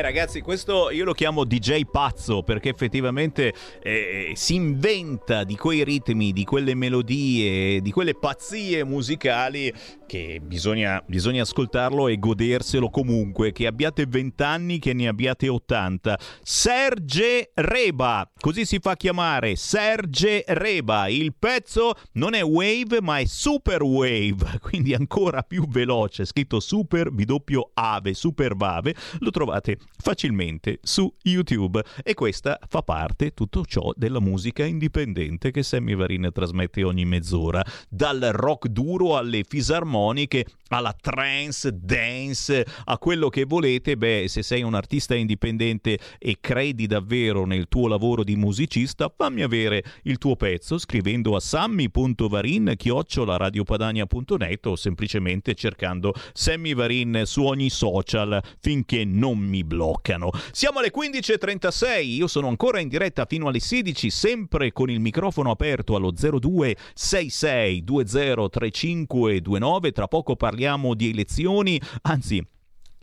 ragazzi, 0.00 0.40
questo 0.40 0.90
io 0.90 1.04
lo 1.04 1.12
chiamo 1.12 1.44
DJ 1.44 1.82
pazzo 1.90 2.42
perché 2.42 2.68
effettivamente 2.68 3.52
eh, 3.82 4.32
si 4.34 4.54
inventa 4.54 5.44
di 5.44 5.56
quei 5.56 5.84
ritmi, 5.84 6.32
di 6.32 6.44
quelle 6.44 6.74
melodie, 6.74 7.80
di 7.80 7.90
quelle 7.90 8.14
pazzie 8.14 8.84
musicali 8.84 9.72
che 10.08 10.40
bisogna, 10.42 11.04
bisogna 11.06 11.42
ascoltarlo 11.42 12.08
e 12.08 12.18
goderselo 12.18 12.88
comunque, 12.88 13.52
che 13.52 13.66
abbiate 13.66 14.06
20 14.06 14.42
anni, 14.42 14.78
che 14.78 14.94
ne 14.94 15.06
abbiate 15.06 15.48
80. 15.48 16.18
Serge 16.42 17.50
Reba, 17.54 18.28
così 18.40 18.64
si 18.64 18.78
fa 18.78 18.96
chiamare, 18.96 19.54
Serge 19.54 20.44
Reba. 20.46 21.08
Il 21.08 21.34
pezzo 21.38 21.92
non 22.12 22.32
è 22.32 22.42
wave 22.42 23.02
ma 23.02 23.18
è 23.18 23.26
super 23.26 23.82
wave, 23.82 24.58
quindi 24.62 24.94
ancora 24.94 25.42
più 25.42 25.68
veloce, 25.68 26.24
scritto 26.24 26.58
super 26.58 27.10
doppio 27.12 27.72
ave, 27.74 28.14
super 28.14 28.56
vave, 28.56 28.94
lo 29.18 29.28
trovate 29.30 29.76
facilmente 29.98 30.78
su 30.82 31.12
YouTube 31.22 31.84
e 32.02 32.14
questa 32.14 32.58
fa 32.66 32.80
parte 32.80 33.34
tutto 33.34 33.62
ciò 33.66 33.92
della 33.94 34.20
musica 34.20 34.64
indipendente 34.64 35.50
che 35.50 35.62
Sammy 35.62 35.94
Varin 35.94 36.30
trasmette 36.32 36.82
ogni 36.82 37.04
mezz'ora, 37.04 37.62
dal 37.90 38.20
rock 38.32 38.68
duro 38.68 39.18
alle 39.18 39.44
fisarmonie 39.46 39.97
armoniche, 39.98 40.46
alla 40.68 40.94
trance, 40.98 41.70
dance, 41.72 42.64
a 42.84 42.98
quello 42.98 43.28
che 43.28 43.44
volete, 43.44 43.96
beh, 43.96 44.26
se 44.28 44.42
sei 44.42 44.62
un 44.62 44.74
artista 44.74 45.14
indipendente 45.14 45.98
e 46.18 46.36
credi 46.40 46.86
davvero 46.86 47.46
nel 47.46 47.68
tuo 47.68 47.88
lavoro 47.88 48.22
di 48.22 48.36
musicista, 48.36 49.10
fammi 49.14 49.42
avere 49.42 49.82
il 50.02 50.18
tuo 50.18 50.36
pezzo 50.36 50.78
scrivendo 50.78 51.34
a 51.34 51.40
sammy.varin 51.40 52.76
radiopadania.net 52.78 54.66
o 54.66 54.76
semplicemente 54.76 55.54
cercando 55.54 56.12
Sammy 56.32 56.74
Varin 56.74 57.22
su 57.24 57.44
ogni 57.44 57.70
social 57.70 58.42
finché 58.60 59.04
non 59.04 59.38
mi 59.38 59.64
bloccano. 59.64 60.30
Siamo 60.52 60.80
alle 60.80 60.92
15.36, 60.94 62.04
io 62.04 62.26
sono 62.26 62.48
ancora 62.48 62.80
in 62.80 62.88
diretta 62.88 63.24
fino 63.24 63.48
alle 63.48 63.60
16, 63.60 64.10
sempre 64.10 64.72
con 64.72 64.90
il 64.90 65.00
microfono 65.00 65.50
aperto 65.50 65.96
allo 65.96 66.10
0266 66.10 67.84
203529 67.84 69.87
tra 69.92 70.08
poco 70.08 70.36
parliamo 70.36 70.94
di 70.94 71.10
elezioni, 71.10 71.80
anzi 72.02 72.44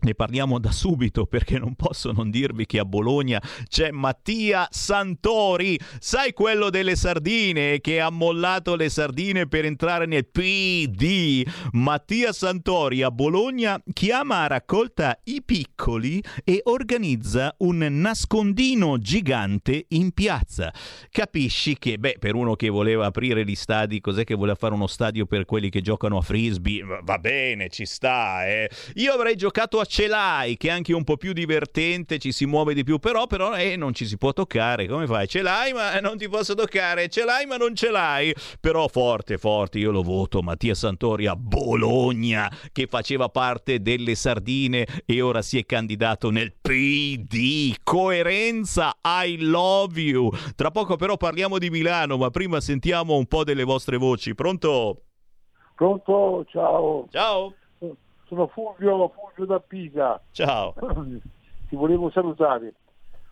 ne 0.06 0.14
parliamo 0.14 0.60
da 0.60 0.70
subito 0.70 1.26
perché 1.26 1.58
non 1.58 1.74
posso 1.74 2.12
non 2.12 2.30
dirvi 2.30 2.64
che 2.64 2.78
a 2.78 2.84
Bologna 2.84 3.42
c'è 3.68 3.90
Mattia 3.90 4.68
Santori, 4.70 5.78
sai 5.98 6.32
quello 6.32 6.70
delle 6.70 6.94
sardine 6.94 7.80
che 7.80 8.00
ha 8.00 8.10
mollato 8.10 8.76
le 8.76 8.88
sardine 8.88 9.48
per 9.48 9.64
entrare 9.64 10.06
nel 10.06 10.28
PD. 10.28 11.44
Mattia 11.72 12.32
Santori 12.32 13.02
a 13.02 13.10
Bologna 13.10 13.82
chiama 13.92 14.44
a 14.44 14.46
raccolta 14.46 15.18
i 15.24 15.42
piccoli 15.44 16.22
e 16.44 16.60
organizza 16.64 17.52
un 17.58 17.78
nascondino 17.78 18.98
gigante 18.98 19.86
in 19.88 20.12
piazza. 20.12 20.72
Capisci 21.10 21.78
che, 21.78 21.98
beh, 21.98 22.18
per 22.20 22.36
uno 22.36 22.54
che 22.54 22.68
voleva 22.68 23.06
aprire 23.06 23.44
gli 23.44 23.56
stadi, 23.56 24.00
cos'è 24.00 24.22
che 24.22 24.36
voleva 24.36 24.56
fare 24.56 24.74
uno 24.74 24.86
stadio 24.86 25.26
per 25.26 25.46
quelli 25.46 25.68
che 25.68 25.80
giocano 25.80 26.18
a 26.18 26.20
frisbee? 26.20 27.00
Va 27.02 27.18
bene, 27.18 27.68
ci 27.70 27.86
sta, 27.86 28.46
eh. 28.46 28.70
Io 28.94 29.12
avrei 29.12 29.34
giocato 29.34 29.80
a 29.80 29.84
ce 29.96 30.08
l'hai 30.08 30.58
che 30.58 30.68
è 30.68 30.72
anche 30.72 30.92
un 30.92 31.04
po' 31.04 31.16
più 31.16 31.32
divertente, 31.32 32.18
ci 32.18 32.30
si 32.30 32.44
muove 32.44 32.74
di 32.74 32.84
più, 32.84 32.98
però, 32.98 33.26
però 33.26 33.54
eh, 33.56 33.76
non 33.76 33.94
ci 33.94 34.04
si 34.04 34.18
può 34.18 34.34
toccare, 34.34 34.86
come 34.86 35.06
fai? 35.06 35.26
Ce 35.26 35.40
l'hai 35.40 35.72
ma 35.72 35.98
non 36.04 36.18
ti 36.18 36.28
posso 36.28 36.52
toccare, 36.54 37.08
ce 37.08 37.24
l'hai 37.24 37.46
ma 37.46 37.56
non 37.56 37.74
ce 37.74 37.90
l'hai, 37.90 38.34
però 38.60 38.88
forte, 38.88 39.38
forte, 39.38 39.78
io 39.78 39.90
lo 39.90 40.02
voto, 40.02 40.42
Mattia 40.42 40.74
Santori 40.74 41.24
a 41.24 41.34
Bologna, 41.34 42.52
che 42.72 42.86
faceva 42.88 43.30
parte 43.30 43.80
delle 43.80 44.16
sardine 44.16 44.86
e 45.06 45.22
ora 45.22 45.40
si 45.40 45.56
è 45.56 45.64
candidato 45.64 46.28
nel 46.28 46.52
PD, 46.60 47.76
coerenza, 47.82 48.98
I 49.02 49.38
love 49.40 49.98
you. 49.98 50.30
Tra 50.56 50.70
poco 50.70 50.96
però 50.96 51.16
parliamo 51.16 51.56
di 51.56 51.70
Milano, 51.70 52.18
ma 52.18 52.28
prima 52.28 52.60
sentiamo 52.60 53.16
un 53.16 53.24
po' 53.24 53.44
delle 53.44 53.64
vostre 53.64 53.96
voci, 53.96 54.34
pronto? 54.34 55.04
Pronto? 55.74 56.44
Ciao. 56.50 57.06
Ciao. 57.10 57.54
Sono 58.26 58.48
Fulvio, 58.48 59.08
Fulvio 59.08 59.44
da 59.44 59.60
Pisa. 59.60 60.20
Ciao. 60.32 60.74
Ti 61.68 61.76
volevo 61.76 62.10
salutare. 62.10 62.74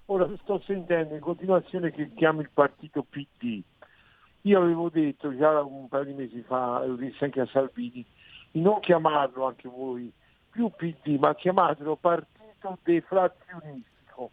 Ora 0.06 0.28
sto 0.42 0.60
sentendo 0.66 1.14
in 1.14 1.20
continuazione 1.20 1.90
che 1.90 2.12
chiami 2.14 2.42
il 2.42 2.50
partito 2.52 3.04
PD. 3.08 3.62
Io 4.42 4.60
avevo 4.60 4.90
detto 4.90 5.34
già 5.36 5.62
un 5.62 5.88
paio 5.88 6.04
di 6.04 6.12
mesi 6.12 6.42
fa, 6.42 6.84
lo 6.84 6.96
dissi 6.96 7.24
anche 7.24 7.40
a 7.40 7.48
Salvini, 7.50 8.04
di 8.50 8.60
non 8.60 8.80
chiamarlo 8.80 9.46
anche 9.46 9.68
voi 9.68 10.12
più 10.50 10.70
PD, 10.70 11.16
ma 11.18 11.34
chiamatelo 11.34 11.96
partito 11.96 12.78
deflazionistico. 12.82 14.30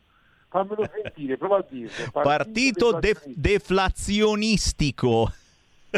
Fammelo 0.50 0.90
sentire, 0.94 1.38
prova 1.38 1.58
a 1.58 1.66
dirlo. 1.68 2.12
Partito 2.12 3.00
def- 3.00 3.26
deflazionistico. 3.28 5.32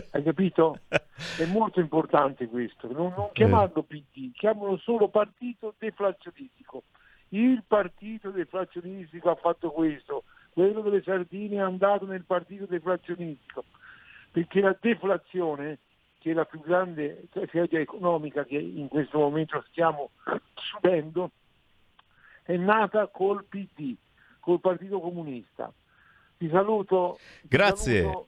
Hai 0.10 0.24
capito? 0.24 0.80
È 0.88 1.46
molto 1.46 1.80
importante 1.80 2.48
questo, 2.48 2.92
non, 2.92 3.14
non 3.16 3.30
chiamarlo 3.32 3.84
PD, 3.84 4.32
chiamalo 4.34 4.78
solo 4.78 5.08
partito 5.08 5.76
deflazionistico. 5.78 6.84
Il 7.30 7.64
partito 7.66 8.32
deflazionistico 8.32 9.30
ha 9.30 9.36
fatto 9.36 9.70
questo, 9.72 10.24
quello 10.50 10.82
delle 10.82 11.04
sardine 11.04 11.58
è 11.58 11.60
andato 11.60 12.06
nel 12.06 12.24
partito 12.24 12.66
deflazionistico, 12.66 13.66
perché 14.32 14.62
la 14.62 14.76
deflazione, 14.80 15.80
che 16.20 16.32
è 16.32 16.34
la 16.34 16.46
più 16.46 16.60
grande 16.60 17.28
tragedia 17.30 17.80
economica 17.80 18.46
che 18.46 18.58
in 18.58 18.88
questo 18.88 19.20
momento 19.20 19.64
stiamo 19.70 20.12
subendo, 20.54 21.32
è 22.44 22.56
nata 22.58 23.08
col 23.08 23.46
PD, 23.46 23.96
col 24.40 24.60
Partito 24.60 25.00
Comunista. 25.00 25.72
Ti 26.38 26.50
saluto. 26.50 27.18
ti 27.42 27.48
Grazie. 27.48 28.02
saluto. 28.02 28.28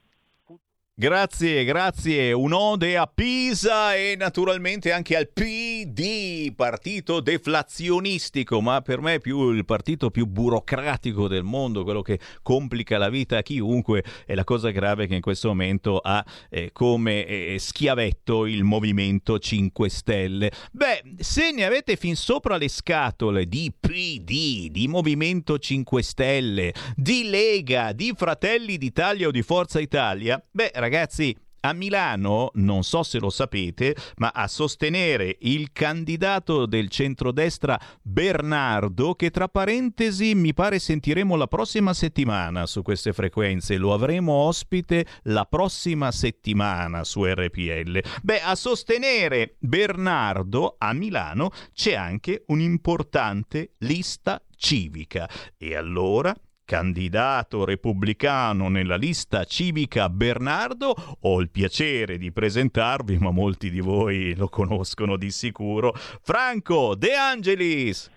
Grazie, 0.97 1.65
grazie. 1.65 2.31
Un'ode 2.31 2.95
a 2.95 3.05
Pisa 3.05 3.95
e 3.95 4.15
naturalmente 4.17 4.93
anche 4.93 5.17
al 5.17 5.27
PD, 5.27 6.53
partito 6.55 7.19
deflazionistico, 7.19 8.61
ma 8.61 8.79
per 8.79 9.01
me 9.01 9.15
è 9.15 9.19
più 9.19 9.51
il 9.51 9.65
partito 9.65 10.09
più 10.09 10.25
burocratico 10.25 11.27
del 11.27 11.43
mondo, 11.43 11.83
quello 11.83 12.01
che 12.01 12.17
complica 12.41 12.97
la 12.97 13.09
vita 13.09 13.39
a 13.39 13.41
chiunque. 13.41 14.05
È 14.25 14.35
la 14.35 14.45
cosa 14.45 14.69
grave 14.69 15.05
che 15.05 15.15
in 15.15 15.21
questo 15.21 15.49
momento 15.49 15.97
ha 15.97 16.23
eh, 16.49 16.69
come 16.71 17.25
eh, 17.25 17.57
schiavetto 17.59 18.45
il 18.45 18.63
Movimento 18.63 19.37
5 19.37 19.89
Stelle. 19.89 20.49
Beh, 20.71 21.01
se 21.17 21.51
ne 21.51 21.65
avete 21.65 21.97
fin 21.97 22.15
sopra 22.15 22.55
le 22.55 22.69
scatole 22.69 23.49
di 23.49 23.69
PD, 23.77 24.69
di 24.69 24.87
Movimento 24.87 25.59
5 25.59 26.01
Stelle, 26.01 26.73
di 26.95 27.23
Lega, 27.25 27.91
di 27.91 28.13
Fratelli 28.15 28.77
d'Italia 28.77 29.27
o 29.27 29.31
di 29.31 29.41
Forza 29.41 29.81
Italia, 29.81 30.41
beh, 30.49 30.71
ragazzi, 30.85 31.35
a 31.61 31.73
Milano, 31.73 32.51
non 32.55 32.83
so 32.83 33.01
se 33.01 33.17
lo 33.17 33.31
sapete, 33.31 33.95
ma 34.17 34.31
a 34.31 34.47
sostenere 34.47 35.37
il 35.41 35.71
candidato 35.71 36.67
del 36.67 36.89
centrodestra 36.89 37.79
Bernardo, 38.03 39.15
che 39.15 39.31
tra 39.31 39.47
parentesi 39.47 40.35
mi 40.35 40.53
pare 40.53 40.77
sentiremo 40.77 41.35
la 41.35 41.47
prossima 41.47 41.95
settimana 41.95 42.67
su 42.67 42.83
queste 42.83 43.13
frequenze, 43.13 43.77
lo 43.77 43.93
avremo 43.93 44.33
ospite 44.33 45.07
la 45.23 45.45
prossima 45.45 46.11
settimana 46.11 47.03
su 47.03 47.25
RPL. 47.25 47.99
Beh, 48.21 48.41
a 48.41 48.53
sostenere 48.53 49.55
Bernardo 49.57 50.75
a 50.77 50.93
Milano 50.93 51.49
c'è 51.73 51.95
anche 51.95 52.43
un'importante 52.45 53.71
lista 53.79 54.39
civica. 54.55 55.27
E 55.57 55.75
allora 55.75 56.35
candidato 56.65 57.63
repubblicano 57.63 58.67
nella 58.67 58.97
lista 58.97 59.43
civica 59.45 60.09
Bernardo, 60.09 60.95
ho 61.19 61.39
il 61.39 61.49
piacere 61.49 62.17
di 62.17 62.31
presentarvi, 62.31 63.17
ma 63.19 63.31
molti 63.31 63.69
di 63.69 63.79
voi 63.79 64.35
lo 64.35 64.49
conoscono 64.49 65.15
di 65.15 65.29
sicuro, 65.29 65.93
Franco 65.95 66.95
De 66.95 67.13
Angelis. 67.13 68.11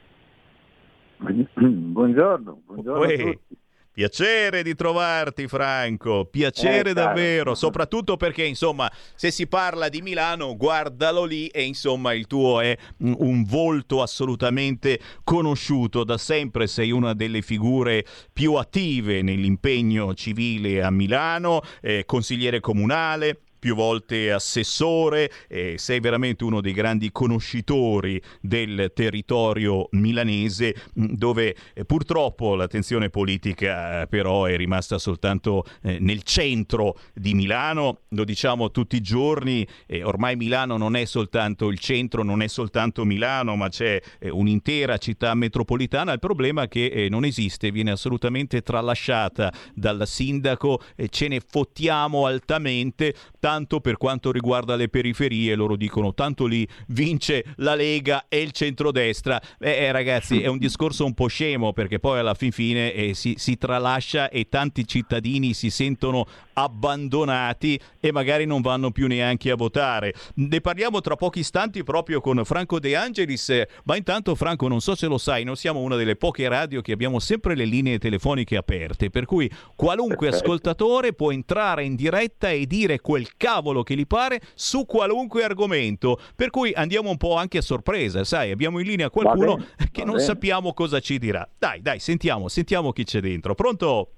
Buongiorno, 1.19 2.63
buongiorno 2.65 3.03
a 3.03 3.07
Uè, 3.07 3.33
tutti. 3.33 3.57
Piacere 3.99 4.63
di 4.63 4.77
trovarti 4.77 5.49
Franco, 5.49 6.25
piacere 6.25 6.91
Eh, 6.91 6.93
davvero, 6.93 7.57
soprattutto 7.59 8.17
perché 8.17 8.45
insomma 8.45 8.89
se 9.17 9.33
si 9.33 9.49
parla 9.49 9.89
di 9.89 10.03
Milano 10.03 10.57
guardalo 10.57 11.25
lì 11.25 11.49
e 11.49 11.65
insomma 11.65 12.13
il 12.13 12.29
tuo 12.29 12.61
è 12.61 12.79
mm, 13.03 13.15
un 13.17 13.43
volto 13.43 14.01
assolutamente 14.01 15.01
conosciuto, 15.25 16.05
da 16.05 16.17
sempre 16.17 16.69
sei 16.69 16.93
una 16.93 17.13
delle 17.13 17.43
figure 17.43 18.07
più 18.33 18.55
attive 18.55 19.21
nell'impegno 19.23 20.15
civile 20.15 20.81
a 20.81 20.93
Milano, 20.93 21.61
eh, 21.81 22.05
consigliere 22.07 22.61
comunale, 22.61 23.41
più 23.59 23.75
volte 23.75 24.33
assessore, 24.33 25.31
eh, 25.49 25.75
sei 25.79 26.01
veramente 26.01 26.45
uno 26.45 26.61
dei 26.61 26.73
grandi 26.73 27.11
conoscitori 27.11 28.21
del 28.41 28.93
territorio 28.95 29.89
milanese, 29.93 30.75
mh, 30.95 31.15
dove 31.15 31.55
eh, 31.75 31.85
purtroppo 31.85 32.55
l'attenzione 32.55 33.11
politica 33.11 34.03
eh, 34.03 34.07
però 34.07 34.45
è 34.45 34.57
rimasta 34.57 34.99
soltanto 34.99 35.65
eh, 35.83 35.99
nel 36.01 36.23
centro 36.23 36.99
di 37.15 37.35
Milano, 37.35 38.01
lo 38.11 38.25
diciamo 38.25 38.71
tutti 38.71 38.97
i 38.97 39.01
giorni, 39.01 39.67
ormai 40.03 40.37
Milano 40.37 40.77
non 40.77 40.97
è 40.97 41.05
soltanto 41.05 41.69
il 41.69 41.79
centro, 41.79 42.23
non 42.23 42.43
è 42.43 42.47
soltanto 42.47 43.05
Milano, 43.05 43.57
ma 43.57 43.69
c'è 43.69 44.01
un'intera 44.31 44.99
città 44.99 45.35
metropolitana, 45.35 46.13
il 46.13 46.19
problema 46.19 46.63
è 46.63 46.69
che 46.69 47.09
non 47.11 47.25
esiste, 47.25 47.71
viene 47.71 47.91
assolutamente 47.91 48.63
tralasciata 48.63 49.53
dal 49.75 50.07
sindaco, 50.07 50.81
ce 51.11 51.29
ne 51.29 51.41
fottiamo 51.41 52.27
altamente, 52.27 53.15
tanto 53.49 53.81
per 53.81 53.97
quanto 53.97 54.31
riguarda 54.31 54.77
le 54.77 54.91
periferie, 54.91 55.55
loro 55.55 55.75
dicono 55.75 56.13
tanto 56.13 56.45
lì 56.45 56.69
vince 56.89 57.43
la 57.57 57.75
Lega 57.75 58.27
e 58.29 58.43
il 58.43 58.53
centrodestra. 58.53 59.41
Eh, 59.59 59.71
eh, 59.71 59.91
ragazzi, 59.91 60.43
è 60.43 60.49
un 60.49 60.59
discorso 60.59 61.07
un 61.07 61.15
po' 61.15 61.29
scemo 61.29 61.73
perché 61.73 61.99
poi 61.99 62.19
alla 62.19 62.35
fin 62.35 62.53
fine 62.53 62.93
eh, 62.93 63.15
si, 63.15 63.37
si 63.39 63.57
tralascia 63.57 64.29
e 64.29 64.51
tanti 64.51 64.87
cittadini 64.87 65.55
si 65.55 65.71
sentono 65.71 66.27
abbandonati 66.53 67.81
e 68.01 68.13
magari 68.13 68.45
non 68.45 68.61
vanno 68.61 68.91
più 68.91 69.07
neanche 69.07 69.51
a 69.51 69.57
votare. 69.57 70.13
Ne 70.35 70.61
parliamo 70.61 71.01
tra 71.01 71.17
pochi 71.17 71.39
istanti 71.39 71.83
proprio 71.85 72.21
con 72.21 72.45
Franco 72.45 72.79
De 72.79 72.97
Angelis, 72.97 73.63
ma 73.85 73.97
intanto 73.97 74.35
Franco 74.35 74.69
non 74.69 74.83
so 74.83 74.95
se 74.95 75.07
lo 75.07 75.17
sai, 75.17 75.45
noi 75.45 75.57
siamo 75.57 75.81
una 75.81 75.97
delle 75.97 76.17
poche 76.17 76.49
radio 76.49 76.83
che 76.83 76.93
abbiamo 76.93 77.19
sempre 77.19 77.55
le 77.55 77.65
linee 77.65 77.99
telefoniche 77.99 78.59
aperte, 78.59 79.09
per 79.09 79.25
cui 79.25 79.51
qualunque 79.75 80.29
Perfetto. 80.29 80.45
ascoltatore 80.45 81.15
può 81.15 81.33
entrare 81.33 81.85
in 81.85 81.95
diretta 81.95 82.51
e 82.51 82.67
dire 82.67 83.01
quel 83.01 83.37
cavolo 83.39 83.83
che 83.83 83.97
gli 83.97 84.07
pare 84.07 84.43
su 84.53 84.85
qualunque 84.85 85.43
argomento, 85.43 86.21
per 86.37 86.51
cui 86.51 86.73
andiamo 86.75 87.09
un 87.09 87.17
po' 87.17 87.37
anche 87.37 87.57
a 87.57 87.63
sorpresa, 87.63 88.23
sai, 88.25 88.51
abbiamo 88.51 88.81
in 88.81 88.87
linea 88.87 89.09
qualcuno 89.09 89.57
bene, 89.57 89.69
che 89.91 90.05
non 90.05 90.17
bene. 90.17 90.27
sappiamo 90.27 90.75
cosa 90.75 91.01
ci 91.01 91.19
dirà. 91.19 91.49
Dai, 91.59 91.81
dai, 91.81 91.99
sentiamo, 92.01 92.49
sentiamo 92.49 92.93
chi 92.93 93.05
c'è 93.05 93.21
dentro. 93.21 93.55
Pronto? 93.55 94.09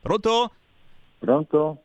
Pronto? 0.00 0.50
Pronto? 1.18 1.82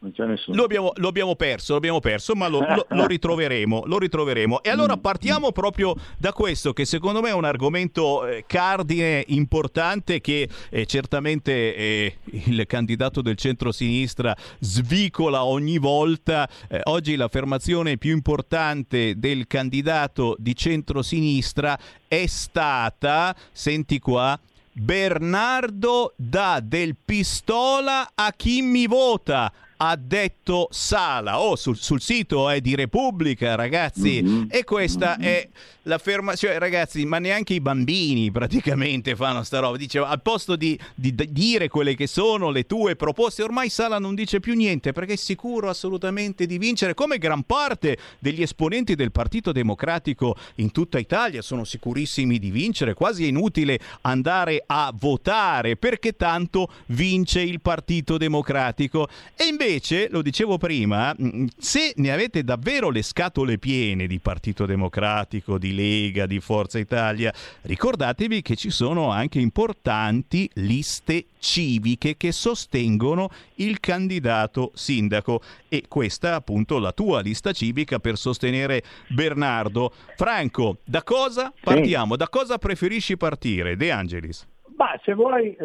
Non 0.00 0.12
c'è 0.12 0.24
nessuno. 0.26 0.56
Lo 0.56 0.62
abbiamo, 0.62 0.92
lo 0.94 1.08
abbiamo 1.08 1.34
perso, 1.34 1.72
lo 1.72 1.78
abbiamo 1.78 1.98
perso, 1.98 2.34
ma 2.34 2.46
lo, 2.46 2.60
lo- 2.60 2.86
lo 2.88 3.06
ritroveremo, 3.06 3.82
lo 3.86 3.98
ritroveremo. 3.98 4.62
E 4.62 4.70
allora 4.70 4.96
partiamo 4.96 5.50
proprio 5.50 5.96
da 6.16 6.32
questo, 6.32 6.72
che 6.72 6.84
secondo 6.84 7.20
me 7.20 7.30
è 7.30 7.34
un 7.34 7.44
argomento 7.44 8.24
eh, 8.24 8.44
cardine 8.46 9.24
importante 9.26 10.20
che 10.20 10.48
eh, 10.70 10.86
certamente 10.86 11.74
eh, 11.74 12.16
il 12.26 12.64
candidato 12.68 13.22
del 13.22 13.34
centro-sinistra 13.34 14.36
svicola 14.60 15.44
ogni 15.44 15.78
volta. 15.78 16.48
Eh, 16.68 16.80
oggi 16.84 17.16
l'affermazione 17.16 17.98
più 17.98 18.12
importante 18.12 19.18
del 19.18 19.48
candidato 19.48 20.36
di 20.38 20.54
centro-sinistra 20.54 21.76
è 22.06 22.24
stata, 22.26 23.34
senti 23.50 23.98
qua, 23.98 24.38
Bernardo 24.72 26.12
dà 26.14 26.60
del 26.62 26.94
pistola 27.04 28.10
a 28.14 28.32
chi 28.36 28.62
mi 28.62 28.86
vota. 28.86 29.52
Ha 29.78 29.96
detto 29.96 30.68
Sala. 30.70 31.40
Oh, 31.40 31.56
sul, 31.56 31.76
sul 31.76 32.00
sito 32.00 32.48
è 32.48 32.60
di 32.60 32.74
Repubblica, 32.74 33.54
ragazzi. 33.54 34.22
Mm-hmm. 34.22 34.44
E 34.50 34.64
questa 34.64 35.16
è 35.18 35.48
l'affermazione, 35.82 36.58
ragazzi, 36.58 37.04
ma 37.04 37.18
neanche 37.18 37.54
i 37.54 37.60
bambini 37.60 38.30
praticamente 38.30 39.16
fanno 39.16 39.42
sta 39.42 39.58
roba. 39.60 39.76
Dice, 39.76 39.98
al 39.98 40.20
posto 40.20 40.56
di, 40.56 40.78
di- 40.94 41.14
di 41.14 41.28
dire 41.30 41.68
quelle 41.68 41.94
che 41.94 42.06
sono 42.06 42.50
le 42.50 42.66
tue 42.66 42.96
proposte, 42.96 43.42
ormai 43.42 43.68
Sala 43.68 43.98
non 43.98 44.14
dice 44.14 44.40
più 44.40 44.54
niente 44.54 44.92
perché 44.92 45.14
è 45.14 45.16
sicuro 45.16 45.68
assolutamente 45.68 46.46
di 46.46 46.58
vincere, 46.58 46.94
come 46.94 47.18
gran 47.18 47.44
parte 47.44 47.96
degli 48.18 48.42
esponenti 48.42 48.94
del 48.94 49.12
Partito 49.12 49.52
Democratico 49.52 50.36
in 50.56 50.70
tutta 50.72 50.98
Italia 50.98 51.40
sono 51.42 51.64
sicurissimi 51.64 52.38
di 52.38 52.50
vincere, 52.50 52.94
quasi 52.94 53.24
è 53.24 53.28
inutile 53.28 53.78
andare 54.02 54.62
a 54.66 54.92
votare 54.94 55.76
perché 55.76 56.16
tanto 56.16 56.70
vince 56.86 57.40
il 57.40 57.60
Partito 57.60 58.18
Democratico. 58.18 59.08
E 59.34 59.44
invece, 59.44 59.67
lo 60.10 60.22
dicevo 60.22 60.56
prima, 60.56 61.14
mh, 61.16 61.46
se 61.58 61.92
ne 61.96 62.12
avete 62.12 62.42
davvero 62.42 62.90
le 62.90 63.02
scatole 63.02 63.58
piene 63.58 64.06
di 64.06 64.18
Partito 64.18 64.64
Democratico, 64.64 65.58
di 65.58 65.74
Lega, 65.74 66.26
di 66.26 66.40
Forza 66.40 66.78
Italia, 66.78 67.32
ricordatevi 67.62 68.40
che 68.40 68.56
ci 68.56 68.70
sono 68.70 69.10
anche 69.10 69.38
importanti 69.38 70.48
liste 70.54 71.26
civiche 71.38 72.16
che 72.16 72.32
sostengono 72.32 73.28
il 73.56 73.78
candidato 73.80 74.70
sindaco 74.74 75.40
e 75.68 75.84
questa 75.86 76.28
è 76.28 76.32
appunto 76.32 76.78
la 76.78 76.92
tua 76.92 77.20
lista 77.20 77.52
civica 77.52 77.98
per 77.98 78.16
sostenere 78.16 78.82
Bernardo. 79.08 79.92
Franco, 80.16 80.78
da 80.84 81.02
cosa 81.02 81.52
partiamo? 81.60 82.16
Da 82.16 82.28
cosa 82.28 82.56
preferisci 82.58 83.16
partire? 83.16 83.76
De 83.76 83.90
Angelis. 83.90 84.46
Ma 84.76 84.98
se 85.04 85.12
vuoi 85.12 85.54
eh, 85.54 85.56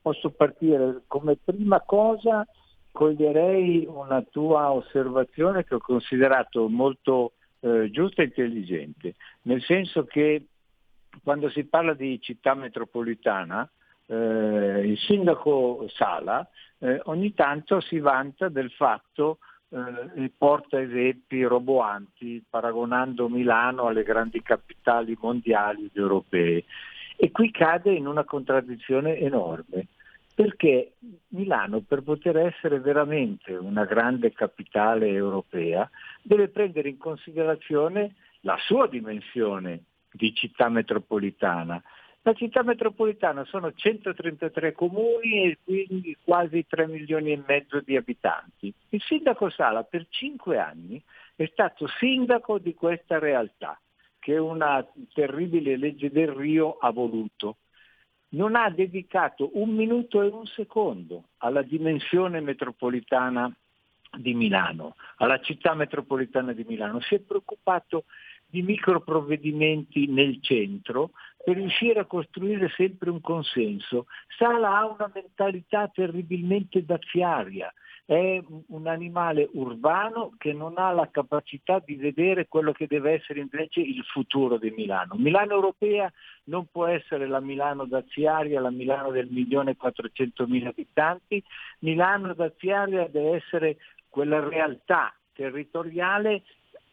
posso 0.00 0.30
partire 0.30 1.02
come 1.06 1.36
prima 1.42 1.80
cosa 1.80 2.46
coglierei 2.96 3.86
una 3.86 4.22
tua 4.22 4.72
osservazione 4.72 5.64
che 5.64 5.74
ho 5.74 5.80
considerato 5.80 6.66
molto 6.66 7.32
eh, 7.60 7.90
giusta 7.90 8.22
e 8.22 8.26
intelligente, 8.26 9.16
nel 9.42 9.62
senso 9.62 10.04
che 10.04 10.46
quando 11.22 11.50
si 11.50 11.64
parla 11.64 11.92
di 11.92 12.18
città 12.22 12.54
metropolitana, 12.54 13.68
eh, 14.06 14.14
il 14.14 14.96
sindaco 14.96 15.86
Sala 15.88 16.48
eh, 16.78 16.98
ogni 17.04 17.34
tanto 17.34 17.80
si 17.80 17.98
vanta 17.98 18.48
del 18.48 18.70
fatto 18.70 19.40
eh, 19.68 20.24
e 20.24 20.32
porta 20.34 20.80
esempi 20.80 21.42
roboanti 21.42 22.42
paragonando 22.48 23.28
Milano 23.28 23.88
alle 23.88 24.04
grandi 24.04 24.40
capitali 24.40 25.18
mondiali 25.20 25.84
ed 25.84 25.96
europee. 25.96 26.64
E 27.18 27.30
qui 27.30 27.50
cade 27.50 27.92
in 27.92 28.06
una 28.06 28.24
contraddizione 28.24 29.18
enorme, 29.18 29.88
perché 30.36 30.96
Milano 31.28 31.80
per 31.80 32.02
poter 32.02 32.36
essere 32.36 32.78
veramente 32.78 33.54
una 33.54 33.86
grande 33.86 34.34
capitale 34.34 35.08
europea 35.08 35.88
deve 36.20 36.48
prendere 36.48 36.90
in 36.90 36.98
considerazione 36.98 38.16
la 38.40 38.58
sua 38.58 38.86
dimensione 38.86 39.84
di 40.12 40.34
città 40.34 40.68
metropolitana. 40.68 41.82
La 42.20 42.34
città 42.34 42.62
metropolitana 42.62 43.46
sono 43.46 43.72
133 43.72 44.72
comuni 44.72 45.44
e 45.44 45.58
quindi 45.64 46.14
quasi 46.22 46.66
3 46.66 46.86
milioni 46.86 47.32
e 47.32 47.42
mezzo 47.46 47.80
di 47.80 47.96
abitanti. 47.96 48.70
Il 48.90 49.00
sindaco 49.00 49.48
Sala 49.48 49.84
per 49.84 50.04
cinque 50.10 50.58
anni 50.58 51.02
è 51.34 51.48
stato 51.50 51.86
sindaco 51.98 52.58
di 52.58 52.74
questa 52.74 53.18
realtà 53.18 53.80
che 54.18 54.36
una 54.36 54.86
terribile 55.14 55.78
legge 55.78 56.10
del 56.10 56.28
Rio 56.28 56.76
ha 56.76 56.90
voluto. 56.90 57.56
Non 58.28 58.56
ha 58.56 58.68
dedicato 58.70 59.50
un 59.54 59.70
minuto 59.74 60.20
e 60.22 60.26
un 60.26 60.46
secondo 60.46 61.28
alla 61.38 61.62
dimensione 61.62 62.40
metropolitana 62.40 63.54
di 64.16 64.34
Milano, 64.34 64.96
alla 65.16 65.40
città 65.40 65.74
metropolitana 65.74 66.52
di 66.52 66.64
Milano. 66.66 67.00
Si 67.00 67.14
è 67.14 67.20
preoccupato 67.20 68.04
di 68.46 68.62
microprovvedimenti 68.62 70.06
nel 70.06 70.40
centro 70.40 71.10
per 71.44 71.56
riuscire 71.56 72.00
a 72.00 72.06
costruire 72.06 72.68
sempre 72.76 73.10
un 73.10 73.20
consenso. 73.20 74.06
Sala 74.36 74.78
ha 74.78 74.86
una 74.86 75.10
mentalità 75.14 75.88
terribilmente 75.88 76.84
daziaria, 76.84 77.72
è 78.04 78.40
un 78.68 78.86
animale 78.86 79.48
urbano 79.52 80.34
che 80.38 80.52
non 80.52 80.74
ha 80.76 80.92
la 80.92 81.08
capacità 81.10 81.82
di 81.84 81.96
vedere 81.96 82.46
quello 82.46 82.72
che 82.72 82.86
deve 82.86 83.12
essere 83.12 83.40
invece 83.40 83.80
il 83.80 84.02
futuro 84.04 84.58
di 84.58 84.70
Milano. 84.70 85.14
Milano 85.16 85.54
europea 85.54 86.12
non 86.44 86.66
può 86.70 86.86
essere 86.86 87.26
la 87.26 87.40
Milano 87.40 87.84
daziaria, 87.84 88.60
la 88.60 88.70
Milano 88.70 89.10
del 89.10 89.28
milione 89.28 89.72
e 89.72 89.76
quattrocentomila 89.76 90.68
abitanti, 90.68 91.42
Milano 91.80 92.32
daziaria 92.34 93.08
deve 93.08 93.36
essere 93.36 93.76
quella 94.08 94.40
realtà 94.40 95.12
territoriale 95.32 96.42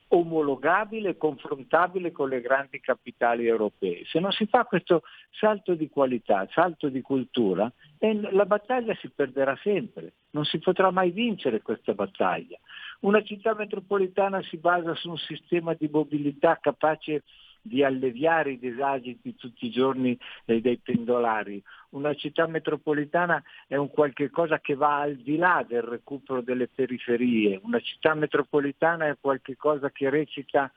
omologabile 0.09 1.09
e 1.09 1.17
confrontabile 1.17 2.11
con 2.11 2.29
le 2.29 2.41
grandi 2.41 2.79
capitali 2.79 3.45
europee. 3.45 4.03
Se 4.05 4.19
non 4.19 4.31
si 4.31 4.45
fa 4.45 4.65
questo 4.65 5.03
salto 5.31 5.73
di 5.73 5.89
qualità, 5.89 6.47
salto 6.51 6.89
di 6.89 7.01
cultura, 7.01 7.71
eh, 7.97 8.19
la 8.31 8.45
battaglia 8.45 8.95
si 8.95 9.09
perderà 9.09 9.57
sempre, 9.61 10.13
non 10.31 10.45
si 10.45 10.59
potrà 10.59 10.91
mai 10.91 11.11
vincere 11.11 11.61
questa 11.61 11.93
battaglia. 11.93 12.57
Una 13.01 13.23
città 13.23 13.53
metropolitana 13.53 14.41
si 14.43 14.57
basa 14.57 14.95
su 14.95 15.09
un 15.09 15.17
sistema 15.17 15.73
di 15.73 15.89
mobilità 15.91 16.57
capace 16.61 17.23
di 17.65 17.81
alleviare 17.81 18.51
i 18.51 18.59
disagi 18.59 19.17
di 19.21 19.35
tutti 19.35 19.65
i 19.65 19.71
giorni 19.71 20.17
eh, 20.45 20.59
dei 20.59 20.77
pendolari. 20.77 21.63
Una 21.91 22.13
città 22.13 22.45
metropolitana 22.45 23.41
è 23.67 23.77
un 23.77 23.89
qualche 23.89 24.29
cosa 24.29 24.59
che 24.59 24.75
va 24.75 24.99
al 24.99 25.15
di 25.15 25.37
là 25.37 25.65
del 25.65 25.81
recupero 25.81 26.41
delle 26.41 26.67
periferie. 26.67 27.59
Una 27.63 27.79
città 27.79 28.13
metropolitana 28.13 29.07
è 29.07 29.17
qualche 29.19 29.55
cosa 29.55 29.89
che 29.91 30.09
recita 30.09 30.71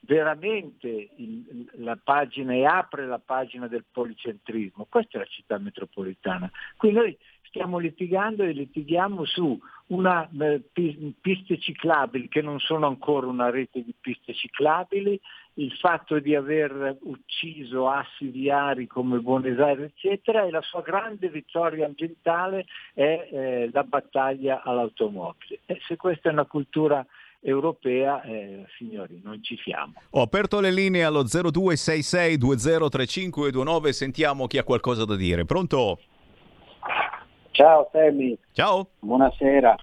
veramente 0.00 1.10
il- 1.16 1.70
la 1.76 1.96
pagina 2.02 2.54
e 2.54 2.64
apre 2.64 3.06
la 3.06 3.20
pagina 3.20 3.68
del 3.68 3.84
policentrismo. 3.90 4.86
Questa 4.88 5.18
è 5.18 5.20
la 5.20 5.26
città 5.26 5.58
metropolitana. 5.58 6.50
Qui 6.76 6.90
noi 6.90 7.16
stiamo 7.52 7.76
litigando 7.76 8.42
e 8.42 8.52
litighiamo 8.52 9.26
su 9.26 9.60
una 9.88 10.26
eh, 10.40 10.62
pi- 10.72 11.14
piste 11.20 11.58
ciclabili 11.58 12.28
che 12.28 12.40
non 12.40 12.58
sono 12.58 12.86
ancora 12.86 13.26
una 13.26 13.50
rete 13.50 13.84
di 13.84 13.92
piste 14.00 14.32
ciclabili, 14.32 15.20
il 15.54 15.70
fatto 15.72 16.18
di 16.18 16.34
aver 16.34 16.96
ucciso 17.02 17.90
assi 17.90 18.28
viari 18.28 18.86
come 18.86 19.18
Buenos 19.18 19.58
Aires 19.58 19.90
eccetera 19.94 20.44
e 20.44 20.50
la 20.50 20.62
sua 20.62 20.80
grande 20.80 21.28
vittoria 21.28 21.84
ambientale 21.84 22.64
è 22.94 23.28
eh, 23.30 23.68
la 23.70 23.84
battaglia 23.84 24.62
all'automobile. 24.64 25.60
E 25.66 25.78
se 25.86 25.96
questa 25.96 26.30
è 26.30 26.32
una 26.32 26.46
cultura 26.46 27.04
europea, 27.40 28.22
eh, 28.22 28.64
signori, 28.78 29.20
non 29.22 29.42
ci 29.42 29.58
fiamo. 29.58 29.92
Ho 30.10 30.22
aperto 30.22 30.58
le 30.60 30.72
linee 30.72 31.04
allo 31.04 31.24
0266203529, 31.24 33.90
sentiamo 33.90 34.46
chi 34.46 34.56
ha 34.56 34.64
qualcosa 34.64 35.04
da 35.04 35.16
dire. 35.16 35.44
Pronto? 35.44 35.98
Ciao 37.52 37.88
Sammy. 37.92 38.36
Ciao. 38.52 38.86
Buonasera. 39.00 39.76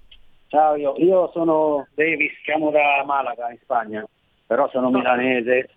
Ciao, 0.47 0.75
io, 0.75 0.95
io 0.97 1.29
sono 1.31 1.85
Davis, 1.93 2.31
chiamo 2.43 2.71
da 2.71 3.03
Malaga 3.05 3.51
in 3.51 3.59
Spagna, 3.61 4.03
però 4.47 4.67
sono 4.69 4.89
milanese, 4.89 5.69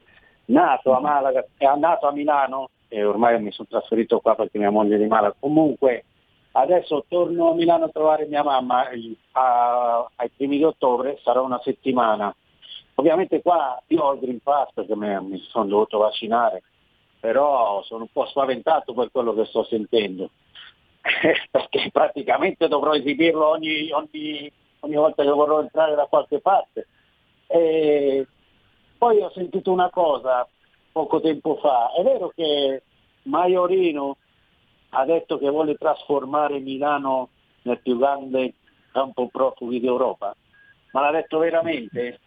nato 0.46 0.92
a 0.92 1.00
Malaga, 1.00 1.44
eh, 1.58 1.76
nato 1.76 2.06
a 2.06 2.12
Milano 2.12 2.70
e 2.88 3.04
ormai 3.04 3.40
mi 3.42 3.52
sono 3.52 3.68
trasferito 3.70 4.20
qua 4.20 4.34
perché 4.34 4.56
mia 4.58 4.70
moglie 4.70 4.94
è 4.94 4.98
di 4.98 5.06
Malaga. 5.06 5.34
Comunque 5.38 6.04
adesso 6.52 7.04
torno 7.08 7.50
a 7.50 7.54
Milano 7.54 7.84
a 7.84 7.90
trovare 7.90 8.26
mia 8.26 8.42
mamma 8.42 8.88
a- 9.32 10.10
ai 10.16 10.30
primi 10.34 10.56
di 10.56 10.64
ottobre, 10.64 11.18
sarà 11.22 11.42
una 11.42 11.60
settimana. 11.62 12.34
Ovviamente 12.94 13.42
qua 13.42 13.80
io 13.88 14.00
ho 14.02 14.12
il 14.14 14.20
Green 14.20 14.40
Pass 14.42 14.70
perché 14.72 14.96
mi 14.96 15.38
sono 15.50 15.66
dovuto 15.66 15.98
vaccinare, 15.98 16.62
però 17.20 17.82
sono 17.82 18.04
un 18.04 18.10
po' 18.10 18.24
spaventato 18.26 18.94
per 18.94 19.10
quello 19.10 19.34
che 19.34 19.44
sto 19.44 19.64
sentendo. 19.64 20.30
perché 21.50 21.90
praticamente 21.92 22.68
dovrò 22.68 22.94
esibirlo 22.94 23.48
ogni, 23.48 23.90
ogni- 23.90 24.52
ogni 24.80 24.94
volta 24.94 25.22
che 25.22 25.30
vorrò 25.30 25.60
entrare 25.60 25.94
da 25.94 26.06
qualche 26.06 26.40
parte. 26.40 26.86
E 27.46 28.26
poi 28.96 29.20
ho 29.20 29.30
sentito 29.32 29.72
una 29.72 29.90
cosa 29.90 30.48
poco 30.92 31.20
tempo 31.20 31.56
fa, 31.56 31.92
è 31.92 32.02
vero 32.02 32.32
che 32.34 32.82
Maiorino 33.24 34.16
ha 34.90 35.04
detto 35.04 35.38
che 35.38 35.48
vuole 35.48 35.74
trasformare 35.76 36.58
Milano 36.58 37.30
nel 37.62 37.80
più 37.80 37.96
grande 37.98 38.54
campo 38.92 39.28
profughi 39.28 39.80
d'Europa, 39.80 40.34
ma 40.92 41.00
l'ha 41.00 41.10
detto 41.12 41.38
veramente? 41.38 42.20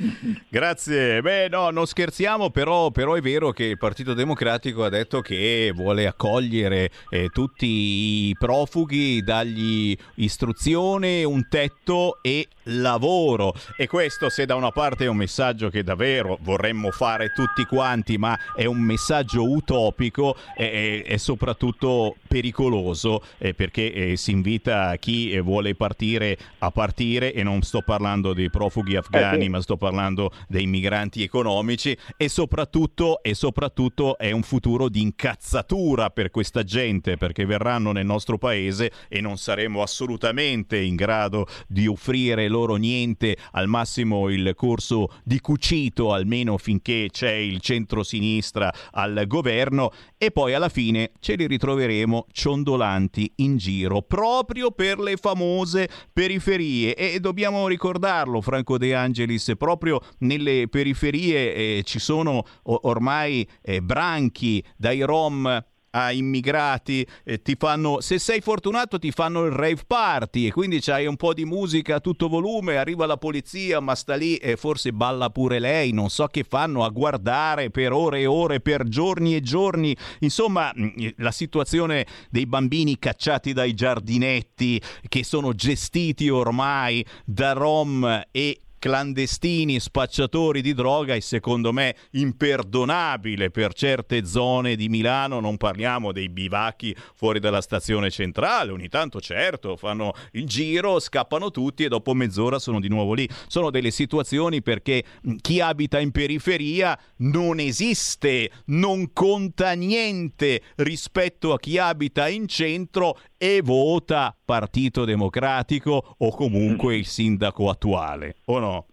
Grazie. 0.48 1.20
Beh, 1.20 1.48
no, 1.48 1.70
non 1.70 1.86
scherziamo, 1.86 2.50
però, 2.50 2.90
però 2.90 3.14
è 3.14 3.20
vero 3.20 3.52
che 3.52 3.64
il 3.64 3.78
Partito 3.78 4.14
Democratico 4.14 4.84
ha 4.84 4.88
detto 4.88 5.20
che 5.20 5.72
vuole 5.74 6.06
accogliere 6.06 6.90
eh, 7.10 7.28
tutti 7.28 7.66
i 7.66 8.36
profughi, 8.38 9.22
dargli 9.22 9.96
istruzione, 10.16 11.24
un 11.24 11.46
tetto 11.48 12.18
e 12.22 12.48
lavoro. 12.78 13.54
E 13.76 13.86
questo 13.86 14.28
se 14.28 14.46
da 14.46 14.54
una 14.54 14.70
parte 14.70 15.04
è 15.04 15.08
un 15.08 15.16
messaggio 15.16 15.70
che 15.70 15.82
davvero 15.82 16.38
vorremmo 16.42 16.90
fare 16.90 17.32
tutti 17.32 17.64
quanti, 17.64 18.18
ma 18.18 18.38
è 18.54 18.64
un 18.64 18.78
messaggio 18.78 19.50
utopico 19.50 20.36
e, 20.56 21.02
e 21.06 21.18
soprattutto 21.18 22.16
pericoloso 22.26 23.22
eh, 23.38 23.54
perché 23.54 23.92
eh, 23.92 24.16
si 24.16 24.30
invita 24.30 24.96
chi 24.96 25.32
eh, 25.32 25.40
vuole 25.40 25.74
partire 25.74 26.36
a 26.58 26.70
partire 26.70 27.32
e 27.32 27.42
non 27.42 27.62
sto 27.62 27.82
parlando 27.82 28.32
dei 28.32 28.50
profughi 28.50 28.96
afghani, 28.96 29.48
ma 29.48 29.60
sto 29.60 29.76
parlando 29.76 30.32
dei 30.48 30.66
migranti 30.66 31.22
economici 31.22 31.96
e 32.16 32.28
soprattutto, 32.28 33.22
e 33.22 33.34
soprattutto 33.34 34.18
è 34.18 34.30
un 34.30 34.42
futuro 34.42 34.88
di 34.88 35.00
incazzatura 35.00 36.10
per 36.10 36.30
questa 36.30 36.62
gente 36.62 37.16
perché 37.16 37.44
verranno 37.44 37.92
nel 37.92 38.06
nostro 38.06 38.38
paese 38.38 38.92
e 39.08 39.20
non 39.20 39.38
saremo 39.38 39.82
assolutamente 39.82 40.78
in 40.78 40.94
grado 40.94 41.46
di 41.66 41.86
offrire 41.86 42.48
loro 42.48 42.59
niente, 42.76 43.36
al 43.52 43.68
massimo 43.68 44.28
il 44.28 44.52
corso 44.54 45.08
di 45.24 45.40
cucito, 45.40 46.12
almeno 46.12 46.58
finché 46.58 47.08
c'è 47.10 47.32
il 47.32 47.60
centro-sinistra 47.60 48.72
al 48.92 49.24
governo, 49.26 49.90
e 50.16 50.30
poi 50.30 50.54
alla 50.54 50.68
fine 50.68 51.12
ce 51.20 51.34
li 51.34 51.46
ritroveremo 51.46 52.26
ciondolanti 52.32 53.32
in 53.36 53.56
giro 53.56 54.02
proprio 54.02 54.70
per 54.70 54.98
le 54.98 55.16
famose 55.16 55.88
periferie. 56.12 56.94
E 56.94 57.20
dobbiamo 57.20 57.68
ricordarlo, 57.68 58.40
Franco 58.40 58.78
De 58.78 58.94
Angelis, 58.94 59.52
proprio 59.56 60.00
nelle 60.18 60.68
periferie 60.68 61.54
eh, 61.54 61.82
ci 61.84 61.98
sono 61.98 62.44
ormai 62.62 63.46
eh, 63.62 63.80
branchi 63.80 64.62
dai 64.76 65.02
rom 65.02 65.64
a 65.90 66.12
immigrati, 66.12 67.06
eh, 67.24 67.42
ti 67.42 67.56
fanno, 67.58 68.00
se 68.00 68.18
sei 68.18 68.40
fortunato 68.40 68.98
ti 68.98 69.10
fanno 69.10 69.44
il 69.44 69.52
rave 69.52 69.82
party 69.86 70.46
e 70.46 70.52
quindi 70.52 70.80
c'hai 70.80 71.06
un 71.06 71.16
po' 71.16 71.34
di 71.34 71.44
musica 71.44 71.96
a 71.96 72.00
tutto 72.00 72.28
volume, 72.28 72.76
arriva 72.76 73.06
la 73.06 73.16
polizia 73.16 73.80
ma 73.80 73.94
sta 73.94 74.14
lì 74.14 74.36
e 74.36 74.56
forse 74.56 74.92
balla 74.92 75.30
pure 75.30 75.58
lei, 75.58 75.92
non 75.92 76.08
so 76.08 76.26
che 76.26 76.44
fanno 76.48 76.84
a 76.84 76.88
guardare 76.90 77.70
per 77.70 77.92
ore 77.92 78.20
e 78.20 78.26
ore, 78.26 78.60
per 78.60 78.84
giorni 78.84 79.34
e 79.34 79.40
giorni, 79.40 79.96
insomma 80.20 80.72
mm, 80.78 81.08
la 81.16 81.32
situazione 81.32 82.06
dei 82.30 82.46
bambini 82.46 82.98
cacciati 82.98 83.52
dai 83.52 83.74
giardinetti 83.74 84.80
che 85.08 85.24
sono 85.24 85.54
gestiti 85.54 86.28
ormai 86.28 87.04
da 87.24 87.52
rom 87.52 88.24
e 88.30 88.60
clandestini 88.80 89.78
spacciatori 89.78 90.62
di 90.62 90.72
droga 90.74 91.14
è 91.14 91.20
secondo 91.20 91.72
me 91.72 91.94
imperdonabile 92.12 93.50
per 93.50 93.74
certe 93.74 94.24
zone 94.24 94.74
di 94.74 94.88
Milano, 94.88 95.38
non 95.38 95.58
parliamo 95.58 96.10
dei 96.10 96.30
bivacchi 96.30 96.96
fuori 97.14 97.38
dalla 97.38 97.60
stazione 97.60 98.10
centrale, 98.10 98.72
ogni 98.72 98.88
tanto 98.88 99.20
certo 99.20 99.76
fanno 99.76 100.12
il 100.32 100.46
giro, 100.46 100.98
scappano 100.98 101.50
tutti 101.50 101.84
e 101.84 101.88
dopo 101.88 102.14
mezz'ora 102.14 102.58
sono 102.58 102.80
di 102.80 102.88
nuovo 102.88 103.12
lì. 103.12 103.28
Sono 103.46 103.70
delle 103.70 103.90
situazioni 103.90 104.62
perché 104.62 105.04
chi 105.40 105.60
abita 105.60 106.00
in 106.00 106.10
periferia 106.10 106.98
non 107.18 107.60
esiste, 107.60 108.50
non 108.66 109.12
conta 109.12 109.72
niente 109.72 110.62
rispetto 110.76 111.52
a 111.52 111.58
chi 111.58 111.76
abita 111.76 112.28
in 112.28 112.48
centro 112.48 113.18
e 113.42 113.62
vota 113.62 114.36
Partito 114.44 115.06
Democratico 115.06 116.14
o 116.18 116.30
comunque 116.30 116.94
il 116.94 117.06
sindaco 117.06 117.70
attuale, 117.70 118.36
o 118.44 118.58
no? 118.58 118.84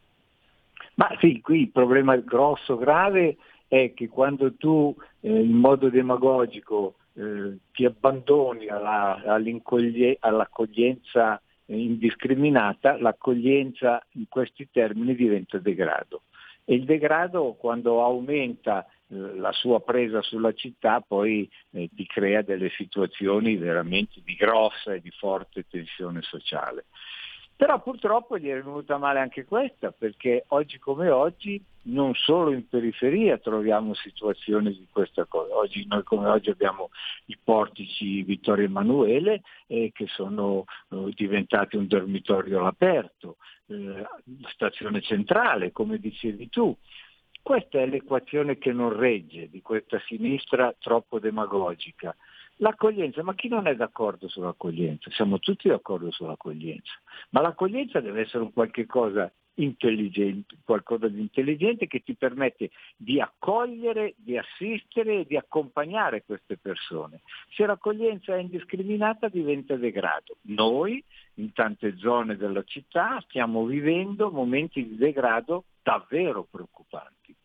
Ma 0.94 1.10
sì, 1.20 1.42
qui 1.42 1.64
il 1.64 1.70
problema 1.70 2.16
grosso, 2.16 2.78
grave 2.78 3.36
è 3.68 3.92
che 3.94 4.08
quando 4.08 4.56
tu 4.56 4.96
eh, 5.20 5.30
in 5.30 5.58
modo 5.58 5.90
demagogico 5.90 6.96
eh, 7.16 7.58
ti 7.74 7.84
abbandoni 7.84 8.68
alla, 8.68 9.22
all'accoglienza 9.26 11.42
indiscriminata, 11.66 12.98
l'accoglienza 13.02 14.02
in 14.14 14.30
questi 14.30 14.70
termini 14.72 15.14
diventa 15.14 15.58
degrado. 15.58 16.22
E 16.70 16.76
il 16.76 16.84
degrado 16.84 17.54
quando 17.54 18.04
aumenta 18.04 18.86
eh, 18.86 19.16
la 19.38 19.54
sua 19.54 19.80
presa 19.80 20.22
sulla 20.22 20.52
città 20.52 21.00
poi 21.00 21.50
eh, 21.72 21.90
ti 21.96 22.06
crea 22.06 22.42
delle 22.42 22.70
situazioni 22.72 23.56
veramente 23.56 24.20
di 24.22 24.36
grossa 24.36 24.94
e 24.94 25.00
di 25.00 25.12
forte 25.12 25.66
tensione 25.70 26.22
sociale. 26.24 26.88
Però 27.58 27.82
purtroppo 27.82 28.38
gli 28.38 28.50
è 28.50 28.62
venuta 28.62 29.00
male 29.00 29.20
anche 29.20 29.44
questa, 29.44 29.92
perché 29.92 30.46
oggi 30.50 30.78
come 30.78 31.10
oggi 31.10 31.60
non 31.88 32.14
solo 32.14 32.52
in 32.52 32.68
periferia 32.68 33.40
troviamo 33.40 33.96
situazioni 33.96 34.70
di 34.70 34.88
questa 34.92 35.26
cosa. 35.26 35.56
Oggi, 35.56 35.84
noi 35.88 36.04
come 36.04 36.30
oggi 36.30 36.52
abbiamo 36.52 36.92
i 37.26 37.38
portici 37.44 38.22
Vittorio 38.22 38.66
Emanuele 38.66 39.42
eh, 39.66 39.90
che 39.92 40.06
sono 40.06 40.66
eh, 40.90 41.12
diventati 41.16 41.78
un 41.78 41.88
dormitorio 41.88 42.60
all'aperto, 42.60 43.38
eh, 43.66 44.06
stazione 44.52 45.02
centrale, 45.02 45.72
come 45.72 45.98
dicevi 45.98 46.50
tu. 46.50 46.78
Questa 47.42 47.80
è 47.80 47.88
l'equazione 47.88 48.60
che 48.60 48.72
non 48.72 48.96
regge 48.96 49.50
di 49.50 49.64
questa 49.64 50.00
sinistra 50.06 50.76
troppo 50.78 51.18
demagogica. 51.18 52.16
L'accoglienza, 52.58 53.22
ma 53.22 53.36
chi 53.36 53.48
non 53.48 53.68
è 53.68 53.76
d'accordo 53.76 54.28
sull'accoglienza? 54.28 55.12
Siamo 55.12 55.38
tutti 55.38 55.68
d'accordo 55.68 56.10
sull'accoglienza, 56.12 56.92
ma 57.30 57.42
l'accoglienza 57.42 58.00
deve 58.00 58.22
essere 58.22 58.44
un 58.44 58.52
qualche 58.52 58.86
cosa 58.86 59.32
intelligente, 59.60 60.58
qualcosa 60.64 61.08
di 61.08 61.20
intelligente 61.20 61.88
che 61.88 62.02
ti 62.02 62.16
permette 62.16 62.72
di 62.96 63.22
accogliere, 63.22 64.14
di 64.18 64.38
assistere 64.38 65.20
e 65.20 65.26
di 65.26 65.38
accompagnare 65.38 66.24
queste 66.26 66.58
persone. 66.58 67.22
Se 67.50 67.66
l'accoglienza 67.66 68.36
è 68.36 68.40
indiscriminata 68.40 69.30
diventa 69.30 69.76
degrado. 69.76 70.38
Noi 70.44 71.04
in 71.36 71.54
tante 71.54 71.96
zone 71.98 72.38
della 72.38 72.64
città 72.64 73.20
stiamo 73.28 73.66
vivendo 73.66 74.32
momenti 74.32 74.84
di 74.88 74.96
degrado 74.96 75.66
davvero 75.84 76.48
preoccupanti. 76.50 77.36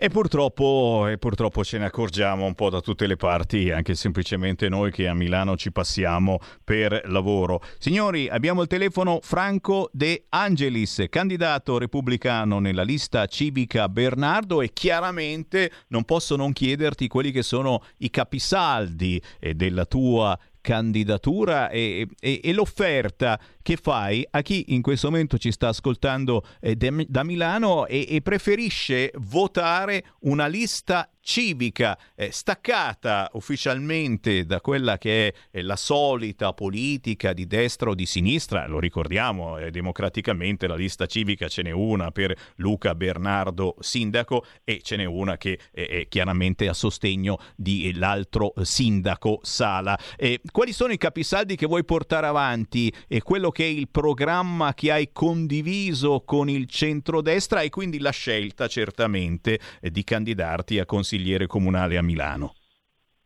E 0.00 0.10
purtroppo, 0.10 1.08
e 1.08 1.18
purtroppo, 1.18 1.64
ce 1.64 1.76
ne 1.76 1.86
accorgiamo 1.86 2.44
un 2.44 2.54
po' 2.54 2.70
da 2.70 2.80
tutte 2.80 3.08
le 3.08 3.16
parti, 3.16 3.72
anche 3.72 3.96
semplicemente 3.96 4.68
noi 4.68 4.92
che 4.92 5.08
a 5.08 5.12
Milano 5.12 5.56
ci 5.56 5.72
passiamo 5.72 6.38
per 6.62 7.02
lavoro. 7.06 7.60
Signori, 7.78 8.28
abbiamo 8.28 8.62
il 8.62 8.68
telefono 8.68 9.18
Franco 9.20 9.90
De 9.92 10.26
Angelis, 10.28 11.06
candidato 11.10 11.78
repubblicano 11.78 12.60
nella 12.60 12.84
lista 12.84 13.26
civica 13.26 13.88
Bernardo 13.88 14.62
e 14.62 14.72
chiaramente 14.72 15.72
non 15.88 16.04
posso 16.04 16.36
non 16.36 16.52
chiederti 16.52 17.08
quelli 17.08 17.32
che 17.32 17.42
sono 17.42 17.82
i 17.96 18.10
capisaldi 18.10 19.20
eh, 19.40 19.54
della 19.54 19.84
tua 19.84 20.38
candidatura 20.68 21.70
e, 21.70 22.06
e, 22.20 22.40
e, 22.44 22.52
l'offerta 22.52 23.40
che 23.62 23.78
fai 23.80 24.22
a 24.30 24.42
chi 24.42 24.66
in 24.74 24.82
questo 24.82 25.08
momento 25.08 25.38
ci 25.38 25.50
sta 25.50 25.68
ascoltando 25.68 26.44
eh, 26.60 26.76
da 26.76 27.24
Milano 27.24 27.86
e, 27.86 28.04
e 28.06 28.20
preferisce 28.20 29.10
votare 29.14 30.04
una 30.20 30.46
lista 30.46 31.08
civica 31.28 31.98
eh, 32.14 32.32
staccata 32.32 33.28
ufficialmente 33.34 34.46
da 34.46 34.62
quella 34.62 34.96
che 34.96 35.34
è 35.50 35.60
la 35.60 35.76
solita 35.76 36.54
politica 36.54 37.34
di 37.34 37.46
destra 37.46 37.90
o 37.90 37.94
di 37.94 38.06
sinistra, 38.06 38.66
lo 38.66 38.80
ricordiamo 38.80 39.58
eh, 39.58 39.70
democraticamente 39.70 40.66
la 40.66 40.74
lista 40.74 41.04
civica 41.04 41.46
ce 41.46 41.60
n'è 41.60 41.70
una 41.70 42.12
per 42.12 42.34
Luca 42.56 42.94
Bernardo 42.94 43.76
sindaco 43.78 44.42
e 44.64 44.80
ce 44.80 44.96
n'è 44.96 45.04
una 45.04 45.36
che 45.36 45.58
è 45.70 46.06
chiaramente 46.08 46.66
a 46.66 46.72
sostegno 46.72 47.38
dell'altro 47.56 48.54
sindaco 48.62 49.40
Sala. 49.42 49.98
Eh, 50.16 50.40
quali 50.50 50.72
sono 50.72 50.94
i 50.94 50.98
capisaldi 50.98 51.56
che 51.56 51.66
vuoi 51.66 51.84
portare 51.84 52.26
avanti 52.26 52.90
e 53.06 53.20
quello 53.20 53.50
che 53.50 53.64
è 53.64 53.68
il 53.68 53.90
programma 53.90 54.72
che 54.72 54.90
hai 54.90 55.10
condiviso 55.12 56.22
con 56.24 56.48
il 56.48 56.66
centrodestra 56.68 57.60
e 57.60 57.68
quindi 57.68 57.98
la 57.98 58.12
scelta 58.12 58.66
certamente 58.66 59.60
eh, 59.82 59.90
di 59.90 60.02
candidarti 60.02 60.78
a 60.78 60.86
consigliere 60.86 61.17
consigliere 61.18 61.46
comunale 61.46 61.96
a 61.96 62.02
Milano? 62.02 62.54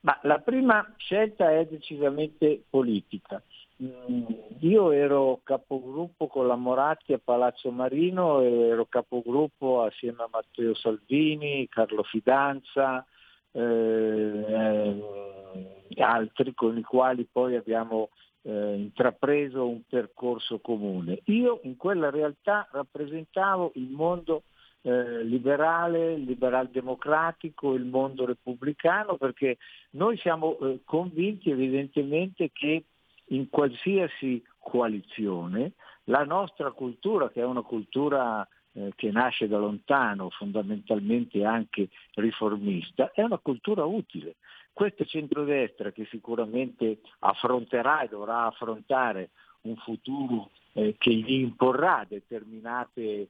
Ma 0.01 0.19
la 0.23 0.39
prima 0.39 0.95
scelta 0.97 1.53
è 1.53 1.67
decisamente 1.67 2.65
politica. 2.69 3.41
Mm, 3.83 4.25
io 4.61 4.91
ero 4.91 5.41
capogruppo 5.45 6.27
con 6.27 6.47
la 6.47 6.57
Moratti 6.57 7.13
a 7.13 7.21
Palazzo 7.23 7.71
Marino 7.71 8.41
ero 8.41 8.87
capogruppo 8.87 9.83
assieme 9.83 10.23
a 10.23 10.29
Matteo 10.31 10.75
Salvini, 10.75 11.69
Carlo 11.69 12.03
Fidanza, 12.03 13.05
eh, 13.53 13.61
eh, 13.61 16.03
altri 16.03 16.55
con 16.55 16.79
i 16.79 16.83
quali 16.83 17.29
poi 17.31 17.55
abbiamo 17.55 18.09
eh, 18.43 18.75
intrapreso 18.77 19.69
un 19.69 19.83
percorso 19.89 20.59
comune. 20.59 21.21
Io 21.27 21.61
in 21.63 21.77
quella 21.77 22.11
realtà 22.11 22.69
rappresentavo 22.73 23.73
il 23.75 23.91
mondo 23.91 24.43
eh, 24.83 25.23
liberale, 25.23 26.17
liberal 26.17 26.69
democratico, 26.69 27.75
il 27.75 27.85
mondo 27.85 28.27
repubblicano, 28.27 29.17
perché 29.17 29.59
noi 29.91 30.17
siamo 30.19 30.59
eh, 30.59 30.81
convinti 30.85 31.51
evidentemente 31.51 32.51
che 32.53 32.85
in 33.27 33.49
qualsiasi 33.49 34.43
coalizione 34.59 35.73
la 36.05 36.25
nostra 36.25 36.73
cultura, 36.73 37.31
che 37.31 37.41
è 37.41 37.45
una 37.45 37.63
cultura 37.63 38.47
eh, 38.73 38.93
che 38.97 39.11
nasce 39.11 39.49
da 39.49 39.59
lontano, 39.59 40.31
fondamentalmente 40.31 41.45
anche 41.45 41.89
riformista, 42.15 43.13
è 43.13 43.23
una 43.23 43.39
cultura 43.39 43.85
utile. 43.85 44.37
Questo 44.73 45.05
centrodestra 45.05 45.93
che 45.93 46.07
sicuramente 46.11 47.01
affronterà 47.21 48.01
e 48.01 48.09
dovrà 48.09 48.47
affrontare 48.47 49.31
un 49.63 49.77
futuro 49.77 50.51
eh, 50.73 50.97
che 50.99 51.13
gli 51.13 51.35
imporrà 51.35 52.05
determinate 52.09 53.29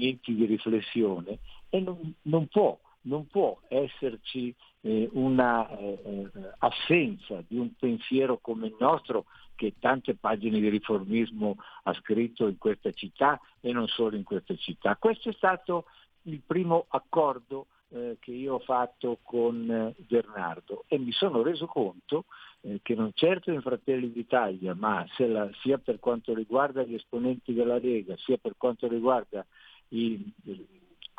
momenti 0.00 0.34
di 0.34 0.46
riflessione 0.46 1.38
e 1.68 1.80
non, 1.80 2.14
non 2.22 2.48
può, 2.48 2.78
non 3.02 3.26
può 3.26 3.60
esserci 3.68 4.54
eh, 4.80 5.08
una 5.12 5.68
eh, 5.68 5.98
eh, 6.02 6.30
assenza 6.58 7.42
di 7.46 7.58
un 7.58 7.74
pensiero 7.78 8.38
come 8.38 8.68
il 8.68 8.76
nostro 8.78 9.26
che 9.54 9.74
tante 9.78 10.14
pagine 10.14 10.58
di 10.58 10.70
riformismo 10.70 11.56
ha 11.82 11.92
scritto 11.92 12.48
in 12.48 12.56
questa 12.56 12.90
città 12.92 13.38
e 13.60 13.72
non 13.72 13.86
solo 13.88 14.16
in 14.16 14.24
questa 14.24 14.56
città. 14.56 14.96
Questo 14.96 15.28
è 15.28 15.32
stato 15.34 15.84
il 16.22 16.40
primo 16.46 16.86
accordo 16.88 17.66
eh, 17.92 18.16
che 18.20 18.30
io 18.30 18.54
ho 18.54 18.58
fatto 18.60 19.18
con 19.22 19.70
eh, 19.70 20.02
Bernardo 20.06 20.84
e 20.86 20.98
mi 20.98 21.12
sono 21.12 21.42
reso 21.42 21.66
conto 21.66 22.24
eh, 22.62 22.80
che 22.82 22.94
non 22.94 23.10
certo 23.14 23.50
in 23.50 23.60
Fratelli 23.60 24.10
d'Italia, 24.10 24.74
ma 24.74 25.04
la, 25.18 25.50
sia 25.60 25.76
per 25.78 25.98
quanto 25.98 26.32
riguarda 26.32 26.82
gli 26.82 26.94
esponenti 26.94 27.52
della 27.52 27.78
Lega, 27.78 28.16
sia 28.18 28.38
per 28.38 28.54
quanto 28.56 28.86
riguarda 28.86 29.44
i, 29.90 30.32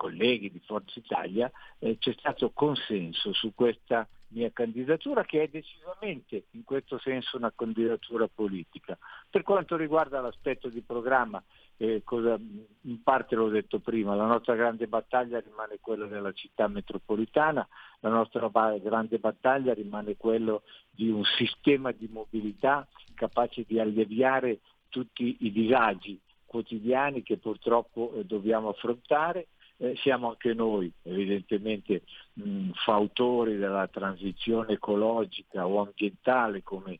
colleghi 0.02 0.52
di 0.52 0.60
Forza 0.66 0.98
Italia, 0.98 1.52
eh, 1.78 1.98
c'è 2.00 2.16
stato 2.18 2.50
consenso 2.50 3.34
su 3.34 3.54
questa 3.54 4.08
mia 4.30 4.50
candidatura 4.52 5.24
che 5.24 5.44
è 5.44 5.48
decisamente 5.48 6.46
in 6.52 6.64
questo 6.64 6.98
senso 6.98 7.38
una 7.38 7.54
candidatura 7.56 8.28
politica. 8.28 8.98
Per 9.30 9.44
quanto 9.44 9.76
riguarda 9.78 10.20
l'aspetto 10.20 10.70
di 10.70 10.82
programma, 10.82 11.44
eh, 11.78 12.02
cosa, 12.04 12.36
in 12.36 13.04
parte 13.04 13.36
l'ho 13.36 13.50
detto 13.50 13.80
prima, 13.80 14.16
la 14.16 14.26
nostra 14.26 14.56
grande 14.56 14.88
battaglia 14.88 15.40
rimane 15.40 15.78
quella 15.80 16.08
della 16.08 16.32
città 16.32 16.68
metropolitana, 16.68 17.68
la 18.00 18.10
nostra 18.10 18.50
grande 18.82 19.20
battaglia 19.20 19.74
rimane 19.76 20.18
quello 20.18 20.64
di 20.90 21.10
un 21.10 21.24
sistema 21.24 21.92
di 21.92 22.10
mobilità 22.12 22.88
capace 23.14 23.66
di 23.68 23.80
alleviare 23.80 24.62
tutti 24.90 25.38
i 25.42 25.52
disagi 25.52 26.20
quotidiani 26.52 27.24
che 27.24 27.38
purtroppo 27.38 28.12
eh, 28.14 28.26
dobbiamo 28.26 28.68
affrontare 28.68 29.48
eh, 29.78 29.96
siamo 30.02 30.32
anche 30.32 30.54
noi 30.54 30.92
evidentemente 31.04 32.02
mh, 32.34 32.72
fautori 32.84 33.56
della 33.56 33.88
transizione 33.88 34.74
ecologica 34.74 35.66
o 35.66 35.80
ambientale 35.80 36.62
come 36.62 37.00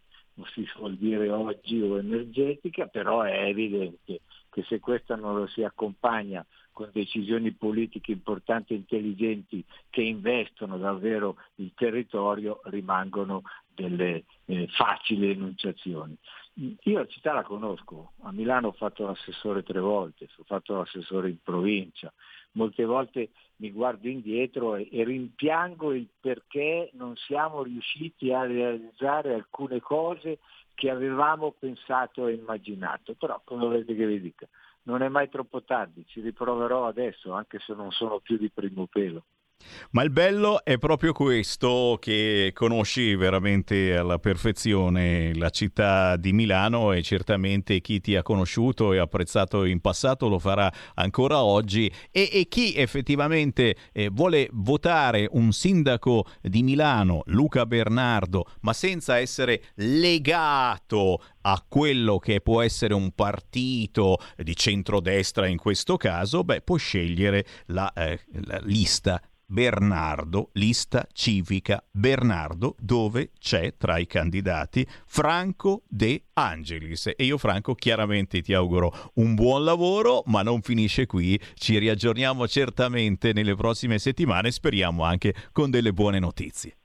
si 0.54 0.64
suol 0.68 0.96
dire 0.96 1.30
oggi 1.30 1.82
o 1.82 2.00
energetica, 2.00 2.88
però 2.88 3.24
è 3.24 3.44
evidente 3.44 4.22
che 4.50 4.64
se 4.64 4.80
questa 4.80 5.18
non 5.18 5.36
lo 5.36 5.48
si 5.48 5.64
accompagna 5.64 6.46
con 6.72 6.90
decisioni 6.94 7.52
politiche 7.52 8.14
importanti 8.14 8.72
e 8.72 8.78
intelligenti 8.78 9.64
che 9.90 10.02
investono 10.02 10.78
davvero 10.78 11.36
il 11.56 11.74
territorio 11.76 12.62
rimangono 12.64 13.42
delle 13.76 14.24
eh, 14.46 14.68
facili 14.70 15.32
enunciazioni. 15.32 16.18
Io 16.62 17.00
la 17.00 17.08
città 17.08 17.34
la 17.34 17.42
conosco, 17.42 18.12
a 18.22 18.32
Milano 18.32 18.68
ho 18.68 18.72
fatto 18.74 19.08
l'assessore 19.08 19.64
tre 19.64 19.80
volte, 19.80 20.28
ho 20.38 20.44
fatto 20.44 20.76
l'assessore 20.78 21.30
in 21.30 21.42
provincia, 21.42 22.14
molte 22.52 22.86
volte 22.86 23.30
mi 23.56 23.72
guardo 23.72 24.08
indietro 24.08 24.76
e, 24.76 24.88
e, 24.92 25.04
rimpiango 25.04 25.92
il 25.92 26.08
perché 26.20 26.92
non 26.94 27.16
siamo 27.16 27.64
riusciti 27.64 28.32
a 28.32 28.46
realizzare 28.46 29.34
alcune 29.34 29.80
cose 29.80 30.38
che 30.76 30.92
avevamo 30.92 31.56
pensato 31.58 32.28
e 32.28 32.34
immaginato. 32.34 33.16
Però 33.16 33.42
come 33.44 33.66
volete 33.66 33.96
che 33.96 34.06
vi 34.06 34.22
dica, 34.22 34.48
non 34.84 35.02
è 35.02 35.08
mai 35.08 35.30
troppo 35.30 35.64
tardi, 35.64 36.06
ci 36.06 36.22
riproverò 36.22 36.86
adesso, 36.86 37.34
anche 37.34 37.58
se 37.58 37.74
non 37.74 37.92
sono 37.92 38.20
più 38.20 38.38
di 38.38 38.52
primo 38.52 38.86
pelo. 38.86 39.24
Ma 39.92 40.04
il 40.04 40.10
bello 40.10 40.64
è 40.64 40.78
proprio 40.78 41.12
questo 41.12 41.98
che 42.00 42.52
conosci 42.54 43.16
veramente 43.16 43.96
alla 43.96 44.20
perfezione 44.20 45.34
la 45.36 45.50
città 45.50 46.16
di 46.16 46.34
Milano 46.34 46.94
e 46.94 47.02
certamente 47.02 47.82
chi 47.82 48.00
ti 48.00 48.16
ha 48.16 48.24
conosciuto 48.24 48.94
e 48.94 49.00
apprezzato 49.00 49.66
in 49.66 49.82
passato 49.82 50.28
lo 50.28 50.40
farà 50.40 50.72
ancora 50.96 51.44
oggi. 51.44 51.92
E, 52.12 52.30
e 52.32 52.48
chi 52.48 52.74
effettivamente 52.76 53.76
eh, 53.92 54.10
vuole 54.10 54.50
votare 54.54 55.28
un 55.32 55.52
sindaco 55.52 56.26
di 56.42 56.64
Milano, 56.64 57.24
Luca 57.26 57.66
Bernardo, 57.66 58.46
ma 58.62 58.74
senza 58.74 59.20
essere 59.20 59.62
legato 59.76 61.22
a 61.42 61.64
quello 61.68 62.18
che 62.20 62.42
può 62.42 62.62
essere 62.62 62.94
un 62.94 63.12
partito 63.12 64.20
di 64.38 64.56
centrodestra 64.56 65.48
in 65.48 65.58
questo 65.58 65.98
caso, 65.98 66.44
beh, 66.44 66.62
può 66.62 66.78
scegliere 66.78 67.46
la, 67.68 67.92
eh, 67.94 68.20
la 68.46 68.60
lista 68.64 69.22
Bernardo, 69.52 70.50
lista 70.54 71.06
civica 71.12 71.84
Bernardo, 71.92 72.76
dove 72.80 73.32
c'è 73.38 73.76
tra 73.76 73.98
i 73.98 74.08
candidati 74.08 74.88
Franco 75.06 75.82
De 75.90 76.24
Angelis. 76.34 77.08
E 77.08 77.26
io 77.26 77.38
Franco 77.38 77.76
chiaramente 77.76 78.42
ti 78.42 78.54
auguro 78.54 78.94
un 79.16 79.36
buon 79.36 79.66
lavoro, 79.66 80.24
ma 80.28 80.42
non 80.42 80.62
finisce 80.62 81.06
qui, 81.06 81.38
ci 81.56 81.78
riaggiorniamo 81.78 82.48
certamente 82.48 83.34
nelle 83.34 83.56
prossime 83.56 84.00
settimane, 84.00 84.52
speriamo 84.52 85.04
anche 85.04 85.34
con 85.52 85.70
delle 85.70 85.92
buone 85.92 86.20
notizie. 86.20 86.78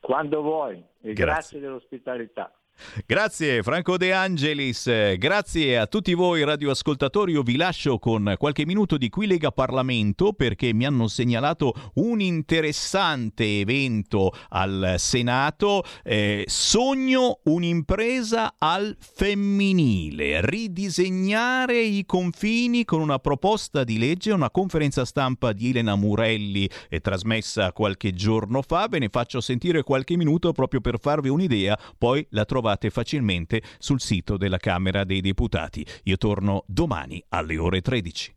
Quando 0.00 0.40
vuoi 0.40 0.82
e 1.02 1.12
grazie, 1.12 1.14
grazie 1.14 1.60
dell'ospitalità. 1.60 2.59
Grazie 3.06 3.62
Franco 3.62 3.96
De 3.96 4.12
Angelis, 4.12 4.90
grazie 5.16 5.78
a 5.78 5.86
tutti 5.86 6.14
voi 6.14 6.44
radioascoltatori. 6.44 7.32
Io 7.32 7.42
vi 7.42 7.56
lascio 7.56 7.98
con 7.98 8.34
qualche 8.38 8.64
minuto 8.64 8.96
di 8.96 9.08
Qui 9.10 9.26
Lega 9.26 9.50
Parlamento 9.50 10.32
perché 10.32 10.72
mi 10.72 10.86
hanno 10.86 11.06
segnalato 11.06 11.74
un 11.94 12.20
interessante 12.20 13.60
evento 13.60 14.32
al 14.48 14.94
Senato. 14.96 15.84
Eh, 16.02 16.44
sogno 16.46 17.40
un'impresa 17.44 18.54
al 18.58 18.96
femminile, 18.98 20.40
ridisegnare 20.40 21.80
i 21.80 22.04
confini 22.06 22.84
con 22.84 23.00
una 23.00 23.18
proposta 23.18 23.84
di 23.84 23.98
legge, 23.98 24.32
una 24.32 24.50
conferenza 24.50 25.04
stampa 25.04 25.52
di 25.52 25.70
Elena 25.70 25.96
Murelli 25.96 26.68
eh, 26.88 27.00
trasmessa 27.00 27.72
qualche 27.72 28.14
giorno 28.14 28.62
fa. 28.62 28.88
Ve 28.88 28.98
ne 28.98 29.08
faccio 29.10 29.40
sentire 29.40 29.82
qualche 29.82 30.16
minuto 30.16 30.52
proprio 30.52 30.80
per 30.80 30.98
farvi 30.98 31.28
un'idea, 31.28 31.78
poi 31.98 32.26
la 32.30 32.44
trovate 32.44 32.68
trovate 32.70 32.90
facilmente 32.90 33.62
sul 33.78 34.00
sito 34.00 34.36
della 34.36 34.58
Camera 34.58 35.04
dei 35.04 35.20
Deputati. 35.20 35.84
Io 36.04 36.16
torno 36.16 36.64
domani 36.66 37.22
alle 37.30 37.58
ore 37.58 37.80
13. 37.80 38.36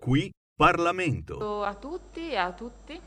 Qui 0.00 0.30
Parlamento. 0.56 1.64
A 1.64 1.74
tutti 1.74 2.30
e 2.30 2.36
a 2.36 2.52
tutti. 2.52 3.00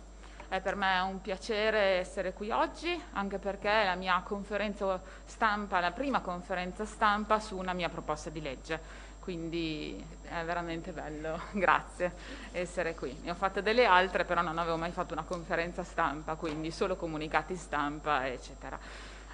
È 0.50 0.61
per 0.61 0.76
me 0.76 1.00
un 1.00 1.19
piacere 1.22 1.98
essere 2.00 2.34
qui 2.34 2.51
oggi, 2.51 2.90
anche 3.14 3.38
perché 3.38 3.69
è 3.69 3.85
la 3.85 3.95
mia 3.95 4.22
conferenza 4.22 5.01
stampa, 5.26 5.82
la 5.82 5.92
prima 5.92 6.22
conferenza 6.22 6.85
stampa 6.85 7.40
su 7.40 7.58
una 7.58 7.74
mia 7.74 7.90
proposta 7.90 8.30
di 8.30 8.42
legge 8.42 9.06
quindi 9.27 10.01
è 10.23 10.41
veramente 10.45 10.93
bello, 10.93 11.38
grazie, 11.51 12.14
essere 12.53 12.95
qui. 12.95 13.14
Ne 13.23 13.31
ho 13.31 13.33
fatte 13.33 13.61
delle 13.61 13.83
altre, 13.83 14.23
però 14.23 14.41
non 14.41 14.57
avevo 14.57 14.77
mai 14.77 14.91
fatto 14.91 15.11
una 15.11 15.23
conferenza 15.23 15.83
stampa, 15.83 16.35
quindi 16.35 16.72
solo 16.72 16.95
comunicati 16.95 17.57
stampa, 17.57 18.25
eccetera. 18.25 18.80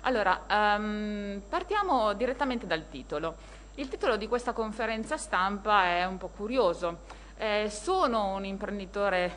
Allora, 0.02 0.46
um, 0.50 1.40
partiamo 1.48 2.14
direttamente 2.14 2.66
dal 2.66 2.90
titolo. 2.90 3.36
Il 3.76 3.88
titolo 3.88 4.18
di 4.18 4.28
questa 4.28 4.52
conferenza 4.54 5.16
stampa 5.16 5.84
è 5.84 6.06
un 6.06 6.18
po' 6.18 6.30
curioso. 6.30 7.02
Eh, 7.38 7.68
sono 7.70 8.34
un'impresa 8.34 9.30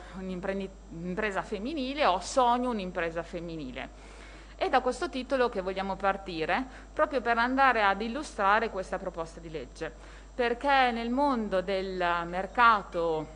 femminile, 1.43 2.07
ho 2.07 2.21
sogno 2.21 2.71
un'impresa 2.71 3.23
femminile. 3.23 4.15
È 4.57 4.71
da 4.71 4.81
questo 4.81 5.11
titolo 5.11 5.51
che 5.51 5.61
vogliamo 5.61 5.97
partire, 5.97 6.65
proprio 6.95 7.21
per 7.21 7.37
andare 7.37 7.83
ad 7.83 8.01
illustrare 8.01 8.71
questa 8.71 8.97
proposta 8.97 9.39
di 9.39 9.51
legge 9.51 10.16
perché 10.37 10.91
nel 10.91 11.09
mondo 11.09 11.63
del 11.63 11.97
mercato 12.27 13.27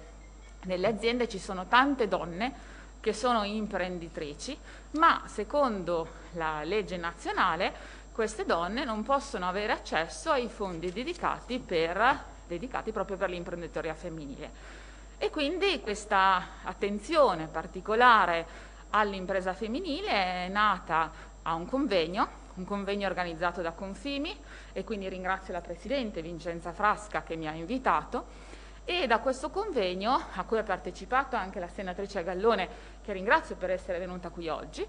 nelle 0.64 0.86
aziende 0.86 1.26
ci 1.28 1.38
sono 1.38 1.64
tante 1.66 2.06
donne 2.06 2.68
che 3.00 3.14
sono 3.14 3.42
imprenditrici, 3.42 4.56
ma 4.98 5.22
secondo 5.24 6.06
la 6.32 6.62
legge 6.62 6.98
nazionale 6.98 7.72
queste 8.12 8.44
donne 8.44 8.84
non 8.84 9.02
possono 9.02 9.48
avere 9.48 9.72
accesso 9.72 10.30
ai 10.30 10.50
fondi 10.50 10.92
dedicati, 10.92 11.58
per, 11.58 12.22
dedicati 12.46 12.92
proprio 12.92 13.16
per 13.16 13.30
l'imprenditoria 13.30 13.94
femminile. 13.94 14.50
E 15.16 15.30
quindi 15.30 15.80
questa 15.80 16.48
attenzione 16.64 17.46
particolare 17.46 18.46
all'impresa 18.90 19.54
femminile 19.54 20.10
è 20.10 20.48
nata 20.48 21.10
a 21.42 21.54
un 21.54 21.66
convegno 21.66 22.40
un 22.60 22.64
convegno 22.64 23.06
organizzato 23.06 23.62
da 23.62 23.72
Confimi 23.72 24.36
e 24.73 24.84
quindi 24.84 25.08
ringrazio 25.08 25.52
la 25.52 25.60
Presidente 25.60 26.23
Vincenza 26.23 26.73
Frasca 26.73 27.23
che 27.23 27.36
mi 27.36 27.49
ha 27.49 27.52
invitato 27.52 28.49
e 28.84 29.07
da 29.07 29.20
questo 29.20 29.50
convegno, 29.50 30.20
a 30.34 30.44
cui 30.44 30.58
ha 30.58 30.62
partecipato 30.62 31.36
anche 31.36 31.60
la 31.60 31.68
senatrice 31.68 32.24
Gallone, 32.24 32.68
che 33.02 33.12
ringrazio 33.12 33.55
per 33.57 33.70
essere 33.70 33.99
venuta 33.99 34.31
qui 34.31 34.49
oggi, 34.49 34.84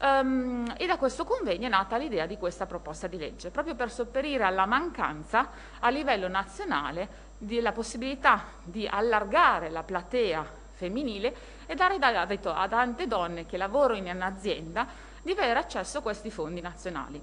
um, 0.00 0.72
e 0.76 0.86
da 0.86 0.96
questo 0.96 1.24
convegno 1.24 1.66
è 1.66 1.70
nata 1.70 1.96
l'idea 1.98 2.24
di 2.24 2.38
questa 2.38 2.66
proposta 2.66 3.08
di 3.08 3.18
legge, 3.18 3.50
proprio 3.50 3.74
per 3.74 3.90
sopperire 3.90 4.44
alla 4.44 4.64
mancanza 4.64 5.50
a 5.80 5.88
livello 5.90 6.28
nazionale 6.28 7.30
della 7.36 7.72
possibilità 7.72 8.44
di 8.62 8.86
allargare 8.86 9.68
la 9.68 9.82
platea 9.82 10.60
femminile 10.72 11.34
e 11.66 11.74
dare 11.74 11.96
a 11.96 12.68
tante 12.68 13.06
donne 13.06 13.44
che 13.44 13.56
lavorano 13.56 13.98
in 13.98 14.14
un'azienda 14.14 14.86
di 15.22 15.32
avere 15.32 15.58
accesso 15.58 15.98
a 15.98 16.02
questi 16.02 16.30
fondi 16.30 16.60
nazionali. 16.60 17.22